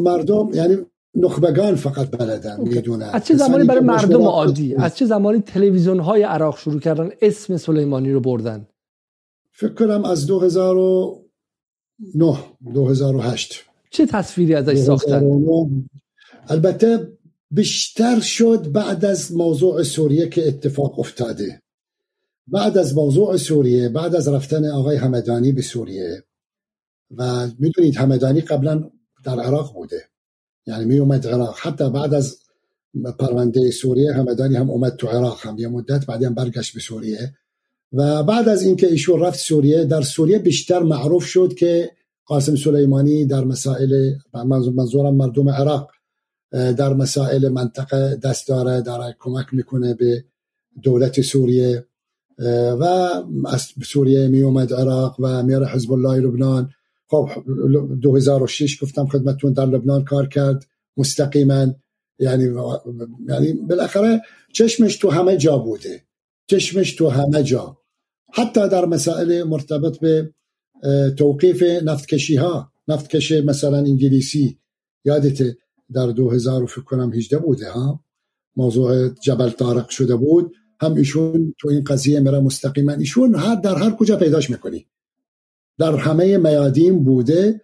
مردم 0.00 0.48
یعنی 0.54 0.76
نخبگان 1.14 1.74
فقط 1.74 2.10
بلدن 2.10 2.60
می‌دونن. 2.60 3.10
از 3.12 3.24
چه 3.24 3.34
زمانی 3.34 3.64
برای 3.64 3.80
مردم 3.80 4.22
عادی؟ 4.22 4.74
از 4.74 4.96
چه 4.96 5.06
زمانی 5.06 5.40
تلویزیون 5.40 6.00
های 6.00 6.22
عراق 6.22 6.58
شروع 6.58 6.80
کردن؟ 6.80 7.10
اسم 7.22 7.56
سلیمانی 7.56 8.12
رو 8.12 8.20
بردن. 8.20 8.66
فکر 9.52 9.74
کنم 9.74 10.04
از 10.04 10.26
2009 10.26 12.38
2008 12.74 13.64
چه 13.90 14.06
تصویری 14.06 14.54
ازش 14.54 14.78
ساختن؟ 14.78 15.22
البته 16.48 17.12
بیشتر 17.50 18.20
شد 18.20 18.72
بعد 18.72 19.04
از 19.04 19.32
موضوع 19.32 19.82
سوریه 19.82 20.28
که 20.28 20.48
اتفاق 20.48 20.98
افتاده. 20.98 21.62
بعد 22.46 22.78
از 22.78 22.94
موضوع 22.94 23.36
سوریه 23.36 23.88
بعد 23.88 24.16
از 24.16 24.28
رفتن 24.28 24.70
آقای 24.70 24.96
همدانی 24.96 25.52
به 25.52 25.62
سوریه. 25.62 26.24
و 27.16 27.48
می‌دونید 27.58 27.96
همدانی 27.96 28.40
قبلا 28.40 28.90
در 29.24 29.40
عراق 29.40 29.74
بوده. 29.74 30.04
یعنی 30.66 30.84
می 30.84 30.98
اومد 30.98 31.26
عراق. 31.26 31.56
حتی 31.60 31.90
بعد 31.90 32.14
از 32.14 32.38
پرونده 33.18 33.70
سوریه 33.70 34.12
همدانی 34.12 34.56
هم 34.56 34.70
اومد 34.70 34.96
تو 34.96 35.06
عراق. 35.06 35.46
هم 35.46 35.58
یه 35.58 35.68
مدت 35.68 36.06
بعدی 36.06 36.24
هم 36.24 36.34
برگشت 36.34 36.74
به 36.74 36.80
سوریه. 36.80 37.34
و 37.92 38.22
بعد 38.22 38.48
از 38.48 38.62
اینکه 38.62 38.86
ایشون 38.86 39.20
رفت 39.20 39.38
سوریه 39.38 39.84
در 39.84 40.02
سوریه 40.02 40.38
بیشتر 40.38 40.82
معروف 40.82 41.24
شد 41.24 41.54
که 41.54 41.90
قاسم 42.26 42.56
سلیمانی 42.56 43.26
در 43.26 43.44
مسائل 43.44 44.12
منظورم 44.74 45.14
مردم 45.14 45.48
عراق 45.48 45.90
در 46.52 46.94
مسائل 46.94 47.48
منطقه 47.48 48.16
دست 48.16 48.48
داره 48.48 48.80
داره 48.80 49.16
کمک 49.18 49.46
می‌کنه 49.52 49.94
به 49.94 50.24
دولت 50.82 51.20
سوریه 51.20 51.86
و 52.80 52.84
از 53.46 53.66
سوریه 53.84 54.28
می 54.28 54.42
اومد 54.42 54.72
عراق 54.72 55.16
و 55.18 55.42
میاره 55.42 55.66
حزب 55.66 55.92
الله 55.92 56.20
لبنان. 56.20 56.70
خب 57.08 57.28
2006 58.02 58.82
گفتم 58.82 59.06
خدمتتون 59.06 59.52
در 59.52 59.66
لبنان 59.66 60.04
کار 60.04 60.28
کرد 60.28 60.66
مستقیما. 60.96 61.66
یعنی 62.18 62.44
یعنی 63.28 63.52
بالاخره 63.52 64.22
چشمش 64.52 64.96
تو 64.96 65.10
همه 65.10 65.36
جا 65.36 65.58
بوده. 65.58 66.02
چشمش 66.46 66.94
تو 66.94 67.08
همه 67.08 67.42
جا. 67.42 67.81
حتی 68.32 68.68
در 68.68 68.84
مسائل 68.84 69.42
مرتبط 69.42 69.98
به 69.98 70.34
توقیف 71.18 71.62
نفتکشی 71.62 72.36
ها 72.36 72.72
نفتکش 72.88 73.32
مثلا 73.32 73.78
انگلیسی 73.78 74.58
یادت 75.04 75.56
در 75.92 76.06
2000 76.06 76.66
فکر 76.66 76.80
کنم 76.80 77.12
18 77.12 77.38
بوده 77.38 77.70
ها؟ 77.70 78.04
موضوع 78.56 79.08
جبل 79.08 79.50
طارق 79.50 79.88
شده 79.88 80.16
بود. 80.16 80.54
هم 80.80 80.94
ایشون 80.94 81.54
تو 81.58 81.68
این 81.68 81.84
قضیه 81.84 82.20
میره 82.20 82.40
مستقیما. 82.40 82.92
ایشون 82.92 83.34
هر 83.34 83.54
در 83.54 83.74
هر 83.74 83.90
کجا 83.90 84.16
پیداش 84.16 84.50
می‌کنی. 84.50 84.86
در 85.78 85.96
همه 85.96 86.38
میادین 86.38 87.04
بوده 87.04 87.60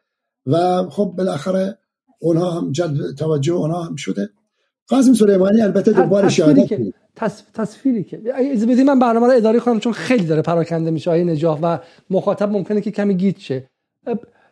و 0.46 0.84
خب 0.90 1.14
بالاخره 1.18 1.78
اونها 2.20 2.50
هم 2.50 2.72
جد 2.72 3.14
توجه 3.14 3.52
اونها 3.52 3.82
هم 3.82 3.96
شده. 3.96 4.30
قاسم 4.88 5.14
سلیمانی 5.14 5.62
البته 5.62 5.92
دوباره 5.92 6.28
شهادت 6.28 6.68
تصویری 7.54 8.04
که 8.04 8.20
از 8.52 8.66
بدی 8.66 8.82
من 8.82 8.98
برنامه 8.98 9.26
رو 9.26 9.32
اداره 9.32 9.60
کنم 9.60 9.80
چون 9.80 9.92
خیلی 9.92 10.24
داره 10.24 10.42
پراکنده 10.42 10.90
میشه 10.90 11.10
های 11.10 11.24
نجاح 11.24 11.58
و 11.62 11.78
مخاطب 12.10 12.50
ممکنه 12.52 12.80
که 12.80 12.90
کمی 12.90 13.14
گیت 13.14 13.38
شه. 13.38 13.68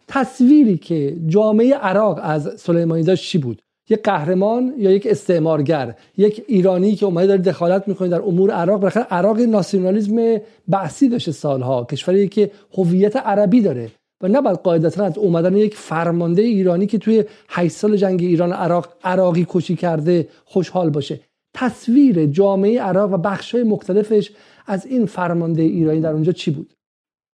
تصویری 0.09 0.79
که 0.79 1.17
جامعه 1.27 1.75
عراق 1.75 2.21
از 2.23 2.61
سلیمانی 2.61 3.03
داشت 3.03 3.25
چی 3.25 3.39
بود؟ 3.39 3.63
یک 3.91 4.03
قهرمان 4.03 4.75
یا 4.79 4.91
یک 4.91 5.07
استعمارگر؟ 5.07 5.95
یک 6.17 6.45
ایرانی 6.49 6.95
که 6.95 7.07
اومده 7.07 7.27
داره 7.27 7.41
دخالت 7.41 7.89
می‌کنه 7.89 8.09
در 8.09 8.21
امور 8.21 8.51
عراق. 8.51 8.81
بالاخره 8.81 9.07
عراق 9.11 9.41
ناسیونالیسم 9.41 10.41
بحثی 10.69 11.09
داشته 11.09 11.33
سالها. 11.33 11.85
کشوری 11.85 12.29
که 12.29 12.51
هویت 12.75 13.17
عربی 13.17 13.61
داره. 13.61 13.91
و 14.21 14.43
بعد 14.43 14.57
قاعدتا 14.57 15.05
از 15.05 15.19
اومدن 15.19 15.57
یک 15.57 15.77
فرمانده 15.77 16.43
ایرانی 16.43 16.87
که 16.87 16.99
توی 16.99 17.25
8 17.49 17.75
سال 17.75 17.97
جنگ 17.97 18.23
ایران 18.23 18.53
عراق 18.53 18.89
عراقی 19.05 19.47
کشی 19.49 19.77
کرده 19.77 20.29
خوشحال 20.45 20.91
باشه. 20.91 21.21
تصویر 21.55 22.27
جامعه 22.27 22.81
عراق 22.81 23.13
و 23.13 23.17
بخش‌های 23.17 23.63
مختلفش 23.63 24.31
از 24.67 24.87
این 24.87 25.07
فرمانده 25.07 25.63
ایرانی 25.63 26.01
در 26.01 26.13
اونجا 26.13 26.33
چی 26.33 26.51
بود؟ 26.51 26.75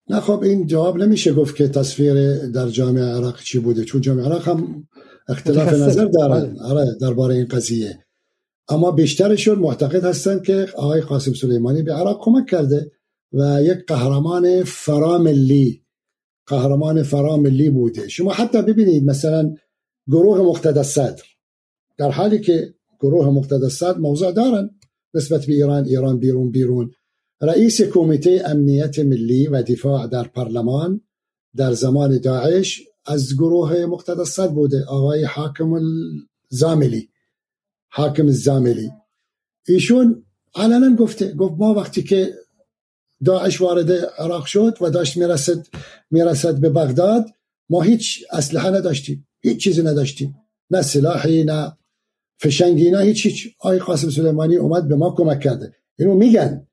نه 0.09 0.19
خب 0.19 0.43
این 0.43 0.67
جواب 0.67 0.97
نمیشه 0.97 1.33
گفت 1.33 1.55
که 1.55 1.67
تصویر 1.67 2.47
در 2.47 2.67
جامعه 2.67 3.03
عراق 3.03 3.41
چی 3.41 3.59
بوده 3.59 3.83
چون 3.83 4.01
جامعه 4.01 4.25
عراق 4.25 4.47
هم 4.47 4.87
اختلاف 5.29 5.73
نظر 5.73 6.05
دارن. 6.05 6.41
بله. 6.41 6.63
آره 6.63 6.97
درباره 7.01 7.35
این 7.35 7.45
قضیه. 7.45 8.05
اما 8.69 8.91
بیشترشون 8.91 9.59
معتقد 9.59 10.05
هستند 10.05 10.43
که 10.43 10.67
آقای 10.75 11.01
قاسم 11.01 11.33
سلیمانی 11.33 11.81
به 11.81 11.93
عراق 11.93 12.19
کمک 12.21 12.45
کرده 12.45 12.91
و 13.33 13.63
یک 13.63 13.85
قهرمان 13.87 14.63
فراملی 14.63 15.81
قهرمان 16.51 17.03
فراملی 17.03 17.69
بوده. 17.69 18.07
شما 18.07 18.31
حتی 18.33 18.61
ببینید 18.61 19.03
مثلا 19.03 19.55
گروه 20.07 20.41
مقتدى 20.41 20.83
صدر. 20.83 21.23
در 21.97 22.11
حالی 22.11 22.39
که 22.39 22.73
گروه 22.99 23.29
مقتدى 23.29 23.69
صدر 23.69 23.97
موضوع 23.97 24.31
دارن 24.31 24.69
نسبت 25.13 25.45
به 25.45 25.53
ایران 25.53 25.85
ایران 25.85 26.19
بیرون 26.19 26.51
بیرون. 26.51 26.91
رئیس 27.41 27.81
کمیته 27.81 28.43
امنیت 28.45 28.99
ملی 28.99 29.47
و 29.47 29.63
دفاع 29.63 30.07
در 30.07 30.23
پارلمان 30.27 31.01
در 31.55 31.73
زمان 31.73 32.17
داعش 32.17 32.81
از 33.05 33.33
گروه 33.35 33.85
مقتدى 33.85 34.47
بوده. 34.47 34.85
آقای 34.85 35.23
حاکم 35.23 35.73
الزاملی. 36.51 37.09
حاکم 37.89 38.25
الزاملی. 38.25 38.91
ایشون 39.67 40.25
علنا 40.55 40.95
گفته 40.95 41.33
گفت 41.33 41.53
ما 41.57 41.73
وقتی 41.73 42.03
که 42.03 42.33
داعش 43.25 43.61
وارد 43.61 43.91
عراق 43.91 44.45
شد 44.45 44.77
و 44.81 44.89
داشت 44.89 45.17
می‌رسد 45.17 45.65
می‌رسد 46.11 46.59
به 46.59 46.69
بغداد. 46.69 47.25
ما 47.69 47.81
هیچ 47.81 48.25
اسلحه 48.31 48.69
نداشتیم 48.69 49.27
هیچ 49.41 49.63
چیزی 49.63 49.83
نداشتیم. 49.83 50.35
نه 50.69 50.81
سلاحی 50.81 51.43
نه 51.43 51.77
فشنگی 52.41 52.91
نه 52.91 52.99
هیچ 52.99 53.25
هیچ. 53.25 53.47
آقای 53.59 53.79
قاسم 53.79 54.09
سلیمانی 54.09 54.55
اومد 54.55 54.87
به 54.87 54.95
ما 54.95 55.15
کمک 55.17 55.39
کرده. 55.39 55.73
اینو 55.99 56.15
میگن. 56.15 56.67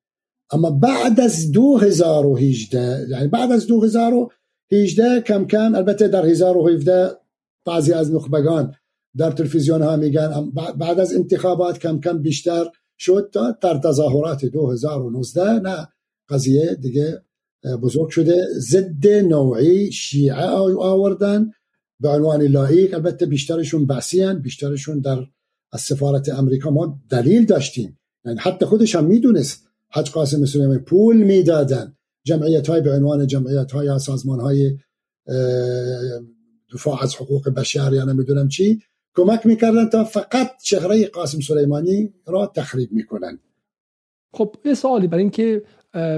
اما 0.50 0.70
بعد 0.70 1.20
از 1.20 1.52
2018 1.52 3.06
یعنی 3.10 3.28
بعد 3.28 3.52
از 3.52 3.66
2018 3.66 5.20
کم 5.20 5.46
کم 5.46 5.74
البته 5.74 6.08
در 6.08 6.22
2017 6.22 7.10
بعضی 7.66 7.92
از 7.92 8.14
نخبگان 8.14 8.74
در 9.16 9.30
تلویزیون 9.30 9.82
ها 9.82 9.96
میگن 9.96 10.50
بعد 10.78 11.00
از 11.00 11.14
انتخابات 11.14 11.78
کم 11.78 12.00
کم 12.00 12.22
بیشتر 12.22 12.64
شد 12.98 13.30
تا 13.32 13.50
در 13.62 13.78
تظاهرات 13.78 14.44
2019 14.44 15.52
نه 15.52 15.88
قضیه 16.28 16.74
دیگه 16.74 17.22
بزرگ 17.82 18.08
شده. 18.08 18.46
ضد 18.58 19.06
نوعی 19.06 19.92
شیعه 19.92 20.46
آوردن 20.78 21.50
به 22.00 22.08
عنوان 22.08 22.42
لایق 22.42 22.94
البته 22.94 23.26
بیشترشون 23.26 23.86
بحثی 23.86 24.34
بیشترشون 24.34 25.00
در 25.00 25.18
از 25.72 25.80
سفارت 25.80 26.28
امریکا 26.28 26.70
ما 26.70 27.00
دلیل 27.10 27.44
داشتیم. 27.44 27.98
یعنی 28.24 28.38
حتی 28.38 28.66
خودش 28.66 28.94
هم 28.94 29.04
می‌دونست 29.04 29.68
حج 29.90 30.10
قاسم 30.10 30.44
سلیمانی 30.44 30.78
پول 30.78 31.16
می‌دادن. 31.16 31.96
جمعیت 32.24 32.68
های 32.68 32.80
به 32.80 32.92
عنوان 32.92 33.26
جمعیت 33.26 33.72
های 33.72 33.98
سازمان 33.98 34.40
های 34.40 34.78
دفاع 36.74 37.02
از 37.02 37.14
حقوق 37.14 37.48
بشر 37.48 37.92
یا 37.94 38.04
نمی‌دونم 38.04 38.48
چی 38.48 38.82
کمک 39.16 39.46
می‌کردن 39.46 39.88
تا 39.88 40.04
فقط 40.04 40.50
چهره 40.62 41.06
قاسم 41.06 41.40
سلیمانی 41.40 42.14
را 42.26 42.52
تخریب 42.56 42.92
می‌کنن. 42.92 43.38
خب 44.32 44.56
یه 44.64 44.74
سوالی 44.74 45.06
برای 45.06 45.22
اینکه 45.22 45.62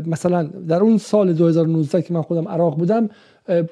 مثلا 0.06 0.42
در 0.42 0.80
اون 0.80 0.98
سال 0.98 1.32
2019 1.32 2.02
که 2.02 2.14
من 2.14 2.22
خودم 2.22 2.48
عراق 2.48 2.78
بودم 2.78 3.08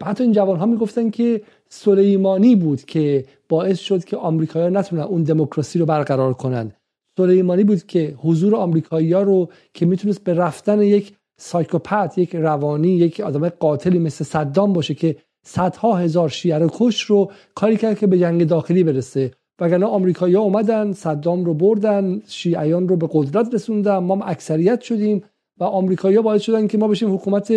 حتی 0.04 0.24
این 0.24 0.32
جوان 0.32 0.56
ها 0.56 0.66
می‌گفتن 0.66 1.10
که 1.10 1.42
سلیمانی 1.68 2.56
بود 2.56 2.84
که 2.84 3.24
باعث 3.48 3.78
شد 3.78 4.04
که 4.04 4.16
آمریکایی‌ها 4.16 4.80
نتونن 4.80 5.02
اون 5.02 5.22
دموکراسی 5.22 5.78
رو 5.78 5.86
برقرار 5.86 6.34
کنند 6.34 6.74
سلیمانی 7.18 7.64
بود 7.64 7.86
که 7.86 8.14
حضور 8.18 8.56
آمریکایی‌ها 8.56 9.22
رو 9.22 9.48
که 9.74 9.86
می‌تونست 9.86 10.24
به 10.24 10.34
رفتن 10.34 10.82
یک 10.82 11.12
سایکوپت 11.40 12.18
یک 12.18 12.36
روانی 12.36 12.88
یک 12.88 13.20
آدم 13.20 13.48
قاتلی 13.48 13.98
مثل 13.98 14.24
صدام 14.24 14.72
باشه 14.72 14.94
که 14.94 15.16
صدها 15.46 15.96
هزار 15.96 16.28
شیعه 16.28 16.58
رو 16.58 16.70
کش 16.72 17.02
رو 17.02 17.30
کاری 17.54 17.76
کرد 17.76 17.98
که 17.98 18.06
به 18.06 18.18
جنگ 18.18 18.46
داخلی 18.46 18.84
برسه. 18.84 19.30
وگرنه 19.60 19.86
آمریکایی‌ها 19.86 20.42
اومدن 20.42 20.92
صدام 20.92 21.44
رو 21.44 21.54
بردن 21.54 22.22
شیعیان 22.26 22.88
رو 22.88 22.96
به 22.96 23.08
قدرت 23.12 23.54
رسوندن 23.54 23.98
ما 23.98 24.24
اکثریت 24.24 24.80
شدیم. 24.80 25.22
و 25.60 25.64
آمریکایی‌ها 25.64 26.22
باعث 26.22 26.42
شدن 26.42 26.66
که 26.66 26.78
ما 26.78 26.88
بشیم 26.88 27.14
حکومت 27.14 27.50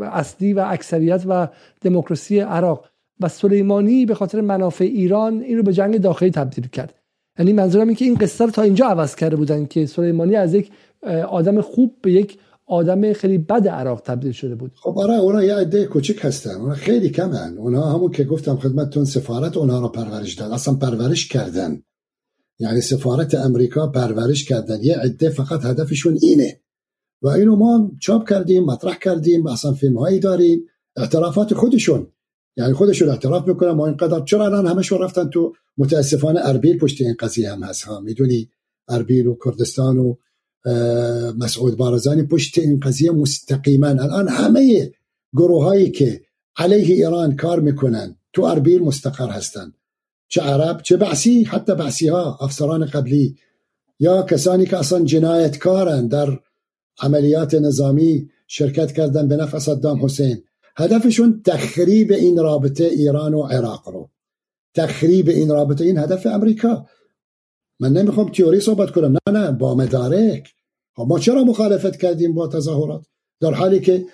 اصلی 0.00 0.52
و 0.52 0.64
اکثریت 0.68 1.22
و 1.28 1.48
دموکراسی 1.80 2.38
عراق. 2.38 2.84
و 3.20 3.28
سلیمانی 3.28 4.06
به 4.06 4.14
خاطر 4.14 4.40
منافع 4.40 4.84
ایران 4.84 5.40
این 5.40 5.56
رو 5.56 5.62
به 5.62 5.72
جنگ 5.72 6.00
داخلی 6.00 6.30
تبدیل 6.30 6.66
کرد. 6.66 6.94
یعنی 7.38 7.52
منظورم 7.52 7.86
این 7.86 7.96
که 7.96 8.04
این 8.04 8.14
قصه 8.14 8.44
رو 8.44 8.50
تا 8.50 8.62
اینجا 8.62 8.86
عوض 8.86 9.14
کرده 9.14 9.36
بودن 9.36 9.66
که 9.66 9.86
سلیمانی 9.86 10.36
از 10.36 10.54
یک 10.54 10.70
آدم 11.28 11.60
خوب 11.60 11.94
به 12.02 12.12
یک 12.12 12.38
آدم 12.66 13.12
خیلی 13.12 13.38
بد 13.38 13.68
عراق 13.68 14.00
تبدیل 14.00 14.32
شده 14.32 14.54
بود. 14.54 14.72
خب 14.74 14.98
آره 14.98 15.14
اونا 15.14 15.44
یه 15.44 15.54
عده 15.54 15.84
کوچک 15.86 16.24
هستن. 16.24 16.50
اونا 16.50 16.74
خیلی 16.74 17.10
کمن. 17.10 17.58
اونا 17.58 17.82
همون 17.82 18.10
که 18.10 18.24
گفتم 18.24 18.56
خدمتتون 18.56 19.04
سفارت 19.04 19.56
اونا 19.56 19.80
رو 19.80 19.88
پرورش 19.88 20.34
داد 20.34 20.52
اصلا 20.52 20.74
پرورش 20.74 21.28
کردن. 21.28 21.82
یعنی 22.58 22.80
سفارت 22.80 23.34
امریکا 23.34 23.86
پرورش 23.86 24.44
کردن. 24.44 24.78
یه 24.82 24.96
عده 24.96 25.30
فقط 25.30 25.64
هدفشون 25.64 26.18
اینه. 26.22 26.60
و 27.22 27.28
اینو 27.28 27.56
ما 27.56 27.90
چاپ 28.00 28.28
کردیم 28.28 28.64
مطرح 28.64 28.98
کردیم 28.98 29.46
اصلا 29.46 29.72
فیلم 29.72 29.98
هایی 29.98 30.18
داریم. 30.18 30.64
اعترافات 30.96 31.54
خودشون 31.54 32.06
یعنی 32.56 32.72
خودشون 32.72 33.08
اعتراف 33.08 33.48
می‌کنن. 33.48 33.70
ما 33.70 33.86
اینقدر 33.86 34.24
چرا 34.24 34.44
الان 34.44 34.66
همشون 34.66 34.98
رفتن 34.98 35.28
تو 35.28 35.52
متاسفانه 35.78 36.40
اربیل 36.42 36.78
پشت 36.78 37.00
این 37.00 37.14
قضیه 37.20 37.52
هم 37.52 37.62
هست 37.62 37.82
ها؟ 37.82 38.00
می‌دونی؟ 38.00 38.50
اربیل 38.88 39.26
و 39.26 39.36
کردستان 39.44 39.98
و 39.98 40.14
مسعود 41.38 41.76
بارزانی 41.76 42.22
پشت 42.22 42.58
این 42.58 42.80
قضیه 42.80 43.10
مستقیما. 43.10 43.86
الان 43.86 44.28
همه 44.28 44.92
گروه 45.36 45.64
هایی 45.64 45.90
که 45.90 46.22
علیه 46.56 46.94
ایران 46.94 47.36
کار 47.36 47.60
می‌کنن 47.60 48.16
تو 48.32 48.42
اربیل 48.42 48.82
مستقر 48.82 49.28
هستند 49.28 49.74
چه 50.28 50.40
عرب 50.40 50.82
چه 50.82 50.96
بعثی 50.96 51.42
حتی 51.42 51.74
بعثی 51.74 52.08
ها 52.08 52.38
افسران 52.40 52.84
قبلی. 52.84 53.36
یا 54.00 54.22
کسانی 54.22 54.66
که 54.66 54.76
اصلا 54.76 55.04
جنایتکارن 55.04 56.06
در 56.06 56.38
عملیات 57.00 57.54
نظامی 57.54 58.30
شرکت 58.46 58.92
کردن 58.92 59.28
به 59.28 59.36
نفع 59.36 59.58
صدام 59.58 60.04
حسین. 60.04 60.44
هدفشون 60.76 61.42
تخریب 61.46 62.12
این 62.12 62.38
رابطه 62.38 62.84
ایران 62.84 63.34
و 63.34 63.42
عراق 63.42 63.88
رو. 63.88 64.10
تخریب 64.74 65.28
این 65.28 65.48
رابطه 65.48 65.84
این 65.84 65.98
هدف 65.98 66.26
امریکا. 66.26 66.86
من 67.80 67.92
نمی‌خوام 67.92 68.30
تیوری 68.30 68.60
صحبت 68.60 68.90
کنم. 68.90 69.16
نه 69.26 69.40
نه 69.40 69.52
با 69.52 69.74
مدارک. 69.74 70.54
خب 70.96 71.06
ما 71.08 71.18
چرا 71.18 71.44
مخالفت 71.44 71.96
کردیم 71.96 72.34
با 72.34 72.48
تظاهرات؟ 72.48 73.06
در 73.40 73.54
حالی 73.54 73.80
که 73.80 74.04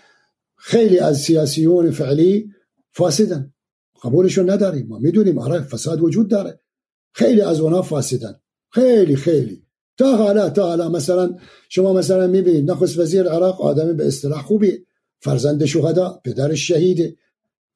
خیلی 0.56 0.98
از 0.98 1.18
سیاسیون 1.18 1.90
فعلی 1.90 2.50
فاسدن. 2.92 3.54
قبولشون 4.02 4.50
نداریم. 4.50 4.86
ما 4.86 4.98
می‌دونیم 4.98 5.38
آره 5.38 5.60
فساد 5.60 6.02
وجود 6.02 6.30
داره. 6.30 6.60
خیلی 7.12 7.40
از 7.40 7.60
اونا 7.60 7.82
فاسدن. 7.82 8.40
خیلی 8.70 9.16
خیلی. 9.16 9.63
تا 9.96 10.16
حالا 10.16 10.50
تا 10.50 10.66
حالا 10.66 10.88
مثلا 10.88 11.36
شما 11.68 11.92
مثلا 11.92 12.26
می‌بینید 12.26 12.70
نخست 12.70 12.98
وزیر 12.98 13.28
عراق 13.28 13.60
آدمی 13.60 13.92
به 13.92 14.06
اصطلاح 14.06 14.42
خوبی 14.42 14.86
فرزند 15.20 15.64
شهدا 15.64 16.20
پدر 16.24 16.54
شهید 16.54 17.18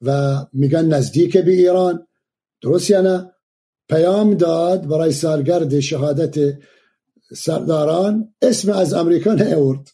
و 0.01 0.37
میگن 0.53 0.85
نزدیک 0.85 1.37
به 1.37 1.51
ایران. 1.51 2.07
درست 2.61 2.89
یا 2.89 3.01
نه؟ 3.01 3.31
پیام 3.89 4.33
داد 4.33 4.87
برای 4.87 5.11
سالگرد 5.11 5.79
شهادت 5.79 6.57
سرداران 7.33 8.33
اسم 8.41 8.71
از 8.71 8.93
امریکا 8.93 9.33
نیورد 9.33 9.87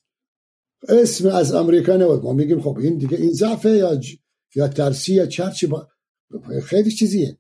اسم 0.90 1.28
از 1.28 1.54
امریکا 1.54 1.96
نیورد 1.96 2.24
ما 2.24 2.34
میگیم 2.34 2.62
خب 2.62 2.78
این 2.78 2.98
دیگه 2.98 3.18
این 3.18 3.32
ضعفه 3.32 3.70
یا 3.70 4.00
یا 4.56 4.68
ترسی 4.68 5.14
یا 5.14 5.26
چرچی 5.26 5.68
با 5.68 5.88
خیلی 6.64 6.92
چیزیه. 6.92 7.38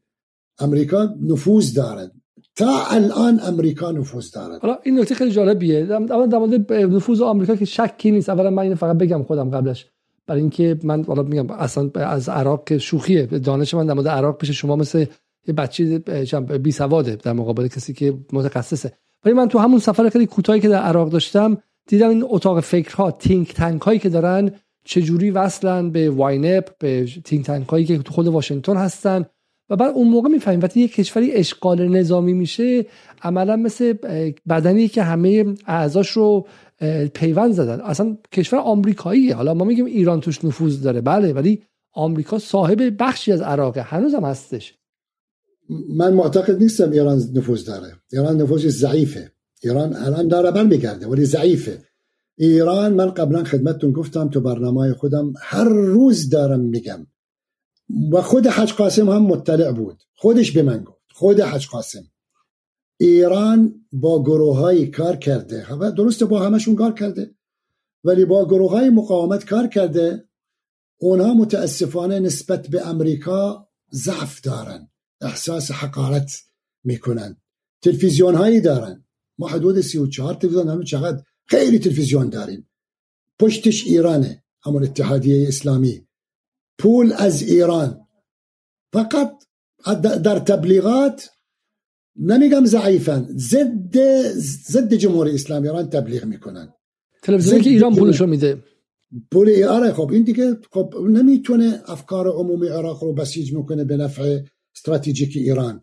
امریکا 0.59 1.15
نفوذ 1.21 1.73
دارد 1.73 2.11
تا 2.55 2.85
الان 2.85 3.39
امریکا 3.43 3.91
نفوذ 3.91 4.31
دارد. 4.31 4.61
حالا 4.61 4.77
این 4.83 4.99
نکته 4.99 5.15
خیلی 5.15 5.31
جالبیه. 5.31 5.85
در 5.85 5.97
مورد 5.97 6.71
نفوذ 6.73 7.21
آمریکا 7.21 7.55
که 7.55 7.65
شکی 7.65 8.11
نیست. 8.11 8.29
اولا 8.29 8.49
من 8.49 8.63
اینو 8.63 8.75
فقط 8.75 8.97
بگم 8.97 9.23
خودم 9.23 9.49
قبلش. 9.49 9.85
برای 10.27 10.41
اینکه 10.41 10.79
من 10.83 11.03
حالا 11.03 11.23
میگم 11.23 11.51
اصلا 11.51 11.89
از 11.95 12.29
عراق 12.29 12.77
شوخیه. 12.77 13.25
دانش 13.25 13.73
من 13.73 13.85
در 13.85 13.93
مورد 13.93 14.07
عراق 14.07 14.37
پیش 14.37 14.51
شما 14.51 14.75
مثل 14.75 15.05
یه 15.47 15.53
بچه 15.53 15.99
بی 16.39 16.71
سواده 16.71 17.15
در 17.15 17.33
مقابل 17.33 17.67
کسی 17.67 17.93
که 17.93 18.17
متخصصه. 18.33 18.91
ولی 19.25 19.33
من 19.33 19.47
تو 19.47 19.59
همون 19.59 19.79
سفر 19.79 20.09
خیلی 20.09 20.25
کوتاهی 20.25 20.59
که 20.59 20.69
در 20.69 20.81
عراق 20.81 21.09
داشتم 21.09 21.57
دیدم 21.87 22.09
این 22.09 22.25
اتاق 22.27 22.59
فکرها 22.59 23.11
think 23.11 23.53
tank 23.53 23.81
هایی 23.81 23.99
که 23.99 24.09
دارن 24.09 24.51
چجوری 24.85 25.31
وصلن 25.31 25.91
به 25.91 26.09
واینپ 26.09 26.69
به 26.79 27.05
think 27.23 27.45
tank 27.45 27.67
هایی 27.67 27.85
که 27.85 27.97
تو 27.97 28.13
خود 28.13 28.27
واشنگتن 28.27 28.77
هستن. 28.77 29.25
و 29.69 29.75
بعد 29.75 29.91
اون 29.95 30.07
موقع 30.07 30.29
می‌فهمیم 30.29 30.59
وقتی 30.59 30.79
یک 30.79 30.95
کشوری 30.95 31.31
اشغال 31.31 31.87
نظامی 31.87 32.33
میشه 32.33 32.85
عملا 33.21 33.55
مثل 33.55 33.93
بدنی 34.49 34.87
که 34.87 35.03
همه 35.03 35.55
اعضاش 35.67 36.09
رو 36.09 36.47
پیوند 37.13 37.53
زدن. 37.53 37.81
اصلا 37.81 38.17
کشور 38.31 38.59
آمریکایی 38.59 39.31
حالا 39.31 39.53
ما 39.53 39.65
میگیم 39.65 39.85
ایران 39.85 40.21
توش 40.21 40.45
نفوذ 40.45 40.81
داره. 40.81 41.01
بله 41.01 41.33
ولی 41.33 41.61
آمریکا 41.91 42.39
صاحب 42.39 42.95
بخشی 42.99 43.31
از 43.31 43.41
عراقه. 43.41 43.81
هنوزم 43.81 44.25
هستش. 44.25 44.73
من 45.89 46.13
معتقد 46.13 46.59
نیستم 46.59 46.91
ایران 46.91 47.21
نفوذ 47.33 47.65
داره. 47.65 47.87
ایران 48.11 48.41
نفوذ 48.41 48.67
ضعیفه. 48.67 49.31
ایران 49.63 49.95
الان 49.95 50.27
داره 50.27 50.51
بر 50.51 50.63
میگرده 50.63 51.07
ولی 51.07 51.25
ضعیفه. 51.25 51.77
ایران 52.37 52.93
من 52.93 53.09
قبلا 53.09 53.43
خدمتتون 53.43 53.91
گفتم 53.91 54.29
تو 54.29 54.41
برنامه 54.41 54.93
خودم 54.93 55.33
هر 55.41 55.63
روز 55.63 56.29
دارم 56.29 56.59
میگم. 56.59 57.07
و 58.11 58.21
خود 58.21 58.47
حج 58.47 58.73
قاسم 58.73 59.09
هم 59.09 59.23
مطلع 59.23 59.71
بود. 59.71 60.03
خودش 60.15 60.51
به 60.51 60.63
من 60.63 60.83
گفت. 60.83 61.01
خود 61.13 61.39
حج 61.39 61.67
قاسم. 61.67 62.03
ایران 62.99 63.85
با 63.91 64.23
گروه 64.23 64.57
های 64.57 64.87
کار 64.87 65.15
کرده. 65.15 65.91
درسته 65.91 66.25
با 66.25 66.43
همشون 66.43 66.75
کار 66.75 66.93
کرده. 66.93 67.35
ولی 68.03 68.25
با 68.25 68.45
گروه 68.45 68.71
های 68.71 68.89
مقاومت 68.89 69.45
کار 69.45 69.67
کرده. 69.67 70.29
اونها 70.99 71.33
متاسفانه 71.33 72.19
نسبت 72.19 72.67
به 72.67 72.87
امریکا 72.87 73.69
ضعف 73.93 74.41
دارن. 74.41 74.89
احساس 75.21 75.71
حقارت 75.71 76.41
می‌کنن. 76.83 77.37
تلویزیون 77.81 78.35
هایی 78.35 78.61
دارن. 78.61 79.05
ما 79.37 79.47
حدود 79.47 79.81
34 79.81 80.33
تلویزیون 80.33 80.67
همون 80.69 80.83
چقدر؟ 80.83 81.23
خیلی 81.45 81.79
تلویزیون 81.79 82.29
داریم. 82.29 82.69
پشتش 83.39 83.85
ایرانه. 83.85 84.43
همون 84.63 84.83
اتحادیه 84.83 85.47
اسلامی. 85.47 86.07
پول 86.77 87.13
از 87.17 87.41
ایران. 87.41 88.07
فقط 88.93 89.31
در 90.23 90.39
تبلیغات 90.39 91.29
نمیگم 92.15 92.65
ضعیفن 92.65 93.27
ضد 93.37 93.97
ضد 94.71 94.93
جمهوری 94.93 95.33
اسلامی 95.33 95.67
ایران 95.67 95.89
تبلیغ 95.89 96.25
می‌کنن. 96.25 96.73
تلویزیونی 97.23 97.63
که 97.63 97.69
ایران 97.69 97.95
پولشو 97.95 98.25
میده. 98.25 98.63
پول 99.31 99.63
آره 99.63 99.93
خب 99.93 100.11
این 100.11 100.23
دیگه 100.23 100.57
خب 100.71 100.95
نمی‌تونه 101.09 101.81
افکار 101.85 102.27
عمومی 102.27 102.67
عراق 102.67 103.03
رو 103.03 103.13
بسیج 103.13 103.53
می‌کنه 103.53 103.83
به 103.83 103.97
نفع 103.97 104.39
استراتژیک 104.75 105.33
ایران. 105.35 105.81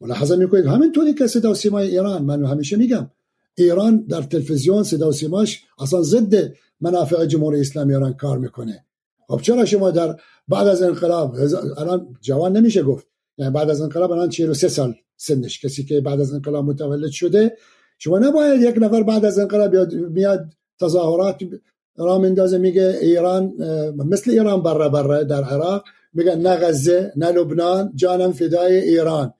ملاحظه 0.00 0.36
می‌کنید؟ 0.36 0.66
همینطوری 0.66 1.14
که 1.14 1.26
صدا 1.26 1.54
سیمای 1.54 1.88
ایران 1.88 2.22
من 2.22 2.44
همیشه 2.44 2.76
میگم 2.76 3.10
ایران 3.54 3.96
در 3.96 4.22
تلویزیون 4.22 4.82
صدا 4.82 5.08
و 5.08 5.12
سیماش 5.12 5.64
اصلا 5.78 6.02
ضد 6.02 6.52
منافع 6.80 7.26
جمهوری 7.26 7.60
اسلامی 7.60 7.94
ایران 7.94 8.12
کار 8.12 8.38
می‌کنه. 8.38 8.84
خب 9.30 9.40
چرا 9.40 9.64
شما 9.64 9.90
در 9.90 10.16
بعد 10.48 10.68
از 10.68 10.82
انقلاب 10.82 11.36
الان 11.76 12.16
جوان 12.20 12.56
نمیشه 12.56 12.82
گفت. 12.82 13.06
یعنی 13.38 13.52
بعد 13.52 13.70
از 13.70 13.80
انقلاب 13.80 14.12
الان 14.12 14.28
43 14.28 14.68
سال 14.68 14.94
سنش. 15.16 15.64
کسی 15.64 15.84
که 15.84 16.00
بعد 16.00 16.20
از 16.20 16.32
انقلاب 16.32 16.64
متولد 16.64 17.10
شده 17.10 17.56
شما 17.98 18.18
نباید 18.18 18.62
یک 18.62 18.74
نفر 18.78 19.02
بعد 19.02 19.24
از 19.24 19.38
انقلاب 19.38 19.92
میاد 19.94 20.46
تظاهرات 20.80 21.42
را 21.96 22.18
مندازه 22.18 22.58
میگه 22.58 22.98
ایران 23.00 23.52
مثل 23.96 24.30
ایران 24.30 24.62
بره 24.62 24.88
بره 24.88 25.24
در 25.24 25.44
عراق 25.44 25.84
میگن 26.12 26.38
نه 26.40 26.56
غزه 26.56 27.12
نه 27.16 27.32
لبنان 27.32 27.92
جانم 27.94 28.32
فدای 28.32 28.80
ایران. 28.80 29.34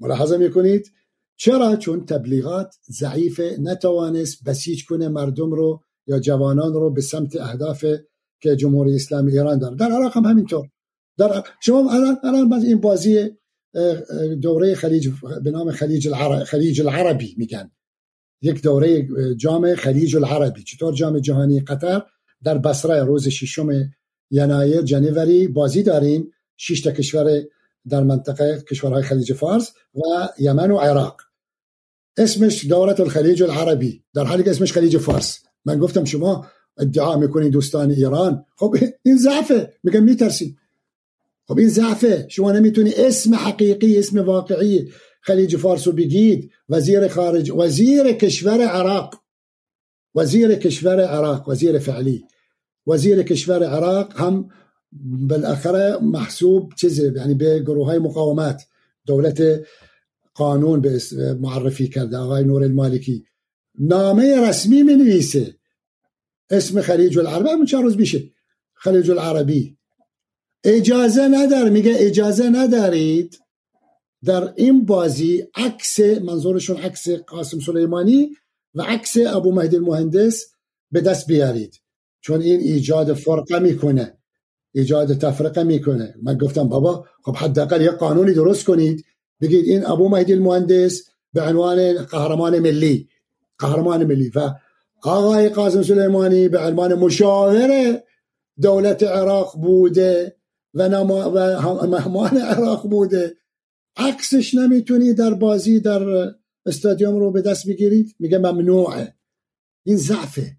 ملاحظه 0.00 0.36
می‌کنید؟ 0.36 0.92
چرا؟ 1.36 1.76
چون 1.76 2.06
تبلیغات 2.06 2.74
ضعیف 2.90 3.40
نتوانست 3.58 4.44
بسیج 4.44 4.84
کنه 4.86 5.08
مردم 5.08 5.50
رو 5.50 5.80
یا 6.06 6.18
جوانان 6.18 6.72
رو 6.72 6.90
به 6.90 7.00
سمت 7.00 7.36
اهداف 7.36 7.84
که 8.40 8.56
جمهوری 8.56 8.94
اسلامی 8.94 9.32
ایران 9.32 9.58
داره. 9.58 9.76
در 9.76 9.92
عراق 9.92 10.16
هم 10.16 10.24
همینطور. 10.24 10.68
در 11.18 11.42
شما 11.60 11.92
الان 11.92 12.18
الان 12.24 12.52
این 12.52 12.80
بازی 12.80 13.30
دوره 14.42 14.74
خلیج 14.74 15.08
به 15.44 15.50
نام 15.50 15.72
خلیج 15.72 16.08
العرب 16.08 16.44
خلیج 16.44 16.80
العربی 16.80 17.34
میگن. 17.38 17.70
یک 18.42 18.62
دوره 18.62 19.08
جام 19.36 19.74
خلیج 19.74 20.16
العربی. 20.16 20.62
چطور 20.62 20.94
جام 20.94 21.18
جهانی 21.18 21.60
قطر؟ 21.60 22.02
در 22.44 22.58
بصره 22.58 23.04
روز 23.04 23.28
ششم 23.28 23.68
ینایر 24.30 24.82
جنوری 24.82 25.48
بازی 25.48 25.82
داریم. 25.82 26.32
شش 26.56 26.80
تا 26.80 26.90
کشور 26.90 27.42
در 27.88 28.02
منطقه 28.02 28.64
کشورهای 28.70 29.02
خلیج 29.02 29.32
فارس 29.32 29.72
و 29.94 30.28
یمن 30.38 30.70
و 30.70 30.78
عراق. 30.78 31.20
اسمش 32.16 32.66
دورت 32.66 33.00
الخلیج 33.00 33.42
العربی. 33.42 34.04
در 34.14 34.24
حالی 34.24 34.42
که 34.42 34.50
اسمش 34.50 34.72
خلیج 34.72 34.96
فارس. 34.96 35.38
من 35.64 35.78
گفتم 35.78 36.04
شما 36.04 36.46
ادعا 36.78 37.16
می‌کنین 37.16 37.50
دوستان 37.50 37.90
ایران. 37.90 38.44
خب 38.56 38.76
این 39.02 39.16
ضعفه. 39.16 39.72
میگن 39.82 40.00
میترسیم. 40.00 40.58
خب 41.48 41.58
این 41.58 41.68
ضعفه. 41.68 42.26
شما 42.28 42.52
نمی‌تونی 42.52 42.92
اسم 42.96 43.34
حقیقی 43.34 43.98
اسم 43.98 44.18
واقعی 44.18 44.88
خلیج 45.20 45.56
فارس 45.56 45.86
رو 45.86 45.92
بگید. 45.92 46.50
وزیر 46.68 47.08
خارج 47.08 47.52
وزیر 47.56 48.12
کشور 48.12 48.60
عراق. 48.60 49.14
وزیر 50.14 50.54
کشور 50.54 51.00
عراق 51.00 51.48
وزیر 51.48 51.78
فعلی. 51.78 52.24
وزیر 52.86 53.22
کشور 53.22 53.64
عراق 53.64 54.20
هم 54.20 54.50
بالاخره 55.28 55.98
محسوب 56.02 56.72
چیزه 56.74 57.12
یعنی 57.16 57.34
به 57.34 57.60
گروه 57.60 57.86
های 57.86 57.98
مقاومت. 57.98 58.66
دولت 59.06 59.42
قانون 60.34 60.80
به 60.80 61.00
معرفی 61.40 61.88
کرده 61.88 62.16
آقای 62.16 62.44
نور 62.44 62.62
المالکی. 62.62 63.24
نامه 63.78 64.48
رسمی 64.48 64.82
می 64.82 64.94
نویسه. 64.94 65.57
اسم 66.50 66.80
خلیج 66.80 67.18
العرب 67.18 67.46
همون 67.46 67.66
چند 67.66 67.82
روز 67.82 67.96
میشه 67.96 68.30
خلیج 68.74 69.10
العربی. 69.10 69.76
اجازه 70.64 71.28
ندار 71.28 71.70
میگه 71.70 71.94
اجازه 71.96 72.50
ندارید 72.50 73.38
در 74.24 74.52
این 74.56 74.84
بازی 74.84 75.44
عکس 75.54 76.00
منظورشون 76.00 76.76
عکس 76.76 77.08
قاسم 77.10 77.60
سلیمانی 77.60 78.30
و 78.74 78.82
عکس 78.82 79.16
ابو 79.26 79.52
مهدی 79.52 79.76
المهندس 79.76 80.46
به 80.90 81.00
دست 81.00 81.26
بیارید. 81.26 81.80
چون 82.20 82.40
این 82.40 82.60
ایجاد 82.60 83.12
فرقه 83.12 83.58
می‌کنه. 83.58 84.18
ایجاد 84.74 85.18
تفرقه 85.18 85.62
می‌کنه. 85.62 86.14
من 86.22 86.38
گفتم 86.38 86.68
بابا 86.68 87.06
خب 87.22 87.36
حداقل 87.36 87.82
یک 87.82 87.90
قانونی 87.90 88.32
درست 88.32 88.64
کنید. 88.64 89.04
بگید 89.40 89.64
این 89.64 89.86
ابو 89.86 90.08
مهدی 90.08 90.32
المهندس 90.32 91.02
به 91.32 91.42
عنوان 91.42 92.02
قهرمان 92.02 92.58
ملی 92.58 93.08
قهرمان 93.58 94.04
ملی 94.04 94.32
و 94.34 94.54
آقای 95.02 95.48
قاسم 95.48 95.82
سلیمانی 95.82 96.48
به 96.48 96.58
عنوان 96.58 96.94
مشاور 96.94 98.02
دولت 98.60 99.02
عراق 99.02 99.56
بوده 99.60 100.36
و, 100.74 100.88
نما 100.88 101.30
و 101.34 101.86
مهمان 101.86 102.36
عراق 102.36 102.88
بوده. 102.88 103.36
عکسش 103.96 104.54
نمی‌تونی 104.54 105.14
در 105.14 105.34
بازی 105.34 105.80
در 105.80 106.34
استادیوم 106.66 107.16
رو 107.16 107.30
به 107.30 107.42
دست 107.42 107.68
بگیرید؟ 107.68 108.16
میگه 108.18 108.38
ممنوعه. 108.38 109.14
این 109.86 109.96
ضعفه. 109.96 110.56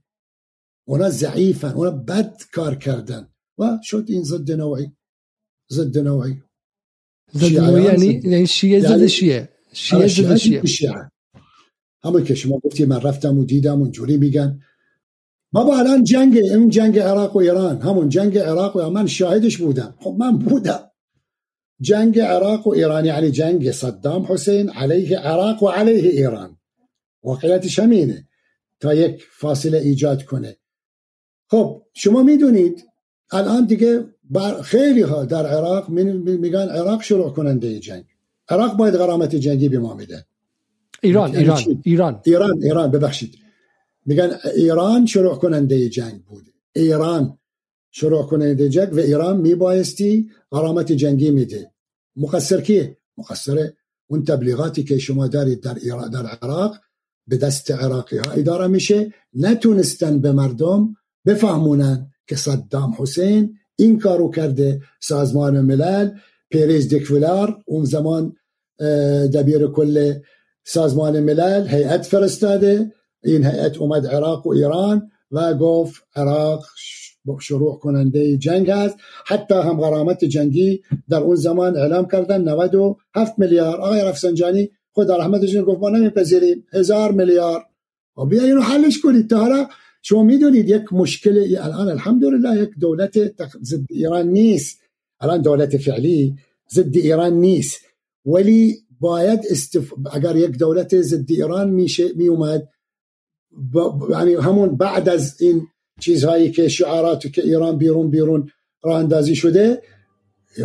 اونا 0.87 1.09
ضعیفن 1.09 1.71
اونا 1.71 1.91
بد 1.91 2.41
کار 2.53 2.75
کردن. 2.75 3.29
و 3.57 3.79
شد 3.83 4.05
این 4.07 4.23
ضد 4.23 4.51
نوعی. 4.51 4.91
ضد 5.71 5.97
نوعی. 5.97 6.43
ضد 7.35 7.59
نوعی 7.59 7.83
یعنی 7.83 8.21
یعنی 8.23 8.47
شیعه 8.47 8.79
ضد 8.79 8.89
یعنی 8.89 9.09
شیعه. 9.09 9.49
شیعه 9.73 10.07
ضد 10.07 10.35
شیعه. 10.35 10.65
شیعه. 10.65 11.11
همون 12.03 12.23
که 12.23 12.35
شما 12.35 12.59
گفتی 12.59 12.85
من 12.85 13.01
رفتم 13.01 13.37
و 13.37 13.45
دیدم 13.45 13.81
اونجوری 13.81 14.17
میگن. 14.17 14.59
بابا 15.51 15.77
الان 15.77 16.03
جنگ 16.03 16.39
اون 16.51 16.69
جنگ 16.69 16.99
عراق 16.99 17.35
و 17.35 17.39
ایران 17.39 17.81
همون 17.81 18.09
جنگ 18.09 18.37
عراق 18.37 18.75
و 18.75 18.89
من 18.89 19.07
شاهدش 19.07 19.57
بودم. 19.57 19.95
خب 19.99 20.15
من 20.19 20.37
بودم. 20.37 20.91
جنگ 21.81 22.19
عراق 22.19 22.67
و 22.67 22.69
ایران 22.69 23.05
یعنی 23.05 23.31
جنگ 23.31 23.71
صدام 23.71 24.25
حسین 24.29 24.69
علیه 24.69 25.17
عراق 25.17 25.63
و 25.63 25.67
علیه 25.67 26.09
ایران. 26.09 26.57
واقعیتش 27.23 27.79
همینه. 27.79 28.27
تا 28.79 28.93
یک 28.93 29.23
فاصله 29.31 29.77
ایجاد 29.77 30.23
کنه. 30.23 30.57
خب 31.47 31.81
شما 31.93 32.23
می‌دونید 32.23 32.85
الان 33.31 33.65
دیگه 33.65 34.05
بر 34.29 34.61
خیلی 34.61 35.01
ها 35.01 35.25
در 35.25 35.45
عراق 35.45 35.89
میگن 35.89 36.69
عراق 36.69 37.01
شروع 37.01 37.29
کننده 37.29 37.79
جنگ. 37.79 38.05
عراق 38.49 38.77
باید 38.77 38.95
غرامت 38.95 39.35
جنگی 39.35 39.69
به 39.69 39.79
ما 39.79 39.93
میده. 39.93 40.25
ایران 41.01 41.35
ایران 41.35 41.81
ایران 41.83 42.21
ایران 42.25 42.63
ایران 42.63 42.91
ببخشید. 42.91 43.35
میگن 44.05 44.31
ایران 44.55 45.05
شروع 45.05 45.35
کننده 45.35 45.89
جنگ 45.89 46.23
بود. 46.23 46.43
ایران 46.75 47.37
شروع 47.91 48.23
کننده 48.23 48.69
جنگ 48.69 48.93
و 48.93 48.99
ایران 48.99 49.37
میبایستی 49.37 50.29
غرامت 50.51 50.91
جنگی 50.91 51.31
میده. 51.31 51.71
مقصر 52.15 52.61
کیه 52.61 52.97
مقصر 53.17 53.69
اون 54.07 54.23
تبلیغاتی 54.23 54.83
که 54.83 54.97
شما 54.97 55.27
دارید 55.27 55.61
در 55.61 55.75
ایران 55.75 56.09
در 56.09 56.25
عراق 56.25 56.75
به 57.27 57.37
دست 57.37 57.71
عراقی 57.71 58.17
ها 58.17 58.31
اداره 58.31 58.67
میشه. 58.67 59.13
نتونستن 59.33 60.19
به 60.19 60.31
مردم 60.31 60.95
بفهمونن 61.25 62.11
که 62.27 62.35
صدام 62.35 62.95
حسین 62.97 63.55
این 63.75 63.99
کارو 63.99 64.31
کرده. 64.31 64.81
سازمان 64.99 65.61
ملل 65.61 66.11
پیریز 66.49 66.93
دکولار 66.93 67.63
اون 67.65 67.85
زمان 67.85 68.35
دبیر 69.33 69.67
کل 69.67 70.13
سازمان 70.71 71.19
ملل 71.19 71.67
هیئت 71.67 72.05
فرستاده. 72.05 72.91
این 73.23 73.45
هیئت 73.45 73.77
اومد 73.77 74.07
عراق 74.07 74.47
و 74.47 74.49
ایران 74.49 75.11
و 75.31 75.53
گفت 75.53 76.03
عراق 76.15 76.65
شروع 77.39 77.79
کننده 77.79 78.37
جنگ 78.37 78.69
هست. 78.69 78.95
حتی 79.25 79.55
هم 79.55 79.81
غرامت 79.81 80.25
جنگی 80.25 80.81
در 81.09 81.17
اون 81.17 81.35
زمان 81.35 81.77
اعلام 81.77 82.07
کردن 82.07 82.41
97 82.41 83.39
میلیارد. 83.39 83.79
آقای 83.79 84.01
رفسنجانی 84.01 84.69
خود 84.91 85.11
رحمتشون 85.11 85.63
گفت 85.63 85.79
ما 85.79 85.89
نمیپذیریم. 85.89 86.65
هزار 86.73 87.11
میلیارد. 87.11 87.65
و 88.17 88.25
بیا 88.25 88.43
اینو 88.43 88.61
حلش 88.61 88.99
کنید 89.03 89.29
تا 89.29 89.37
حالا. 89.37 89.67
شما 90.01 90.23
می‌دونید 90.23 90.69
یک 90.69 90.93
مشکل 90.93 91.55
الان 91.59 91.89
الحمدلله 91.89 92.63
یک 92.63 92.69
دولت 92.79 93.17
ضد 93.63 93.85
ایران 93.89 94.27
نیست. 94.27 94.79
الان 95.19 95.41
دولت 95.41 95.77
فعلی 95.77 96.35
ضد 96.73 96.97
ایران 96.97 97.33
نیست. 97.33 97.81
ولی 98.25 98.77
باید 98.99 99.39
استف... 99.49 99.93
اگر 100.13 100.35
یک 100.35 100.57
دولت 100.57 101.01
ضد 101.01 101.31
ایران 101.31 101.69
میشه 101.69 102.13
میومد 102.15 102.69
یعنی 104.09 104.33
همون 104.33 104.77
بعد 104.77 105.09
از 105.09 105.41
این 105.41 105.67
چیزهایی 105.99 106.51
که 106.51 106.67
شعارات 106.67 107.33
که 107.33 107.43
ایران 107.43 107.77
بیرون 107.77 108.09
بیرون 108.09 108.51
راه 108.83 108.99
اندازی 108.99 109.35
شده 109.35 109.81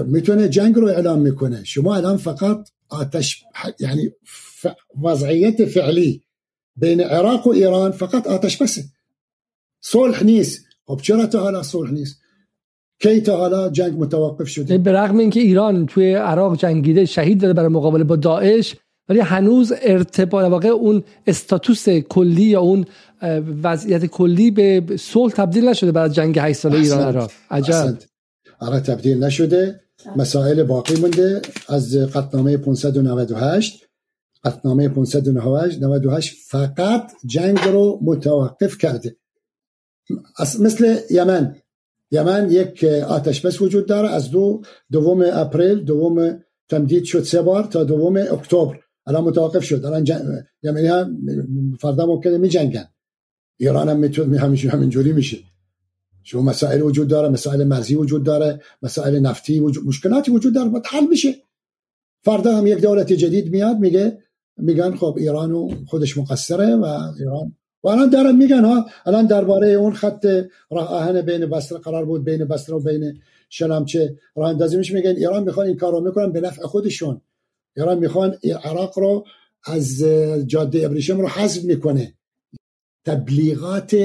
می‌تونه 0.07 0.49
جنگ 0.49 0.75
رو 0.75 0.87
اعلام 0.87 1.21
می‌کنه. 1.21 1.65
شما 1.65 1.97
الان 1.97 2.17
فقط 2.17 2.69
آتش 2.89 3.45
یعنی 3.81 4.11
وضعیت 5.03 5.65
فعلی 5.65 6.23
بین 6.77 7.01
عراق 7.01 7.47
و 7.47 7.51
ایران 7.51 7.91
فقط 7.91 8.27
آتش 8.27 8.63
بسه 8.63 8.85
صلح 9.81 10.25
نیست. 10.25 10.65
خب 10.87 11.01
چرا 11.03 11.27
تا 11.27 11.41
حالا 11.41 11.63
صلح 11.63 11.91
نیست؟ 11.91 12.21
کی 13.03 13.21
تا 13.21 13.37
حالا 13.37 13.71
جنگ 13.71 13.99
متوقف 13.99 14.49
شده؟ 14.49 14.79
به 14.79 14.93
رغم 14.93 15.19
اینکه 15.19 15.41
ایران 15.41 15.87
توی 15.87 16.15
عراق 16.15 16.57
جنگیده 16.57 17.05
شهید 17.05 17.41
داده 17.41 17.53
برای 17.53 17.69
مقابله 17.69 18.05
با 18.05 18.17
داعش 18.17 18.77
ولی 19.09 19.21
هنوز 19.21 19.73
ارتباط 19.83 20.51
واقع 20.51 20.69
اون 20.69 21.05
استاتوس 21.27 21.89
کلی 21.89 22.43
یا 22.43 22.61
اون 22.61 22.85
وضعیت 23.63 24.07
کلی 24.07 24.51
به 24.51 24.85
صلح 25.01 25.33
تبدیل 25.33 25.69
نشده 25.69 25.93
بعد 25.93 26.13
جنگ 26.13 26.39
8 26.39 26.59
ساله 26.59 26.79
ایران 26.79 27.03
عراق. 27.03 27.31
عجب. 27.51 27.99
آره 28.61 28.81
تبدیل 28.81 29.25
نشده. 29.25 29.81
مسائل 30.17 30.63
باقی 30.63 31.01
مونده. 31.01 31.43
از 31.69 31.97
قطنامه 31.97 32.57
598 32.57 33.85
قطنامه 34.45 34.89
598 34.89 36.35
فقط 36.49 37.13
جنگ 37.27 37.59
رو 37.59 37.99
متوقف 38.03 38.79
کرده. 38.79 39.17
مثل 40.61 40.97
یمن. 41.11 41.57
یمن 42.11 42.51
یک 42.51 42.85
آتش 42.85 43.47
بس 43.47 43.63
وجود 43.63 43.87
داره. 43.87 44.09
از 44.09 44.31
دو 44.31 44.63
دوم 44.93 45.25
اپریل 45.33 45.85
دوم 45.85 46.41
تمدید 46.69 47.05
شد 47.05 47.23
سه 47.23 47.43
بار 47.43 47.65
تا 47.65 47.85
دوم 47.85 48.17
اکتبر. 48.17 48.77
الان 49.07 49.25
متوقف 49.25 49.65
شد. 49.65 49.85
الان 49.85 50.05
جن... 50.05 50.47
یمنی 50.63 50.87
هم 50.87 51.27
فردا 51.81 52.07
ممکنه 52.07 52.39
می 52.39 52.49
جنگن. 52.49 52.89
ایران 53.57 53.89
هم 53.89 54.35
همیشه 54.35 54.69
همینجوری 54.69 55.13
میشه. 55.13 55.39
شما 56.23 56.43
مسائل 56.43 56.83
وجود 56.83 57.09
داره 57.09 57.29
مسائل 57.29 57.65
مرزی 57.65 57.95
وجود 57.95 58.25
داره 58.25 58.61
مسائل 58.83 59.19
نفتی 59.19 59.61
وجود 59.61 59.87
مشکلاتی 59.87 60.31
وجود 60.31 60.55
داره. 60.55 60.69
باید 60.69 60.87
حل 60.87 61.07
میشه 61.07 61.35
فردا 62.23 62.57
هم 62.57 62.67
یک 62.67 62.81
دولت 62.81 63.13
جدید 63.13 63.51
میاد 63.51 63.79
میگه 63.79 64.19
میگن 64.57 64.97
خب 64.97 65.15
ایران 65.19 65.85
خودش 65.85 66.19
مقصره 66.19 66.77
و 66.77 66.85
ایران 67.19 67.57
و 67.85 67.89
الان 67.89 68.11
دارن 68.11 68.37
میگن 68.37 68.65
ها 68.65 68.87
الان 69.07 69.27
درباره 69.27 69.69
اون 69.69 69.93
خط 69.95 70.27
راه 70.71 70.89
آهن 70.89 71.23
بین 71.23 71.47
بستر 71.47 71.77
قرار 71.77 72.05
بود 72.05 72.25
بین 72.25 72.45
بستر 72.45 72.75
و 72.75 72.81
بین 72.81 73.21
شلمچه 73.49 74.19
راه 74.37 74.49
اندازی 74.49 74.77
میشه 74.77 74.95
میگن 74.95 75.11
ایران 75.11 75.43
می‌خوان 75.43 75.67
این 75.67 75.77
کارو 75.77 76.01
می‌کنن 76.01 76.33
به 76.33 76.41
نفع 76.41 76.63
خودشون. 76.63 77.21
ایران 77.77 77.99
می‌خوان 77.99 78.35
عراق 78.65 78.99
رو 78.99 79.25
از 79.65 80.05
جاده 80.47 80.87
ابریشم 80.87 81.21
رو 81.21 81.29
حذف 81.29 81.65
می‌کنه. 81.65 82.15
تبلیغات 83.07 83.97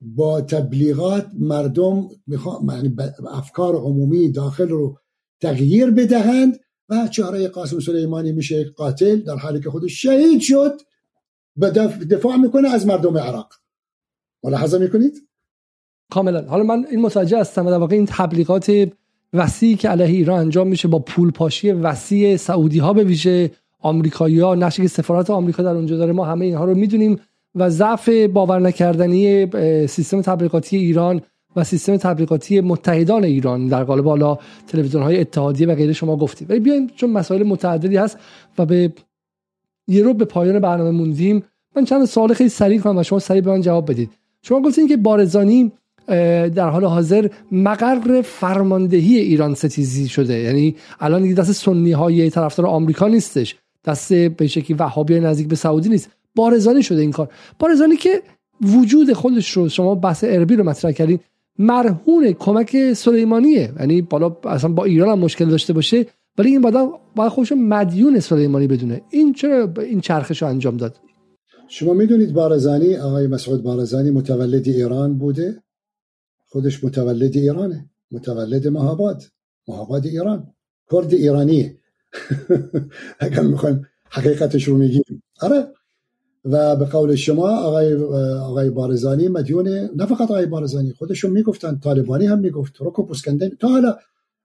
با 0.00 0.40
تبلیغات 0.40 1.26
مردم 1.38 2.08
می‌خوان 2.26 2.76
یعنی 2.76 2.96
افکار 3.30 3.74
عمومی 3.74 4.32
داخل 4.32 4.68
رو 4.68 4.98
تغییر 5.40 5.90
بدهند 5.90 6.60
و 6.88 7.08
چهره 7.08 7.48
قاسم 7.48 7.80
سلیمانی 7.80 8.32
میشه 8.32 8.64
قاتل 8.64 9.16
در 9.16 9.36
حالی 9.36 9.60
که 9.60 9.70
خودش 9.70 10.02
شهید 10.02 10.40
شد. 10.40 10.80
دفاع 12.10 12.36
می‌کنه 12.36 12.68
از 12.68 12.86
مردم 12.86 13.18
عراق. 13.18 13.54
ملاحظه 14.44 14.78
می‌کنید؟ 14.78 15.28
کاملا. 16.10 16.42
حالا 16.42 16.62
من 16.62 16.86
این 16.90 17.00
متوجه 17.00 17.40
هستم 17.40 17.70
در 17.70 17.78
واقع 17.78 17.96
این 17.96 18.06
تبلیغات 18.06 18.88
وسیعی 19.32 19.76
که 19.76 19.88
علیه 19.88 20.06
ایران 20.06 20.40
انجام 20.40 20.68
میشه 20.68 20.88
با 20.88 20.98
پول 20.98 21.30
پاشی 21.30 21.70
وسیع 21.70 22.36
سعودی 22.36 22.78
ها 22.78 22.92
به 22.92 23.04
ویژه 23.04 23.50
آمریکایی 23.80 24.40
ها 24.40 24.54
نقشی 24.54 24.82
که 24.82 24.88
سفارت 24.88 25.30
آمریکا 25.30 25.62
در 25.62 25.74
اونجا 25.74 25.96
داره 25.96 26.12
ما 26.12 26.24
همه 26.24 26.44
اینها 26.44 26.64
رو 26.64 26.74
می‌دونیم 26.74 27.20
و 27.54 27.70
ضعف 27.70 28.08
باور 28.08 28.60
نکردنی 28.60 29.46
سیستم 29.86 30.22
تبلیغاتی 30.22 30.76
ایران 30.76 31.20
و 31.56 31.64
سیستم 31.64 31.96
تبلیغاتی 31.96 32.60
متحدان 32.60 33.24
ایران 33.24 33.68
در 33.68 33.84
قالب 33.84 34.08
حالا 34.08 34.38
تلویزیون 34.66 35.02
های 35.02 35.20
اتحادیه 35.20 35.66
و 35.66 35.74
غیره 35.74 35.92
شما 35.92 36.16
گفتید. 36.16 36.50
ولی 36.50 36.60
بیایم 36.60 36.86
چون 36.86 37.10
مسائل 37.10 37.42
متعددی 37.42 37.96
هست 37.96 38.18
و 38.58 38.66
به 38.66 38.92
یه 39.88 40.02
رو 40.02 40.14
به 40.14 40.24
پایان 40.24 40.58
برنامه 40.58 40.90
موندیم. 40.90 41.44
من 41.76 41.84
چند 41.84 42.04
سوال 42.04 42.34
خیلی 42.34 42.50
سریع 42.50 42.80
کنم 42.80 42.98
و 42.98 43.02
شما 43.02 43.18
سریع 43.18 43.40
به 43.40 43.50
من 43.50 43.60
جواب 43.60 43.90
بدید. 43.90 44.10
شما 44.42 44.62
گفتین 44.62 44.88
که 44.88 44.96
بارزانی 44.96 45.72
در 46.06 46.68
حال 46.68 46.84
حاضر 46.84 47.28
مقر 47.52 48.22
فرماندهی 48.22 49.18
ایران 49.18 49.54
ستیزی 49.54 50.08
شده. 50.08 50.38
یعنی 50.38 50.76
الان 51.00 51.22
دیگه 51.22 51.34
دست 51.34 51.52
سنی 51.52 51.92
های 51.92 52.30
طرفدار 52.30 52.66
آمریکا 52.66 53.08
نیستش. 53.08 53.56
دست 53.84 54.12
به 54.12 54.46
شکلی 54.46 54.76
وهابی 54.76 55.20
نزدیک 55.20 55.48
به 55.48 55.56
سعودی 55.56 55.88
نیست. 55.88 56.10
بارزانی 56.34 56.82
شده 56.82 57.00
این 57.00 57.10
کار. 57.10 57.28
بارزانی 57.58 57.96
که 57.96 58.22
وجود 58.60 59.12
خودش 59.12 59.50
رو 59.50 59.68
شما 59.68 59.94
بحث 59.94 60.24
اربی 60.28 60.56
رو 60.56 60.64
مطرح 60.64 60.92
کردین 60.92 61.18
مرهون 61.58 62.32
کمک 62.32 62.92
سلیمانیه. 62.92 63.72
یعنی 63.80 64.02
بالا 64.02 64.36
اصلا 64.44 64.70
با 64.70 64.84
ایران 64.84 65.08
هم 65.08 65.18
مشکل 65.18 65.44
داشته 65.44 65.72
باشه. 65.72 66.06
ولی 66.38 66.50
این 66.50 66.60
بعدا 66.60 66.88
باید 67.16 67.32
خودش 67.32 67.52
مدیون 67.52 68.20
سلیمانی 68.20 68.66
بدونه. 68.66 69.02
این 69.10 69.32
چرا 69.32 69.72
این 69.78 70.00
چرخش 70.00 70.42
رو 70.42 70.48
انجام 70.48 70.76
داد؟ 70.76 70.96
شما 71.68 71.92
می‌دونید 71.92 72.32
بارزانی 72.32 72.96
آقای 72.96 73.26
مسعود 73.26 73.62
بارزانی 73.62 74.10
متولد 74.10 74.68
ایران 74.68 75.18
بوده. 75.18 75.62
خودش 76.46 76.84
متولد 76.84 77.36
ایرانه. 77.36 77.90
متولد 78.10 78.68
مهاباد. 78.68 79.22
مهاباد 79.68 80.06
ایران. 80.06 80.46
کرد 80.90 81.14
ایرانی. 81.14 81.78
اگر 83.20 83.40
می‌خوایم 83.40 83.86
حقیقتش 84.10 84.64
رو 84.64 84.76
میگیم. 84.76 85.22
آره. 85.40 85.66
و 86.44 86.76
به 86.76 86.84
قول 86.84 87.14
شما 87.14 87.48
آقای 87.56 87.94
آقای 88.34 88.70
بارزانی 88.70 89.28
مدیون 89.28 89.68
نه 89.68 90.06
فقط 90.06 90.20
آقای 90.20 90.46
بارزانی 90.46 90.92
خودشون 90.92 91.30
می‌گفتن 91.30 91.78
طالبانی 91.78 92.26
هم 92.26 92.38
می‌گفت 92.38 92.76
رکو 92.80 93.06
پسکندن 93.06 93.48
تا 93.48 93.68
حالا 93.68 93.96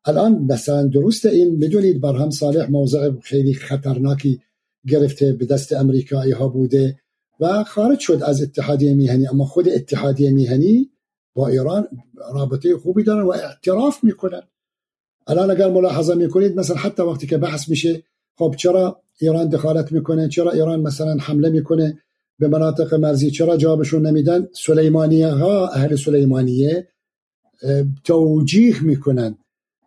الان 0.05 0.45
مثلا 0.49 0.87
درست 0.87 1.25
این 1.25 1.55
می‌دونید 1.55 2.01
برهم 2.01 2.29
صالح 2.29 2.71
موضع 2.71 3.11
خیلی 3.21 3.53
خطرناکی 3.53 4.41
گرفته 4.87 5.33
به 5.33 5.45
دست 5.45 5.73
امریکایی 5.73 6.31
ها 6.31 6.47
بوده 6.47 6.99
و 7.39 7.63
خارج 7.63 7.99
شد 7.99 8.23
از 8.23 8.41
اتحادیه 8.41 8.93
میهنی. 8.93 9.27
اما 9.27 9.45
خود 9.45 9.69
اتحادیه 9.69 10.31
میهنی 10.31 10.89
با 11.33 11.47
ایران 11.47 11.87
رابطه 12.33 12.77
خوبی 12.77 13.03
دارن 13.03 13.21
و 13.21 13.29
اعتراف 13.29 14.03
می‌کنن. 14.03 14.41
الان 15.27 15.51
اگر 15.51 15.69
ملاحظه 15.69 16.15
می‌کنید 16.15 16.59
مثلا 16.59 16.75
حتی 16.75 17.03
وقتی 17.03 17.27
که 17.27 17.37
بحث 17.37 17.69
میشه 17.69 18.03
خب 18.37 18.55
چرا 18.57 19.01
ایران 19.19 19.49
دخالت 19.49 19.91
می‌کنه؟ 19.91 20.29
چرا 20.29 20.51
ایران 20.51 20.81
مثلا 20.81 21.17
حمله 21.19 21.49
می‌کنه 21.49 21.99
به 22.39 22.47
مناطق 22.47 22.93
مرزی؟ 22.93 23.31
چرا 23.31 23.57
جوابشون 23.57 24.07
نمیدن؟ 24.07 24.47
سلیمانیه 24.53 25.27
ها 25.27 25.67
اهل 25.67 25.95
سلیمانیه 25.95 26.87
توجیه 28.03 28.83
می‌کنن. 28.83 29.37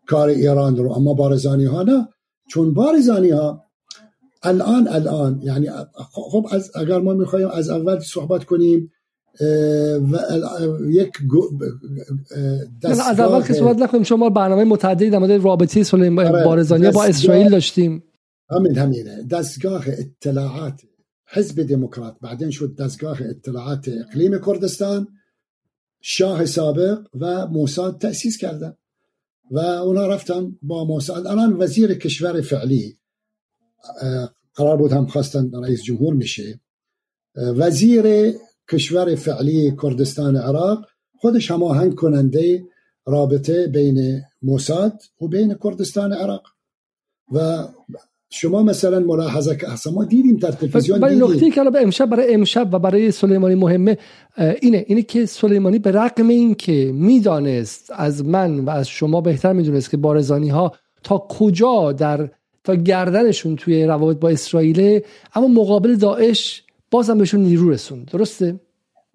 کار 0.07 0.29
ایران 0.29 0.77
رو. 0.77 0.93
اما 0.93 1.15
بارزانی 1.15 1.65
ها 1.65 1.83
نه. 1.83 2.09
چون 2.51 2.75
بارزانی 2.75 3.31
ها 3.31 3.65
الان 4.43 4.89
الان 4.89 5.41
یعنی 5.43 5.69
خب 6.13 6.47
از 6.51 6.71
اگر 6.77 6.99
ما 6.99 7.13
می‌خوایم 7.13 7.49
از 7.49 7.71
اول 7.71 7.99
صحبت 7.99 8.45
کنیم 8.45 8.91
و 10.13 10.19
یک 10.91 11.13
از 12.83 13.21
اول 13.21 13.43
که 13.43 13.53
صحبت 13.53 13.77
نکنیم. 13.77 14.03
شما 14.03 14.31
برنامه 14.31 14.65
متعددی 14.65 15.11
در 15.11 15.19
مورد 15.19 15.45
رابطه 15.45 15.85
آره، 15.93 16.45
بارزانی 16.45 16.91
با 16.91 17.05
اسرائیل 17.05 17.51
داشتیم. 17.51 18.03
همین 18.51 18.79
همینه. 18.79 19.23
دستگاه 19.31 19.85
اطلاعات 19.87 20.81
حزب 21.33 21.63
دموکرات 21.63 22.17
بعدين 22.23 22.51
شد 22.51 22.77
دستگاه 22.77 23.19
اطلاعات 23.23 23.89
اقلیم 23.89 24.41
کردستان 24.47 25.09
شاه 26.01 26.45
سابق 26.45 26.99
و 27.21 27.47
موساد 27.47 27.99
تأسیس 27.99 28.37
کردن. 28.39 28.75
و 29.51 29.59
اونا 29.59 30.07
رفتن 30.07 30.59
با 30.63 30.85
موساد 30.85 31.27
الان 31.27 31.57
وزیر 31.63 31.95
کشور 31.95 32.41
فعلی 32.41 32.99
قرار 34.55 34.77
بود 34.77 34.93
هم 34.93 35.07
خواستن 35.07 35.65
رئیس 35.65 35.83
جمهور 35.83 36.15
میشه 36.15 36.61
وزیر 37.37 38.35
کشور 38.71 39.15
فعلی 39.15 39.77
کردستان 39.83 40.37
عراق 40.37 40.87
خودش 41.21 41.51
هماهنگ 41.51 41.95
کننده 41.95 42.65
رابطه 43.07 43.67
بین 43.67 44.23
موساد 44.43 45.03
و 45.21 45.29
بین 45.29 45.59
کردستان 45.65 46.13
عراق. 46.13 46.43
و 47.33 47.69
شما 48.41 48.63
مثلا 48.63 49.01
ملاحظه 49.01 49.57
که 49.57 49.67
ما 49.93 50.05
دیدیم 50.05 50.37
در 50.37 50.53
تلویزیون 50.53 51.01
ولی 51.01 51.17
نکته 51.17 51.51
که 51.51 51.65
به 51.65 51.83
امشب 51.83 52.11
برای 52.11 52.35
امشب 52.35 52.69
و 52.73 52.79
برای 52.79 53.11
سلیمانی 53.11 53.55
مهمه 53.55 53.99
اینه 54.63 54.85
اینه 54.89 55.03
که 55.03 55.27
سلیمانی 55.27 55.79
به 55.79 55.93
رغم 55.93 56.29
این 56.29 56.55
که 56.55 56.93
می‌دانست 56.95 57.93
از 57.97 58.25
من 58.25 58.61
و 58.61 58.71
از 58.71 58.89
شما 58.89 59.21
بهتر 59.21 59.53
می‌دونست 59.53 59.91
که 59.91 59.97
بارزانی 59.97 60.49
ها 60.49 60.73
تا 61.03 61.19
کجا 61.19 61.93
در 61.93 62.29
تا 62.65 62.75
گردنشون 62.75 63.57
توی 63.57 63.85
روابط 63.85 64.17
با 64.17 64.29
اسرائیل 64.29 65.01
اما 65.35 65.49
مقابل 65.49 65.95
داعش 65.95 66.63
بازم 66.91 67.19
بهشون 67.19 67.41
نیرو 67.41 67.71
رسوند. 67.71 68.11
درسته؟ 68.13 68.61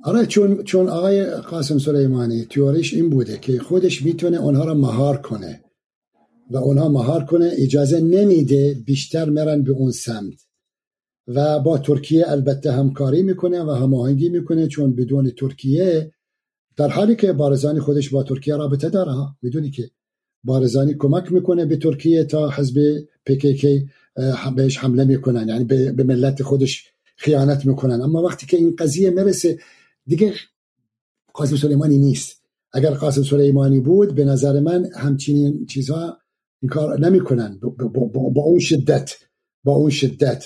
آره 0.03 0.25
چون 0.25 0.63
چون 0.63 0.89
آقای 0.89 1.25
قاسم 1.25 1.77
سلیمانی 1.77 2.45
تیوریش 2.45 2.93
این 2.93 3.09
بوده 3.09 3.37
که 3.41 3.59
خودش 3.59 4.01
می‌تونه 4.01 4.37
اونها 4.37 4.65
رو 4.65 4.73
مهار 4.73 5.17
کنه. 5.17 5.61
و 6.49 6.57
اونها 6.57 6.89
مهار 6.89 7.25
کنه 7.25 7.51
اجازه 7.53 7.99
نمیده 7.99 8.81
بیشتر 8.85 9.29
مرن 9.29 9.63
به 9.63 9.71
اون 9.71 9.91
سمت. 9.91 10.45
و 11.27 11.59
با 11.59 11.77
ترکیه 11.77 12.31
البته 12.31 12.71
همکاری 12.71 13.23
می‌کنه 13.23 13.63
و 13.63 13.71
هماهنگی 13.71 14.29
می‌کنه 14.29 14.67
چون 14.67 14.95
بدون 14.95 15.29
ترکیه 15.29 16.11
در 16.77 16.87
حالی 16.87 17.15
که 17.15 17.33
بارزانی 17.33 17.79
خودش 17.79 18.09
با 18.09 18.23
ترکیه 18.23 18.55
رابطه 18.55 18.89
داره 18.89 19.11
می‌دونی 19.41 19.71
که 19.71 19.91
بارزانی 20.43 20.93
کمک 20.93 21.31
می‌کنه 21.31 21.65
به 21.65 21.77
ترکیه 21.77 22.23
تا 22.23 22.49
حزب 22.49 22.79
پیکیکی 23.25 23.89
بهش 24.55 24.77
حمله 24.77 25.03
می‌کنن 25.03 25.47
یعنی 25.47 25.63
به 25.91 26.03
ملت 26.03 26.43
خودش 26.43 26.83
خیانت 27.15 27.65
می‌کنن. 27.65 28.01
اما 28.01 28.21
وقتی 28.21 28.45
که 28.45 28.57
این 28.57 28.75
قضیه 28.79 29.09
می‌رسه 29.09 29.59
دیگه 30.07 30.33
قاسم 31.33 31.55
سلیمانی 31.55 31.97
نیست. 31.97 32.43
اگر 32.73 32.91
قاسم 32.91 33.23
سلیمانی 33.23 33.79
بود 33.79 34.15
به 34.15 34.25
نظر 34.25 34.59
من 34.59 34.89
همچنین 34.95 35.65
چیزها 35.65 36.17
این 36.61 36.69
کار 36.69 36.99
نمی‌کنن. 36.99 37.59
با 38.33 38.41
اون 38.41 38.59
شدت. 38.59 39.11
با 39.63 39.73
اون 39.73 39.89
شدت. 39.89 40.45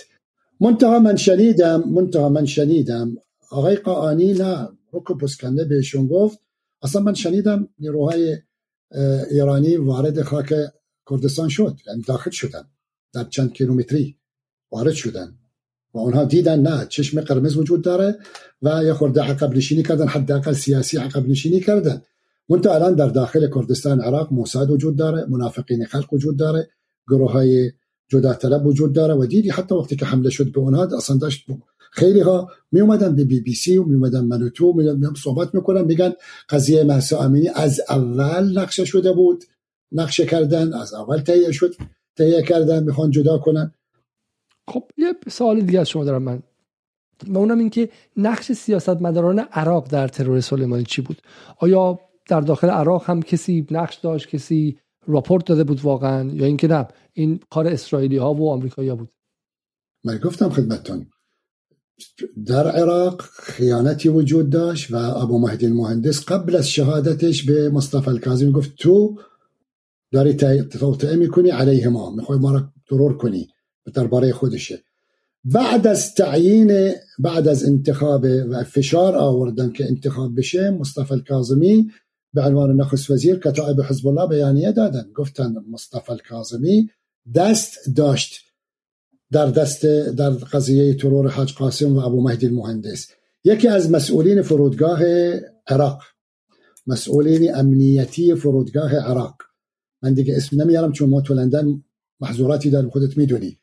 منتها 0.59 0.99
من 0.99 1.15
شنیدم 1.15 1.83
منتها 1.89 2.29
من 2.29 2.45
شنیدم. 2.45 3.15
آقای 3.51 3.75
قاانی 3.75 4.33
نه 4.33 4.69
رکو 4.93 5.15
پسکنده 5.15 5.65
بهشون 5.65 6.07
گفت. 6.07 6.39
اصلا 6.81 7.01
من 7.01 7.13
شنیدم 7.13 7.67
نیروهای 7.79 8.37
ایرانی 9.31 9.77
وارد 9.77 10.21
خاک 10.21 10.53
کردستان 11.09 11.49
شد. 11.49 11.77
یعنی 11.87 12.01
داخل 12.01 12.31
شدن. 12.31 12.63
در 13.13 13.23
چند 13.23 13.53
کیلومتری 13.53 14.17
وارد 14.71 14.93
شدن. 14.93 15.35
و 15.93 15.99
اونها 15.99 16.25
دیدن 16.25 16.59
نه 16.59 16.85
چشم 16.89 17.21
قرمز 17.21 17.57
وجود 17.57 17.81
داره 17.81 18.19
و 18.61 18.83
یه 18.83 18.93
خورده 18.93 19.21
عقب 19.21 19.55
نشینی 19.55 19.83
کردن 19.83 20.07
حداقل 20.07 20.53
سیاسی 20.53 20.97
عقب 20.97 21.27
نشینی 21.29 21.59
کردن. 21.59 22.01
منتها 22.49 22.75
الان 22.75 22.95
در 22.95 23.07
داخل 23.07 23.49
کردستان 23.55 24.01
عراق 24.01 24.33
موساد 24.33 24.71
وجود 24.71 24.95
داره 24.95 25.25
منافقین 25.29 25.85
خلق 25.85 26.13
وجود 26.13 26.37
داره 26.37 26.69
گروه 27.07 27.31
های 27.31 27.71
جدا 28.07 28.33
طلب 28.33 28.65
وجود 28.65 28.93
داره 28.93 29.13
و 29.13 29.25
دیدی 29.25 29.49
حتی 29.49 29.75
وقتی 29.75 29.95
که 29.95 30.05
حمله 30.05 30.29
شد 30.29 30.51
به 30.51 30.59
اونها 30.59 30.83
اصلا 30.97 31.17
داشت 31.17 31.45
خیلی 31.91 32.19
ها 32.19 32.51
می 32.71 32.81
اومدن 32.81 33.15
به 33.15 33.23
بی 33.23 33.41
بی 33.41 33.53
سی 33.53 33.77
و 33.77 33.83
می 33.83 33.95
اومدن 33.95 34.25
منوتو 34.25 34.73
می 34.73 35.09
صحبت 35.23 35.55
می‌کنن 35.55 35.81
میگن 35.85 36.13
قضیه 36.49 36.83
محسا 36.83 37.19
امینی 37.19 37.49
از 37.55 37.81
اول 37.89 38.59
نقشه 38.59 38.85
شده 38.85 39.13
بود 39.13 39.43
نقشه 39.91 40.25
کردن 40.25 40.73
از 40.73 40.93
اول 40.93 41.17
تهیه 41.17 41.51
شد 41.51 41.75
تهیه 42.17 42.41
کردن 42.41 42.83
می‌خوان 42.83 43.11
جدا 43.11 43.37
کنن. 43.37 43.73
خب 44.67 44.83
یه 44.97 45.13
سوال 45.27 45.61
دیگه 45.61 45.79
از 45.79 45.89
شما 45.89 46.05
دارم 46.05 46.23
من. 46.23 46.43
و 47.27 47.37
اونم 47.37 47.59
این 47.59 47.69
که 47.69 47.89
نقش 48.17 48.51
سیاستمداران 48.51 49.39
عراق 49.39 49.87
در 49.87 50.07
ترور 50.07 50.39
سلیمانی 50.39 50.83
چی 50.83 51.01
بود؟ 51.01 51.21
آیا 51.59 51.99
در 52.27 52.41
داخل 52.41 52.69
عراق 52.69 53.03
هم 53.05 53.21
کسی 53.21 53.67
نقش 53.71 53.95
داشت 53.95 54.29
کسی 54.29 54.77
راپورت 55.07 55.45
داده 55.45 55.63
بود 55.63 55.81
واقعا 55.81 56.29
یا 56.33 56.45
اینکه 56.45 56.67
نه 56.67 56.87
این 57.13 57.39
کار 57.49 57.67
اسرائیلی 57.67 58.17
ها 58.17 58.33
و 58.33 58.49
آمریکایی 58.49 58.89
ها 58.89 58.95
بود؟ 58.95 59.09
من 60.03 60.17
گفتم 60.17 60.49
خدمتتون 60.49 61.05
در 62.45 62.67
عراق 62.67 63.21
خیانتی 63.21 64.09
وجود 64.09 64.49
داشت 64.49 64.91
و 64.91 64.95
ابو 64.95 65.39
مهدی 65.39 65.65
المهندس 65.65 66.25
قبل 66.25 66.55
از 66.55 66.69
شهادتش 66.69 67.45
به 67.45 67.69
مصطفى 67.69 68.09
الکاظمی 68.09 68.51
گفت 68.51 68.75
تو 68.75 69.19
داری 70.11 70.33
توطئه 70.63 71.15
می‌کنی 71.15 71.49
علیه 71.49 71.89
ما 71.89 72.11
می‌خوای 72.11 72.39
ما 72.39 72.51
را 72.51 72.63
ترور 72.89 73.17
کنی 73.17 73.47
درباره 73.93 74.33
خودشه. 74.33 74.83
بعد 75.45 75.87
از 75.87 76.15
تعیین 76.15 76.91
بعد 77.19 77.47
از 77.47 77.65
انتخاب 77.65 78.25
و 78.49 78.63
فشار 78.63 79.15
آوردن 79.15 79.71
که 79.71 79.85
انتخاب 79.85 80.37
بشه 80.37 80.69
مصطفى 80.69 81.13
الکاظمی 81.13 81.91
به 82.33 82.41
عنوان 82.41 82.75
نخست 82.75 83.11
وزیر 83.11 83.39
کتائب 83.39 83.81
حزب 83.81 84.07
الله 84.07 84.27
بیانیه 84.27 84.71
دادن. 84.71 85.11
گفتن 85.15 85.55
مصطفى 85.71 86.11
الکاظمی 86.11 86.89
دست 87.35 87.77
داشت 87.95 88.41
در 89.31 89.45
دست 89.45 89.85
در 89.85 90.29
قضیه 90.29 90.93
ترور 90.93 91.27
حاج 91.27 91.53
قاسم 91.53 91.95
و 91.95 91.99
ابو 91.99 92.21
مهدی 92.21 92.45
المهندس. 92.45 93.07
یکی 93.43 93.67
از 93.67 93.91
مسئولین 93.91 94.41
فرودگاه 94.41 95.03
عراق. 95.67 96.01
مسئولین 96.87 97.55
امنیتی 97.55 98.35
فرودگاه 98.35 98.95
عراق. 98.95 99.35
من 100.01 100.13
دیگه 100.13 100.37
اسم 100.37 100.61
نمیارم 100.61 100.91
چون 100.91 101.09
ما 101.09 101.21
تو 101.21 101.33
لندن 101.33 101.83
محظوراتی 102.19 102.69
داریم 102.69 102.89
خودت 102.89 103.17
می‌دونی. 103.17 103.59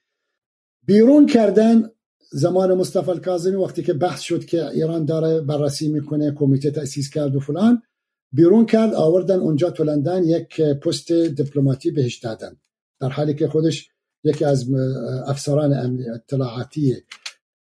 بیرون 0.86 1.26
کردن 1.26 1.90
زمان 2.32 2.74
مصطفی 2.74 3.10
الکاظمی 3.10 3.56
وقتی 3.56 3.82
که 3.82 3.92
بحث 3.92 4.20
شد 4.20 4.44
که 4.44 4.68
ایران 4.68 5.04
داره 5.04 5.40
بررسی 5.40 5.88
می‌کنه 5.88 6.32
کمیته 6.32 6.70
تأسیس 6.70 7.10
کرد 7.10 7.36
و 7.36 7.40
فلان. 7.40 7.82
بیرون 8.32 8.66
کرد 8.66 8.94
آوردن 8.94 9.38
اونجا 9.38 9.70
تو 9.70 9.84
لندن 9.84 10.24
یک 10.24 10.60
پست 10.60 11.12
دیپلماتی 11.12 11.90
بهش 11.90 12.18
دادن. 12.18 12.56
در 13.00 13.08
حالی 13.08 13.34
که 13.34 13.48
خودش 13.48 13.88
یکی 14.24 14.44
از 14.44 14.66
افسران 15.26 16.00
اطلاعاتی 16.14 16.96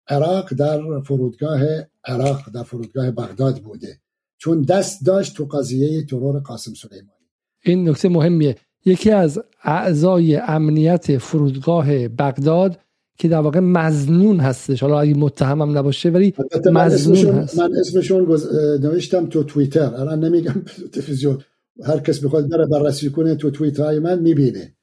عراق 0.09 0.55
در 0.55 1.01
فرودگاه 1.01 1.61
عراق 2.05 2.51
در 2.55 2.63
فرودگاه 2.63 3.11
بغداد 3.11 3.59
بوده. 3.59 3.99
چون 4.39 4.63
دست 4.63 5.07
داشت 5.07 5.37
تو 5.37 5.45
قضیه 5.45 6.07
ترور 6.07 6.41
قاسم 6.41 6.75
سلیمانی. 6.75 7.29
این 7.65 7.89
نکته 7.89 8.09
مهمیه. 8.09 8.57
یکی 8.85 9.11
از 9.11 9.41
اعضای 9.65 10.37
امنیت 10.37 11.19
فرودگاه 11.19 12.09
بغداد 12.09 12.81
که 13.19 13.29
در 13.29 13.41
واقع 13.41 13.61
مزنون 13.61 14.41
هستش. 14.41 14.83
حالا 14.83 15.01
اگه 15.01 15.15
متهمم 15.15 15.79
نباشه 15.79 16.11
ولی 16.11 16.35
مزنون 16.73 17.35
هست. 17.35 17.59
من 17.59 17.71
اسمشون 17.81 18.39
نوشتم 18.83 19.27
تو 19.27 19.43
توییتر. 19.43 19.95
الان 19.95 20.25
نمیگم 20.25 20.63
تلویزیون. 20.93 21.39
هر 21.85 21.99
کس 21.99 22.25
بخواد 22.25 22.49
بره 22.49 22.67
بررسی 22.67 23.11
کنه 23.11 23.35
تو 23.35 23.51
توییتر 23.51 23.83
های 23.83 23.99
من 23.99 24.19
می‌بینه. 24.19 24.75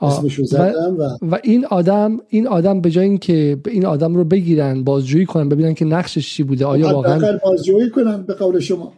اسمشو 0.00 0.44
زدم 0.44 0.96
و, 0.98 1.02
و, 1.22 1.38
این 1.44 1.66
آدم 1.66 2.18
این 2.28 2.46
آدم 2.46 2.80
به 2.80 2.90
جای 2.90 3.04
اینکه 3.04 3.58
این 3.66 3.86
آدم 3.86 4.14
رو 4.14 4.24
بگیرن 4.24 4.84
بازجویی 4.84 5.26
کنن 5.26 5.48
ببینن 5.48 5.74
که 5.74 5.84
نقشش 5.84 6.34
چی 6.34 6.42
بوده 6.42 6.64
آیا 6.66 6.94
واقعا 6.94 7.38
بازجویی 7.44 7.90
کنن 7.90 8.22
به 8.22 8.34
قول 8.34 8.60
شما. 8.60 8.92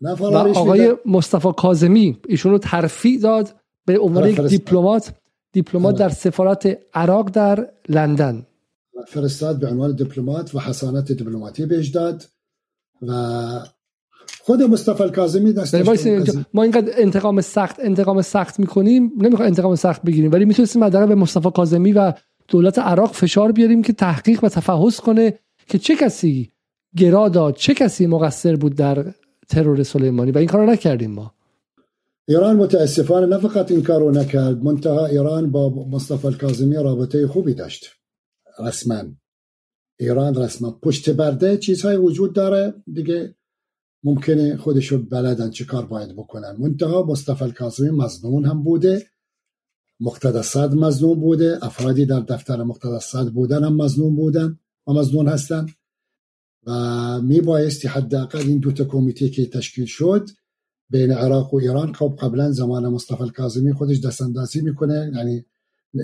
و 0.00 0.24
آقای 0.34 0.94
مصطفی 1.06 1.48
کاظمی 1.56 2.16
ایشون 2.28 2.52
رو 2.52 2.58
ترفیع 2.58 3.20
داد 3.20 3.48
به 3.86 3.98
عنوان 3.98 4.28
یک 4.28 4.40
دیپلمات. 4.40 5.12
دیپلمات 5.52 5.98
در 5.98 6.08
سفارت 6.08 6.78
عراق 6.94 7.30
در 7.30 7.66
لندن. 7.88 8.46
فرستاد 9.08 9.60
به 9.60 9.68
عنوان 9.68 9.96
دیپلمات 9.96 10.54
و 10.54 10.58
حسانت 10.58 11.12
دیپلماتی 11.12 11.66
بهش 11.66 11.88
داد 11.88 12.24
و 13.02 13.12
خود 14.40 14.62
مصطفی 14.62 15.02
الکاظمی 15.02 15.52
دست 15.52 15.74
ما 16.54 16.62
اینقدر 16.62 16.92
انتقام 16.96 17.40
سخت 17.40 17.80
انتقام 17.80 18.22
سخت 18.22 18.60
می‌کنیم. 18.60 19.12
نمی‌خوام 19.18 19.48
انتقام 19.48 19.74
سخت 19.74 20.02
بگیریم 20.02 20.32
ولی 20.32 20.44
می‌تونستیم 20.44 20.84
مدرن 20.84 21.06
به 21.06 21.14
مصطفی 21.14 21.50
کاظمی 21.50 21.92
و 21.92 22.12
دولت 22.48 22.78
عراق 22.78 23.12
فشار 23.12 23.52
بیاریم 23.52 23.82
که 23.82 23.92
تحقیق 23.92 24.44
و 24.44 24.48
تفحص 24.48 25.00
کنه 25.00 25.38
که 25.68 25.78
چه 25.78 25.96
کسی 25.96 26.50
گرا 26.96 27.28
داد 27.28 27.54
چه 27.56 27.74
کسی 27.74 28.06
مقصر 28.06 28.56
بود 28.56 28.74
در 28.74 29.04
ترور 29.48 29.82
سلیمانی. 29.82 30.30
و 30.30 30.38
این 30.38 30.48
کارو 30.48 30.66
نکردیم 30.66 31.10
ما. 31.10 31.34
ایران 32.28 32.56
متاسفانه 32.56 33.26
نه 33.26 33.38
فقط 33.38 33.70
این 33.70 33.82
کارو 33.82 34.10
نکرد 34.10 34.62
منتها 34.62 35.06
ایران 35.06 35.50
با 35.50 35.88
مصطفی 35.90 36.26
الکاظمی 36.26 36.76
رابطه 36.76 37.26
خوبی 37.26 37.54
داشت. 37.54 37.86
رسما. 38.58 39.02
ایران 39.98 40.34
رسما 40.34 40.70
پشت 40.70 41.10
برده 41.10 41.56
چیزهای 41.56 41.96
وجود 41.96 42.32
داره 42.32 42.74
دیگه 42.92 43.34
ممکنه 44.04 44.56
خودشو 44.56 45.02
بلدن 45.02 45.50
چه 45.50 45.64
کار 45.64 45.86
باید 45.86 46.16
بکنن. 46.16 46.56
منتها 46.58 47.02
مصطفی 47.02 47.44
الکاظمی 47.44 47.90
مظنون 47.90 48.44
هم 48.44 48.62
بوده 48.62 49.06
مقتدى 50.00 50.42
صد 50.42 50.74
مظنون 50.74 51.20
بوده 51.20 51.58
افرادی 51.62 52.06
در 52.06 52.20
دفتر 52.20 52.62
مقتدى 52.62 53.00
صد 53.00 53.26
بودن 53.26 53.64
هم 53.64 53.76
مظنون 53.76 54.16
بودن 54.16 54.58
و 54.86 54.92
مظنون 54.92 55.28
هستن. 55.28 55.66
و 56.66 57.20
می 57.20 57.40
بایستی 57.40 57.88
حداقل 57.88 58.38
این 58.38 58.58
دوتا 58.58 58.84
کمیته 58.84 59.28
که 59.28 59.46
تشکیل 59.46 59.84
شد 59.84 60.28
بین 60.92 61.12
عراق 61.12 61.54
و 61.54 61.56
ایران. 61.56 61.92
خب 61.92 62.18
قبلا 62.20 62.52
زمان 62.52 62.88
مصطفی 62.88 63.22
الکاظمی 63.22 63.72
خودش 63.72 64.00
دستاندازی 64.00 64.60
می‌کنه 64.60 65.12
یعنی 65.16 65.44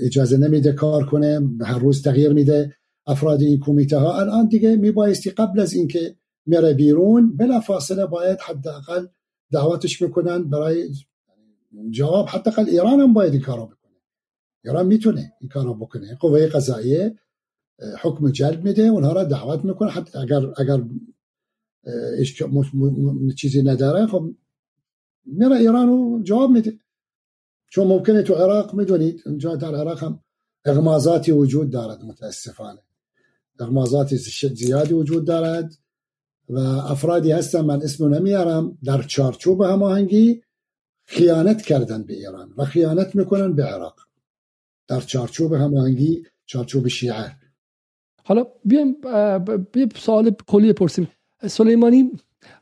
اجازه 0.02 0.36
نمیده 0.36 0.72
کار 0.72 1.06
کنه 1.06 1.40
هر 1.60 1.78
روز 1.78 2.02
تغییر 2.02 2.32
میده. 2.32 2.74
افراد 3.06 3.42
این 3.42 3.60
کمیته 3.60 3.98
ها 3.98 4.20
الان 4.20 4.48
دیگه 4.48 4.76
میبایستی 4.76 5.30
قبل 5.30 5.60
از 5.60 5.72
اینکه 5.72 6.16
میره 6.46 6.74
بیرون 6.74 7.36
بلا 7.36 7.60
فاصله 7.60 8.06
باید 8.06 8.38
حداقل 8.40 9.06
دعوتش 9.52 10.02
می‌کنن 10.02 10.44
برای 10.44 10.88
جواب. 11.90 12.26
حداقل 12.28 12.64
ایران 12.68 13.00
هم 13.00 13.12
باید 13.12 13.32
این 13.32 13.42
کارو 13.42 13.66
بکنه. 13.66 13.96
ایران 14.64 14.86
می‌تونه 14.86 15.32
این 15.40 15.48
کارو 15.48 15.74
بکنه. 15.74 16.14
قوه 16.14 16.46
قضاییه 16.46 17.18
حکم 18.02 18.30
جلب 18.30 18.64
میده 18.64 18.82
اونها 18.82 19.12
را 19.12 19.24
دعوت 19.24 19.64
می‌کنه. 19.64 19.90
حتی 19.90 20.18
اگر 20.18 20.40
اگر 20.56 20.82
چیزی 23.36 23.62
نداره 23.62 24.06
خب 24.06 24.30
میره 25.24 25.56
ایران 25.56 25.88
و 25.88 26.22
جواب 26.22 26.50
میده. 26.50 26.78
چون 27.70 27.86
ممکنه 27.86 28.22
تو 28.22 28.34
عراق 28.34 28.74
می‌دونید 28.74 29.22
اونجا 29.26 29.56
در 29.56 29.74
عراق 29.74 30.02
هم 30.02 30.20
اغمازاتی 30.64 31.32
وجود 31.32 31.70
دارد 31.70 32.04
متاسفانه. 32.04 32.80
اغمازات 33.60 34.14
زیادی 34.16 34.94
وجود 34.94 35.26
دارد 35.26 35.74
و 36.48 36.58
افرادی 36.58 37.32
هستن 37.32 37.60
من 37.60 37.82
اسم 37.82 38.14
نمیارم 38.14 38.78
در 38.84 39.02
چارچوب 39.02 39.62
هماهنگی 39.62 40.42
خیانت 41.06 41.62
کردن 41.62 42.02
به 42.02 42.14
ایران 42.14 42.54
و 42.56 42.64
خیانت 42.64 43.14
می‌کنن 43.14 43.52
به 43.54 43.64
عراق. 43.64 44.00
در 44.88 45.00
چارچوب 45.00 45.52
هماهنگی 45.52 46.22
چارچوب 46.46 46.88
شیعه. 46.88 47.36
حالا 48.24 48.46
بیایم 48.64 48.96
بیا 49.72 49.88
سوال 49.96 50.30
کلی 50.46 50.72
پرسیم 50.72 51.08
سلیمانی 51.46 52.10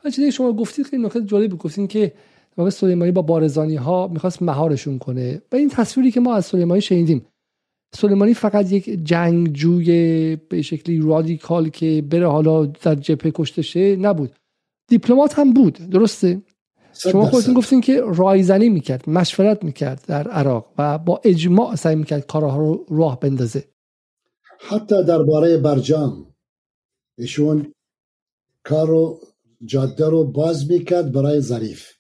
چیزی 0.04 0.32
شما 0.32 0.52
گفتید 0.52 0.86
خیلی 0.86 1.02
نکته 1.02 1.24
جالب 1.24 1.58
گفتین 1.58 1.86
که 1.88 2.12
و 2.58 2.70
سلیمانی 2.70 3.12
با 3.12 3.22
بارزانی 3.22 3.76
ها 3.76 4.08
می‌خواست 4.08 4.42
مهارشون 4.42 4.98
کنه. 4.98 5.42
و 5.52 5.56
این 5.56 5.68
تصویری 5.68 6.10
که 6.10 6.20
ما 6.20 6.34
از 6.34 6.46
سلیمانی 6.46 6.80
شنیدیم. 6.80 7.26
سلیمانی 7.94 8.34
فقط 8.34 8.72
یک 8.72 9.04
جنگجوی 9.04 10.36
به 10.36 10.62
شکلی 10.62 11.00
رادیکال 11.00 11.68
که 11.68 12.04
بره 12.10 12.28
حالا 12.28 12.66
در 12.66 12.94
جبهه 12.94 13.32
کشته 13.34 13.62
شه 13.62 13.96
نبود. 13.96 14.32
دیپلمات 14.88 15.38
هم 15.38 15.52
بود. 15.52 15.74
درسته؟ 15.74 16.42
شما 16.92 17.26
خودتون 17.26 17.54
گفتین 17.54 17.80
که 17.80 18.00
رایزنی 18.00 18.68
می‌کرد 18.68 19.10
مشورت 19.10 19.64
می‌کرد 19.64 20.04
در 20.06 20.28
عراق 20.28 20.72
و 20.78 20.98
با 20.98 21.20
اجماع 21.24 21.74
سعی 21.74 21.96
می‌کرد 21.96 22.26
کارها 22.26 22.58
رو 22.58 22.86
راه 22.90 23.20
بندازه. 23.20 23.64
حتی 24.58 25.04
درباره 25.04 25.56
برجام. 25.56 26.26
ایشون 27.18 27.72
کار 28.64 28.86
رو 28.88 29.20
جاده 29.64 30.08
رو 30.08 30.24
باز 30.24 30.70
می‌کرد 30.70 31.12
برای 31.12 31.40
ظریف. 31.40 31.95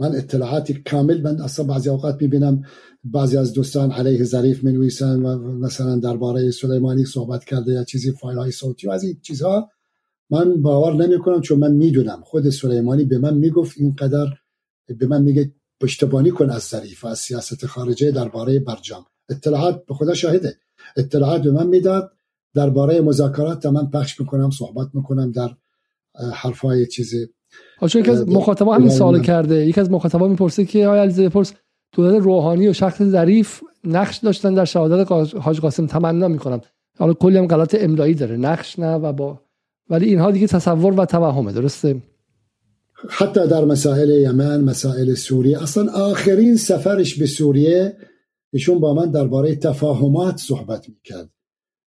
من 0.00 0.14
اطلاعات 0.16 0.72
کامل 0.72 1.20
من 1.20 1.40
اصلا 1.40 1.66
بعضی 1.66 1.88
اوقات 1.88 2.22
می‌بینم 2.22 2.62
بعضی 3.04 3.36
از 3.36 3.52
دوستان 3.52 3.90
علیه 3.90 4.24
ظریف 4.24 4.64
منویسن 4.64 5.22
و 5.22 5.38
مثلا 5.58 5.96
درباره 5.96 6.50
سلیمانی 6.50 7.04
صحبت 7.04 7.44
کرده 7.44 7.72
یا 7.72 7.84
چیزی 7.84 8.12
فایل 8.12 8.38
های 8.38 8.50
صوتی 8.50 8.86
و 8.86 8.90
از 8.90 9.04
این 9.04 9.16
چیزها 9.22 9.70
من 10.30 10.62
باور 10.62 11.06
نمی 11.06 11.18
کنم 11.18 11.40
چون 11.40 11.58
من 11.58 11.72
می‌دونم. 11.72 12.22
خود 12.24 12.50
سلیمانی 12.50 13.04
به 13.04 13.18
من 13.18 13.34
می‌گفت 13.34 13.78
اینقدر 13.78 14.26
به 14.98 15.06
من 15.06 15.22
میگه 15.22 15.54
پشتبانی 15.80 16.30
کن 16.30 16.50
از 16.50 16.62
ظریف 16.62 17.04
و 17.04 17.06
از 17.08 17.18
سیاست 17.18 17.66
خارجه 17.66 18.10
درباره 18.10 18.58
برجام. 18.58 19.04
اطلاعات 19.28 19.86
به 19.86 19.94
خدا 19.94 20.14
شاهده. 20.14 20.56
اطلاعات 20.96 21.42
به 21.42 21.50
من 21.50 21.66
می‌داد. 21.66 22.12
درباره 22.54 23.00
مذاکرات 23.00 23.66
من 23.66 23.90
پخش 23.90 24.20
می‌کنم 24.20 24.50
صحبت 24.50 24.88
می‌کنم 24.94 25.32
در 25.32 25.50
حرفای 26.34 26.86
چیزی. 26.86 27.28
چون 27.88 28.02
یکی 28.02 28.10
از 28.10 28.28
مخاطبا 28.28 28.74
همین 28.74 28.90
سوال 28.90 29.22
کرده. 29.22 29.66
یکی 29.66 29.80
از 29.80 29.90
مخاطبا 29.90 30.28
می‌پرسه 30.28 30.64
که 30.64 30.86
آیا 30.86 31.02
علیزاده 31.02 31.28
پرس 31.28 31.52
دولت 31.92 32.22
روحانی 32.22 32.68
و 32.68 32.72
شخص 32.72 33.02
ظریف 33.02 33.60
نقش 33.84 34.16
داشتن 34.16 34.54
در 34.54 34.64
شهادت 34.64 35.12
حاج 35.36 35.60
قاسم؟ 35.60 35.86
تمنا 35.86 36.28
می‌کنم. 36.28 36.60
حالا 36.98 37.12
کلی 37.12 37.38
هم 37.38 37.46
غلط 37.46 37.76
املایی 37.78 38.14
داره. 38.14 38.36
نقش 38.36 38.78
نه 38.78 38.94
و 38.94 39.12
با 39.12 39.40
ولی 39.90 40.06
اینها 40.06 40.30
دیگه 40.30 40.46
تصور 40.46 41.00
و 41.00 41.04
توهمه 41.04 41.52
درسته؟ 41.52 41.96
حتی 43.08 43.48
در 43.48 43.64
مسائل 43.64 44.08
یمن 44.08 44.60
مسائل 44.60 45.14
سوریه. 45.14 45.62
اصلا 45.62 45.92
آخرین 45.92 46.56
سفرش 46.56 47.18
به 47.18 47.26
سوریه 47.26 47.96
ایشون 48.52 48.78
با 48.78 48.94
من 48.94 49.10
درباره 49.10 49.56
تفاهمات 49.56 50.36
صحبت 50.36 50.88
می‌کرد. 50.88 51.30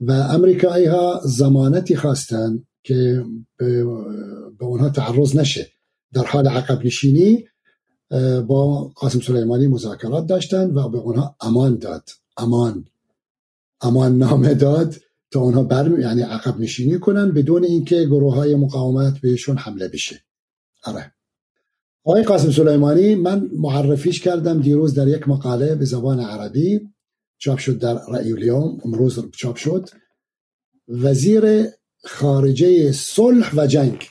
و 0.00 0.12
امریکایی 0.12 0.86
ها 0.86 1.20
زمانتی 1.24 1.96
خواستن 1.96 2.64
که 2.82 3.24
به 3.58 4.64
اونها 4.64 4.90
تعرض 4.90 5.36
نشه. 5.36 5.70
در 6.12 6.24
حال 6.24 6.48
عقب 6.48 6.86
نشینی 6.86 7.44
با 8.46 8.92
قاسم 8.94 9.20
سلیمانی 9.20 9.66
مذاکرات 9.66 10.26
داشتن 10.26 10.70
و 10.70 10.88
به 10.88 10.98
اونها 10.98 11.36
امان 11.40 11.78
داد. 11.78 12.10
امان. 12.36 12.84
امان 13.80 14.18
نامه 14.18 14.54
داد 14.54 14.96
تا 15.30 15.40
اونها 15.40 15.62
بر 15.62 15.98
یعنی 15.98 16.22
عقب 16.22 16.60
نشینی 16.60 16.98
کنن 16.98 17.32
بدون 17.32 17.64
اینکه 17.64 18.04
گروه 18.04 18.34
های 18.34 18.54
مقاومت 18.54 19.20
بهشون 19.20 19.56
حمله 19.56 19.88
بشه. 19.88 20.20
آره. 20.84 21.12
آقای 22.08 22.22
قاسم 22.22 22.50
سلیمانی 22.50 23.14
من 23.14 23.50
معرفیش 23.52 24.20
کردم 24.20 24.60
دیروز 24.60 24.94
در 24.94 25.08
یک 25.08 25.28
مقاله 25.28 25.74
به 25.74 25.84
زبان 25.84 26.20
عربی 26.20 26.80
چاپ 27.38 27.58
شد 27.58 27.78
در 27.78 28.00
رأی 28.08 28.32
اليوم 28.32 28.80
امروز 28.84 29.30
چاپ 29.30 29.56
شد. 29.56 29.88
وزیر 30.88 31.64
خارجه 32.04 32.92
صلح 32.92 33.52
و 33.56 33.66
جنگ. 33.66 34.06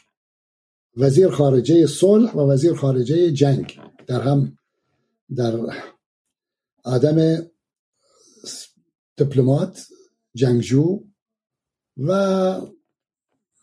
وزیر 0.98 1.30
خارجه 1.30 1.88
صلح 1.88 2.32
و 2.32 2.52
وزیر 2.52 2.74
خارجه 2.74 3.32
جنگ. 3.32 3.80
در 4.07 4.22
هم 4.22 4.57
در 5.36 5.60
آدم 6.84 7.48
دیپلمات 9.15 9.88
جنگجو 10.36 11.03
و 11.98 12.61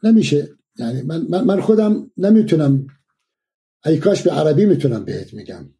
نمیشه. 0.02 0.48
یعنی 0.78 1.02
من, 1.02 1.44
من 1.44 1.60
خودم 1.60 2.10
نمی‌تونم 2.16 2.86
ای 3.86 3.98
کاش 3.98 4.22
به 4.22 4.30
عربی 4.30 4.64
می‌تونم 4.64 5.04
بهت 5.04 5.34
میگم. 5.34 5.70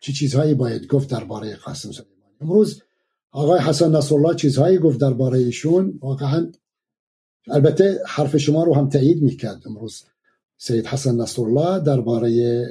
چی 0.00 0.12
چیزهایی 0.12 0.54
باید 0.54 0.86
گفت 0.86 1.10
درباره 1.10 1.56
قاسم 1.56 1.92
سلیمانی؟ 1.92 2.36
امروز 2.40 2.82
آقای 3.30 3.60
حسن 3.60 3.96
نصرالله 3.96 4.34
چیزهایی 4.34 4.78
گفت 4.78 5.00
درباره 5.00 5.38
ایشون. 5.38 5.98
واقعا 6.00 6.52
البته 7.48 7.98
حرف 8.06 8.36
شما 8.36 8.64
رو 8.64 8.74
هم 8.74 8.88
تایید 8.88 9.22
می‌کرد 9.22 9.62
امروز 9.66 10.02
سید 10.56 10.86
حسن 10.86 11.20
نصرالله 11.20 11.84
درباره 11.84 12.66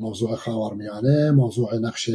موضوع 0.00 0.36
خاورمیانه 0.36 1.30
موضوع 1.30 1.78
نقش 1.78 2.10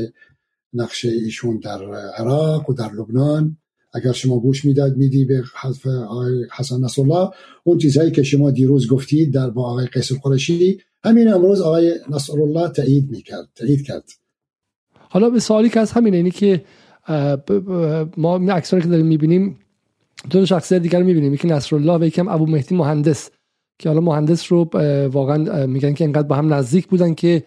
نقش 0.73 1.06
ایشون 1.06 1.60
در 1.60 1.95
عراق 1.95 2.69
و 2.69 2.73
در 2.73 2.91
لبنان. 2.91 3.57
اگر 3.94 4.11
شما 4.11 4.40
گوش 4.40 4.65
می‌داد 4.65 4.98
میدی 4.98 5.26
به 5.26 5.44
حرف 5.56 5.88
آقای 5.88 6.45
حسن 6.56 6.84
نصرالله. 6.84 7.30
اون 7.64 7.77
چیزهایی 7.77 8.11
که 8.11 8.23
شما 8.23 8.52
دیروز 8.52 8.88
گفتید 8.88 9.34
در 9.34 9.49
با 9.49 9.64
آقای 9.64 9.85
قیس 9.85 10.11
قرشی 10.14 10.81
همین 11.06 11.34
امروز 11.34 11.62
آقای 11.62 11.94
نصرالله 12.10 12.70
تایید 12.70 13.12
می‌کرد 13.12 13.50
تایید 13.56 13.86
کرد. 13.86 14.04
حالا 15.10 15.30
به 15.30 15.40
سوالی 15.40 15.70
که 15.70 15.80
از 15.80 15.92
همین 15.92 16.14
اینی 16.14 16.32
که 16.32 16.64
ما 18.18 18.36
اکثر 18.52 18.80
که 18.80 18.88
داریم 18.88 19.06
می‌بینیم 19.06 19.60
دو 20.30 20.46
شخصیت 20.46 20.82
دیگر 20.82 21.04
می‌بینیم. 21.04 21.34
یکی 21.34 21.48
نصرالله 21.48 21.98
و 21.98 22.04
یکم 22.04 22.28
ابو 22.28 22.46
مهدی 22.46 22.76
مهندس 22.76 23.30
که 23.80 23.90
حالا 23.90 24.02
مهندس 24.02 24.52
رو 24.52 24.70
واقعا 25.12 25.66
میگن 25.66 25.94
که 25.94 26.04
انقدر 26.04 26.28
با 26.28 26.36
هم 26.36 26.54
نزدیک 26.54 26.88
بودن 26.88 27.14
که 27.14 27.44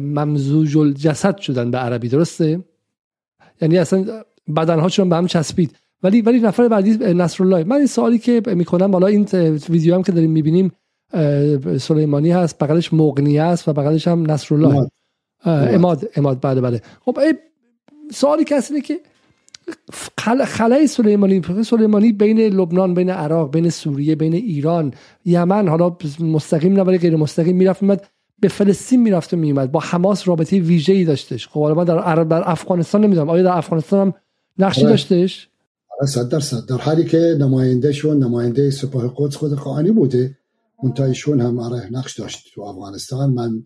ممزوج 0.00 0.78
الجسد 0.78 1.36
شدن 1.38 1.70
به 1.70 1.78
عربی. 1.78 2.08
درسته؟ 2.08 2.64
یعنی 3.62 3.78
اصلا 3.78 4.22
بدنهاشون 4.56 5.08
به 5.08 5.16
هم 5.16 5.26
چسبید. 5.26 5.76
ولی 6.02 6.22
ولی 6.22 6.40
نفر 6.40 6.68
بعدی 6.68 6.96
نصرالله. 6.96 7.64
من 7.64 7.76
این 7.76 7.86
سوالی 7.86 8.18
که 8.18 8.42
می‌کنم 8.46 8.92
حالا 8.92 9.06
این 9.06 9.24
ویدیو 9.70 9.94
هم 9.94 10.02
که 10.02 10.12
داریم 10.12 10.30
می‌بینیم 10.30 10.72
سلیمانی 11.78 12.30
هست 12.30 12.58
بغلش 12.58 12.92
مغنی 12.92 13.38
است 13.38 13.68
و 13.68 13.72
بغلش 13.72 14.08
هم 14.08 14.30
نصرالله. 14.30 14.88
اماد. 15.44 16.08
اماد. 16.16 16.38
بله 16.42 16.60
بله. 16.60 16.82
خب 17.04 17.18
سوالی 18.12 18.44
کسی 18.44 18.74
اینه 18.74 18.86
که 18.86 19.00
خلای 20.46 20.86
سلیمانی 20.86 21.42
سلیمانی 21.64 22.12
بین 22.12 22.40
لبنان 22.40 22.94
بین 22.94 23.10
عراق 23.10 23.52
بین 23.52 23.70
سوریه 23.70 24.14
بین 24.14 24.34
ایران 24.34 24.94
یمن 25.24 25.68
حالا 25.68 25.96
مستقیم 26.20 26.72
نه 26.72 26.98
غیر 26.98 27.16
مستقیم 27.16 27.56
می‌رفت 27.56 27.82
میمد 27.82 28.06
به 28.40 28.48
فلسطین 28.48 29.02
می‌رفت 29.02 29.34
و 29.34 29.36
میومد 29.36 29.72
با 29.72 29.80
حماس 29.80 30.28
رابطه 30.28 30.60
ویژه‌ای 30.60 31.04
داشتش. 31.04 31.48
خب 31.48 31.60
حالا 31.60 31.74
من 31.74 31.84
در 31.84 31.98
عرب 31.98 32.28
در 32.28 32.50
افغانستان 32.50 33.04
نمی‌دونم. 33.04 33.30
آیا 33.30 33.42
در 33.42 33.56
افغانستان 33.56 34.06
هم 34.06 34.14
نقشی 34.58 34.80
آره. 34.80 34.90
داشتش؟ 34.90 35.48
آره، 36.00 36.10
صد 36.10 36.28
در 36.28 36.40
صد 36.40 36.66
در 36.68 36.76
حالی 36.76 37.04
که 37.04 37.36
نماینده 37.38 37.92
شون 37.92 38.18
نماینده 38.18 38.70
سپاه 38.70 39.14
قدس 39.16 39.36
خود 39.36 39.54
قانی 39.54 39.90
بوده. 39.90 40.38
منتایشون 40.82 41.40
هم 41.40 41.58
آره 41.58 41.88
نقش 41.92 42.18
داشت 42.18 42.44
تو 42.54 42.62
افغانستان. 42.62 43.30
من 43.30 43.62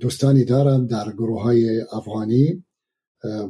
دوستانی 0.00 0.44
دارم 0.44 0.86
در 0.86 1.12
گروه 1.12 1.42
های 1.42 1.80
افغانی 1.92 2.64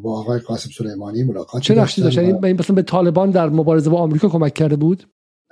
با 0.03 0.21
آقای 0.21 0.39
قاسم 0.39 0.71
سلیمانی 0.79 1.23
ملاقات 1.23 1.63
چه 1.63 1.75
نقشی 1.75 2.03
داشت؟ 2.03 2.19
یعنی 2.19 2.33
این 2.33 2.57
مثلا 2.61 2.77
به 2.77 2.83
طالبان 2.83 3.31
در 3.31 3.49
مبارزه 3.49 3.91
با 3.91 3.99
آمریکا 3.99 4.29
کمک 4.29 4.55
کرده 4.55 4.77
بود؟ 4.77 5.09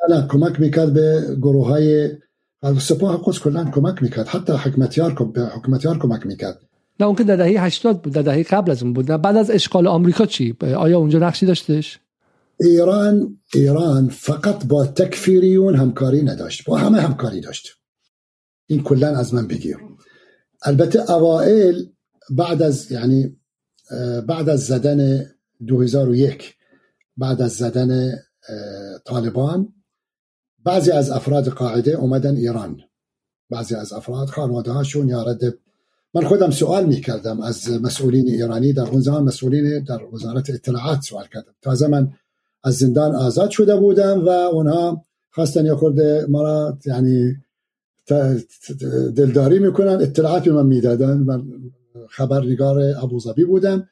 نه 0.09 0.27
کمک 0.29 0.61
می‌کرد 0.61 0.95
به 0.95 1.37
گروه 1.43 1.67
های 1.67 2.11
سپاه 2.79 3.23
قدس 3.25 3.39
کلا 3.39 3.71
کمک 3.71 4.03
می‌کرد. 4.03 4.29
حتی 4.29 4.53
حکمتیار 4.53 5.31
به 5.35 5.41
حکمتیار 5.41 5.99
کمک 5.99 6.27
می‌کرد. 6.27 6.61
نه 7.01 7.07
اون 7.07 7.17
که 7.17 7.25
در 7.25 7.37
دهه 7.37 7.65
80 7.65 8.03
بود 8.03 8.13
در 8.13 8.23
دهه 8.23 8.43
قبل 8.43 8.71
از 8.71 8.83
اون 8.83 8.93
بود. 8.93 9.07
بعد 9.07 9.37
از 9.37 9.51
اشغال 9.51 9.87
آمریکا 9.87 10.27
چی؟ 10.27 10.57
آیا 10.61 10.99
اونجا 10.99 11.19
نقشی 11.19 11.47
داشتش؟ 11.47 12.01
ایران 12.61 13.41
ایران 13.55 14.09
فقط 14.09 14.67
با 14.67 14.87
تکفیریون 14.87 15.75
همکاری 15.75 16.23
نداشت 16.23 16.65
با 16.65 16.77
همه 16.77 17.01
همکاری 17.01 17.41
داشت. 17.41 17.69
این 18.67 18.83
کلا 18.83 19.17
از 19.17 19.35
من 19.35 19.47
بگیر. 19.47 19.77
البته 20.63 21.11
اوائل 21.11 21.85
بعد 22.31 22.63
از 22.63 22.93
یعنی 22.93 23.37
بعد 24.27 24.49
از 24.49 24.67
زدن 24.67 25.31
2001 25.67 26.55
بعد 27.17 27.43
از 27.43 27.53
زدن 27.53 28.19
طالبان 29.05 29.75
بعضی 30.65 30.91
از 30.91 31.11
افراد 31.11 31.49
قاعده 31.49 31.91
اومدن 31.91 32.37
ایران. 32.37 32.81
بعضی 33.51 33.75
از 33.75 33.93
افراد 33.93 34.29
خانواده 34.29 34.73
هاشون 34.73 35.09
یا 35.09 35.23
رد 35.23 35.59
من 36.15 36.25
خودم 36.25 36.51
سوال 36.51 36.87
می 36.87 37.01
کردم 37.01 37.41
از 37.41 37.71
مسئولین 37.71 38.29
ایرانی 38.29 38.73
در 38.73 38.89
اون 38.89 39.01
زمان 39.01 39.23
مسئولین 39.23 39.85
در 39.85 40.05
وزارت 40.05 40.51
اطلاعات 40.51 41.03
سوال 41.03 41.27
کردم. 41.33 41.55
تازه 41.63 41.87
من 41.87 42.13
از 42.65 42.75
زندان 42.75 43.15
آزاد 43.15 43.51
شده 43.51 43.77
بودم 43.77 44.27
و 44.27 44.29
اونها 44.29 45.03
خواستن 45.31 45.67
یا 45.67 45.77
خورده 45.77 46.27
مرا 46.29 46.79
یعنی 46.87 47.37
دلداری 49.17 49.59
می‌کنن 49.59 49.99
اطلاعات 50.01 50.45
به 50.45 50.53
من 50.53 50.67
می‌دادن 50.67 51.17
من 51.17 51.43
خبرنگار 52.09 52.83
ابوظبی 53.03 53.45
بودم. 53.45 53.89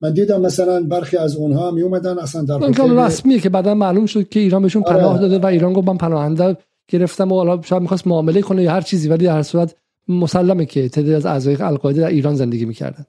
من 0.00 0.12
دیدم 0.12 0.40
مثلا 0.40 0.82
برخی 0.82 1.16
از 1.16 1.36
اونها 1.36 1.70
می 1.70 1.82
اومدن 1.82 2.18
اصلا 2.18 2.42
در 2.42 2.64
این 2.64 2.98
رسمیه 2.98 3.40
که 3.40 3.48
بعدا 3.48 3.74
معلوم 3.74 4.06
شد 4.06 4.28
که 4.28 4.40
ایران 4.40 4.62
بهشون 4.62 4.82
پناه 4.82 5.04
آره. 5.04 5.20
داده 5.20 5.38
و 5.38 5.46
ایران 5.46 5.72
گفت 5.72 5.88
من 5.88 5.96
پناهنده 5.96 6.56
گرفتم 6.88 7.32
و 7.32 7.34
حالا 7.34 7.62
شاید 7.62 7.82
می‌خواست 7.82 8.06
معامله 8.06 8.40
کنه 8.40 8.62
یا 8.62 8.72
هر 8.72 8.80
چیزی 8.80 9.08
ولی 9.08 9.24
در 9.24 9.34
هر 9.34 9.42
صورت 9.42 9.74
مسلمه 10.08 10.66
که 10.66 10.88
تعدادی 10.88 11.14
از 11.14 11.26
اعضای 11.26 11.56
القاعده 11.60 12.00
در 12.00 12.08
ایران 12.08 12.34
زندگی 12.34 12.64
می‌کردن. 12.64 13.06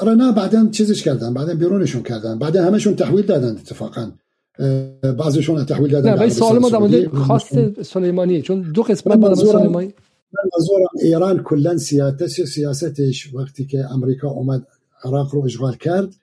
آره 0.00 0.14
نه 0.14 0.32
بعدا 0.32 0.68
چیزش 0.72 1.02
کردن 1.02 1.34
بعدا 1.34 1.54
بیرونشون 1.54 2.02
کردن 2.02 2.38
بعدا 2.38 2.64
همشون 2.64 2.94
تحویل 2.94 3.26
دادن 3.26 3.50
اتفاقا. 3.50 4.10
بعضیشون 5.18 5.64
تحویل 5.64 5.90
دادن 5.90 6.10
نه 6.10 6.20
ولی 6.20 6.30
سوال 6.30 6.58
ما 6.58 6.70
در 6.70 6.78
مورد 6.78 7.06
خواست 7.06 7.82
سلیمانی. 7.82 8.42
چون 8.42 8.60
دو 8.60 8.82
قسمت 8.82 9.16
بود 9.16 9.34
سلیمانی. 9.34 9.94
منظورم 10.54 10.88
ایران 11.02 11.42
کلا 11.42 11.76
سیاست 11.78 12.44
سیاستش 12.44 13.34
وقتی 13.34 13.66
که 13.66 13.84
امریکا 13.92 14.28
اومد 14.28 14.66
عراق 15.04 15.34
رو 15.34 15.44
اشغال 15.44 15.76
کرد 15.76 16.14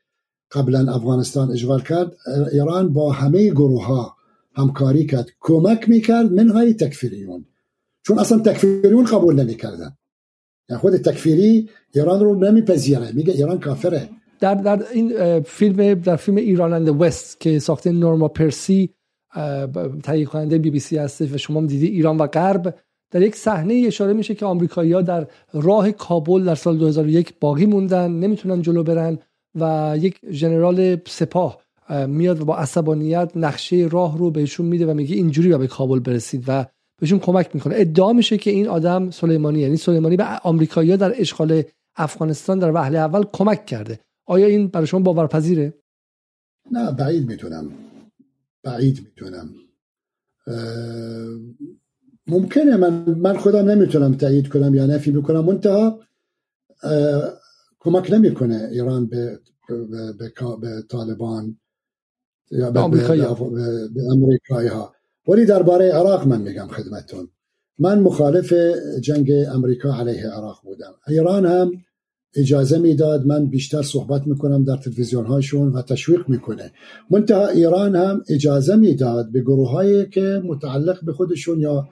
قبلا 0.51 0.93
افغانستان 0.93 1.51
اشغال 1.51 1.81
کرد 1.81 2.11
ایران 2.51 2.93
با 2.93 3.11
همه 3.11 3.49
گروه 3.49 3.85
ها 3.85 4.15
همکاری 4.53 5.05
کرد 5.05 5.27
کمک 5.39 5.89
می‌کرد 5.89 6.31
منهای 6.31 6.73
تکفیریون. 6.73 7.45
چون 8.03 8.19
اصلا 8.19 8.39
تکفیریون 8.39 9.05
قبول 9.05 9.35
نمی‌کردن. 9.35 9.97
یعنی 10.69 10.81
خود 10.81 10.97
تکفیری 10.97 11.69
ایران 11.93 12.19
رو 12.19 12.35
نمیپذیره. 12.35 13.11
میگه 13.11 13.33
ایران 13.33 13.59
کافره. 13.59 14.09
در, 14.45 14.55
در 14.55 14.83
این 14.93 15.39
فیلم 15.41 15.93
در 15.93 16.15
فیلم 16.15 16.37
ایران 16.37 16.73
اند 16.73 17.01
وست 17.01 17.39
که 17.39 17.59
ساخته 17.59 17.91
نورما 17.91 18.27
پرسی 18.27 18.89
تهیه 20.03 20.25
کننده 20.25 20.57
بی 20.57 20.69
بی 20.69 20.79
سی 20.79 20.97
هستش 20.97 21.33
و 21.33 21.37
شما 21.37 21.61
دیدی 21.61 21.87
ایران 21.87 22.17
و 22.17 22.27
غرب. 22.27 22.75
در 23.11 23.21
یک 23.21 23.35
صحنه 23.35 23.83
اشاره 23.87 24.13
میشه 24.13 24.35
که 24.35 24.45
آمریکایی‌ها 24.45 25.01
در 25.01 25.27
راه 25.53 25.91
کابل 25.91 26.43
در 26.43 26.55
سال 26.55 26.77
2001 26.77 27.33
باقی 27.39 27.65
موندن 27.65 28.11
نمی‌تونن 28.11 28.61
جلو 28.61 28.83
برن 28.83 29.17
و 29.55 29.95
یک 30.01 30.19
ژنرال 30.31 30.97
سپاه 31.07 31.57
میاد 32.07 32.41
و 32.41 32.45
با 32.45 32.57
عصبانیت 32.57 33.31
نقشه 33.35 33.87
راه 33.91 34.17
رو 34.17 34.31
بهشون 34.31 34.65
میده 34.65 34.85
و 34.85 34.93
میگه 34.93 35.15
اینجوری 35.15 35.57
به 35.57 35.67
کابل 35.67 35.99
برسید 35.99 36.43
و 36.47 36.65
بهشون 37.01 37.19
کمک 37.19 37.49
می‌کنه. 37.53 37.75
ادعا 37.77 38.13
میشه 38.13 38.37
که 38.37 38.51
این 38.51 38.67
آدم 38.67 39.09
سلیمانی 39.09 39.59
یعنی 39.59 39.77
سلیمانی 39.77 40.17
به 40.17 40.25
آمریکایی‌ها 40.43 40.95
در 40.97 41.13
اشغال 41.21 41.63
افغانستان 41.95 42.59
در 42.59 42.71
وهله 42.71 42.99
اول 42.99 43.23
کمک 43.33 43.65
کرده. 43.65 43.99
آیا 44.25 44.47
این 44.47 44.67
برای 44.67 44.87
شما 44.87 44.99
باورپذیره؟ 44.99 45.73
نه 46.71 46.91
بعید 46.91 47.27
می‌تونم. 47.27 47.71
بعید 48.63 48.99
می‌تونم. 49.05 49.49
ممکنه. 52.27 52.77
من 52.77 53.09
من 53.09 53.37
خودم 53.37 53.69
نمی‌تونم 53.69 54.15
تایید 54.15 54.47
کنم 54.49 54.75
یا 54.75 54.85
نفی 54.85 55.11
بکنم. 55.11 55.45
منتها 55.45 55.99
کمک 57.79 58.11
نمی‌کنه 58.11 58.69
ایران 58.71 59.05
به 59.05 59.39
به, 59.67 60.13
به, 60.61 60.81
طالبان 60.89 61.57
یا 62.51 62.71
به, 62.71 62.81
به 63.87 64.03
امریکایی 64.11 64.67
ها 64.67 64.95
ولی 65.27 65.45
درباره 65.45 65.91
عراق 65.91 66.27
من 66.27 66.41
میگم 66.41 66.67
خدمتون 66.67 67.29
من 67.79 67.99
مخالف 67.99 68.53
جنگ 69.01 69.31
امریکا 69.53 69.93
علیه 69.93 70.27
عراق 70.29 70.61
بودم. 70.63 70.93
ایران 71.07 71.45
هم 71.45 71.71
اجازه 72.35 72.77
می‌داد 72.77 73.25
من 73.25 73.45
بیشتر 73.45 73.81
صحبت 73.81 74.27
می‌کنم 74.27 74.63
در 74.63 74.77
تلویزیون 74.77 75.25
هاشون 75.25 75.71
و 75.71 75.81
تشویق 75.81 76.29
می‌کنه. 76.29 76.71
منتها 77.09 77.47
ایران 77.47 77.95
هم 77.95 78.23
اجازه 78.29 78.75
می‌داد 78.75 79.31
به 79.31 79.41
گروه 79.41 79.71
هایی 79.71 80.05
که 80.09 80.41
متعلق 80.45 81.05
به 81.05 81.13
خودشون 81.13 81.59
یا 81.59 81.89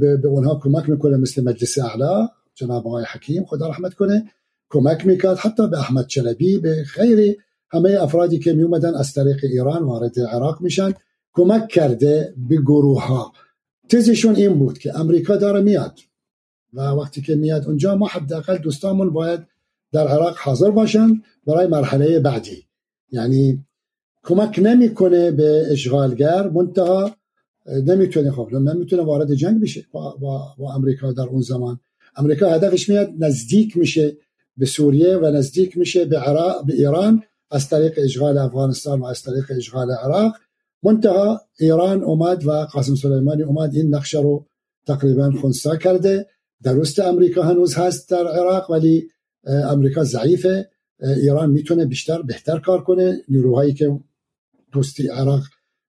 به 0.00 0.28
اونها 0.28 0.60
کمک 0.62 0.88
می‌کنه 0.88 1.16
مثل 1.16 1.44
مجلس 1.44 1.78
اعلا 1.78 2.28
جناب 2.54 2.86
آقای 2.86 3.04
حکیم 3.12 3.44
خدا 3.44 3.68
رحمت 3.68 3.94
کنه 3.94 4.30
کمک 4.68 5.06
می‌کرد. 5.06 5.38
حتی 5.38 5.68
به 5.68 5.78
احمد 5.78 6.06
چلبی 6.06 6.58
به 6.58 6.84
خیلی 6.86 7.36
همه 7.70 7.98
افرادی 8.00 8.38
که 8.38 8.52
میومدن 8.52 8.94
از 8.94 9.12
طریق 9.12 9.36
ایران 9.42 9.82
وارد 9.82 10.20
عراق 10.20 10.60
میشن 10.60 10.94
کمک 11.32 11.68
کرده 11.68 12.34
به 12.48 12.56
گروه 12.56 13.06
ها 13.06 13.32
تزشون 13.88 14.34
این 14.34 14.58
بود 14.58 14.78
که 14.78 14.98
امریکا 14.98 15.36
داره 15.36 15.60
میاد 15.60 15.98
و 16.74 16.80
وقتی 16.80 17.22
که 17.22 17.34
میاد 17.34 17.66
اونجا 17.66 17.94
ما 17.96 18.06
حداقل 18.06 18.58
دوستامون 18.58 19.10
باید 19.10 19.40
در 19.92 20.08
عراق 20.08 20.36
حاضر 20.38 20.70
باشن 20.70 21.22
برای 21.46 21.66
مرحله 21.66 22.20
بعدی. 22.20 22.66
یعنی 23.10 23.64
کمک 24.24 24.60
نمی‌کنه 24.62 25.30
به 25.30 25.66
اشغالگر 25.70 26.48
منتها 26.48 27.16
نمی‌تونه 27.66 28.30
خب 28.30 28.48
نمی‌تونه 28.52 29.02
وارد 29.02 29.34
جنگ 29.34 29.60
بشه 29.62 29.84
با, 29.92 30.16
با, 30.20 30.54
با 30.58 30.74
امریکا 30.74 31.12
در 31.12 31.22
اون 31.22 31.40
زمان. 31.40 31.80
امریکا 32.16 32.50
هدفش 32.50 32.88
میاد 32.88 33.10
نزدیک 33.18 33.76
میشه 33.76 34.16
به 34.56 34.66
سوریه 34.66 35.16
و 35.16 35.26
نزدیک 35.26 35.78
میشه 35.78 36.04
به 36.04 36.18
عراق 36.18 36.66
به 36.66 36.74
ایران 36.74 37.22
از 37.50 37.68
طریق 37.68 37.94
اشغال 37.96 38.38
افغانستان 38.38 39.00
و 39.00 39.04
از 39.04 39.22
طریق 39.22 39.44
اشغال 39.56 39.90
عراق. 39.90 40.36
منتها 40.82 41.40
ایران 41.58 42.02
اومد 42.02 42.46
و 42.46 42.50
قاسم 42.52 42.94
سلیمانی 42.94 43.42
اومد 43.42 43.74
این 43.74 43.94
نقشه 43.94 44.20
رو 44.20 44.46
تقریبا 44.86 45.30
خونسا 45.40 45.76
کرده. 45.76 46.26
درست 46.62 46.98
امریکا 46.98 47.42
هنوز 47.42 47.74
هست 47.74 48.10
در 48.10 48.28
عراق 48.28 48.70
ولی 48.70 49.08
امریکا 49.46 50.04
ضعیفه. 50.04 50.68
ایران 51.00 51.50
می‌تونه 51.50 51.84
بیشتر 51.84 52.22
بهتر 52.22 52.58
کار 52.58 52.84
کنه. 52.84 53.22
نیروهایی 53.28 53.74
که 53.74 54.00
دوستی 54.72 55.08
عراق 55.08 55.42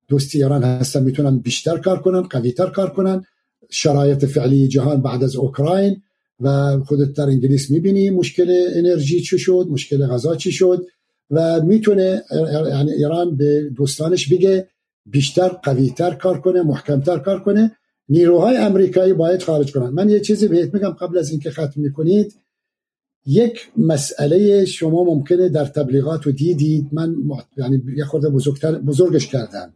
دوستی 0.07 0.43
ایران 0.43 0.63
هستن 0.63 1.03
می‌تونن 1.03 1.37
بیشتر 1.37 1.77
کار 1.77 2.01
کنن 2.01 2.21
قویتر 2.21 2.67
کار 2.67 2.89
کنن. 2.89 3.23
شرایط 3.69 4.25
فعلی 4.25 4.67
جهان 4.67 5.01
بعد 5.01 5.23
از 5.23 5.35
اوکراین 5.35 6.01
و 6.39 6.79
خودت 6.79 7.13
در 7.13 7.23
انگلیس 7.23 7.71
می‌بینی 7.71 8.09
مشکل 8.09 8.67
انرژی 8.73 9.21
چی 9.21 9.39
شد 9.39 9.67
مشکل 9.69 10.07
غذا 10.07 10.35
چی 10.35 10.51
شد 10.51 10.85
و 11.31 11.61
می‌تونه 11.61 12.23
یعنی 12.69 12.91
ایران 12.91 13.37
به 13.37 13.69
دوستانش 13.75 14.33
بگه 14.33 14.67
بیشتر 15.05 15.47
قویتر 15.47 16.13
کار 16.13 16.41
کنه 16.41 16.61
محکمتر 16.61 17.19
کار 17.19 17.39
کنه. 17.39 17.71
نیروهای 18.09 18.57
امریکایی 18.57 19.13
باید 19.13 19.43
خارج 19.43 19.71
کنن. 19.71 19.89
من 19.89 20.09
یه 20.09 20.19
چیزی 20.19 20.47
بهت 20.47 20.73
میگم 20.73 20.89
قبل 20.89 21.17
از 21.17 21.31
اینکه 21.31 21.51
ختم 21.51 21.73
می‌کنید. 21.75 22.35
یک 23.27 23.71
مسئله 23.77 24.65
شما 24.65 25.03
ممکنه 25.03 25.49
در 25.49 25.65
تبلیغات 25.65 26.27
و 26.27 26.31
دیدید. 26.31 26.89
من 26.91 27.15
یعنی 27.57 27.83
یه 27.97 28.05
خورده 28.05 28.29
بزرگتر 28.29 28.71
بزرگش 28.71 29.27
کردم. 29.27 29.73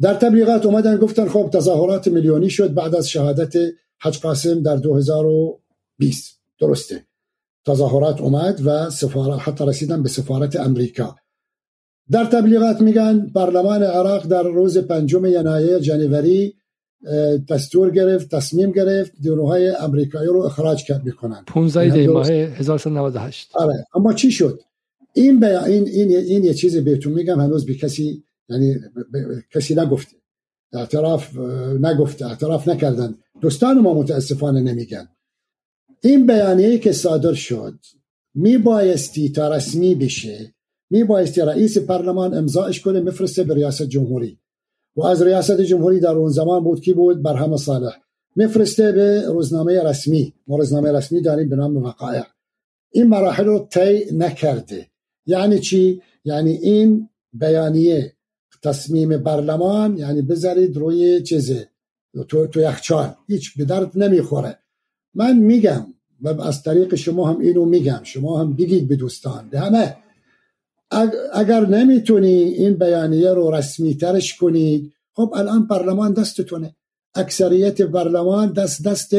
در 0.00 0.14
تبلیغات 0.14 0.66
اومدن 0.66 0.96
گفتن 0.96 1.28
خب 1.28 1.50
تظاهرات 1.52 2.08
میلیونی 2.08 2.50
شد 2.50 2.74
بعد 2.74 2.94
از 2.94 3.08
شهادت 3.08 3.54
حج 4.00 4.20
قاسم 4.20 4.62
در 4.62 4.76
2020 4.76 6.40
درسته. 6.60 7.06
تظاهرات 7.66 8.20
اومد 8.20 8.60
و 8.66 8.90
سفارت 8.90 9.48
حتی 9.48 9.66
رسیدن 9.66 10.02
به 10.02 10.08
سفارت 10.08 10.56
امریکا. 10.56 11.16
در 12.10 12.24
تبلیغات 12.24 12.80
میگن 12.80 13.30
پارلمان 13.34 13.82
عراق 13.82 14.26
در 14.26 14.42
روز 14.42 14.78
پنجم 14.78 15.24
ینایه 15.26 15.80
جنوری 15.80 16.54
دستور 17.48 17.90
گرفت 17.90 18.34
تصمیم 18.34 18.72
گرفت 18.72 19.12
نیروهای 19.20 19.68
امریکایی 19.68 20.28
رو 20.28 20.42
اخراج 20.42 20.84
کرد 20.84 21.04
می‌کنن 21.04 21.44
15 21.46 21.90
دی 21.90 22.06
ماه 22.06 22.30
1398 22.30 23.50
آره 23.54 23.86
اما 23.94 24.12
چی 24.12 24.30
شد؟ 24.30 24.60
این 25.14 25.40
بیا 25.40 25.64
این 25.64 25.88
این 25.88 26.16
این 26.16 26.44
یه 26.44 26.54
چیزی 26.54 26.80
بهتون 26.80 27.12
میگم 27.12 27.40
هنوز 27.40 27.66
به 27.66 27.74
کسی 27.74 28.24
یعنی 28.48 28.76
کسی 29.54 29.74
نگفته. 29.74 30.16
اعتراف 30.72 31.36
نگفته 31.80 32.26
اعتراف 32.26 32.68
نکردن. 32.68 33.14
دوستان 33.40 33.78
ما 33.78 33.94
متاسفانه 33.94 34.60
نمیگن. 34.60 35.08
این 36.02 36.26
بیانیه 36.26 36.78
که 36.78 36.92
صادر 36.92 37.32
شد 37.34 37.78
می 38.34 38.58
بایستی 38.58 39.28
تا 39.28 39.54
رسمی 39.54 39.94
بشه 39.94 40.54
می 40.90 41.04
بایستی 41.04 41.40
رئیس 41.40 41.78
پارلمان 41.78 42.34
امضاش 42.34 42.80
کنه 42.80 43.00
مفرسته 43.00 43.44
به 43.44 43.54
ریاست 43.54 43.82
جمهوری. 43.82 44.38
و 44.96 45.04
از 45.04 45.22
ریاست 45.22 45.60
جمهوری 45.60 46.00
در 46.00 46.10
اون 46.10 46.28
زمان 46.28 46.64
بود 46.64 46.80
کی 46.80 46.92
بود 46.92 47.22
برهم 47.22 47.56
صالح. 47.56 47.92
میفرسته 48.36 48.92
به 48.92 49.22
روزنامه 49.26 49.82
رسمی. 49.82 50.34
ما 50.46 50.56
روزنامه 50.56 50.92
رسمی 50.92 51.20
داریم 51.20 51.48
به 51.48 51.56
نام 51.56 51.76
وقایع. 51.76 52.24
این 52.90 53.06
مراحل 53.06 53.44
رو 53.44 53.68
طی 53.70 54.04
نکرده. 54.12 54.86
یعنی 55.26 55.58
چی؟ 55.58 56.02
یعنی 56.24 56.50
این 56.50 57.08
بیانیه 57.32 58.12
تصمیم 58.62 59.16
برلمان 59.16 59.98
یعنی 59.98 60.22
بذارید 60.22 60.76
روی 60.76 61.22
چیزه 61.22 61.68
تو, 62.28 62.46
تو 62.46 62.60
یخچال. 62.60 63.14
هیچ 63.26 63.56
به 63.56 63.64
درد 63.64 63.98
نمی‌خوره. 63.98 64.58
من 65.14 65.38
میگم 65.38 65.86
و 66.20 66.42
از 66.42 66.62
طریق 66.62 66.94
شما 66.94 67.28
هم 67.28 67.40
اینو 67.40 67.64
میگم. 67.64 68.00
شما 68.02 68.40
هم 68.40 68.56
بگید 68.56 68.88
به 68.88 68.96
دوستان. 68.96 69.48
به 69.50 69.60
همه. 69.60 69.96
اگر 71.32 71.66
نمی‌تونی 71.66 72.34
این 72.42 72.74
بیانیه 72.74 73.32
رو 73.32 73.50
رسمی 73.50 73.94
ترش 73.94 74.36
کنید 74.36 74.92
خب 75.16 75.32
الان 75.36 75.66
پارلمان 75.66 76.12
دستتونه. 76.12 76.76
اکثریت 77.14 77.82
پارلمان 77.82 78.52
دست 78.52 78.84
دست 78.86 79.14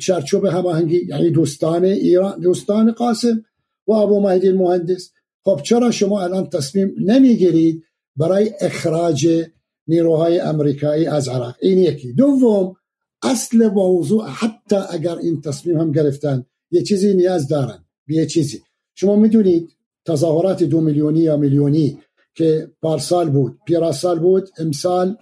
چرچوب 0.00 0.44
هماهنگی 0.44 1.06
یعنی 1.08 1.30
دوستان 1.30 1.84
ایران 1.84 2.40
دوستان 2.40 2.92
قاسم 2.92 3.44
و 3.86 3.92
ابو 3.92 4.20
مهدی 4.20 4.48
المهندس. 4.48 5.10
خب 5.44 5.60
چرا 5.64 5.90
شما 5.90 6.22
الان 6.22 6.50
تصمیم 6.50 6.94
نمی‌گیرید 6.98 7.82
برای 8.16 8.50
اخراج 8.60 9.44
نیروهای 9.86 10.40
امریکایی 10.40 11.06
از 11.06 11.28
عراق؟ 11.28 11.56
این 11.60 11.78
یکی. 11.78 12.12
دوم 12.12 12.76
اصل 13.22 13.68
موضوع 13.68 14.26
حتی 14.28 14.76
اگر 14.90 15.16
این 15.16 15.40
تصمیم 15.40 15.80
هم 15.80 15.92
گرفتن 15.92 16.46
یه 16.70 16.82
چیزی 16.82 17.14
نیاز 17.14 17.48
دارن. 17.48 17.84
یه 18.08 18.26
چیزی. 18.26 18.62
شما 18.94 19.16
می‌دونید 19.16 19.75
تظاهرات 20.06 20.62
دو 20.62 20.80
میلیونی 20.80 21.20
یا 21.20 21.36
میلیونی 21.36 21.98
که 22.34 22.70
پارسال 22.82 23.30
بود 23.30 23.58
پیراسال 23.66 24.18
بود 24.18 24.48
امسال 24.58 25.16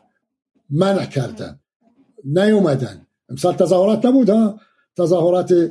منع 0.70 1.06
کردن. 1.06 1.60
نیومدن. 2.24 3.06
امسال 3.28 3.54
تظاهرات 3.54 4.06
نبود 4.06 4.30
ها؟ 4.30 4.60
تظاهرات 4.96 5.70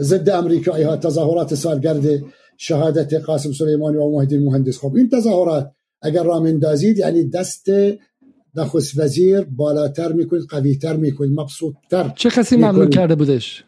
ضد 0.00 0.30
امریکایی 0.30 0.84
ها 0.84 0.96
تظاهرات 0.96 1.54
سالگرد 1.54 2.24
شهادت 2.56 3.14
قاسم 3.14 3.52
سلیمانی 3.52 3.96
و 3.96 4.10
مهدی 4.10 4.38
مهندس. 4.38 4.78
خب 4.78 4.94
این 4.94 5.08
تظاهرات 5.08 5.72
اگر 6.02 6.22
را 6.22 6.40
مندازید 6.40 6.98
یعنی 6.98 7.24
دست 7.24 7.66
نخست 8.54 8.98
وزیر 8.98 9.40
بالاتر 9.40 10.12
می‌کنید 10.12 10.44
قویتر 10.50 10.96
می‌کنید 10.96 11.40
مبسوطتر 11.40 12.12
چه 12.16 12.30
کسی 12.30 12.56
ممنون 12.56 12.90
کرده 12.90 13.14
بودش؟ 13.14 13.64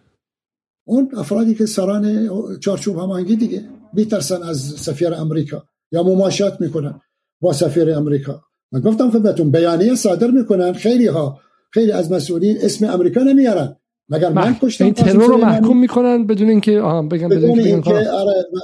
اون 0.84 1.10
افرادی 1.16 1.54
که 1.54 1.66
سران 1.66 2.30
چارچوب 2.58 2.98
هماهنگی 2.98 3.36
دیگه. 3.36 3.64
بیترسن 3.96 4.42
از 4.42 4.58
سفیر 4.58 5.14
امریکا 5.14 5.64
یا 5.92 6.02
مماشات 6.02 6.60
می‌کنن 6.60 7.00
با 7.40 7.52
سفیر 7.52 7.90
امریکا. 7.90 8.42
من 8.72 8.80
گفتم 8.80 9.10
خدمتتون 9.10 9.50
بیانیه 9.50 9.94
صادر 9.94 10.30
می‌کنن 10.30 10.72
خیلی 10.72 11.06
ها 11.06 11.40
خیلی 11.70 11.92
از 11.92 12.12
مسئولین 12.12 12.56
اسم 12.60 12.86
امریکا 12.86 13.20
نمیارن. 13.20 13.76
مگر 14.08 14.28
من 14.28 14.56
کشتم 14.62 14.84
این 14.84 14.94
ترور 14.94 15.26
رو 15.26 15.36
محکوم 15.36 15.80
می‌کنن 15.80 16.26
بدون 16.26 16.48
اینکه 16.48 16.80
آها 16.80 17.02
بگم 17.02 17.28
بدون 17.28 17.60
اینکه 17.60 17.94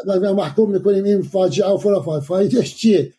آره 0.06 0.32
محکوم 0.32 0.70
می‌کنیم 0.70 1.04
این 1.04 1.22
فاجعه 1.22 1.70
و 1.70 1.76
فلا 1.78 2.20
فایدهش 2.20 2.76
چیه؟ 2.76 3.12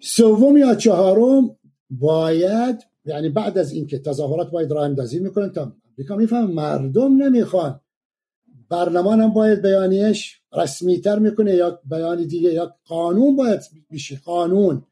سوم 0.00 0.56
یا 0.56 0.74
چهارم 0.74 1.56
باید 1.90 2.82
یعنی 3.04 3.28
بعد 3.28 3.58
از 3.58 3.72
اینکه 3.72 3.98
تظاهرات 3.98 4.50
باید 4.50 4.70
راه 4.70 4.84
اندازی 4.84 5.18
می‌کنن 5.18 5.50
تا 5.50 5.72
امریکا 5.98 6.16
میفهم 6.16 6.50
مردم 6.50 7.22
نمی‌خوان. 7.22 7.80
برلمان 8.68 9.20
هم 9.20 9.32
باید 9.32 9.62
بیانیش 9.62 10.40
رسمیتر 10.52 11.18
می‌کنه 11.18 11.54
یا 11.54 11.80
بیانی 11.84 12.26
دیگه 12.26 12.52
یا 12.52 12.76
قانون 12.84 13.36
باید 13.36 13.60
بشه 13.92 14.20
قانون. 14.24 14.82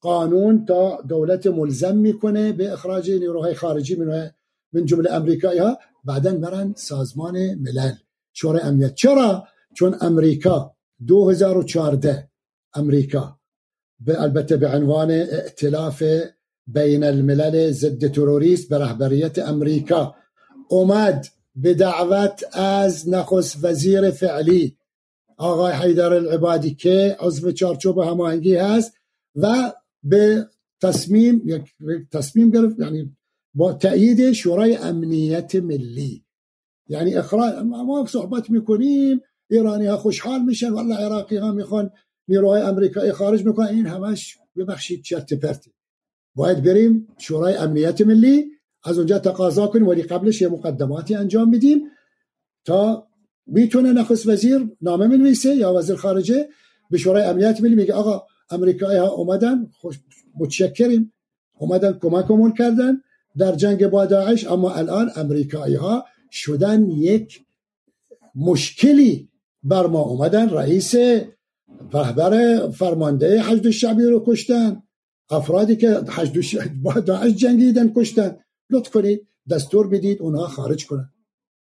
قانون 0.00 0.64
تا 0.64 1.02
دولت 1.08 1.46
ملزم 1.46 1.96
می‌کنه 1.96 2.52
به 2.52 2.72
اخراج 2.72 3.10
نیروهای 3.10 3.54
خارجی 3.54 3.96
من 3.96 4.30
من 4.72 4.84
جمله 4.84 5.12
امریکایی 5.12 5.58
ها 5.58 5.78
بعدا 6.04 6.34
برن 6.34 6.74
سازمان 6.76 7.54
ملل. 7.54 7.92
شورای 8.32 8.62
امنیت. 8.62 8.94
چرا؟ 8.94 9.48
چون 9.74 9.96
امریکا 10.00 10.76
2014 11.06 12.28
امریکا 12.74 13.38
به 14.00 14.22
البته 14.22 14.56
به 14.56 14.68
عنوان 14.68 15.10
ائتلاف 15.10 16.02
بین 16.66 17.04
الملل 17.04 17.70
ضد 17.70 18.06
تروریست 18.06 18.68
به 18.68 18.78
رهبریت 18.78 19.38
امریکا 19.38 20.14
اومد. 20.68 21.26
به 21.54 21.74
دعوت 21.74 22.44
از 22.52 23.08
نخست 23.08 23.64
وزیر 23.64 24.10
فعلی 24.10 24.76
آقای 25.36 25.72
حیدر 25.72 26.12
العبادی 26.12 26.74
که 26.74 27.16
عضو 27.20 27.52
چارچوب 27.52 27.98
هماهنگی 27.98 28.54
هست 28.54 28.92
و 29.34 29.72
به 30.02 30.46
تصمیم 30.82 31.42
یک 31.46 31.62
تصمیم 32.12 32.50
گرفت 32.50 32.78
یعنی 32.78 33.16
با 33.54 33.72
تأیید 33.72 34.32
شورای 34.32 34.76
امنیت 34.76 35.54
ملی. 35.54 36.24
یعنی 36.88 37.14
اخراج 37.14 37.54
ما 37.54 38.06
صحبت 38.06 38.50
می‌کنیم 38.50 39.20
ایرانی 39.50 39.86
ها 39.86 39.96
خوشحال 39.96 40.42
میشن 40.42 40.70
والله 40.70 40.96
عراقی 40.96 41.36
ها 41.36 41.52
می‌خوان 41.52 41.90
نیروهای 42.28 42.62
امریکایی 42.62 43.12
خارج 43.12 43.46
می‌کنن 43.46 43.66
این 43.66 43.86
همش 43.86 44.38
ببخشید 44.56 45.02
چرت 45.02 45.34
پرتی 45.34 45.72
باید 46.34 46.62
بریم 46.62 47.08
شورای 47.18 47.54
امنیت 47.54 48.00
ملی. 48.00 48.50
از 48.84 48.98
اونجا 48.98 49.18
تقاضا 49.18 49.66
کنیم 49.66 49.88
ولی 49.88 50.02
قبلش 50.02 50.42
یه 50.42 50.48
مقدماتی 50.48 51.14
انجام 51.14 51.48
میدیم 51.48 51.82
تا 52.64 53.06
می‌تونه 53.46 53.92
نخست 53.92 54.28
وزیر 54.28 54.68
نامه 54.80 55.06
منویسه 55.06 55.54
یا 55.54 55.74
وزیر 55.74 55.96
خارجه 55.96 56.48
به 56.90 56.98
شورای 56.98 57.24
امنیت 57.24 57.60
ملی 57.60 57.74
میگه 57.74 57.94
آقا 57.94 58.22
امریکایی 58.50 58.98
ها 58.98 59.08
اومدن 59.08 59.66
خوش 59.80 60.00
متشکریم. 60.38 61.12
اومدن 61.58 61.92
کمکمون 61.92 62.52
کردن 62.52 63.00
در 63.38 63.54
جنگ 63.54 63.86
با 63.86 64.06
داعش 64.06 64.46
اما 64.46 64.72
الان 64.72 65.10
امریکایی 65.16 65.74
ها 65.74 66.04
شدن 66.30 66.90
یک 66.90 67.44
مشکلی 68.34 69.28
بر 69.62 69.86
ما 69.86 70.00
اومدن. 70.00 70.48
رئیس 70.50 70.94
رهبر 71.92 72.68
فرمانده 72.70 73.42
حشد 73.42 73.70
شعبی 73.70 74.02
رو 74.02 74.24
کشتن 74.26 74.82
افرادی 75.30 75.76
که 75.76 76.00
حشد 76.08 76.70
با 76.82 76.92
داعش 76.92 77.32
جنگیدن 77.32 77.92
کشتن. 77.96 78.36
لطف 78.72 78.90
کنید 78.90 79.28
دستور 79.50 79.88
بدید 79.88 80.22
اونها 80.22 80.46
خارج 80.46 80.86
کنن. 80.86 81.12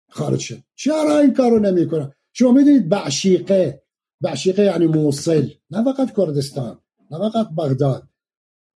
خارج 0.09 0.39
شد 0.39 0.57
چرا 0.75 1.19
این 1.19 1.33
کارو 1.33 1.59
نمی‌کنن؟ 1.59 2.13
شما 2.33 2.51
می‌دونید 2.51 2.89
بعشیقه. 2.89 3.83
بعشیقه 4.21 4.63
یعنی 4.63 4.87
موصل. 4.87 5.49
نه 5.71 5.93
فقط 5.93 6.15
کردستان 6.17 6.79
نه 7.11 7.29
فقط 7.29 7.49
بغداد. 7.49 8.07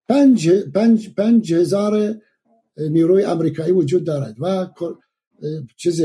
پنج, 0.10 0.50
پنج, 0.50 1.14
پنج 1.14 1.54
هزار 1.54 2.16
نیروی 2.78 3.24
امریکایی 3.24 3.72
وجود 3.72 4.04
دارد 4.04 4.36
و 4.40 4.68
چیز 5.78 6.02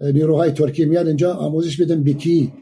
نیروهای 0.00 0.50
ترکی 0.50 0.84
میاد 0.84 1.06
اینجا 1.06 1.34
آموزش 1.34 1.80
میدن 1.80 2.02
بیکی 2.02 2.52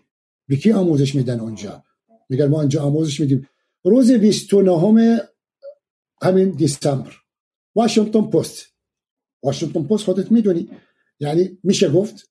بیکی 0.48 0.72
آموزش 0.72 1.14
میدن 1.14 1.40
اونجا؟ 1.40 1.84
میگن 2.28 2.46
ما 2.46 2.60
اینجا 2.60 2.82
آموزش 2.82 3.20
میدیم. 3.20 3.48
روز 3.84 4.10
29 4.10 5.20
همین 6.22 6.50
دیسمبر 6.50 7.12
واشنگتن 7.74 8.22
پست. 8.22 8.71
واشنگتن 9.42 9.82
پست 9.82 10.04
خودت 10.04 10.32
می‌دونی. 10.32 10.70
یعنی 11.20 11.58
میشه 11.62 11.90
گفت 11.90 12.30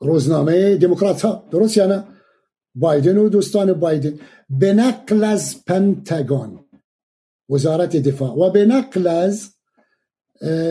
روزنامه 0.00 0.76
دموکرات 0.76 1.22
ها 1.22 1.48
درست 1.50 1.76
یا 1.76 1.86
نه؟ 1.86 2.04
بایدن 2.74 3.18
و 3.18 3.28
دوستان 3.28 3.72
بایدن. 3.72 4.18
به 4.50 4.74
نقل 4.74 5.24
از 5.24 5.64
پنتگان 5.64 6.64
وزارت 7.50 7.96
دفاع. 7.96 8.38
و 8.38 8.50
به 8.50 8.64
نقل 8.64 9.06
از 9.06 9.54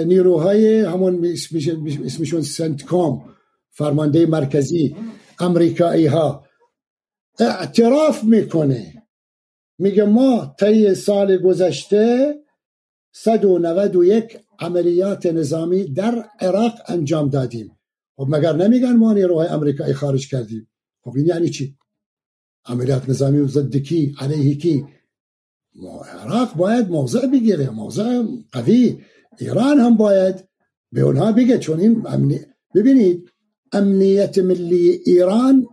نیروهای 0.05 0.81
همون 0.81 1.25
اسمشون 2.05 2.41
سنتکام 2.41 3.35
فرمانده 3.69 4.25
مرکزی 4.25 4.95
امریکایی 5.39 6.05
ها 6.05 6.45
اعتراف 7.39 8.23
می‌کنه. 8.23 9.03
میگه 9.77 10.05
ما 10.05 10.55
طی 10.59 10.95
سال 10.95 11.37
گذشته 11.37 12.35
191 13.11 14.37
عملیات 14.59 15.25
نظامی 15.25 15.83
در 15.83 16.29
عراق 16.39 16.73
انجام 16.87 17.29
دادیم. 17.29 17.77
خب 18.15 18.27
مگر 18.29 18.55
نمیگن 18.55 18.95
ما 18.95 19.13
نیروهای 19.13 19.47
امریکایی 19.47 19.93
خارج 19.93 20.29
کردیم؟ 20.29 20.67
خب 21.01 21.13
این 21.15 21.25
یعنی 21.25 21.49
چی؟ 21.49 21.77
عملیات 22.65 23.09
نظامی 23.09 23.47
ضد 23.47 23.75
کی؟ 23.75 24.15
علیه 24.19 24.55
کی؟ 24.55 24.85
عراق 26.19 26.53
باید 26.53 26.89
موضع 26.89 27.27
بگیره 27.27 27.69
موضع 27.69 28.23
قوی. 28.51 29.01
ایران 29.39 29.79
هم 29.79 29.97
باید 29.97 30.47
به 30.91 31.01
اونها 31.01 31.31
بگه 31.31 31.57
چون 31.57 31.79
این 31.79 32.03
امنی... 32.07 32.39
ببینید 32.75 33.31
امنیت 33.71 34.37
ملی 34.37 35.01
ایران 35.05 35.67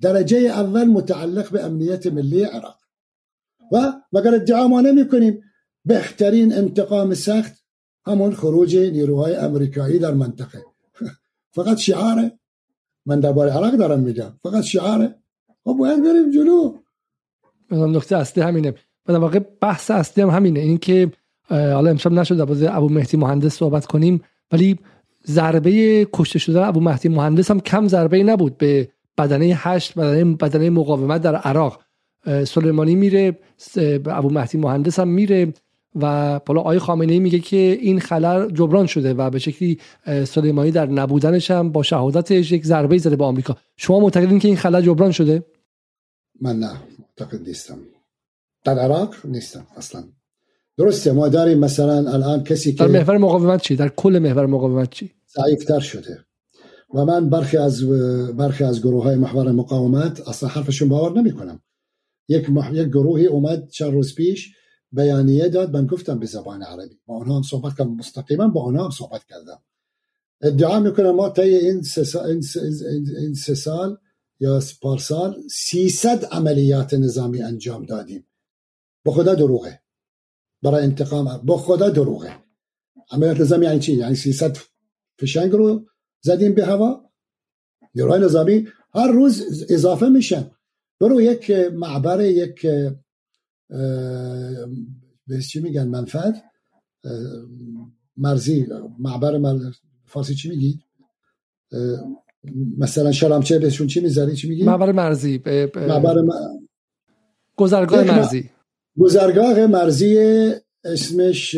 درجه 0.00 0.38
اول 0.38 0.84
متعلق 0.84 1.50
به 1.50 1.64
امنیت 1.64 2.06
ملی 2.06 2.42
عراق. 2.42 2.78
و 3.72 3.92
مگر 4.12 4.34
ادعا 4.34 4.68
ما 4.68 4.80
نمی 4.80 5.08
کنیم 5.08 5.42
بهترین 5.84 6.52
انتقام 6.52 7.14
سخت 7.14 7.65
همون 8.06 8.34
خروج 8.34 8.76
نیروهای 8.76 9.36
امریکایی 9.36 9.98
در 9.98 10.14
منطقه. 10.14 10.64
فقط 11.50 11.76
شعاره 11.76 12.32
من 13.06 13.20
درباره 13.20 13.52
عراق 13.52 13.74
دارم 13.74 14.00
میگم. 14.00 14.32
فقط 14.42 14.62
شعاره 14.62 15.14
خب 15.64 15.72
باید 15.72 16.04
بریم 16.04 16.30
جلو. 16.30 16.74
نقطه 17.70 18.16
اصلی 18.16 18.42
همینه. 18.42 18.74
به 19.04 19.18
واقع 19.18 19.38
بحث 19.60 19.90
اصلی 19.90 20.22
هم 20.22 20.30
همینه. 20.30 20.60
این 20.60 20.78
که 20.78 21.10
حالا 21.48 21.90
امشب 21.90 22.12
نشد 22.12 22.60
در 22.60 22.76
ابو 22.76 22.88
مهدی 22.88 23.16
مهندس 23.16 23.54
صحبت 23.54 23.86
کنیم 23.86 24.22
ولی 24.52 24.78
ضربه 25.26 26.06
کشته 26.12 26.38
شدن 26.38 26.62
ابو 26.62 26.80
مهدی 26.80 27.08
مهندس 27.08 27.50
هم 27.50 27.60
کم 27.60 27.88
ضربه 27.88 28.22
نبود 28.22 28.58
به 28.58 28.88
بدنه 29.18 29.52
هشت 29.56 29.98
بدنه, 29.98 30.24
بدنه 30.34 30.70
مقاومت 30.70 31.22
در 31.22 31.36
عراق. 31.36 31.82
سلیمانی 32.46 32.94
میره 32.94 33.38
ابو 34.06 34.30
مهدی 34.30 34.58
مهندس 34.58 34.98
هم 34.98 35.08
میره. 35.08 35.52
و 36.00 36.38
بالا 36.46 36.60
آقای 36.60 36.78
خامنه 36.78 37.12
ای 37.12 37.18
میگه 37.18 37.38
که 37.38 37.56
این 37.56 38.00
خلل 38.00 38.50
جبران 38.50 38.86
شده 38.86 39.14
و 39.14 39.30
به 39.30 39.38
شکلی 39.38 39.78
سلیمانی 40.24 40.70
در 40.70 40.86
نبودنش 40.86 41.50
هم 41.50 41.72
با 41.72 41.82
شهادتش 41.82 42.52
یک 42.52 42.66
ضربه 42.66 42.98
زده 42.98 43.16
به 43.16 43.24
آمریکا. 43.24 43.56
شما 43.76 44.00
معتقدین 44.00 44.38
که 44.38 44.48
این 44.48 44.56
خلل 44.56 44.82
جبران 44.82 45.10
شده؟ 45.12 45.44
من 46.40 46.58
نه 46.58 46.72
معتقد 46.98 47.48
نیستم. 47.48 47.78
در 48.64 48.78
عراق 48.78 49.14
نیستم 49.24 49.66
اصلا. 49.76 50.04
درسته 50.78 51.12
ما 51.12 51.28
داریم 51.28 51.58
مثلا 51.58 52.12
الان 52.12 52.44
کسی 52.44 52.72
که 52.72 52.84
در 52.84 52.90
محور 52.90 53.18
مقاومت 53.18 53.62
چی؟ 53.62 53.76
در 53.76 53.88
کل 53.88 54.18
محور 54.18 54.46
مقاومت 54.46 54.90
چی؟ 54.90 55.10
ضعیفتر 55.36 55.80
شده. 55.80 56.26
و 56.94 57.04
من 57.04 57.30
برخی 57.30 57.56
از 57.56 57.88
برخی 58.36 58.64
از 58.64 58.80
گروه 58.80 59.04
های 59.04 59.16
محور 59.16 59.52
مقاومت 59.52 60.28
اصلا 60.28 60.48
حرفشون 60.48 60.88
باور 60.88 61.20
نمی 61.20 61.32
کنم 61.32 61.60
یک 62.28 62.50
مح... 62.50 62.74
یک 62.74 62.88
گروهی 62.88 63.26
اومد 63.26 63.68
چند 63.68 63.92
روز 63.92 64.14
پیش 64.14 64.52
بیانیه 64.92 65.48
داد. 65.48 65.76
من 65.76 65.86
گفتم 65.86 66.18
به 66.18 66.26
زبان 66.26 66.62
عربی. 66.62 67.00
با 67.06 67.16
آنها 67.16 67.36
هم 67.36 67.42
صحبت 67.42 67.76
کردم. 67.78 67.96
مستقیما 67.96 68.48
با 68.48 68.62
آنها 68.62 68.84
هم 68.84 68.90
صحبت 68.90 69.24
کردم. 69.24 69.62
ادعا 70.40 70.80
می‌کنم 70.80 71.10
ما 71.10 71.28
طی 71.28 71.40
این 71.54 71.82
سه 71.82 72.04
سال, 72.04 72.26
این 73.20 73.34
سه 73.34 73.54
سال 73.54 73.98
یا 74.40 74.62
پارسال 74.82 75.42
300 75.50 76.24
عملیات 76.24 76.94
نظامی 76.94 77.42
انجام 77.42 77.84
دادیم. 77.84 78.26
با 79.04 79.12
خدا 79.12 79.34
دروغه. 79.34 79.80
برای 80.62 80.82
انتقام 80.82 81.40
با 81.44 81.56
خدا 81.56 81.90
دروغه. 81.90 82.36
عملیات 83.10 83.40
نظامی 83.40 83.66
یعنی 83.66 83.78
چی؟ 83.78 83.92
یعنی 83.92 84.14
300 84.14 84.58
فشنگ 85.20 85.52
رو 85.52 85.86
زدیم 86.20 86.54
به 86.54 86.66
هوا. 86.66 87.10
نیروهای 87.94 88.20
نظامی 88.20 88.68
هر 88.94 89.06
روز 89.06 89.64
اضافه 89.68 90.08
میشن. 90.08 90.50
برو 91.00 91.20
یک 91.20 91.50
معبر 91.50 92.20
یک 92.20 92.66
به 95.26 95.40
چی 95.48 95.60
میگن 95.60 95.88
منفعت؟ 95.88 96.42
مرزی 98.16 98.66
معبر 98.98 99.38
مر... 99.38 99.58
فارسی 100.04 100.34
چی 100.34 100.48
میگید 100.48 100.80
مثلا 102.78 103.12
شلامچه 103.12 103.58
بهشون 103.58 103.86
چی 103.86 104.00
می‌ذاری؟ 104.00 104.36
چی 104.36 104.48
میگی؟ 104.48 104.64
معبر 104.64 104.92
مرزی 104.92 105.38
ب... 105.38 105.66
ب... 105.66 105.78
معبر 105.78 106.20
م... 106.20 106.28
گذرگاه 107.56 108.04
مرزی. 108.04 108.50
گذرگاه 108.98 109.66
مرزی 109.66 110.18
اسمش 110.84 111.56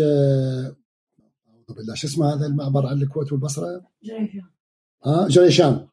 بالله 1.69 1.93
اسم 1.93 2.23
هذا 2.23 2.47
المعبر 2.47 2.87
على 2.87 3.03
الكويت 3.03 3.33
والبصره 3.33 3.81
جریشان 4.03 5.29
جریشان 5.29 5.89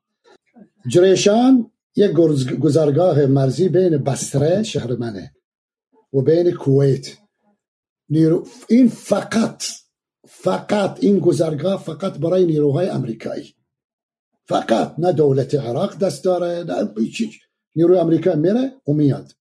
جریشان 0.88 1.72
یک 1.96 2.12
گذرگاه 2.60 3.26
مرزی 3.26 3.70
بین 3.70 3.98
بصره 3.98 4.64
شهر 4.64 4.96
منه. 4.96 5.32
و 6.16 6.22
بین 6.22 6.52
کویت. 6.52 7.08
این 8.70 8.88
فقط 8.88 9.64
فقط 10.28 10.98
این 11.04 11.20
گذرگاه 11.20 11.84
فقط 11.84 12.18
برای 12.18 12.46
نیروهای 12.46 12.90
امریکایی. 12.90 13.56
فقط 14.48 14.96
نه 14.98 15.12
دولت 15.12 15.56
عراق 15.56 15.98
دست 15.98 16.24
داره 16.24 16.64
نه 16.64 16.94
نیروی 17.76 17.98
امریکا 17.98 18.36
میره 18.36 18.74
و 18.88 18.94
میاد 18.94 19.32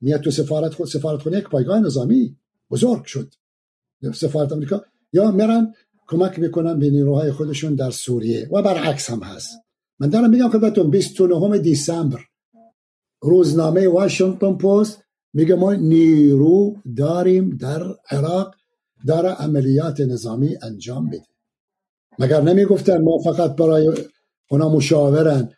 میاد 0.00 0.20
تو 0.20 0.30
سفارت 0.30 0.74
خود 0.74 0.86
سفارت 0.86 1.22
خود 1.22 1.32
یک 1.32 1.44
پایگاه 1.44 1.80
نظامی. 1.80 2.36
بزرگ 2.70 3.04
شد. 3.04 3.34
سفارت 4.14 4.52
امریکا. 4.52 4.84
یا 5.12 5.30
میرن 5.30 5.74
کمک 6.08 6.38
می‌کنن 6.38 6.78
به 6.78 6.90
نیروهای 6.90 7.32
خودشون 7.32 7.74
در 7.74 7.90
سوریه. 7.90 8.48
و 8.52 8.62
برعکس 8.62 9.10
هم 9.10 9.22
هست. 9.22 9.50
من 9.98 10.08
دارم 10.08 10.30
میگم 10.30 10.48
خدمتتون 10.48 10.90
29 10.90 11.58
دیسمبر 11.58 12.20
روزنامه 13.22 13.88
واشنگتن 13.88 14.54
پست 14.54 15.04
میگه 15.32 15.54
ما 15.54 15.74
نیرو 15.74 16.76
داریم 16.96 17.56
در 17.56 17.82
عراق 18.10 18.54
داره 19.06 19.28
عملیات 19.28 20.00
نظامی 20.00 20.56
انجام 20.62 21.04
میده. 21.04 21.26
مگر 22.18 22.40
نمی‌گفتن 22.40 23.02
ما 23.02 23.18
فقط 23.18 23.56
برای 23.56 23.92
اونا 24.50 24.68
مشاورن 24.68 25.48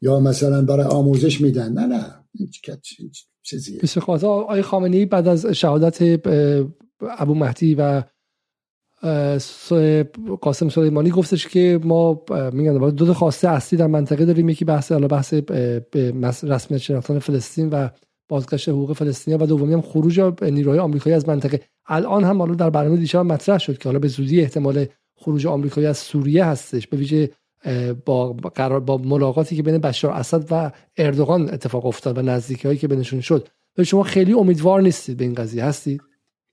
یا 0.00 0.20
مثلا 0.20 0.62
برای 0.62 0.86
آموزش 0.86 1.40
میدن؟ 1.40 1.72
نه 1.72 1.86
نه. 1.86 2.14
چیزیه؟ 3.42 3.80
آقای 4.06 4.62
خامنی 4.62 5.06
بعد 5.06 5.28
از 5.28 5.46
شهادت 5.46 6.02
ابو 7.18 7.34
مهدی 7.34 7.74
و 7.74 8.02
قاسم 10.40 10.68
سلیمانی 10.68 11.10
گفتش 11.10 11.46
که 11.46 11.80
ما 11.84 12.24
میگن 12.52 12.90
دو 12.90 13.06
تا 13.06 13.14
خواسته 13.14 13.48
اصلی 13.48 13.78
در 13.78 13.86
منطقه 13.86 14.24
داریم. 14.24 14.48
یکی 14.48 14.64
بحث 14.64 14.92
حالا 14.92 15.08
بحث 15.08 15.34
رسمیت 16.44 16.80
شناختن 16.80 17.18
فلسطین 17.18 17.70
و 17.70 17.88
بازگشت 18.28 18.68
حقوق 18.68 18.92
فلسطینی 18.92 19.36
و 19.36 19.46
دومی 19.46 19.72
هم 19.72 19.80
خروج 19.80 20.20
نیروهای 20.42 20.78
آمریکایی 20.78 21.16
از 21.16 21.28
منطقه. 21.28 21.60
الان 21.86 22.24
هم 22.24 22.38
حالا 22.38 22.54
در 22.54 22.70
برنامه 22.70 22.96
دیشب 22.96 23.18
مطرح 23.18 23.58
شد 23.58 23.78
که 23.78 23.88
حالا 23.88 23.98
به 23.98 24.08
زودی 24.08 24.40
احتمال 24.40 24.86
خروج 25.14 25.46
آمریکایی 25.46 25.86
از 25.86 25.98
سوریه 25.98 26.44
هستش. 26.44 26.86
به 26.86 26.96
ویژه 26.96 27.30
با 28.04 28.32
قرار 28.32 28.80
با 28.80 28.98
ملاقاتی 28.98 29.56
که 29.56 29.62
بین 29.62 29.78
بشار 29.78 30.12
اسد 30.12 30.46
و 30.50 30.72
اردوغان 30.96 31.50
اتفاق 31.50 31.86
افتاد 31.86 32.18
و 32.18 32.22
نزدیکی 32.22 32.68
هایی 32.68 32.78
که 32.78 32.88
بینشون 32.88 33.20
شد. 33.20 33.48
و 33.78 33.84
شما 33.84 34.02
خیلی 34.02 34.32
امیدوار 34.32 34.82
نیستید 34.82 35.16
به 35.16 35.24
این 35.24 35.34
قضیه. 35.34 35.64
هستید؟ 35.64 36.00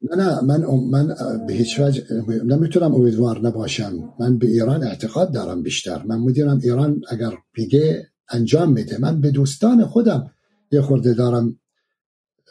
نه 0.02 0.16
نه 0.16 0.42
من 0.42 0.66
من 0.92 1.16
به 1.48 1.54
هیچ 1.54 1.80
وجه 1.80 2.04
نمی‌تونم 2.46 2.96
امیدوار 2.96 3.40
نباشم. 3.40 3.94
من 4.20 4.38
به 4.38 4.48
ایران 4.48 4.84
اعتقاد 4.84 5.34
دارم 5.34 5.64
بیشتر. 5.64 6.04
من 6.04 6.20
می‌دونم 6.20 6.60
ایران 6.64 7.02
اگر 7.10 7.32
بگه 7.58 8.08
انجام 8.30 8.72
میده 8.72 8.98
من 8.98 9.22
به 9.22 9.32
دوستان 9.32 9.86
خودم 9.86 10.32
یه 10.72 10.82
خورده 10.82 11.14
دارم 11.14 11.60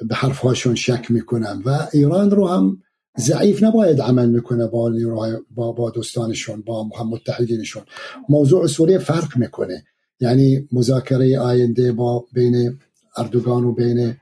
به 0.08 0.14
حرفهاشون 0.14 0.74
شک 0.74 1.10
می‌کنم 1.10 1.62
و 1.66 1.88
ایران 1.92 2.30
رو 2.30 2.48
هم 2.48 2.82
ضعیف 3.18 3.62
نباید 3.62 4.00
عمل 4.00 4.28
می‌کنه 4.28 4.66
با 4.66 5.72
با, 5.72 5.90
دوستانشون 5.90 6.62
با 6.62 6.88
متحدینشون. 7.10 7.82
موضوع 8.28 8.66
سوریه 8.66 8.98
فرق 8.98 9.36
می‌کنه. 9.36 9.84
یعنی 10.20 10.68
مذاکره 10.72 11.38
آینده 11.38 11.92
با 11.92 12.24
بین 12.32 12.78
اردوگان 13.16 13.64
و 13.64 13.72
بین 13.72 14.16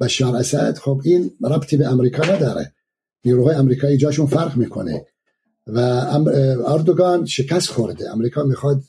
بشار 0.00 0.36
اسد 0.36 0.78
خب 0.78 1.00
این 1.04 1.30
ربطی 1.42 1.76
به 1.76 1.86
امریکا 1.86 2.24
نداره. 2.24 2.72
نیروهای 3.24 3.54
امریکایی 3.54 3.96
جاشون 3.96 4.26
فرق 4.26 4.56
می‌کنه. 4.56 5.06
و 5.66 5.80
اردوگان 6.66 7.24
شکست 7.24 7.68
خورده. 7.68 8.10
امریکا 8.12 8.42
می‌خواد 8.42 8.82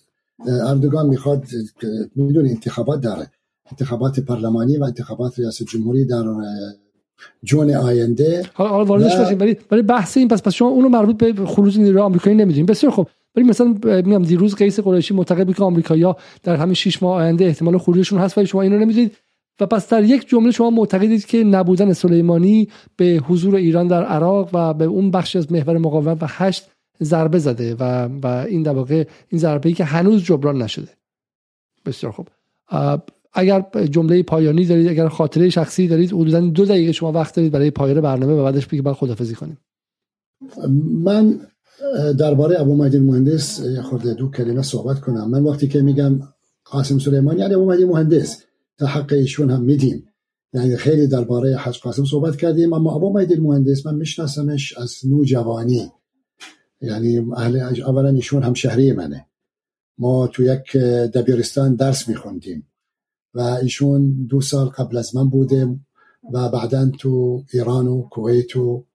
اردوگان 0.47 1.05
می‌خواد 1.05 1.43
میدون 2.15 2.47
انتخابات 2.47 3.01
داره. 3.01 3.31
انتخابات 3.71 4.19
پارلمانی 4.19 4.77
و 4.77 4.83
انتخابات 4.83 5.39
ریاست 5.39 5.63
جمهوری 5.63 6.05
در 6.05 6.23
جون 7.43 7.75
آینده 7.75 8.45
حالا 8.53 8.85
واردش 8.85 9.15
باشیم 9.15 9.39
ولی 9.39 9.57
ولی 9.71 9.81
بحث 9.81 10.17
این 10.17 10.27
پس 10.27 10.41
پس 10.41 10.53
شما 10.53 10.67
اونو 10.67 10.89
مربوط 10.89 11.17
به 11.17 11.45
خروج 11.45 11.79
نیروهای 11.79 12.05
آمریکایی 12.05 12.35
نمی‌دونیم. 12.35 12.65
بسیار 12.65 12.93
خب 12.93 13.07
ولی 13.35 13.45
مثلا 13.45 13.67
میگم 13.83 14.23
دیروز 14.23 14.55
قیس 14.55 14.79
قریشی 14.79 15.13
معتقد 15.13 15.45
بود 15.45 15.55
که 15.55 15.63
آمریکایی‌ها 15.63 16.17
در 16.43 16.55
همین 16.55 16.73
6 16.73 17.03
ماه 17.03 17.15
آینده 17.15 17.45
احتمال 17.45 17.77
خروجشون 17.77 18.19
هست 18.19 18.37
ولی 18.37 18.47
شما 18.47 18.61
اینو 18.61 18.79
نمی‌دونید. 18.79 19.15
و 19.59 19.65
پس 19.65 19.89
در 19.89 20.03
یک 20.03 20.29
جمله 20.29 20.51
شما 20.51 20.69
معتقدید 20.69 21.25
که 21.25 21.43
نبودن 21.43 21.93
سلیمانی 21.93 22.67
به 22.97 23.21
حضور 23.27 23.55
ایران 23.55 23.87
در 23.87 24.03
عراق 24.03 24.49
و 24.53 24.73
به 24.73 24.85
اون 24.85 25.11
بخش 25.11 25.35
از 25.35 25.51
محور 25.51 25.77
مقاومت 25.77 26.23
و 26.23 26.25
هشت 26.29 26.69
ضربه 27.03 27.39
زده 27.39 27.75
و 27.75 28.09
و 28.23 28.27
این 28.27 28.63
در 28.63 28.73
واقع 28.73 29.05
این 29.29 29.41
ضربه 29.41 29.69
ای 29.69 29.75
که 29.75 29.83
هنوز 29.83 30.23
جبران 30.23 30.61
نشده. 30.61 30.89
بسیار 31.85 32.11
خوب. 32.11 32.27
اگر 33.33 33.65
جمله 33.91 34.23
پایانی 34.23 34.65
دارید 34.65 34.87
اگر 34.87 35.07
خاطره 35.07 35.49
شخصی 35.49 35.87
دارید 35.87 36.11
حدودا 36.11 36.39
دو 36.39 36.65
دقیقه 36.65 36.91
شما 36.91 37.11
وقت 37.11 37.35
دارید 37.35 37.51
برای 37.51 37.71
پایان 37.71 38.01
برنامه 38.01 38.33
و 38.33 38.43
بعدش 38.43 38.67
بگید 38.67 38.83
بعد 38.83 38.95
خدافظی 38.95 39.35
کنیم. 39.35 39.57
من 41.03 41.39
درباره 42.19 42.61
ابو 42.61 42.75
مهدی 42.75 42.99
مهندس 42.99 43.61
خورده 43.81 44.13
دو 44.13 44.31
کلمه 44.31 44.61
صحبت 44.61 44.99
کنم. 44.99 45.29
من 45.29 45.43
وقتی 45.43 45.67
که 45.67 45.81
میگم 45.81 46.19
قاسم 46.65 46.99
سلیمانی 46.99 47.39
یعنی 47.39 47.53
ابو 47.53 47.65
مهدی 47.65 47.85
مهندس 47.85 48.43
تا 48.77 48.85
حق 48.85 49.13
ایشون 49.13 49.49
هم 49.49 49.61
میدیم. 49.61 50.05
یعنی 50.53 50.75
خیلی 50.75 51.07
درباره 51.07 51.57
حج 51.57 51.79
قاسم 51.79 52.05
صحبت 52.05 52.35
کردیم 52.35 52.73
اما 52.73 52.95
ابو 52.95 53.13
مهدی 53.13 53.35
مهندس 53.35 53.85
من 53.85 53.95
میشناسمش 53.95 54.77
از 54.77 54.95
نوجوانی 55.09 55.91
یعنی 56.81 57.17
اهل 57.35 57.81
اولا 57.85 58.09
ایشون 58.09 58.43
هم 58.43 58.53
شهری 58.53 58.91
منه. 58.91 59.25
ما 59.97 60.27
تو 60.27 60.43
یک 60.43 60.77
دبیرستان 61.13 61.75
درس 61.75 62.07
میخوندیم. 62.07 62.68
و 63.33 63.39
ایشون 63.41 64.25
دو 64.29 64.41
سال 64.41 64.67
قبل 64.67 64.97
از 64.97 65.15
من 65.15 65.29
بوده 65.29 65.79
و 66.33 66.49
بعدا 66.49 66.89
تو 66.99 67.43
ایران 67.53 67.87
و 67.87 68.01
کویت 68.01 68.55
و 68.55 68.85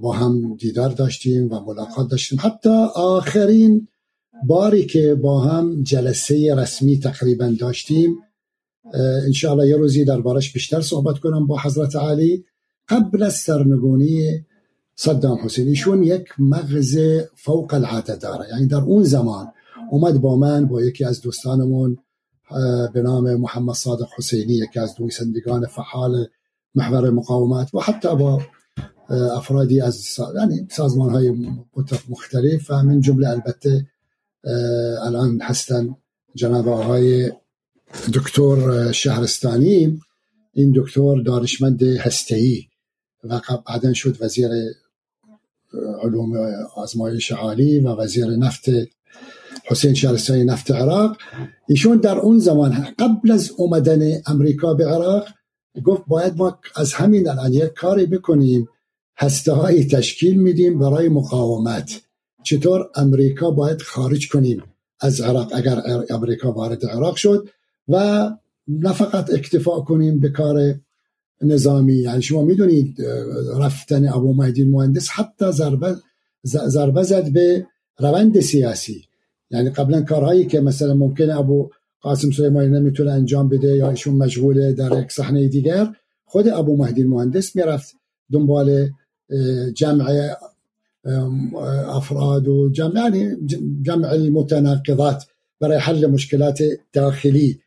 با 0.00 0.12
هم 0.12 0.56
دیدار 0.56 0.90
داشتیم 0.90 1.52
و 1.52 1.60
ملاقات 1.60 2.10
داشتیم. 2.10 2.38
حتی 2.42 2.86
آخرین 2.94 3.88
باری 4.46 4.86
که 4.86 5.14
با 5.14 5.40
هم 5.40 5.82
جلسه 5.82 6.54
رسمی 6.54 6.98
تقریبا 6.98 7.54
داشتیم 7.60 8.16
انشاءالله 9.26 9.68
یه 9.68 9.76
روزی 9.76 10.04
دربارش 10.04 10.52
بیشتر 10.52 10.80
صحبت 10.80 11.18
کنم 11.18 11.46
با 11.46 11.58
حضرت 11.58 11.96
علی. 11.96 12.44
قبل 12.88 13.22
از 13.22 13.34
سرنگونی 13.34 14.44
صدام 14.94 15.38
حسین 15.44 15.68
ایشون 15.68 16.02
یک 16.02 16.24
مغز 16.38 16.98
فوق 17.34 17.74
العاده 17.74 18.16
داره. 18.16 18.48
یعنی 18.52 18.66
در 18.66 18.80
اون 18.80 19.02
زمان 19.02 19.52
اومد 19.90 20.20
با 20.20 20.36
من 20.36 20.66
با 20.66 20.82
یکی 20.82 21.04
از 21.04 21.20
دوستانمون 21.20 21.98
به 22.94 23.02
نام 23.02 23.34
محمد 23.34 23.74
صادق 23.74 24.08
حسینی 24.16 24.54
یکی 24.54 24.80
از 24.80 25.00
نویسندگان 25.00 25.66
فعال 25.66 26.26
محور 26.74 27.10
مقاومت 27.10 27.74
و 27.74 27.80
حتی 27.80 28.16
با 28.16 28.42
افرادی 29.10 29.80
از 29.80 30.06
یعنی 30.34 30.68
سازمان 30.70 31.10
های 31.10 31.30
مختلف 32.08 32.70
و 32.70 32.82
من 32.82 33.00
جمله 33.00 33.28
البته 33.28 33.86
الان 35.02 35.40
هستن 35.40 35.96
جناب 36.34 36.68
آقای 36.68 37.32
دکتر 38.14 38.92
شهرستانی. 38.92 40.00
این 40.52 40.72
دکتر 40.76 41.22
دانشمند 41.22 41.82
هسته‌ای 41.82 42.64
و 43.24 43.40
بعدا 43.66 43.92
شد 43.92 44.16
وزیر 44.22 44.50
علوم 46.02 46.36
آزمایش 46.76 47.32
عالی 47.32 47.80
و 47.80 47.88
وزیر 47.88 48.26
نفت 48.26 48.64
حسین 49.64 49.94
شهرستانی 49.94 50.44
نفت 50.44 50.70
عراق. 50.70 51.16
ایشون 51.68 51.96
در 51.96 52.18
اون 52.18 52.38
زمان 52.38 52.86
قبل 52.98 53.30
از 53.30 53.50
اومدن 53.56 54.22
امریکا 54.26 54.74
به 54.74 54.86
عراق 54.86 55.28
گفت 55.84 56.02
باید 56.06 56.36
ما 56.36 56.58
از 56.76 56.92
همین 56.92 57.28
الان 57.28 57.52
یک 57.52 57.72
کاری 57.72 58.06
بکنیم 58.06 58.68
هسته 59.18 59.52
های 59.52 59.84
تشکیل 59.84 60.40
میدیم 60.42 60.78
برای 60.78 61.08
مقاومت. 61.08 62.00
چطور 62.44 62.90
امریکا 62.96 63.50
باید 63.50 63.82
خارج 63.82 64.28
کنیم 64.28 64.62
از 65.00 65.20
عراق 65.20 65.52
اگر 65.54 65.82
امریکا 66.10 66.52
وارد 66.52 66.86
عراق 66.86 67.16
شد 67.16 67.48
و 67.88 68.30
نه 68.68 68.92
فقط 68.92 69.32
اکتفا 69.32 69.80
کنیم 69.80 70.20
به 70.20 70.28
کار 70.28 70.74
نظامی. 71.42 71.94
یعنی 71.94 72.22
شما 72.22 72.42
می‌دونید 72.42 72.96
رفتن 73.60 74.08
ابو 74.08 74.34
مهدی 74.34 74.64
مهندس 74.64 75.08
حتی 75.08 75.52
ضربه 76.44 77.02
زد 77.02 77.32
به 77.32 77.66
روند 77.98 78.40
سیاسی. 78.40 79.04
یعنی 79.52 79.70
قبلا 79.70 80.02
کارهایی 80.02 80.46
که 80.46 80.60
مثلا 80.60 80.94
ممکنه 80.94 81.38
ابو 81.38 81.70
قاسم 82.00 82.30
سلیمانی 82.30 82.68
نمی‌تونه 82.68 83.10
انجام 83.12 83.48
بده 83.48 83.76
یا 83.76 83.90
ایشون 83.90 84.14
مشغوله 84.14 84.72
در 84.72 85.02
یک 85.02 85.12
صحنه 85.12 85.48
دیگر 85.48 85.86
خود 86.24 86.48
ابو 86.48 86.76
مهدی 86.76 87.04
مهندس 87.04 87.56
می‌رفت 87.56 87.94
دنبال 88.32 88.88
جمع 89.74 90.34
افراد 91.88 92.48
و 92.48 92.70
جمع 92.72 92.94
یعنی 92.96 93.36
جمع 93.82 94.08
المتناقضات 94.08 95.24
برای 95.60 95.78
حل 95.78 96.06
مشکلات 96.06 96.62
داخلی. 96.92 97.60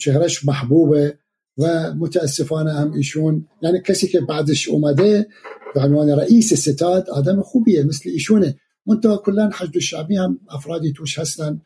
چهرش 0.00 0.44
محبوبه 0.44 1.18
و 1.58 1.94
متاسفانه 1.94 2.72
هم 2.72 2.92
ایشون 2.92 3.46
یعنی 3.62 3.80
کسی 3.80 4.08
که 4.08 4.20
بعدش 4.20 4.68
اومده 4.68 5.26
به 5.74 5.80
عنوان 5.80 6.08
رئیس 6.08 6.54
ستاد 6.54 7.10
آدم 7.10 7.42
خوبیه 7.42 7.82
مثل 7.82 8.10
ایشونه. 8.10 8.56
منتها 8.86 9.16
کلا 9.16 9.50
حشد 9.54 9.78
شعبی 9.78 10.16
هم 10.16 10.40
افرادی 10.50 10.92
توش 10.92 11.18
هستن. 11.18 11.60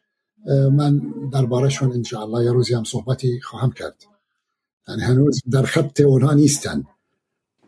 من 0.73 1.01
دربارشون 1.33 1.93
انشاءالله 1.93 2.45
یه 2.45 2.53
روزی 2.53 2.75
هم 2.75 2.85
صحبتی 2.85 3.41
خواهم 3.41 3.73
کرد. 3.73 4.05
یعنی 4.89 5.03
هنوز 5.03 5.43
در 5.51 5.63
خط 5.63 6.01
اونها 6.01 6.35
نیستن. 6.35 6.85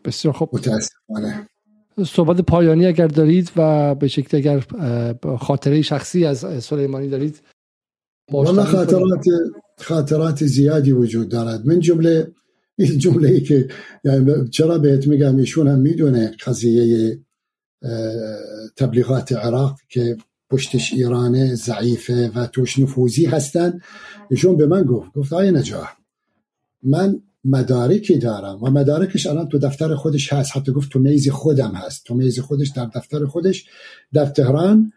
بسیار 0.05 0.33
خوب. 0.33 0.49
متاسفانه. 0.53 1.47
صحبت 2.05 2.41
پایانی 2.41 2.85
اگر 2.85 3.07
دارید 3.07 3.51
و 3.55 3.95
به 3.95 4.07
شکل 4.07 4.37
اگر 4.37 4.59
خاطره 5.37 5.81
شخصی 5.81 6.25
از 6.25 6.63
سلیمانی 6.63 7.09
دارید 7.09 7.41
والله 8.31 8.65
خاطرات 8.65 9.25
خاطرات 9.79 10.45
زیادی 10.45 10.91
وجود 10.91 11.29
دارد. 11.29 11.65
من 11.65 11.79
جمله 11.79 12.31
این 12.75 12.97
جمله 12.97 13.29
ای 13.29 13.41
که 13.41 13.67
یعنی 14.03 14.49
چرا 14.49 14.77
بهت 14.77 15.07
میگم 15.07 15.37
ایشون 15.37 15.67
هم 15.67 15.79
می‌دونه 15.79 16.35
قضیه 16.45 17.19
تبلیغات 18.75 19.31
عراق 19.31 19.79
که 19.89 20.17
پشتش 20.49 20.93
ایرانه 20.93 21.55
ضعیفه 21.55 22.31
و 22.35 22.47
توش 22.47 22.79
نفوذی 22.79 23.25
هستن. 23.25 23.79
ایشون 24.29 24.57
به 24.57 24.65
من 24.65 24.83
گفت 24.83 25.13
گفت 25.13 25.33
آی 25.33 25.51
نجاح 25.51 25.89
من 26.83 27.21
مدارکی 27.45 28.17
دارم 28.17 28.63
و 28.63 28.69
مدارکش 28.69 29.27
الان 29.27 29.49
تو 29.49 29.59
دفتر 29.59 29.95
خودش 29.95 30.33
هست. 30.33 30.57
حتی 30.57 30.71
گفت 30.71 30.91
تو 30.91 30.99
میز 30.99 31.29
خودم 31.29 31.71
هست. 31.71 32.05
تو 32.05 32.15
میز 32.15 32.39
خودش 32.39 32.69
در 32.69 32.85
دفتر 32.85 33.25
خودش. 33.25 33.65
در 34.13 34.25
تهران 34.25 34.93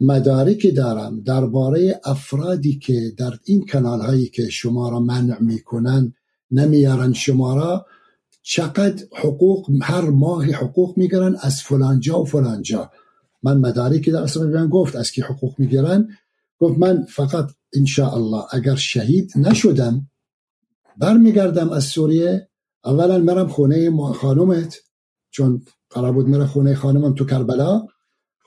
مدارکی 0.00 0.70
دارم. 0.70 1.20
درباره 1.20 2.00
افرادی 2.04 2.78
که 2.78 3.12
در 3.16 3.32
این 3.44 3.66
کانال 3.66 4.00
هایی 4.00 4.26
که 4.28 4.48
شما 4.48 4.88
را 4.88 5.00
منع 5.00 5.40
می‌کنن 5.40 6.14
نمیارن 6.50 7.12
شما 7.12 7.54
را. 7.54 7.86
چقدر 8.46 9.04
حقوق 9.16 9.70
هر 9.82 10.10
ماه 10.10 10.44
حقوق 10.44 10.98
می‌گیرن 10.98 11.36
از 11.40 11.62
فلانجا 11.62 12.20
و 12.20 12.24
فلانجا 12.24 12.90
من 13.42 13.56
مدارکی 13.56 14.10
در 14.10 14.22
اصلا 14.22 14.68
گفت 14.68 14.96
از 14.96 15.10
کی 15.10 15.22
حقوق 15.22 15.54
می‌گیرن؟ 15.58 16.08
گفت 16.58 16.78
من 16.78 17.04
فقط 17.04 17.50
الله 17.98 18.44
اگر 18.50 18.74
شهید 18.74 19.32
نشدم 19.36 20.10
برمیگردم 20.98 21.70
از 21.70 21.84
سوریه 21.84 22.48
اولا 22.84 23.18
مرم 23.18 23.48
خونه 23.48 23.90
خانومت 24.12 24.76
چون 25.30 25.62
قرار 25.90 26.12
بود 26.12 26.28
میره 26.28 26.46
خونه 26.46 26.74
خانومم 26.74 27.14
تو 27.14 27.24
کربلا 27.24 27.86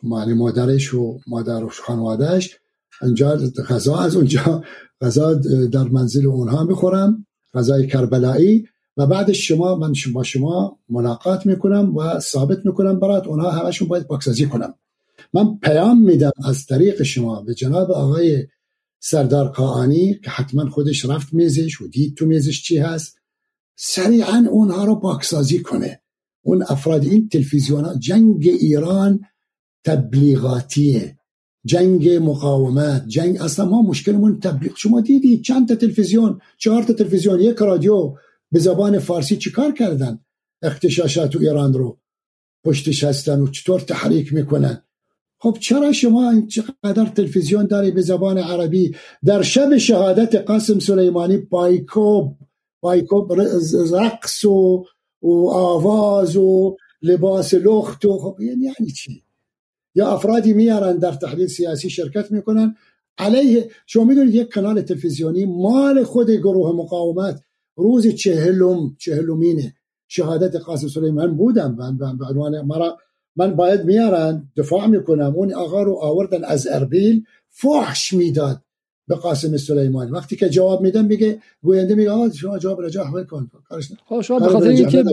معنی 0.03 0.33
مادرش 0.33 0.93
و 0.93 1.19
مادر 1.27 1.63
و 1.63 1.69
خانوادهش 1.69 2.57
انجا 3.01 3.37
غذا 3.69 3.97
از 3.97 4.15
اونجا 4.15 4.63
غذا 5.01 5.33
در 5.71 5.83
منزل 5.83 6.25
اونها 6.27 6.63
می‌خورم. 6.63 7.27
غذای 7.53 7.87
کربلایی. 7.87 8.67
و 8.97 9.07
بعدش 9.07 9.47
شما 9.47 9.75
من 9.75 9.93
با 10.13 10.23
شما 10.23 10.79
ملاقات 10.89 11.45
می‌کنم 11.45 11.97
و 11.97 12.19
ثابت 12.19 12.65
می‌کنم 12.65 12.99
برات 12.99 13.27
اونها 13.27 13.51
همشون 13.51 13.87
باید 13.87 14.07
باکسازی 14.07 14.45
کنم 14.45 14.73
من 15.33 15.57
پیام 15.57 16.01
میدم 16.01 16.31
از 16.45 16.65
طریق 16.65 17.03
شما 17.03 17.41
به 17.41 17.53
جناب 17.53 17.91
آقای 17.91 18.47
سردار 18.99 19.47
قاانی 19.47 20.13
که 20.23 20.29
حتما 20.29 20.69
خودش 20.69 21.05
رفت 21.05 21.33
میزش 21.33 21.81
و 21.81 21.87
دید 21.87 22.15
تو 22.15 22.25
میزش 22.25 22.63
چی 22.63 22.77
هست. 22.77 23.17
سریعا 23.75 24.47
اونها 24.51 24.85
رو 24.85 24.95
باکسازی 24.95 25.59
کنه. 25.59 26.01
اون 26.41 26.63
افراد 26.69 27.03
این 27.03 27.29
تلویزیون 27.29 27.99
جنگ 27.99 28.47
ایران 28.47 29.19
تبلیغاتیه. 29.85 31.17
جنگ 31.65 32.09
مقاومت 32.09 33.07
جنگ 33.07 33.41
اصلا 33.41 33.65
ما 33.65 33.81
مشکلمون 33.81 34.39
تبلیغ. 34.39 34.73
شما 34.75 35.01
دیدی 35.01 35.37
چند 35.37 35.67
تا 35.67 35.75
تلویزیون؟ 35.75 36.41
چهار 36.57 36.83
تا 36.83 36.93
تلویزیون 36.93 37.39
یک 37.39 37.57
رادیو. 37.57 38.15
به 38.51 38.59
زبان 38.59 38.99
فارسی 38.99 39.37
چیکار 39.37 39.71
کردن؟ 39.71 40.19
اختشاشات 40.61 41.35
و 41.35 41.39
ایران 41.39 41.73
رو 41.73 41.97
پشتش 42.63 43.03
هستن 43.03 43.39
و 43.39 43.47
چطور 43.47 43.79
تحریک 43.79 44.33
می‌کنن؟ 44.33 44.83
خب 45.39 45.57
چرا 45.59 45.91
شما 45.91 46.41
چقدر 46.47 47.05
تلویزیون 47.05 47.65
داری 47.65 47.91
به 47.91 48.01
زبان 48.01 48.37
عربی؟ 48.37 48.95
در 49.25 49.41
شب 49.41 49.77
شهادت 49.77 50.35
قاسم 50.35 50.79
سلیمانی 50.79 51.37
بایکوب 51.37 52.35
بایکوب 52.79 53.33
رقص 53.91 54.45
و, 54.45 54.85
و 55.21 55.49
آواز 55.49 56.37
و 56.37 56.77
لباس 57.01 57.53
لخت 57.53 58.05
و 58.05 58.17
خب 58.19 58.37
یعنی, 58.39 58.63
یعنی 58.63 58.91
چی؟ 58.95 59.23
یا 59.95 60.07
افرادی 60.11 60.53
میارن 60.53 60.97
در 60.97 61.11
تحلیل 61.11 61.47
سیاسی 61.47 61.89
شرکت 61.89 62.31
می‌کنن؟ 62.31 62.75
علیه 63.17 63.69
شما 63.85 64.03
می‌دونید 64.03 64.35
یک 64.35 64.49
کانال 64.49 64.81
تلویزیونی 64.81 65.45
مال 65.45 66.03
خود 66.03 66.31
گروه 66.31 66.75
مقاومت 66.75 67.41
روز 67.77 68.07
چهلم 68.07 68.95
چهلمینه 68.99 69.73
شهادت 70.07 70.55
قاسم 70.55 70.87
سلیمان 70.87 71.37
بودم. 71.37 71.75
من 71.75 71.97
به 71.97 72.61
مرا 72.61 72.97
من 73.35 73.55
باید 73.55 73.85
میارن 73.85 74.51
دفاع 74.57 74.87
می‌کنم. 74.87 75.33
اون 75.35 75.53
آقا 75.53 75.83
رو 75.83 75.97
آوردن 76.01 76.43
از 76.43 76.67
اربیل 76.67 77.23
فحش 77.49 78.13
می‌داد. 78.13 78.61
به 79.07 79.15
قاسم 79.15 79.57
سلیمانی. 79.57 80.11
وقتی 80.11 80.35
که 80.35 80.49
جواب 80.49 80.81
میدم 80.81 81.05
میگه 81.05 81.39
گوینده 81.61 81.95
میگه 81.95 82.11
آقا 82.11 82.29
شما 82.29 82.59
جواب 82.59 82.81
رجا 82.81 83.03
حمل 83.03 83.23
کن. 83.23 83.51
خب 84.05 84.21
شما 84.21 84.39
به 84.39 84.47
خاطر 84.47 84.69
اینکه 84.69 85.03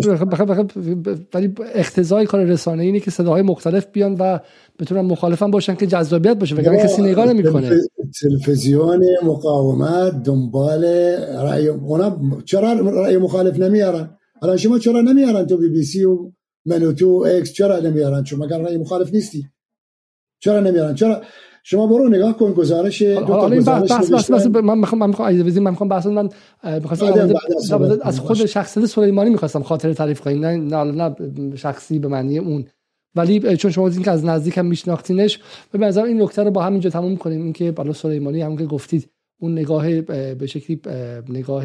ولی 1.35 1.55
اقتضای 1.75 2.27
کار 2.27 2.45
رسانه 2.45 2.83
اینه 2.83 3.01
که 3.01 3.11
صداهای 3.11 3.43
مختلف 3.43 3.87
بیان 3.93 4.17
و 4.21 4.39
بتونن 4.79 5.01
مخالفم 5.01 5.51
باشن 5.51 5.75
که 5.75 5.87
جذابیت 5.87 6.39
باشه 6.39 6.55
وگرنه 6.55 6.83
کسی 6.83 7.03
نگاه 7.03 7.27
نمی‌کنه. 7.27 7.71
تلویزیون 8.21 9.05
مقاومت 9.23 10.23
دنبال 10.23 10.85
رأی 11.43 11.69
اونا 11.69 12.21
چرا 12.45 12.73
رأی 12.73 13.17
مخالف 13.17 13.59
نمیارن؟ 13.59 14.17
حالا 14.41 14.57
شما 14.57 14.79
چرا 14.79 15.01
نمیارن 15.01 15.47
تو 15.47 15.57
بی 15.57 15.69
بی 15.69 15.83
سی 15.83 16.05
و 16.05 16.33
منو 16.67 16.93
تو 16.93 17.27
اکس 17.29 17.53
چرا 17.53 17.79
نمیارن؟ 17.79 18.23
چون 18.23 18.45
مگر 18.45 18.59
رأی 18.59 18.77
مخالف 18.77 19.15
نیستی. 19.15 19.47
چرا 20.41 20.61
نمیارن؟ 20.61 20.95
چرا 20.95 21.23
شما 21.67 21.87
برو 21.87 22.09
نگاه 22.09 22.37
کن 22.37 22.53
گزارش 22.53 23.03
دو 23.03 23.25
تا 23.27 23.51
گزارش 23.51 23.91
بس 23.91 24.13
بس 24.13 24.31
بس 24.31 24.47
من 24.47 24.79
می‌خوام 24.79 25.01
من 25.01 25.07
می‌خوام 25.07 25.29
عزیز 25.29 25.59
من 25.59 25.71
می‌خوام 25.71 25.89
بحث 25.89 26.07
من 26.07 26.29
می‌خواستم 26.65 27.35
از 28.03 28.21
خود 28.21 28.47
شخصیت 28.47 28.87
سلیمانی 28.87 29.31
می‌خواستم 29.31 29.63
خاطر 29.63 29.93
تعریف 29.93 30.21
کنیم 30.21 30.45
نه 30.45 30.85
نه 30.85 31.17
شخصی 31.57 31.99
به 31.99 32.09
معنی 32.09 32.39
اون. 32.39 32.65
ولی 33.15 33.57
چون 33.57 33.71
شما 33.71 33.91
که 33.91 34.11
از 34.11 34.25
نزدیک 34.25 34.59
هم 34.59 34.67
میشناختینش 34.67 35.41
به 35.73 35.79
نظر 35.79 36.03
این 36.03 36.23
نکته 36.23 36.43
رو 36.43 36.51
با 36.51 36.63
همینجا 36.63 36.91
تموم 36.91 37.17
کنیم. 37.17 37.43
اینکه 37.43 37.73
بالا 37.73 37.93
سلیمانی 37.93 38.41
هم 38.41 38.57
که 38.57 38.65
گفتید 38.67 39.09
اون 39.41 39.53
نگاه 39.53 40.01
به 40.01 40.47
شکلی 40.47 40.81
نگاه 41.29 41.65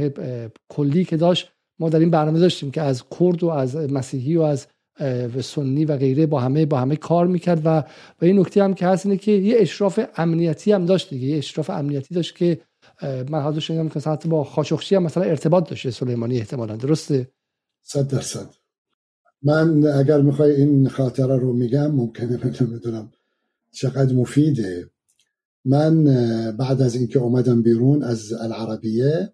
کلی 0.69 1.05
که 1.05 1.17
داشت 1.17 1.51
ما 1.80 1.89
در 1.89 1.99
این 1.99 2.09
برنامه 2.09 2.39
داشتیم 2.39 2.71
که 2.71 2.81
از 2.81 3.03
کرد 3.19 3.43
و 3.43 3.49
از 3.49 3.76
مسیحی 3.76 4.38
و 4.38 4.41
از 4.41 4.67
و 5.35 5.41
سنی 5.41 5.85
و 5.85 5.97
غیره 5.97 6.26
با 6.26 6.39
همه 6.39 6.65
با 6.65 6.80
همه 6.80 6.95
کار 6.95 7.27
می‌کرد 7.27 7.61
و 7.65 7.69
و 8.21 8.26
این 8.26 8.39
نکته 8.39 8.63
هم 8.63 8.73
که 8.73 8.88
هست 8.88 9.05
اینه 9.05 9.17
که 9.17 9.31
یه 9.31 9.55
اشراف 9.59 9.99
امنیتی 10.15 10.71
هم 10.71 10.85
داشت 10.85 11.09
دیگه. 11.09 11.27
یه 11.27 11.38
اشراف 11.38 11.69
امنیتی 11.69 12.15
داشت 12.15 12.35
که 12.35 12.61
من 13.01 13.41
حالا 13.41 13.59
شنیدم 13.59 13.89
که 13.89 14.30
با 14.30 14.43
خاشخچی 14.43 14.95
هم 14.95 15.03
مثلا 15.03 15.23
ارتباط 15.23 15.69
داشته 15.69 15.91
سلیمانی 15.91 16.38
احتمالا. 16.38 16.76
درسته؟ 16.76 17.27
صد 17.81 18.07
درصد. 18.07 18.49
من 19.43 19.85
اگر 19.85 20.21
می‌خوای 20.21 20.51
این 20.51 20.89
خاطره 20.89 21.38
رو 21.38 21.53
میگم 21.53 21.91
ممکنه 21.91 22.38
بدونم 22.38 23.11
چقدر 23.71 24.13
مفیده. 24.13 24.89
من 25.65 26.03
بعد 26.57 26.81
از 26.81 26.95
اینکه 26.95 27.19
اومدم 27.19 27.61
بیرون 27.61 28.03
از 28.03 28.34
العربیه 28.34 29.34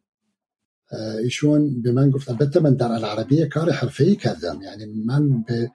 ایشون 1.23 1.81
به 1.81 1.91
من 1.91 2.09
گفت 2.09 2.29
البته 2.29 2.59
من 2.59 2.73
در 2.73 2.91
العربیه 2.91 3.45
کار 3.45 3.71
حرفه‌ای 3.71 4.15
کردم. 4.15 4.59
یعنی 4.61 5.03
من 5.05 5.43
به, 5.47 5.71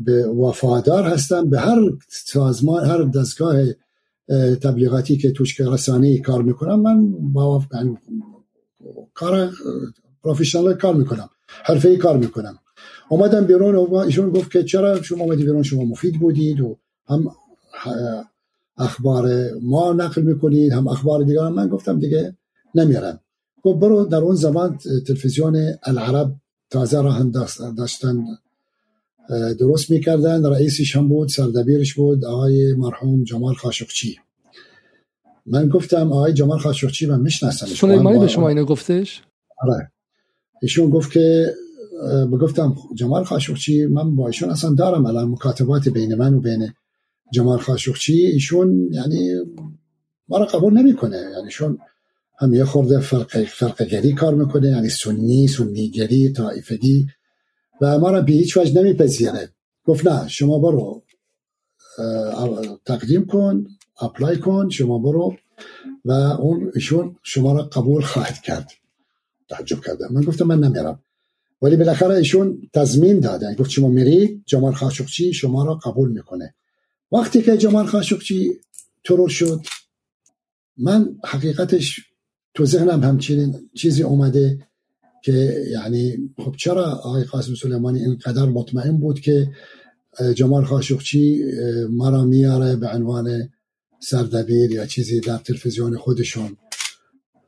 به 0.00 0.26
وفادار 0.26 1.04
هستم 1.04 1.50
به 1.50 1.60
هر 1.60 1.78
سازمان 2.08 2.84
هر 2.84 3.02
دستگاه 3.02 3.56
تبلیغاتی 4.62 5.16
که 5.16 5.30
توش 5.30 5.60
رسانه‌ای 5.60 6.18
کار 6.18 6.42
می‌کنم 6.42 6.80
من 6.80 7.10
با 7.32 7.62
کار 9.14 9.50
پروفشنال 10.24 10.74
کار 10.74 10.94
می‌کنم 10.94 11.30
حرفه‌ای 11.64 11.96
کار 11.96 12.16
می‌کنم. 12.16 12.58
اومدم 13.08 13.44
بیرون 13.44 13.74
و 13.74 13.94
ایشون 13.94 14.30
گفت 14.30 14.50
که 14.50 14.64
چرا 14.64 15.02
شما 15.02 15.24
اومدی 15.24 15.42
بیرون 15.42 15.62
شما 15.62 15.84
مفید 15.84 16.20
بودید 16.20 16.60
و 16.60 16.78
هم 17.08 17.30
اخبار 18.78 19.50
ما 19.62 19.92
نقل 19.92 20.22
می‌کنید 20.22 20.72
هم 20.72 20.88
اخبار 20.88 21.22
دیگر 21.24 21.48
من 21.48 21.68
گفتم 21.68 21.98
دیگه 21.98 22.36
نمیرم. 22.74 23.20
گفت 23.62 23.80
برو 23.80 24.04
در 24.04 24.18
اون 24.18 24.34
زمان 24.34 24.78
تلویزیون 25.06 25.74
العرب 25.82 26.34
تازه 26.70 27.02
راه 27.02 27.22
داشتن 27.76 28.24
درست 29.58 29.90
می‌کردن. 29.90 30.46
رئیسش 30.46 30.96
هم 30.96 31.08
بود 31.08 31.28
سردبیرش 31.28 31.94
بود 31.94 32.24
آقای 32.24 32.74
مرحوم 32.74 33.24
جمال 33.24 33.54
خاشقچی. 33.54 34.16
من 35.46 35.68
گفتم 35.68 36.12
آقای 36.12 36.32
جمال 36.32 36.58
خاشقچی 36.58 37.06
من 37.06 37.20
می‌شناسم 37.20 37.66
سلیمانی 37.66 38.18
به 38.18 38.28
شما 38.28 38.48
اینو 38.48 38.64
گفتش؟ 38.64 39.22
آره. 39.62 39.92
ایشون 40.62 40.90
گفت 40.90 41.12
که 41.12 41.54
بگفتم 42.32 42.76
جمال 42.94 43.24
خاشقچی 43.24 43.86
من 43.86 44.16
با 44.16 44.26
ایشون 44.26 44.50
اصلا 44.50 44.74
دارم 44.74 45.06
الان 45.06 45.28
مکاتبات 45.28 45.88
بین 45.88 46.14
من 46.14 46.34
و 46.34 46.40
بین 46.40 46.72
جمال 47.32 47.58
خاشقچی. 47.58 48.12
ایشون 48.12 48.88
یعنی 48.92 49.34
ما 50.28 50.38
را 50.38 50.44
قبول 50.44 50.72
نمی‌کنه. 50.72 51.16
یعنی 51.16 51.44
ایشون 51.44 51.78
هم 52.40 52.54
یه 52.54 52.64
خورده 52.64 53.00
فرق 53.00 53.44
فرقگری 53.44 54.12
کار 54.12 54.34
می‌کنه 54.34 54.68
یعنی 54.68 54.88
سنی 54.88 55.48
سنیگری 55.48 56.32
طائفگی 56.32 57.06
و 57.80 57.98
ما 57.98 58.10
را 58.10 58.22
به 58.22 58.32
هیچ 58.32 58.56
وجه 58.56 58.82
نمیپذیره. 58.82 59.52
گفت 59.84 60.06
نه 60.06 60.28
شما 60.28 60.58
برو 60.58 61.02
تقدیم 62.84 63.26
کن 63.26 63.66
اپلای 64.00 64.36
کن 64.36 64.68
شما 64.68 64.98
برو. 64.98 65.36
و 66.04 66.12
اون 66.12 66.72
ایشون 66.74 67.16
شما 67.22 67.52
را 67.52 67.62
قبول 67.62 68.02
خواهد 68.02 68.42
کرد. 68.42 68.70
تعجب 69.48 69.80
کردم. 69.80 70.08
من 70.10 70.20
گفتم 70.20 70.44
من 70.44 70.58
نمیرم. 70.58 71.02
ولی 71.62 71.76
بالاخره 71.76 72.14
ایشون 72.14 72.70
تضمین 72.74 73.20
دادن 73.20 73.54
گفت 73.54 73.70
شما 73.70 73.88
میرید 73.88 74.42
جمال 74.46 74.72
خاشقچی 74.72 75.32
شما 75.32 75.64
را 75.64 75.74
قبول 75.74 76.10
می‌کنه. 76.10 76.54
وقتی 77.12 77.42
که 77.42 77.56
جمال 77.56 77.86
خاشقچی 77.86 78.52
ترور 79.04 79.28
شد 79.28 79.60
من 80.76 81.18
حقیقتش 81.24 82.00
تو 82.58 82.64
ذهنم 82.64 83.02
همچنین 83.02 83.54
چیزی 83.74 84.02
اومده 84.02 84.58
که 85.24 85.64
یعنی 85.70 86.30
خب 86.36 86.54
چرا 86.58 86.84
آقای 86.84 87.24
قاسم 87.24 87.54
سلیمانی 87.54 87.98
اینقدر 87.98 88.44
مطمئن 88.44 88.96
بود 88.96 89.20
که 89.20 89.50
جمال 90.34 90.64
خاشقچی 90.64 91.44
مرا 91.90 92.24
میاره 92.24 92.76
به 92.76 92.88
عنوان 92.88 93.48
سردبیر 94.00 94.70
یا 94.70 94.86
چیزی 94.86 95.20
در 95.20 95.38
تلویزیون 95.38 95.96
خودشون؟ 95.96 96.56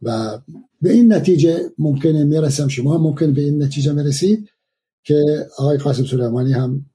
و 0.03 0.39
به 0.83 0.93
این 0.93 1.13
نتیجه 1.13 1.61
ممکنه 1.79 2.25
می‌رسم. 2.25 2.69
شما 2.69 2.95
هم 2.95 3.01
ممکن 3.01 3.33
به 3.33 3.41
این 3.41 3.63
نتیجه 3.63 3.93
می‌رسید 3.93 4.49
که 5.05 5.47
آقای 5.59 5.79
قاسم 5.79 6.05
سلیمانی 6.05 6.53
هم 6.53 6.87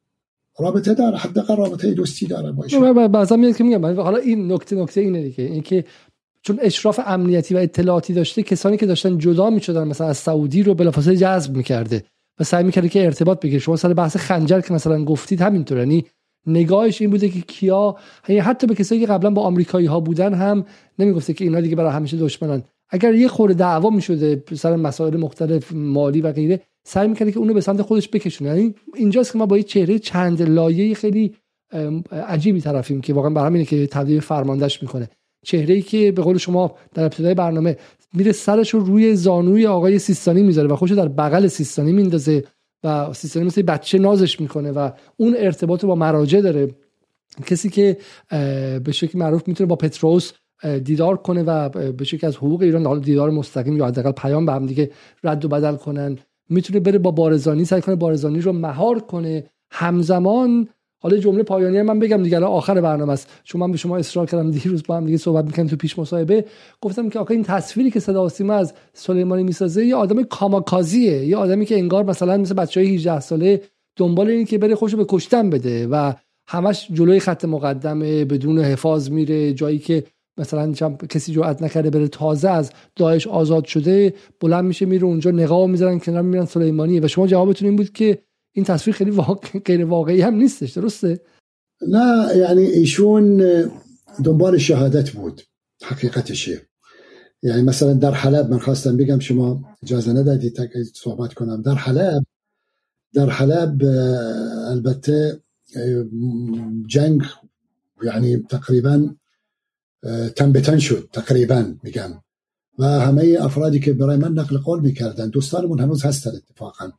رابطه 0.59 0.93
داره 0.93 1.17
حداقل 1.17 1.55
رابطه 1.55 1.93
دوستی 1.93 2.27
داره 2.27 2.51
با 2.79 3.07
بعضا 3.07 3.35
میاد 3.35 3.55
که 3.55 3.63
میگم 3.63 3.85
حالا 3.85 4.17
این 4.17 4.51
نکته 4.51 4.75
نکته 4.75 5.01
اینه 5.01 5.23
دیگه. 5.23 5.43
اینکه 5.43 5.85
چون 6.45 6.59
اشراف 6.61 6.99
امنیتی 7.05 7.55
و 7.55 7.57
اطلاعاتی 7.57 8.13
داشته 8.13 8.43
کسانی 8.43 8.77
که 8.77 8.85
داشتن 8.85 9.17
جدا 9.17 9.49
می‌شدن 9.49 9.87
مثلا 9.87 10.07
از 10.07 10.17
سعودی 10.17 10.63
رو 10.63 10.73
بلافاصله 10.73 11.15
جذب 11.15 11.57
می‌کرده 11.57 12.03
و 12.39 12.43
سعی 12.43 12.63
می‌کرده 12.63 12.89
که 12.89 13.05
ارتباط 13.05 13.39
بگیره. 13.39 13.59
شما 13.59 13.75
سر 13.75 13.93
بحث 13.93 14.17
خنجر 14.17 14.61
که 14.61 14.73
مثلا 14.73 15.03
گفتید 15.03 15.41
همینطور 15.41 15.77
یعنی 15.77 16.05
نگاهش 16.47 17.01
این 17.01 17.09
بوده 17.09 17.29
که 17.29 17.41
کیا 17.41 17.95
یعنی 18.27 18.41
حتی 18.41 18.67
به 18.67 18.75
کسایی 18.75 19.01
که 19.01 19.07
قبلا 19.07 19.29
با 19.29 19.41
آمریکایی 19.41 19.87
ها 19.87 19.99
بودن 19.99 20.33
هم 20.33 20.65
نمی‌گفته 20.99 21.33
که 21.33 21.43
اینا 21.43 21.61
دیگه 21.61 21.75
برای 21.75 21.91
همیشه 21.91 22.17
دشمنن. 22.17 22.63
اگر 22.89 23.13
یه 23.13 23.27
خورده 23.27 23.53
دعوا 23.53 23.89
می‌شده 23.89 24.43
سر 24.53 24.75
مسائل 24.75 25.17
مختلف 25.17 25.71
مالی 25.73 26.21
و 26.21 26.31
غیره 26.31 26.59
سعی 26.87 27.07
می‌کرده 27.07 27.31
که 27.31 27.39
اونو 27.39 27.53
به 27.53 27.61
سمت 27.61 27.81
خودش 27.81 28.09
بکشونه. 28.09 28.49
یعنی 28.49 28.75
اینجاست 28.95 29.31
که 29.31 29.37
ما 29.37 29.45
با 29.45 29.57
یه 29.57 29.63
چهره 29.63 29.99
چند 29.99 30.41
لایه 30.41 30.95
خیلی 30.95 31.35
عجیبی 32.11 32.61
طرفیم 32.61 33.01
که 33.01 33.13
واقعا 33.13 33.29
برای 33.29 33.65
که 33.65 33.87
تبدیل 33.87 34.19
فرماندهش 34.19 34.81
می‌کنه. 34.81 35.09
چهره 35.45 35.75
ای 35.75 35.81
که 35.81 36.11
به 36.11 36.21
قول 36.21 36.37
شما 36.37 36.75
در 36.93 37.03
ابتدای 37.03 37.33
برنامه 37.33 37.77
میره 38.13 38.31
سرش 38.31 38.73
رو 38.73 38.79
روی 38.79 39.15
زانوی 39.15 39.67
آقای 39.67 39.99
سیستانی 39.99 40.43
می‌ذاره 40.43 40.67
و 40.67 40.75
خوش 40.75 40.91
در 40.91 41.07
بغل 41.07 41.47
سیستانی 41.47 41.91
میندازه 41.91 42.43
و 42.83 43.13
سیستانی 43.13 43.45
مثل 43.45 43.61
بچه 43.61 43.97
نازش 43.97 44.39
می‌کنه 44.39 44.71
و 44.71 44.89
اون 45.17 45.35
ارتباط 45.37 45.85
با 45.85 45.95
مراجع 45.95 46.41
داره. 46.41 46.67
کسی 47.45 47.69
که 47.69 47.97
به 48.83 48.91
شکل 48.91 49.19
معروف 49.19 49.47
می‌تونه 49.47 49.67
با 49.67 49.75
پتروس 49.75 50.31
دیدار 50.83 51.17
کنه 51.17 51.43
و 51.43 51.69
به 51.91 52.03
شکل 52.03 52.27
از 52.27 52.35
حقوق 52.35 52.61
ایران 52.61 52.85
حالا 52.85 52.99
دیدار 52.99 53.29
مستقیم 53.29 53.77
یا 53.77 53.85
حداقل 53.85 54.11
پیام 54.11 54.45
به 54.45 54.51
هم 54.51 54.65
دیگه 54.65 54.91
رد 55.23 55.45
و 55.45 55.47
بدل 55.47 55.75
کنن 55.75 56.17
می‌تونه 56.49 56.79
بره 56.79 56.99
با 56.99 57.11
بارزانی 57.11 57.65
سعی 57.65 57.81
کنه 57.81 57.95
بارزانی 57.95 58.41
رو 58.41 58.53
مهار 58.53 58.99
کنه. 58.99 59.43
همزمان 59.71 60.67
حالا 61.05 61.17
جمله 61.17 61.43
پایانی 61.43 61.81
من 61.81 61.99
بگم 61.99 62.23
دیگه 62.23 62.39
آخر 62.39 62.81
برنامه 62.81 63.13
است. 63.13 63.29
چون 63.43 63.61
من 63.61 63.71
به 63.71 63.77
شما 63.77 63.97
اصرار 63.97 64.25
کردم 64.25 64.51
دیروز 64.51 64.83
با 64.87 64.97
هم 64.97 65.05
دیگه 65.05 65.17
صحبت 65.17 65.45
می‌کنیم 65.45 65.67
تو 65.67 65.75
پیش 65.75 65.99
مصاحبه. 65.99 66.45
گفتم 66.81 67.09
که 67.09 67.19
آقا 67.19 67.33
این 67.33 67.43
تصویری 67.43 67.91
که 67.91 67.99
صدا 67.99 68.29
سیما 68.29 68.53
از 68.53 68.73
سلیمانی 68.93 69.43
می‌سازه 69.43 69.85
یه 69.85 69.95
آدم 69.95 70.23
کاماکازیه. 70.23 71.25
یه 71.25 71.37
آدمی 71.37 71.65
که 71.65 71.75
انگار 71.75 72.03
مثلا 72.03 72.37
مثل 72.37 72.53
بچه 72.53 72.79
های 72.79 72.95
18 72.95 73.19
ساله 73.19 73.61
دنبال 73.95 74.29
اینه 74.29 74.45
که 74.45 74.57
بره 74.57 74.75
خوشو 74.75 74.97
به 74.97 75.05
کشتن 75.09 75.49
بده 75.49 75.87
و 75.87 76.13
همش 76.47 76.87
جلوی 76.93 77.19
خط 77.19 77.45
مقدمه 77.45 78.25
بدون 78.25 78.59
حفاظ 78.59 79.09
میره. 79.09 79.53
جایی 79.53 79.79
که 79.79 80.03
مثلا 80.37 80.73
کسی 81.09 81.33
جرأت 81.33 81.61
نکرده 81.61 81.89
بره 81.89 82.07
تازه 82.07 82.49
از 82.49 82.71
داعش 82.95 83.27
آزاد 83.27 83.65
شده 83.65 84.13
بلند 84.41 84.65
میشه 84.65 84.85
میره 84.85 85.03
اونجا 85.03 85.31
نقاب 85.31 85.69
می‌ذارن 85.69 85.99
کنار 85.99 86.21
میرن 86.21 86.45
سلیمانی 86.45 86.99
و 86.99 87.07
شما 87.07 87.27
جوابتون 87.27 87.67
این 87.67 87.77
بود 87.77 87.93
که 87.93 88.17
این 88.55 88.65
تصویر 88.65 88.95
خیلی 88.95 89.11
واقع... 89.11 89.59
غیر 89.59 89.85
واقعی 89.85 90.21
هم 90.21 90.35
نیستش 90.35 90.71
درسته؟ 90.71 91.19
نه 91.87 92.37
یعنی 92.37 92.61
ایشون 92.61 93.37
دنبال 94.23 94.57
شهادت 94.57 95.09
بود 95.09 95.41
حقیقتشه. 95.83 96.61
یعنی 97.43 97.61
مثلا 97.61 97.93
در 97.93 98.11
حلب 98.11 98.49
من 98.49 98.59
خواستم 98.59 98.97
بگم 98.97 99.19
شما 99.19 99.63
اجازه 99.83 100.13
ندادید 100.13 100.59
صحبت 100.93 101.33
کنم. 101.33 101.61
در 101.61 101.73
حلب 101.73 102.25
در 103.13 103.29
حلب 103.29 103.83
البته 104.67 105.41
جنگ 106.87 107.21
یعنی 108.03 108.37
تقریبا 108.37 109.15
تن 110.35 110.79
شد 110.79 111.09
تقریبا 111.13 111.73
میگم. 111.83 112.21
و 112.79 112.85
همه 112.85 113.37
افرادی 113.39 113.79
که 113.79 113.93
برای 113.93 114.17
من 114.17 114.31
نقل 114.31 114.57
قول 114.57 114.81
می‌کردن 114.81 115.29
دوستانمون 115.29 115.79
هنوز 115.79 116.05
هستن 116.05 116.31
اتفاقا. 116.35 116.91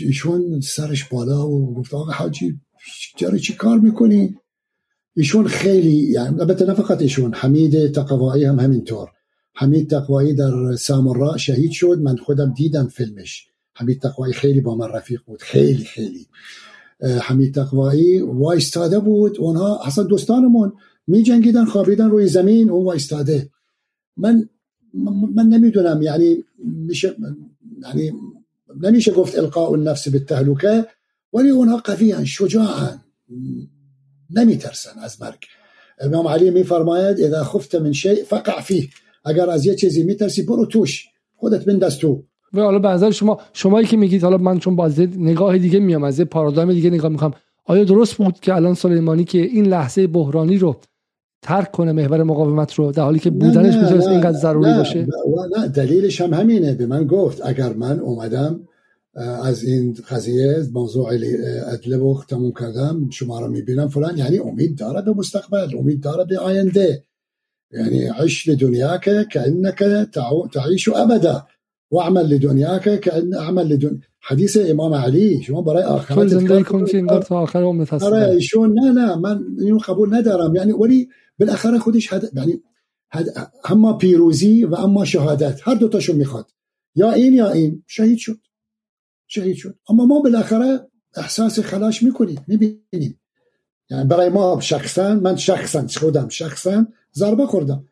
ایشون 0.00 0.60
سرش 0.60 1.04
بالا 1.04 1.48
و 1.48 1.74
گفت 1.74 1.94
آقا 1.94 2.12
حاجی 2.12 2.60
جاری 3.16 3.40
چی 3.40 3.54
کار 3.54 3.78
می‌کنی؟ 3.78 4.36
ایشون 5.16 5.46
خیلی 5.46 5.96
یعنی 6.10 6.40
البته 6.40 6.66
نه 6.66 6.74
فقط 6.74 7.02
ایشون 7.02 7.34
حمید 7.34 7.92
تقوایی 7.92 8.44
هم 8.44 8.60
همینطور. 8.60 9.08
حمید 9.54 9.90
تقوایی 9.90 10.34
در 10.34 10.76
سامرا 10.76 11.36
شهید 11.36 11.70
شد 11.70 11.98
من 12.02 12.16
خودم 12.16 12.54
دیدم 12.56 12.88
فیلمش. 12.88 13.46
حمید 13.74 14.00
تقوایی 14.00 14.32
خیلی 14.32 14.60
با 14.60 14.74
من 14.74 14.88
رفیق 14.88 15.20
بود 15.26 15.42
خیلی 15.42 15.84
خیلی. 15.84 16.26
حمید 17.00 17.54
تقوایی 17.54 18.20
وایستاده 18.20 18.98
بود 18.98 19.38
اونها 19.38 19.80
اصلا 19.84 20.04
دوستانمون 20.04 20.72
می 21.06 21.22
جنگیدن 21.22 21.64
خوابیدن 21.64 22.10
روی 22.10 22.26
زمین 22.26 22.70
اون 22.70 22.84
وایستاده. 22.84 23.50
من 24.16 24.48
من 25.34 25.46
نمی‌دونم 25.46 26.02
یعنی 26.02 26.44
میشه 26.64 27.16
یعنی 27.86 28.12
نمیشه 28.82 29.12
گفت 29.12 29.38
القاء 29.38 29.70
النفس 29.70 30.08
بالتهلكه 30.08 30.86
ولی 31.32 31.50
اونها 31.50 31.76
قویان 31.76 32.24
شجاعن 32.24 33.00
نمیترسن 34.30 34.98
از 35.02 35.22
مرگ. 35.22 35.44
امام 36.00 36.26
علی 36.26 36.50
میفرماید 36.50 37.20
اذا 37.20 37.44
خفت 37.44 37.74
من 37.74 37.92
شيء 37.92 38.24
فقع 38.24 38.60
فيه 38.60 38.88
اگر 39.24 39.50
از 39.50 39.66
یه 39.66 39.74
چیزی 39.74 40.02
میترسی 40.02 40.42
برو 40.42 40.66
توش. 40.66 41.04
خودت 41.36 41.64
بنداز 41.64 41.98
تو. 41.98 42.22
و 42.52 42.60
حالا 42.60 42.78
به 42.78 42.88
نظر 42.88 43.10
شما 43.10 43.40
شمایی 43.52 43.86
که 43.86 43.96
میگید 43.96 44.22
حالا 44.22 44.36
من 44.36 44.58
چون 44.58 44.76
باز 44.76 45.00
نگاه 45.00 45.58
دیگه 45.58 45.78
میام 45.78 46.04
از 46.04 46.20
پارادایم 46.20 46.72
دیگه 46.72 46.90
نگاه 46.90 47.10
می‌کنم 47.10 47.34
آیا 47.64 47.84
درست 47.84 48.14
بود 48.14 48.40
که 48.40 48.54
الان 48.54 48.74
سلیمانی 48.74 49.24
که 49.24 49.38
این 49.38 49.66
لحظه 49.66 50.06
بحرانی 50.06 50.58
رو 50.58 50.80
ترک 51.42 51.70
کنه 51.70 51.92
محور 51.92 52.22
مقاومت 52.22 52.74
رو 52.74 52.92
در 52.92 53.02
حالی 53.02 53.18
که 53.18 53.30
بودنش 53.30 53.74
می‌تونست 53.76 54.08
اینقدر 54.08 54.38
ضروری 54.38 54.72
باشه؟ 54.72 55.06
نه 55.56 55.68
دلیلش 55.68 56.20
هم 56.20 56.34
همینه 56.34 56.74
به 56.74 56.86
من 56.86 57.06
گفت 57.06 57.40
اگر 57.44 57.72
من 57.72 57.98
اومدم 57.98 58.60
از 59.44 59.64
این 59.64 59.96
قضیه 60.10 60.56
موضوع 60.72 61.08
ادله 61.72 61.96
و 61.96 62.22
تموم 62.28 62.52
کردم 62.60 63.10
شما 63.10 63.40
رو 63.40 63.48
می‌بینم 63.48 63.88
فلان 63.88 64.18
یعنی 64.18 64.38
امید 64.38 64.78
داره 64.78 65.02
به 65.02 65.12
مستقبل 65.12 65.78
امید 65.78 66.00
داره 66.00 66.24
به 66.24 66.38
آینده. 66.38 67.04
یعنی 67.72 68.06
عش 68.06 68.48
لدنیاك 68.48 69.28
كأنك 69.28 69.78
تعيش 70.52 70.88
ابدا 70.88 71.46
واعمل 71.90 72.26
لدنیاك 72.26 73.00
كأن 73.00 73.34
اعمل 73.34 73.66
لدن. 73.66 74.00
حدیث 74.20 74.58
امام 74.66 74.94
علی 74.94 75.42
شما 75.42 75.62
برای 75.62 75.82
آخرت 75.82 76.28
زندگی 76.28 76.62
کن 76.62 76.84
که 76.84 77.02
تا 77.02 77.40
آخر 77.40 77.62
عمرت 77.62 77.92
هست 77.92 78.04
آره 78.04 78.38
نه 78.54 78.90
نه 78.92 79.16
من 79.16 79.44
اینو 79.60 79.78
قبول 79.78 80.14
ندارم. 80.14 80.54
یعنی 80.54 80.72
ولی 80.72 81.08
بالاخره 81.40 81.78
خودش 81.78 82.12
هد... 82.12 82.30
یعنی 82.34 82.62
هد... 83.12 83.52
اما 83.64 83.92
پیروزی 83.92 84.64
و 84.64 84.74
اما 84.74 85.04
شهادت 85.04 85.60
هر 85.68 85.74
دوتاشو 85.74 86.12
می‌خواد. 86.12 86.50
یا 86.94 87.12
این 87.12 87.34
یا 87.34 87.50
این. 87.50 87.84
شهید 87.86 88.18
شد. 88.18 88.38
شهید 89.26 89.56
شد. 89.56 89.78
اما 89.88 90.06
ما 90.06 90.20
بالاخره 90.20 90.88
احساس 91.16 91.60
خلاش 91.60 92.02
می‌کنیم 92.02 92.44
می‌بینیم. 92.46 93.20
یعنی 93.90 94.04
برای 94.04 94.28
ما 94.28 94.60
شخصا 94.60 95.14
من 95.14 95.36
شخصا 95.36 95.86
خودم 95.86 96.28
شخصا 96.28 96.86
ضربه 97.14 97.46
خوردم. 97.46 97.84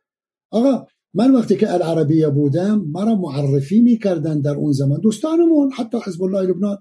آقا 0.51 0.87
من 1.15 1.35
وقتی 1.35 1.57
که 1.57 1.73
العربیه 1.73 2.29
بودم 2.29 2.85
مرا 2.93 3.15
معرفی 3.15 3.81
می‌کردن 3.81 4.41
در 4.41 4.55
اون 4.55 4.73
زمان. 4.73 5.01
دوستانمون 5.01 5.73
حتی 5.73 5.99
حزب 6.05 6.23
الله 6.23 6.43
لبنان 6.43 6.79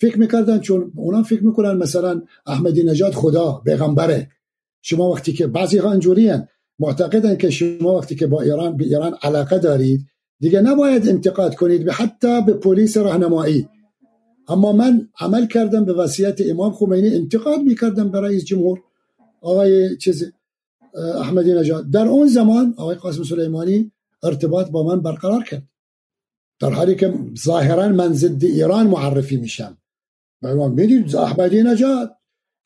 فکر 0.00 0.18
می‌کردن 0.18 0.58
چون 0.58 0.92
اونا 0.96 1.22
فکر 1.22 1.44
می‌کنن 1.44 1.72
مثلا 1.72 2.22
احمدی 2.46 2.82
نژاد 2.82 3.12
خدا 3.12 3.62
پیغمبره. 3.64 4.30
شما 4.82 5.10
وقتی 5.10 5.32
که 5.32 5.46
بعضی 5.46 5.78
ها 5.78 5.90
اینجوریان 5.90 6.48
معتقدن 6.78 7.36
که 7.36 7.50
شما 7.50 7.98
وقتی 7.98 8.14
که 8.14 8.26
با 8.26 8.42
ایران 8.42 8.76
به 8.76 8.84
ایران 8.84 9.14
علاقه 9.22 9.58
دارید 9.58 10.06
دیگه 10.40 10.60
نباید 10.60 11.08
انتقاد 11.08 11.54
کنید 11.54 11.84
به 11.84 11.92
حتی 11.92 12.42
به 12.42 12.52
پلیس 12.52 12.96
راهنمایی. 12.96 13.68
اما 14.48 14.72
من 14.72 15.08
عمل 15.20 15.46
کردم 15.46 15.84
به 15.84 15.92
وصیت 15.92 16.40
امام 16.40 16.72
خمینی 16.72 17.14
انتقاد 17.14 17.60
می‌کردم 17.60 18.10
به 18.10 18.20
رئیس 18.20 18.44
جمهور. 18.44 18.80
آقای 19.40 19.96
چیز 19.96 20.32
احمدی 20.94 21.52
نژاد. 21.52 21.90
در 21.90 22.06
اون 22.06 22.26
زمان 22.26 22.74
آقای 22.76 22.96
قاسم 22.96 23.22
سلیمانی 23.24 23.92
ارتباط 24.22 24.70
با 24.70 24.82
من 24.82 25.00
برقرار 25.00 25.44
کرد. 25.44 25.62
در 26.60 26.70
حالی 26.70 26.94
که 26.94 27.14
ظاهرا 27.44 27.88
من 27.88 28.12
ضد 28.12 28.44
ایران 28.44 28.86
معرفی 28.86 29.36
میشم. 29.36 29.78
می‌دید 30.42 31.16
احمدی 31.16 31.62
نژاد؟ 31.62 32.16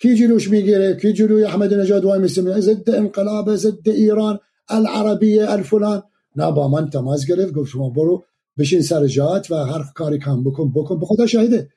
کی 0.04 0.14
جلوش 0.14 0.50
می‌گیره؟ 0.50 0.96
کی 1.00 1.12
جلوی 1.12 1.44
احمد 1.44 1.74
نژاد 1.74 2.04
وای 2.04 2.20
میسه؟ 2.20 2.60
ضد 2.60 2.90
انقلاب 2.90 3.56
ضد 3.56 3.88
ایران 3.88 4.38
العربیه 4.68 5.50
الفلان. 5.50 6.02
نه 6.36 6.52
با 6.52 6.68
من 6.68 6.90
تماس 6.90 7.26
گرفت 7.26 7.52
گفت 7.52 7.70
شما 7.70 7.90
برو 7.90 8.24
بشین 8.58 8.82
سر 8.82 9.06
جات 9.06 9.50
و 9.50 9.54
هر 9.54 9.82
کاری 9.94 10.18
کم 10.18 10.44
بکن 10.44 10.72
بکن. 10.72 11.00
به 11.00 11.06
خدا 11.06 11.26
شاهده. 11.26 11.68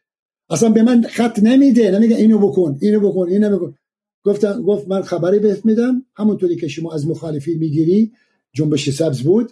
اصلا 0.50 0.70
به 0.70 0.84
من 0.84 1.02
خط 1.02 1.40
نمیده. 1.44 1.92
نمیگه 1.92 2.16
اینو 2.16 2.40
بکن 2.40 2.78
اینو 2.82 3.00
بکن 3.00 3.30
اینو 3.30 3.58
بکن. 3.58 3.76
گفتم 4.24 4.62
گفت 4.62 4.88
من 4.88 5.02
خبری 5.02 5.40
بهت 5.40 5.66
میدم. 5.66 6.06
همونطوری 6.16 6.56
که 6.56 6.68
شما 6.68 6.94
از 6.94 7.08
مخالفی 7.08 7.56
می‌گیری 7.56 8.12
جنبش 8.54 8.90
سبز 8.90 9.22
بود. 9.22 9.52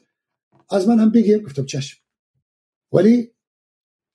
از 0.69 0.87
من 0.87 0.99
هم 0.99 1.11
بگیر. 1.11 1.43
گفتم 1.43 1.65
چشم. 1.65 1.97
ولی 2.91 3.31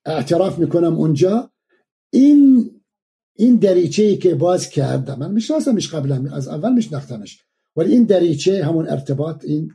اعتراف 0.06 0.58
می‌کنم 0.58 0.98
اونجا. 0.98 1.50
این 2.12 2.70
این 3.40 3.56
دریچه 3.56 4.02
ای 4.02 4.16
که 4.16 4.34
باز 4.34 4.70
کردم 4.70 5.18
من 5.18 5.30
میشناسمش 5.32 5.94
قبلا 5.94 6.36
از 6.36 6.48
اول 6.48 6.72
میشناختمش. 6.72 7.38
ولی 7.76 7.92
این 7.92 8.04
دریچه 8.04 8.64
همون 8.64 8.88
ارتباط 8.88 9.44
این 9.44 9.70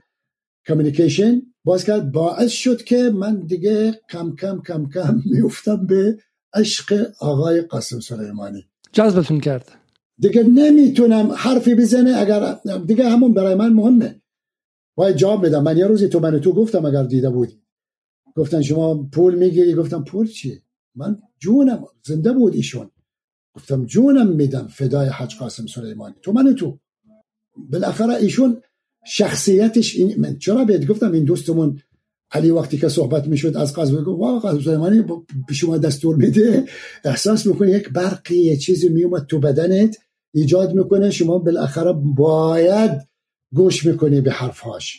کمیونیکیشن 0.68 1.42
باز 1.64 1.84
کرد 1.84 2.12
باعث 2.12 2.52
شد 2.52 2.84
که 2.84 3.10
من 3.10 3.46
دیگه 3.46 4.02
کم 4.12 4.36
کم 4.36 4.62
کم 4.68 4.90
کم 4.90 5.22
میفتم 5.26 5.86
به 5.86 6.18
عشق 6.54 7.12
آقای 7.20 7.62
قاسم 7.62 8.00
سلیمانی. 8.00 8.66
جذبتون 8.92 9.40
کرد. 9.40 9.72
دیگه 10.20 10.44
نمی‌تونم 10.44 11.32
حرفی 11.32 11.76
بزنه 11.76 12.18
اگر 12.18 12.58
دیگه 12.88 13.10
همون 13.10 13.34
برای 13.34 13.56
من 13.56 13.74
مهمه. 13.74 14.22
باید 14.96 15.16
جواب 15.16 15.46
بدم. 15.46 15.64
من 15.64 15.78
یه 15.78 15.88
روزی 15.88 16.08
تو 16.08 16.20
من 16.20 16.40
تو 16.40 16.54
گفتم 16.54 16.86
اگر 16.86 17.04
دیده 17.04 17.30
بودی. 17.30 17.62
گفتن 18.36 18.62
شما 18.62 19.04
پول 19.14 19.36
می‌گیری؟ 19.36 19.74
گفتم 19.74 20.04
پول 20.04 20.28
چی 20.28 20.62
من 20.96 21.18
جونم. 21.40 21.86
زنده 22.04 22.34
بود 22.34 22.56
ایشون. 22.56 22.92
گفتم 23.56 23.86
جونم 23.86 24.28
میدم 24.28 24.68
فدای 24.68 25.10
حج 25.10 25.36
قاسم 25.36 25.66
سلیمانی. 25.66 26.16
تو 26.22 26.32
من 26.32 26.56
تو. 26.56 26.80
بالاخره 27.72 28.14
ایشون 28.16 28.62
شخصیتش 29.06 29.96
این 29.96 30.14
من 30.18 30.38
چرا 30.38 30.66
بهت 30.66 30.88
گفتم 30.88 31.12
این 31.12 31.24
دوستمون 31.24 31.82
علی 32.32 32.52
وقتی 32.52 32.78
که 32.78 32.90
صحبت 32.90 33.28
می‌شد 33.28 33.58
از 33.58 33.74
قاسم 33.74 33.96
گفت 33.96 34.20
واقعا 34.20 34.40
قاسم 34.40 34.62
سلیمانی 34.62 35.02
به 35.48 35.54
شما 35.54 35.78
دستور 35.78 36.16
میده. 36.16 36.66
احساس 37.04 37.46
می‌کنه 37.46 37.72
یک 37.72 37.90
برقی 37.90 38.38
یه 38.38 38.58
چیزی 38.58 38.90
میومد 38.90 39.26
تو 39.26 39.40
بدنت 39.40 39.98
ایجاد 40.34 40.74
می‌کنه 40.74 41.12
شما 41.12 41.38
بالاخره 41.38 41.94
باید 41.94 42.92
گوش 43.54 43.86
می‌کنی 43.86 44.22
به 44.22 44.32
حرفهاش. 44.32 44.98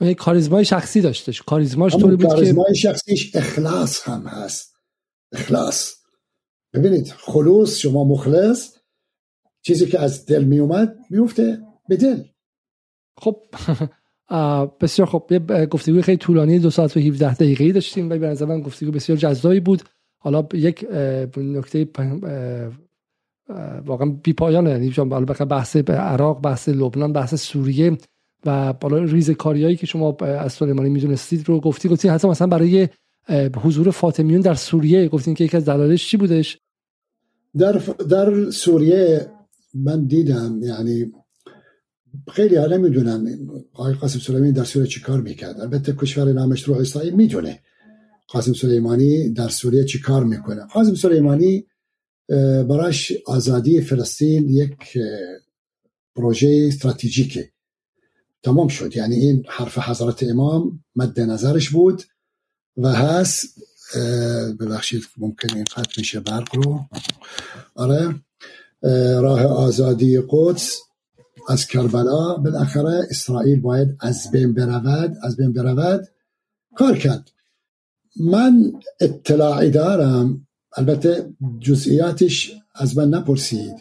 یک 0.00 0.16
کاریزمای 0.16 0.64
شخصی 0.64 1.00
داشتش. 1.00 1.42
کاریزماش 1.42 1.92
طوری 1.96 2.16
بود 2.16 2.26
کاریزمای 2.26 2.74
شخصیش 2.74 3.36
اخلاص 3.36 4.02
هم 4.02 4.26
هست. 4.26 4.74
اخلاص. 5.32 5.97
ببینید 6.74 7.08
خلوص 7.08 7.76
شما 7.76 8.04
مخلص 8.04 8.78
چیزی 9.62 9.86
که 9.86 10.00
از 10.00 10.26
دل 10.26 10.44
میومد 10.44 10.96
میفته 11.10 11.58
به 11.88 11.96
دل. 11.96 12.22
خب 13.16 13.36
بسیار 14.80 15.08
خب 15.08 15.26
یه 15.30 15.38
گفتگوی 15.66 16.02
خیلی 16.02 16.18
طولانی 16.18 16.58
دو 16.58 16.70
ساعت 16.70 16.96
و 16.96 17.00
17 17.00 17.34
دقیقه 17.34 17.72
داشتیم 17.72 18.10
و 18.10 18.18
به 18.18 18.26
نظر 18.26 18.46
من 18.46 18.60
گفتگو 18.60 18.90
بسیار 18.90 19.18
جذابی 19.18 19.60
بود. 19.60 19.82
حالا 20.18 20.46
یک 20.52 20.86
نکته 21.36 21.88
واقعا 23.86 24.06
بی 24.22 24.32
پایانه. 24.32 24.70
یعنی 24.70 24.90
بحث 25.44 25.76
عراق 25.76 26.42
بحث 26.42 26.68
لبنان 26.68 27.12
بحث 27.12 27.34
سوریه 27.34 27.98
و 28.46 28.72
بالا 28.72 28.98
ریز 28.98 29.30
کاریایی 29.30 29.76
که 29.76 29.86
شما 29.86 30.16
از 30.20 30.52
سلیمانی 30.52 30.90
می‌دونستید 30.90 31.48
رو 31.48 31.60
گفتی 31.60 31.88
گفتی 31.88 32.08
حتی 32.08 32.28
مثلا 32.28 32.46
برای 32.46 32.88
حضور 33.62 33.90
فاطمیون 33.90 34.40
در 34.40 34.54
سوریه. 34.54 35.08
گفتین 35.08 35.34
که 35.34 35.44
یکی 35.44 35.56
از 35.56 35.64
دلایلش 35.64 36.10
چی 36.10 36.16
بودش؟ 36.16 36.58
در 37.58 37.72
در 38.10 38.50
سوریه 38.50 39.30
من 39.74 40.04
دیدم 40.04 40.60
یعنی 40.62 41.12
خیلی 42.32 42.56
ها 42.56 42.66
نمی‌دونم 42.66 43.26
آقای 43.72 43.94
قاسم 43.94 44.18
سلیمانی 44.18 44.52
در 44.52 44.64
سوریه 44.64 44.88
چی 44.88 45.00
کار 45.00 45.20
می‌کرد. 45.20 45.60
البته 45.60 45.92
کشور 45.92 46.32
نامش 46.32 46.62
رو 46.62 46.74
اسرائیل 46.74 47.14
می‌دونه 47.14 47.60
قاسم 48.28 48.52
سلیمانی 48.52 49.30
در 49.30 49.48
سوریه 49.48 49.84
چی 49.84 50.00
کار 50.00 50.24
می‌کنه. 50.24 50.66
قاسم 50.66 50.94
سلیمانی 50.94 51.66
براش 52.68 53.12
آزادی 53.26 53.80
فلسطین 53.80 54.48
یک 54.48 54.98
پروژه 56.16 56.64
استراتژیکه. 56.68 57.50
تمام 58.42 58.68
شد. 58.68 58.96
یعنی 58.96 59.16
این 59.16 59.44
حرف 59.48 59.78
حضرت 59.78 60.22
امام 60.22 60.84
مد 60.96 61.20
نظرش 61.20 61.70
بود. 61.70 62.02
و 62.78 62.88
هست 62.88 63.46
ببخشید 64.60 65.02
ممکن 65.18 65.54
این 65.54 65.64
قطع 65.64 65.92
میشه 65.96 66.20
برق 66.20 66.56
رو. 66.56 66.80
آره 67.74 68.14
راه 69.20 69.42
آزادی 69.44 70.22
قدس 70.28 70.78
از 71.48 71.66
کربلا 71.66 72.36
بالاخره 72.36 73.06
اسرائیل 73.10 73.60
باید 73.60 73.96
از 74.00 74.30
بین 74.30 74.54
برود 74.54 75.16
از 75.22 75.36
بین 75.36 75.52
برود. 75.52 76.08
کار 76.76 76.96
کرد. 76.96 77.30
من 78.20 78.72
اطلاعی 79.00 79.70
دارم 79.70 80.46
البته 80.76 81.34
جزئیاتش 81.60 82.52
از 82.74 82.98
من 82.98 83.08
نپرسید. 83.08 83.74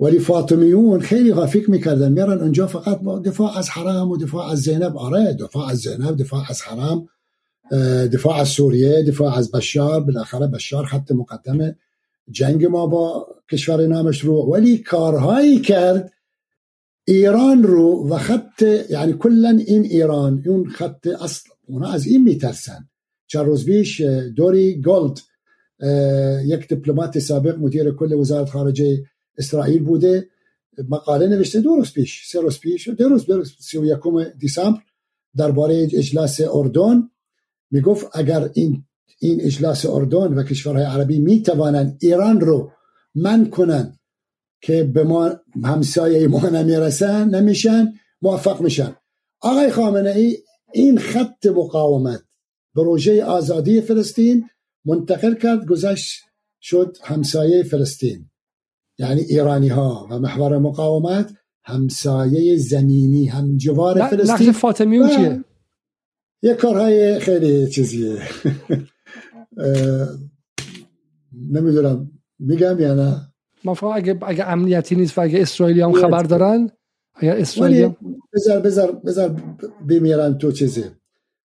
ولی 0.00 0.18
فاطمیون 0.18 1.00
خیلی 1.00 1.46
فکر 1.46 1.70
می‌کردن 1.70 2.12
میرن 2.12 2.40
اونجا 2.40 2.66
فقط 2.66 3.00
دفاع 3.24 3.58
از 3.58 3.70
حرام 3.70 4.10
و 4.10 4.16
دفاع 4.16 4.50
از 4.50 4.58
زینب. 4.58 4.96
آره 4.96 5.32
دفاع 5.32 5.68
از 5.68 5.78
زینب 5.78 6.16
دفاع 6.16 6.44
از 6.50 6.62
حرام 6.62 7.08
دفاع 8.12 8.40
از 8.40 8.48
سوریه 8.48 9.02
دفاع 9.02 9.38
از 9.38 9.50
بشار 9.50 10.00
بالاخره 10.00 10.46
بشار 10.46 10.84
خط 10.84 11.12
مقدم 11.12 11.76
جنگ 12.30 12.64
ما 12.64 12.86
با 12.86 13.26
کشور 13.50 13.86
نامش 13.86 14.20
رو. 14.20 14.34
ولی 14.34 14.78
کارهایی 14.78 15.60
کرد 15.60 16.12
ایران 17.04 17.62
رو 17.62 18.08
و 18.10 18.18
خط 18.18 18.62
یعنی 18.90 19.12
کلا 19.12 19.48
این 19.66 19.82
ایران 19.82 20.42
اون 20.46 20.68
خط 20.68 21.06
اصل 21.06 21.48
اونا 21.66 21.88
از 21.88 22.06
این 22.06 22.22
میترسن. 22.22 22.88
چند 23.26 23.46
روز 23.46 23.64
بیش 23.64 24.00
دوری 24.36 24.80
گولد 24.80 25.20
یک 26.44 26.68
دیپلمات 26.68 27.18
سابق 27.18 27.58
مدیر 27.58 27.90
کل 27.90 28.12
وزارت 28.12 28.50
خارجه 28.50 29.04
اسرائیل 29.38 29.82
بوده. 29.82 30.28
مقاله 30.88 31.28
نوشته 31.28 31.60
دو 31.60 31.76
روز 31.76 31.92
پیش 31.92 32.22
سه 32.26 32.40
روز 32.40 32.60
پیش 32.60 32.88
دو 32.88 33.08
روز 33.08 33.26
سی 33.60 33.78
و 33.78 33.84
یکم 33.84 34.24
دیسامبر 34.38 34.80
درباره 35.36 35.88
اجلاس 35.92 36.40
اردن. 36.40 37.10
می‌گفت 37.70 38.06
اگر 38.12 38.50
این 38.54 38.84
این 39.18 39.40
اجلاس 39.40 39.86
اردن 39.86 40.34
و 40.34 40.42
کشورهای 40.42 40.84
عربی 40.84 41.18
می‌توانند 41.18 41.98
ایران 42.00 42.40
رو 42.40 42.72
من 43.14 43.50
کنن 43.50 43.98
که 44.60 44.84
به 44.84 45.04
ما 45.04 45.30
همسایه 45.64 46.28
ما 46.28 46.48
نمی‌رسن 46.48 47.28
نمیشن 47.28 47.92
موفق 48.22 48.60
میشن 48.60 48.96
آقای 49.40 49.70
خامنه 49.70 50.10
ای 50.10 50.38
این 50.72 50.98
خط 50.98 51.46
مقاومت 51.46 52.20
پروژه 52.74 53.24
آزادی 53.24 53.80
فلسطین 53.80 54.44
منتقل 54.84 55.34
کرد 55.34 55.66
گذشت 55.66 56.22
شد 56.62 56.96
همسایه 57.02 57.62
فلسطین. 57.62 58.30
یعنی 58.98 59.20
ایرانی 59.20 59.68
ها 59.68 60.08
و 60.10 60.18
محور 60.18 60.58
مقاومت 60.58 61.32
همسایه 61.64 62.56
زمینی 62.56 63.26
همجوار 63.26 64.08
فلسطین. 64.08 64.48
نقش 64.48 64.58
فاطمیون 64.58 65.08
چیه؟ 65.08 65.44
یه 66.46 66.54
کارهای 66.54 67.18
خیلی 67.20 67.68
چیزیه. 67.68 68.18
نمی‌دونم 71.50 72.10
میگم 72.38 72.80
یا 72.80 72.94
نه؟ 72.94 73.32
ما 73.64 73.94
اگه 73.94 74.18
اگه 74.22 74.44
امنیتی 74.44 74.94
نیست 74.96 75.18
و 75.18 75.20
اگه 75.20 75.40
اسرائیلی 75.40 75.80
هم 75.80 75.92
خبر 75.92 76.22
دارن 76.22 76.70
اگر 77.14 77.36
اسرائیلی 77.36 77.96
بذار 78.32 78.60
بذار 78.60 78.92
بذار 78.92 79.42
بمیرن 79.88 80.38
تو 80.38 80.52
چیزی. 80.52 80.84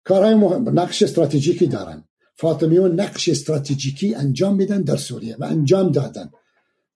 کارهای 0.04 0.34
مهم 0.34 0.78
نقش 0.78 1.02
استراتژیکی 1.02 1.66
دارن. 1.66 2.04
فاطمیون 2.34 3.00
نقش 3.00 3.28
استراتژیکی 3.28 4.14
انجام 4.14 4.56
میدن 4.56 4.82
در 4.82 4.96
سوریه 4.96 5.36
و 5.38 5.44
انجام 5.44 5.92
دادن. 5.92 6.30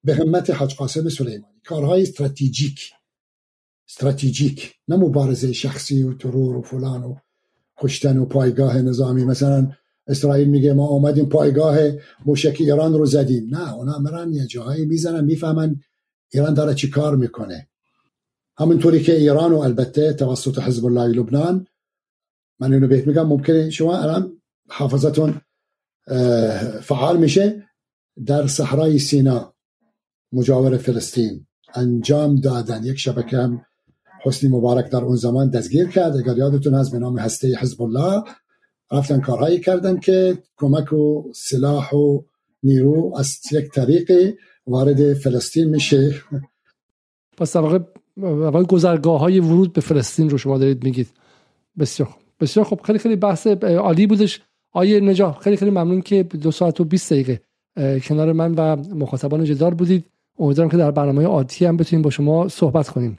به 0.04 0.14
همت 0.14 0.50
حاج 0.50 0.74
قاسم 0.74 1.08
سلیمانی. 1.08 1.44
کارهای 1.64 2.02
استراتژیک. 2.02 2.90
استراتژیک 3.88 4.74
نه 4.88 4.96
مبارزه 4.96 5.52
شخصی 5.52 6.02
و 6.02 6.14
ترور 6.14 6.56
و 6.56 6.62
فلان 6.62 7.02
و 7.02 7.14
کشتن 7.78 8.18
و 8.18 8.24
پایگاه 8.24 8.82
نظامی. 8.82 9.24
مثلا 9.24 9.72
اسرائیل 10.06 10.48
میگه 10.48 10.72
ما 10.72 10.86
آمدیم 10.86 11.28
پایگاه 11.28 11.78
موشک 12.26 12.56
ایران 12.60 12.92
رو 12.92 13.06
زدیم. 13.06 13.54
نه 13.54 13.74
اونا 13.74 13.98
مرن 13.98 14.32
یه 14.32 14.46
جاهایی 14.46 14.86
می‌زنن 14.86 15.24
می‌فهمن 15.24 15.80
ایران 16.32 16.54
داره 16.54 16.74
چی 16.74 16.90
کار 16.90 17.16
می‌کنه. 17.16 17.68
همونطوری 18.58 19.02
که 19.02 19.16
ایران 19.16 19.52
و 19.52 19.58
البته 19.58 20.12
توسط 20.12 20.58
حزب 20.58 20.86
الله 20.86 21.06
لبنان 21.06 21.66
من 22.60 22.72
اینو 22.72 22.88
بهت 22.88 23.06
میگم 23.06 23.26
ممکنه 23.26 23.70
شما 23.70 23.98
الان 23.98 24.42
حافظتون 24.68 25.40
فعال 26.82 27.16
میشه. 27.16 27.68
در 28.26 28.46
صحرای 28.46 28.98
سینا 28.98 29.54
مجاور 30.32 30.76
فلسطین 30.76 31.46
انجام 31.74 32.36
دادن. 32.36 32.84
یک 32.84 32.98
شبکه 32.98 33.36
هم 33.36 33.66
حسنی 34.22 34.50
مبارک 34.50 34.90
در 34.90 35.04
اون 35.04 35.16
زمان 35.16 35.50
دستگیر 35.50 35.88
کرد. 35.88 36.16
اگر 36.16 36.36
یادتون 36.36 36.74
هست 36.74 36.92
به 36.92 36.98
نام 36.98 37.18
هسته 37.18 37.58
حزب 37.60 37.82
الله 37.82 38.22
رفتن 38.92 39.20
کارهایی 39.20 39.60
کردن 39.60 39.98
که 39.98 40.38
کمک 40.56 40.92
و 40.92 41.32
سلاح 41.34 41.94
و 41.94 42.22
نیرو 42.62 43.14
از 43.16 43.38
یک 43.52 43.70
طریق 43.70 44.34
وارد 44.66 45.14
فلسطین 45.14 45.68
میشه. 45.68 46.14
پس 47.36 47.52
در 47.52 47.60
واقع 47.60 48.62
گذرگاه 48.62 49.20
های 49.20 49.40
ورود 49.40 49.72
به 49.72 49.80
فلسطین 49.80 50.30
رو 50.30 50.38
شما 50.38 50.58
دارید 50.58 50.84
میگید. 50.84 51.08
بسیار 51.78 52.08
بسیار 52.40 52.66
خب 52.66 52.80
خیلی 52.84 52.98
خیلی 52.98 53.16
بحث 53.16 53.46
عالی 53.46 54.06
بودش. 54.06 54.40
آیه 54.72 55.00
نجا 55.00 55.32
خیلی 55.32 55.56
خیلی 55.56 55.70
ممنون 55.70 56.00
که 56.00 56.22
دو 56.22 56.50
ساعت 56.50 56.80
و 56.80 56.84
20 56.84 57.12
دقیقه 57.12 57.40
کنار 58.00 58.32
من 58.32 58.54
و 58.54 58.76
مخاطبان 58.94 59.44
جدار 59.44 59.74
بودید. 59.74 60.04
امیدوارم 60.38 60.70
که 60.70 60.76
در 60.76 60.90
برنامه 60.90 61.24
عادی 61.24 61.64
هم 61.64 61.76
بتونیم 61.76 62.02
با 62.02 62.10
شما 62.10 62.48
صحبت 62.48 62.88
کنیم. 62.88 63.18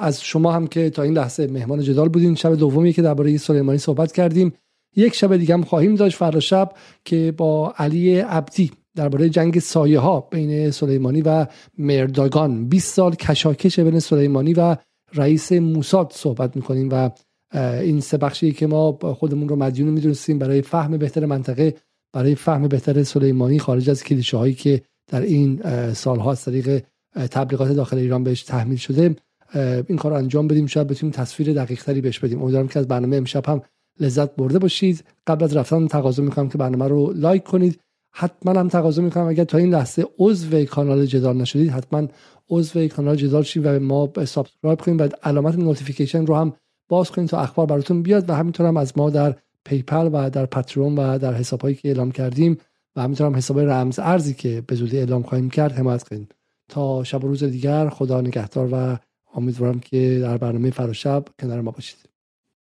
از 0.00 0.22
شما 0.22 0.52
هم 0.52 0.66
که 0.66 0.90
تا 0.90 1.02
این 1.02 1.14
لحظه 1.14 1.46
مهمان 1.46 1.82
جدال 1.82 2.08
بودین. 2.08 2.34
شب 2.34 2.54
دومی 2.54 2.92
که 2.92 3.02
درباره 3.02 3.36
سلیمانی 3.36 3.78
صحبت 3.78 4.12
کردیم. 4.12 4.52
یک 4.96 5.14
شب 5.14 5.36
دیگه 5.36 5.54
هم 5.54 5.62
خواهیم 5.62 5.94
داشت. 5.94 6.16
فردا 6.16 6.40
شب 6.40 6.72
که 7.04 7.34
با 7.36 7.74
علی 7.78 8.18
عبدی 8.18 8.70
درباره 8.96 9.28
جنگ 9.28 9.58
سایه 9.58 9.98
ها 9.98 10.20
بین 10.20 10.70
سلیمانی 10.70 11.22
و 11.22 11.46
مرداگان 11.78 12.68
20 12.68 12.94
سال 12.94 13.14
کشاکش 13.14 13.80
بین 13.80 13.98
سلیمانی 13.98 14.54
و 14.54 14.76
رئیس 15.14 15.52
موساد 15.52 16.12
صحبت 16.14 16.56
می‌کنیم 16.56 16.88
و 16.92 17.10
این 17.54 18.00
سه 18.00 18.16
بخشی 18.16 18.52
که 18.52 18.66
ما 18.66 18.98
خودمون 19.18 19.48
رو 19.48 19.56
مدیون 19.56 19.88
می‌دونستیم 19.88 20.38
برای 20.38 20.62
فهم 20.62 20.96
بهتر 20.96 21.26
منطقه 21.26 21.74
برای 22.12 22.34
فهم 22.34 22.68
بهتر 22.68 23.02
سلیمانی 23.02 23.58
خارج 23.58 23.90
از 23.90 24.04
کلیشه 24.04 24.36
هایی 24.36 24.54
که 24.54 24.82
در 25.10 25.20
این 25.20 25.62
سالها 25.92 26.30
از 26.30 26.44
طریق 26.44 26.82
تبلیغات 27.30 27.72
داخل 27.72 27.98
ایران 27.98 28.24
بهش 28.24 28.42
تحمیل 28.42 28.78
شده. 28.78 29.16
این 29.54 29.98
کار 29.98 30.12
انجام 30.12 30.48
بدیم 30.48 30.66
شاید 30.66 30.86
بتونیم 30.86 31.12
تصویر 31.12 31.52
دقیق 31.52 31.82
تری 31.82 32.00
بهش 32.00 32.18
بدیم. 32.18 32.42
امیدوارم 32.42 32.68
که 32.68 32.78
از 32.78 32.88
برنامه 32.88 33.16
امشب 33.16 33.46
هم 33.46 33.62
لذت 34.00 34.36
برده 34.36 34.58
باشید. 34.58 35.04
قبل 35.26 35.44
از 35.44 35.56
رفتن 35.56 35.86
تقاضا 35.86 36.22
می‌کنم 36.22 36.48
که 36.48 36.58
برنامه 36.58 36.88
رو 36.88 37.12
لایک 37.12 37.44
کنید. 37.44 37.80
حتما 38.10 38.60
هم 38.60 38.68
تقاضا 38.68 39.02
می‌کنم. 39.02 39.28
اگر 39.28 39.44
تا 39.44 39.58
این 39.58 39.74
لحظه 39.74 40.04
عضو 40.18 40.64
کانال 40.64 41.06
جدال 41.06 41.36
نشدید 41.36 41.70
حتما 41.70 42.08
عضو 42.50 42.88
کانال 42.88 43.16
جدال 43.16 43.42
شید 43.42 43.66
و 43.66 43.80
ما 43.80 44.12
subscribe 44.24 44.80
کنید 44.80 45.00
و 45.00 45.08
علامت 45.22 45.58
notification 45.58 46.26
رو 46.26 46.34
هم 46.34 46.52
باز 46.88 47.10
کنید 47.10 47.28
تا 47.28 47.40
اخبار 47.40 47.66
براتون 47.66 48.02
بیاد 48.02 48.30
و 48.30 48.34
همینطور 48.34 48.66
هم 48.66 48.76
از 48.76 48.92
ما 48.96 49.10
در 49.10 49.34
PayPal 49.64 50.10
و 50.12 50.30
در 50.30 50.46
Patreon 50.46 50.98
و 50.98 51.18
در 51.18 51.34
حسابهایی 51.34 51.74
که 51.74 51.88
اعلام 51.88 52.10
کردیم 52.10 52.58
و 52.96 53.02
همینطور 53.02 53.26
هم 53.26 53.36
حساب 53.36 53.60
رمز 53.60 53.98
ارزی 53.98 54.34
که 54.34 54.62
به 54.66 54.74
زودی 54.74 54.98
اعلام 54.98 55.22
خواهیم 55.22 55.50
کرد 55.50 55.72
حمایت 55.72 56.02
کنید. 56.02 56.34
تا 56.68 57.04
شب 57.04 57.24
و 57.24 57.28
روز 57.28 57.44
دیگر 57.44 57.88
خدا 57.88 58.20
نگهدار 58.20 58.68
و 58.72 58.96
امیدوارم 59.34 59.80
که 59.80 60.18
در 60.22 60.36
برنامه 60.38 60.70
فراشب 60.70 61.24
کنار 61.40 61.60
ما 61.60 61.70
باشید. 61.70 62.17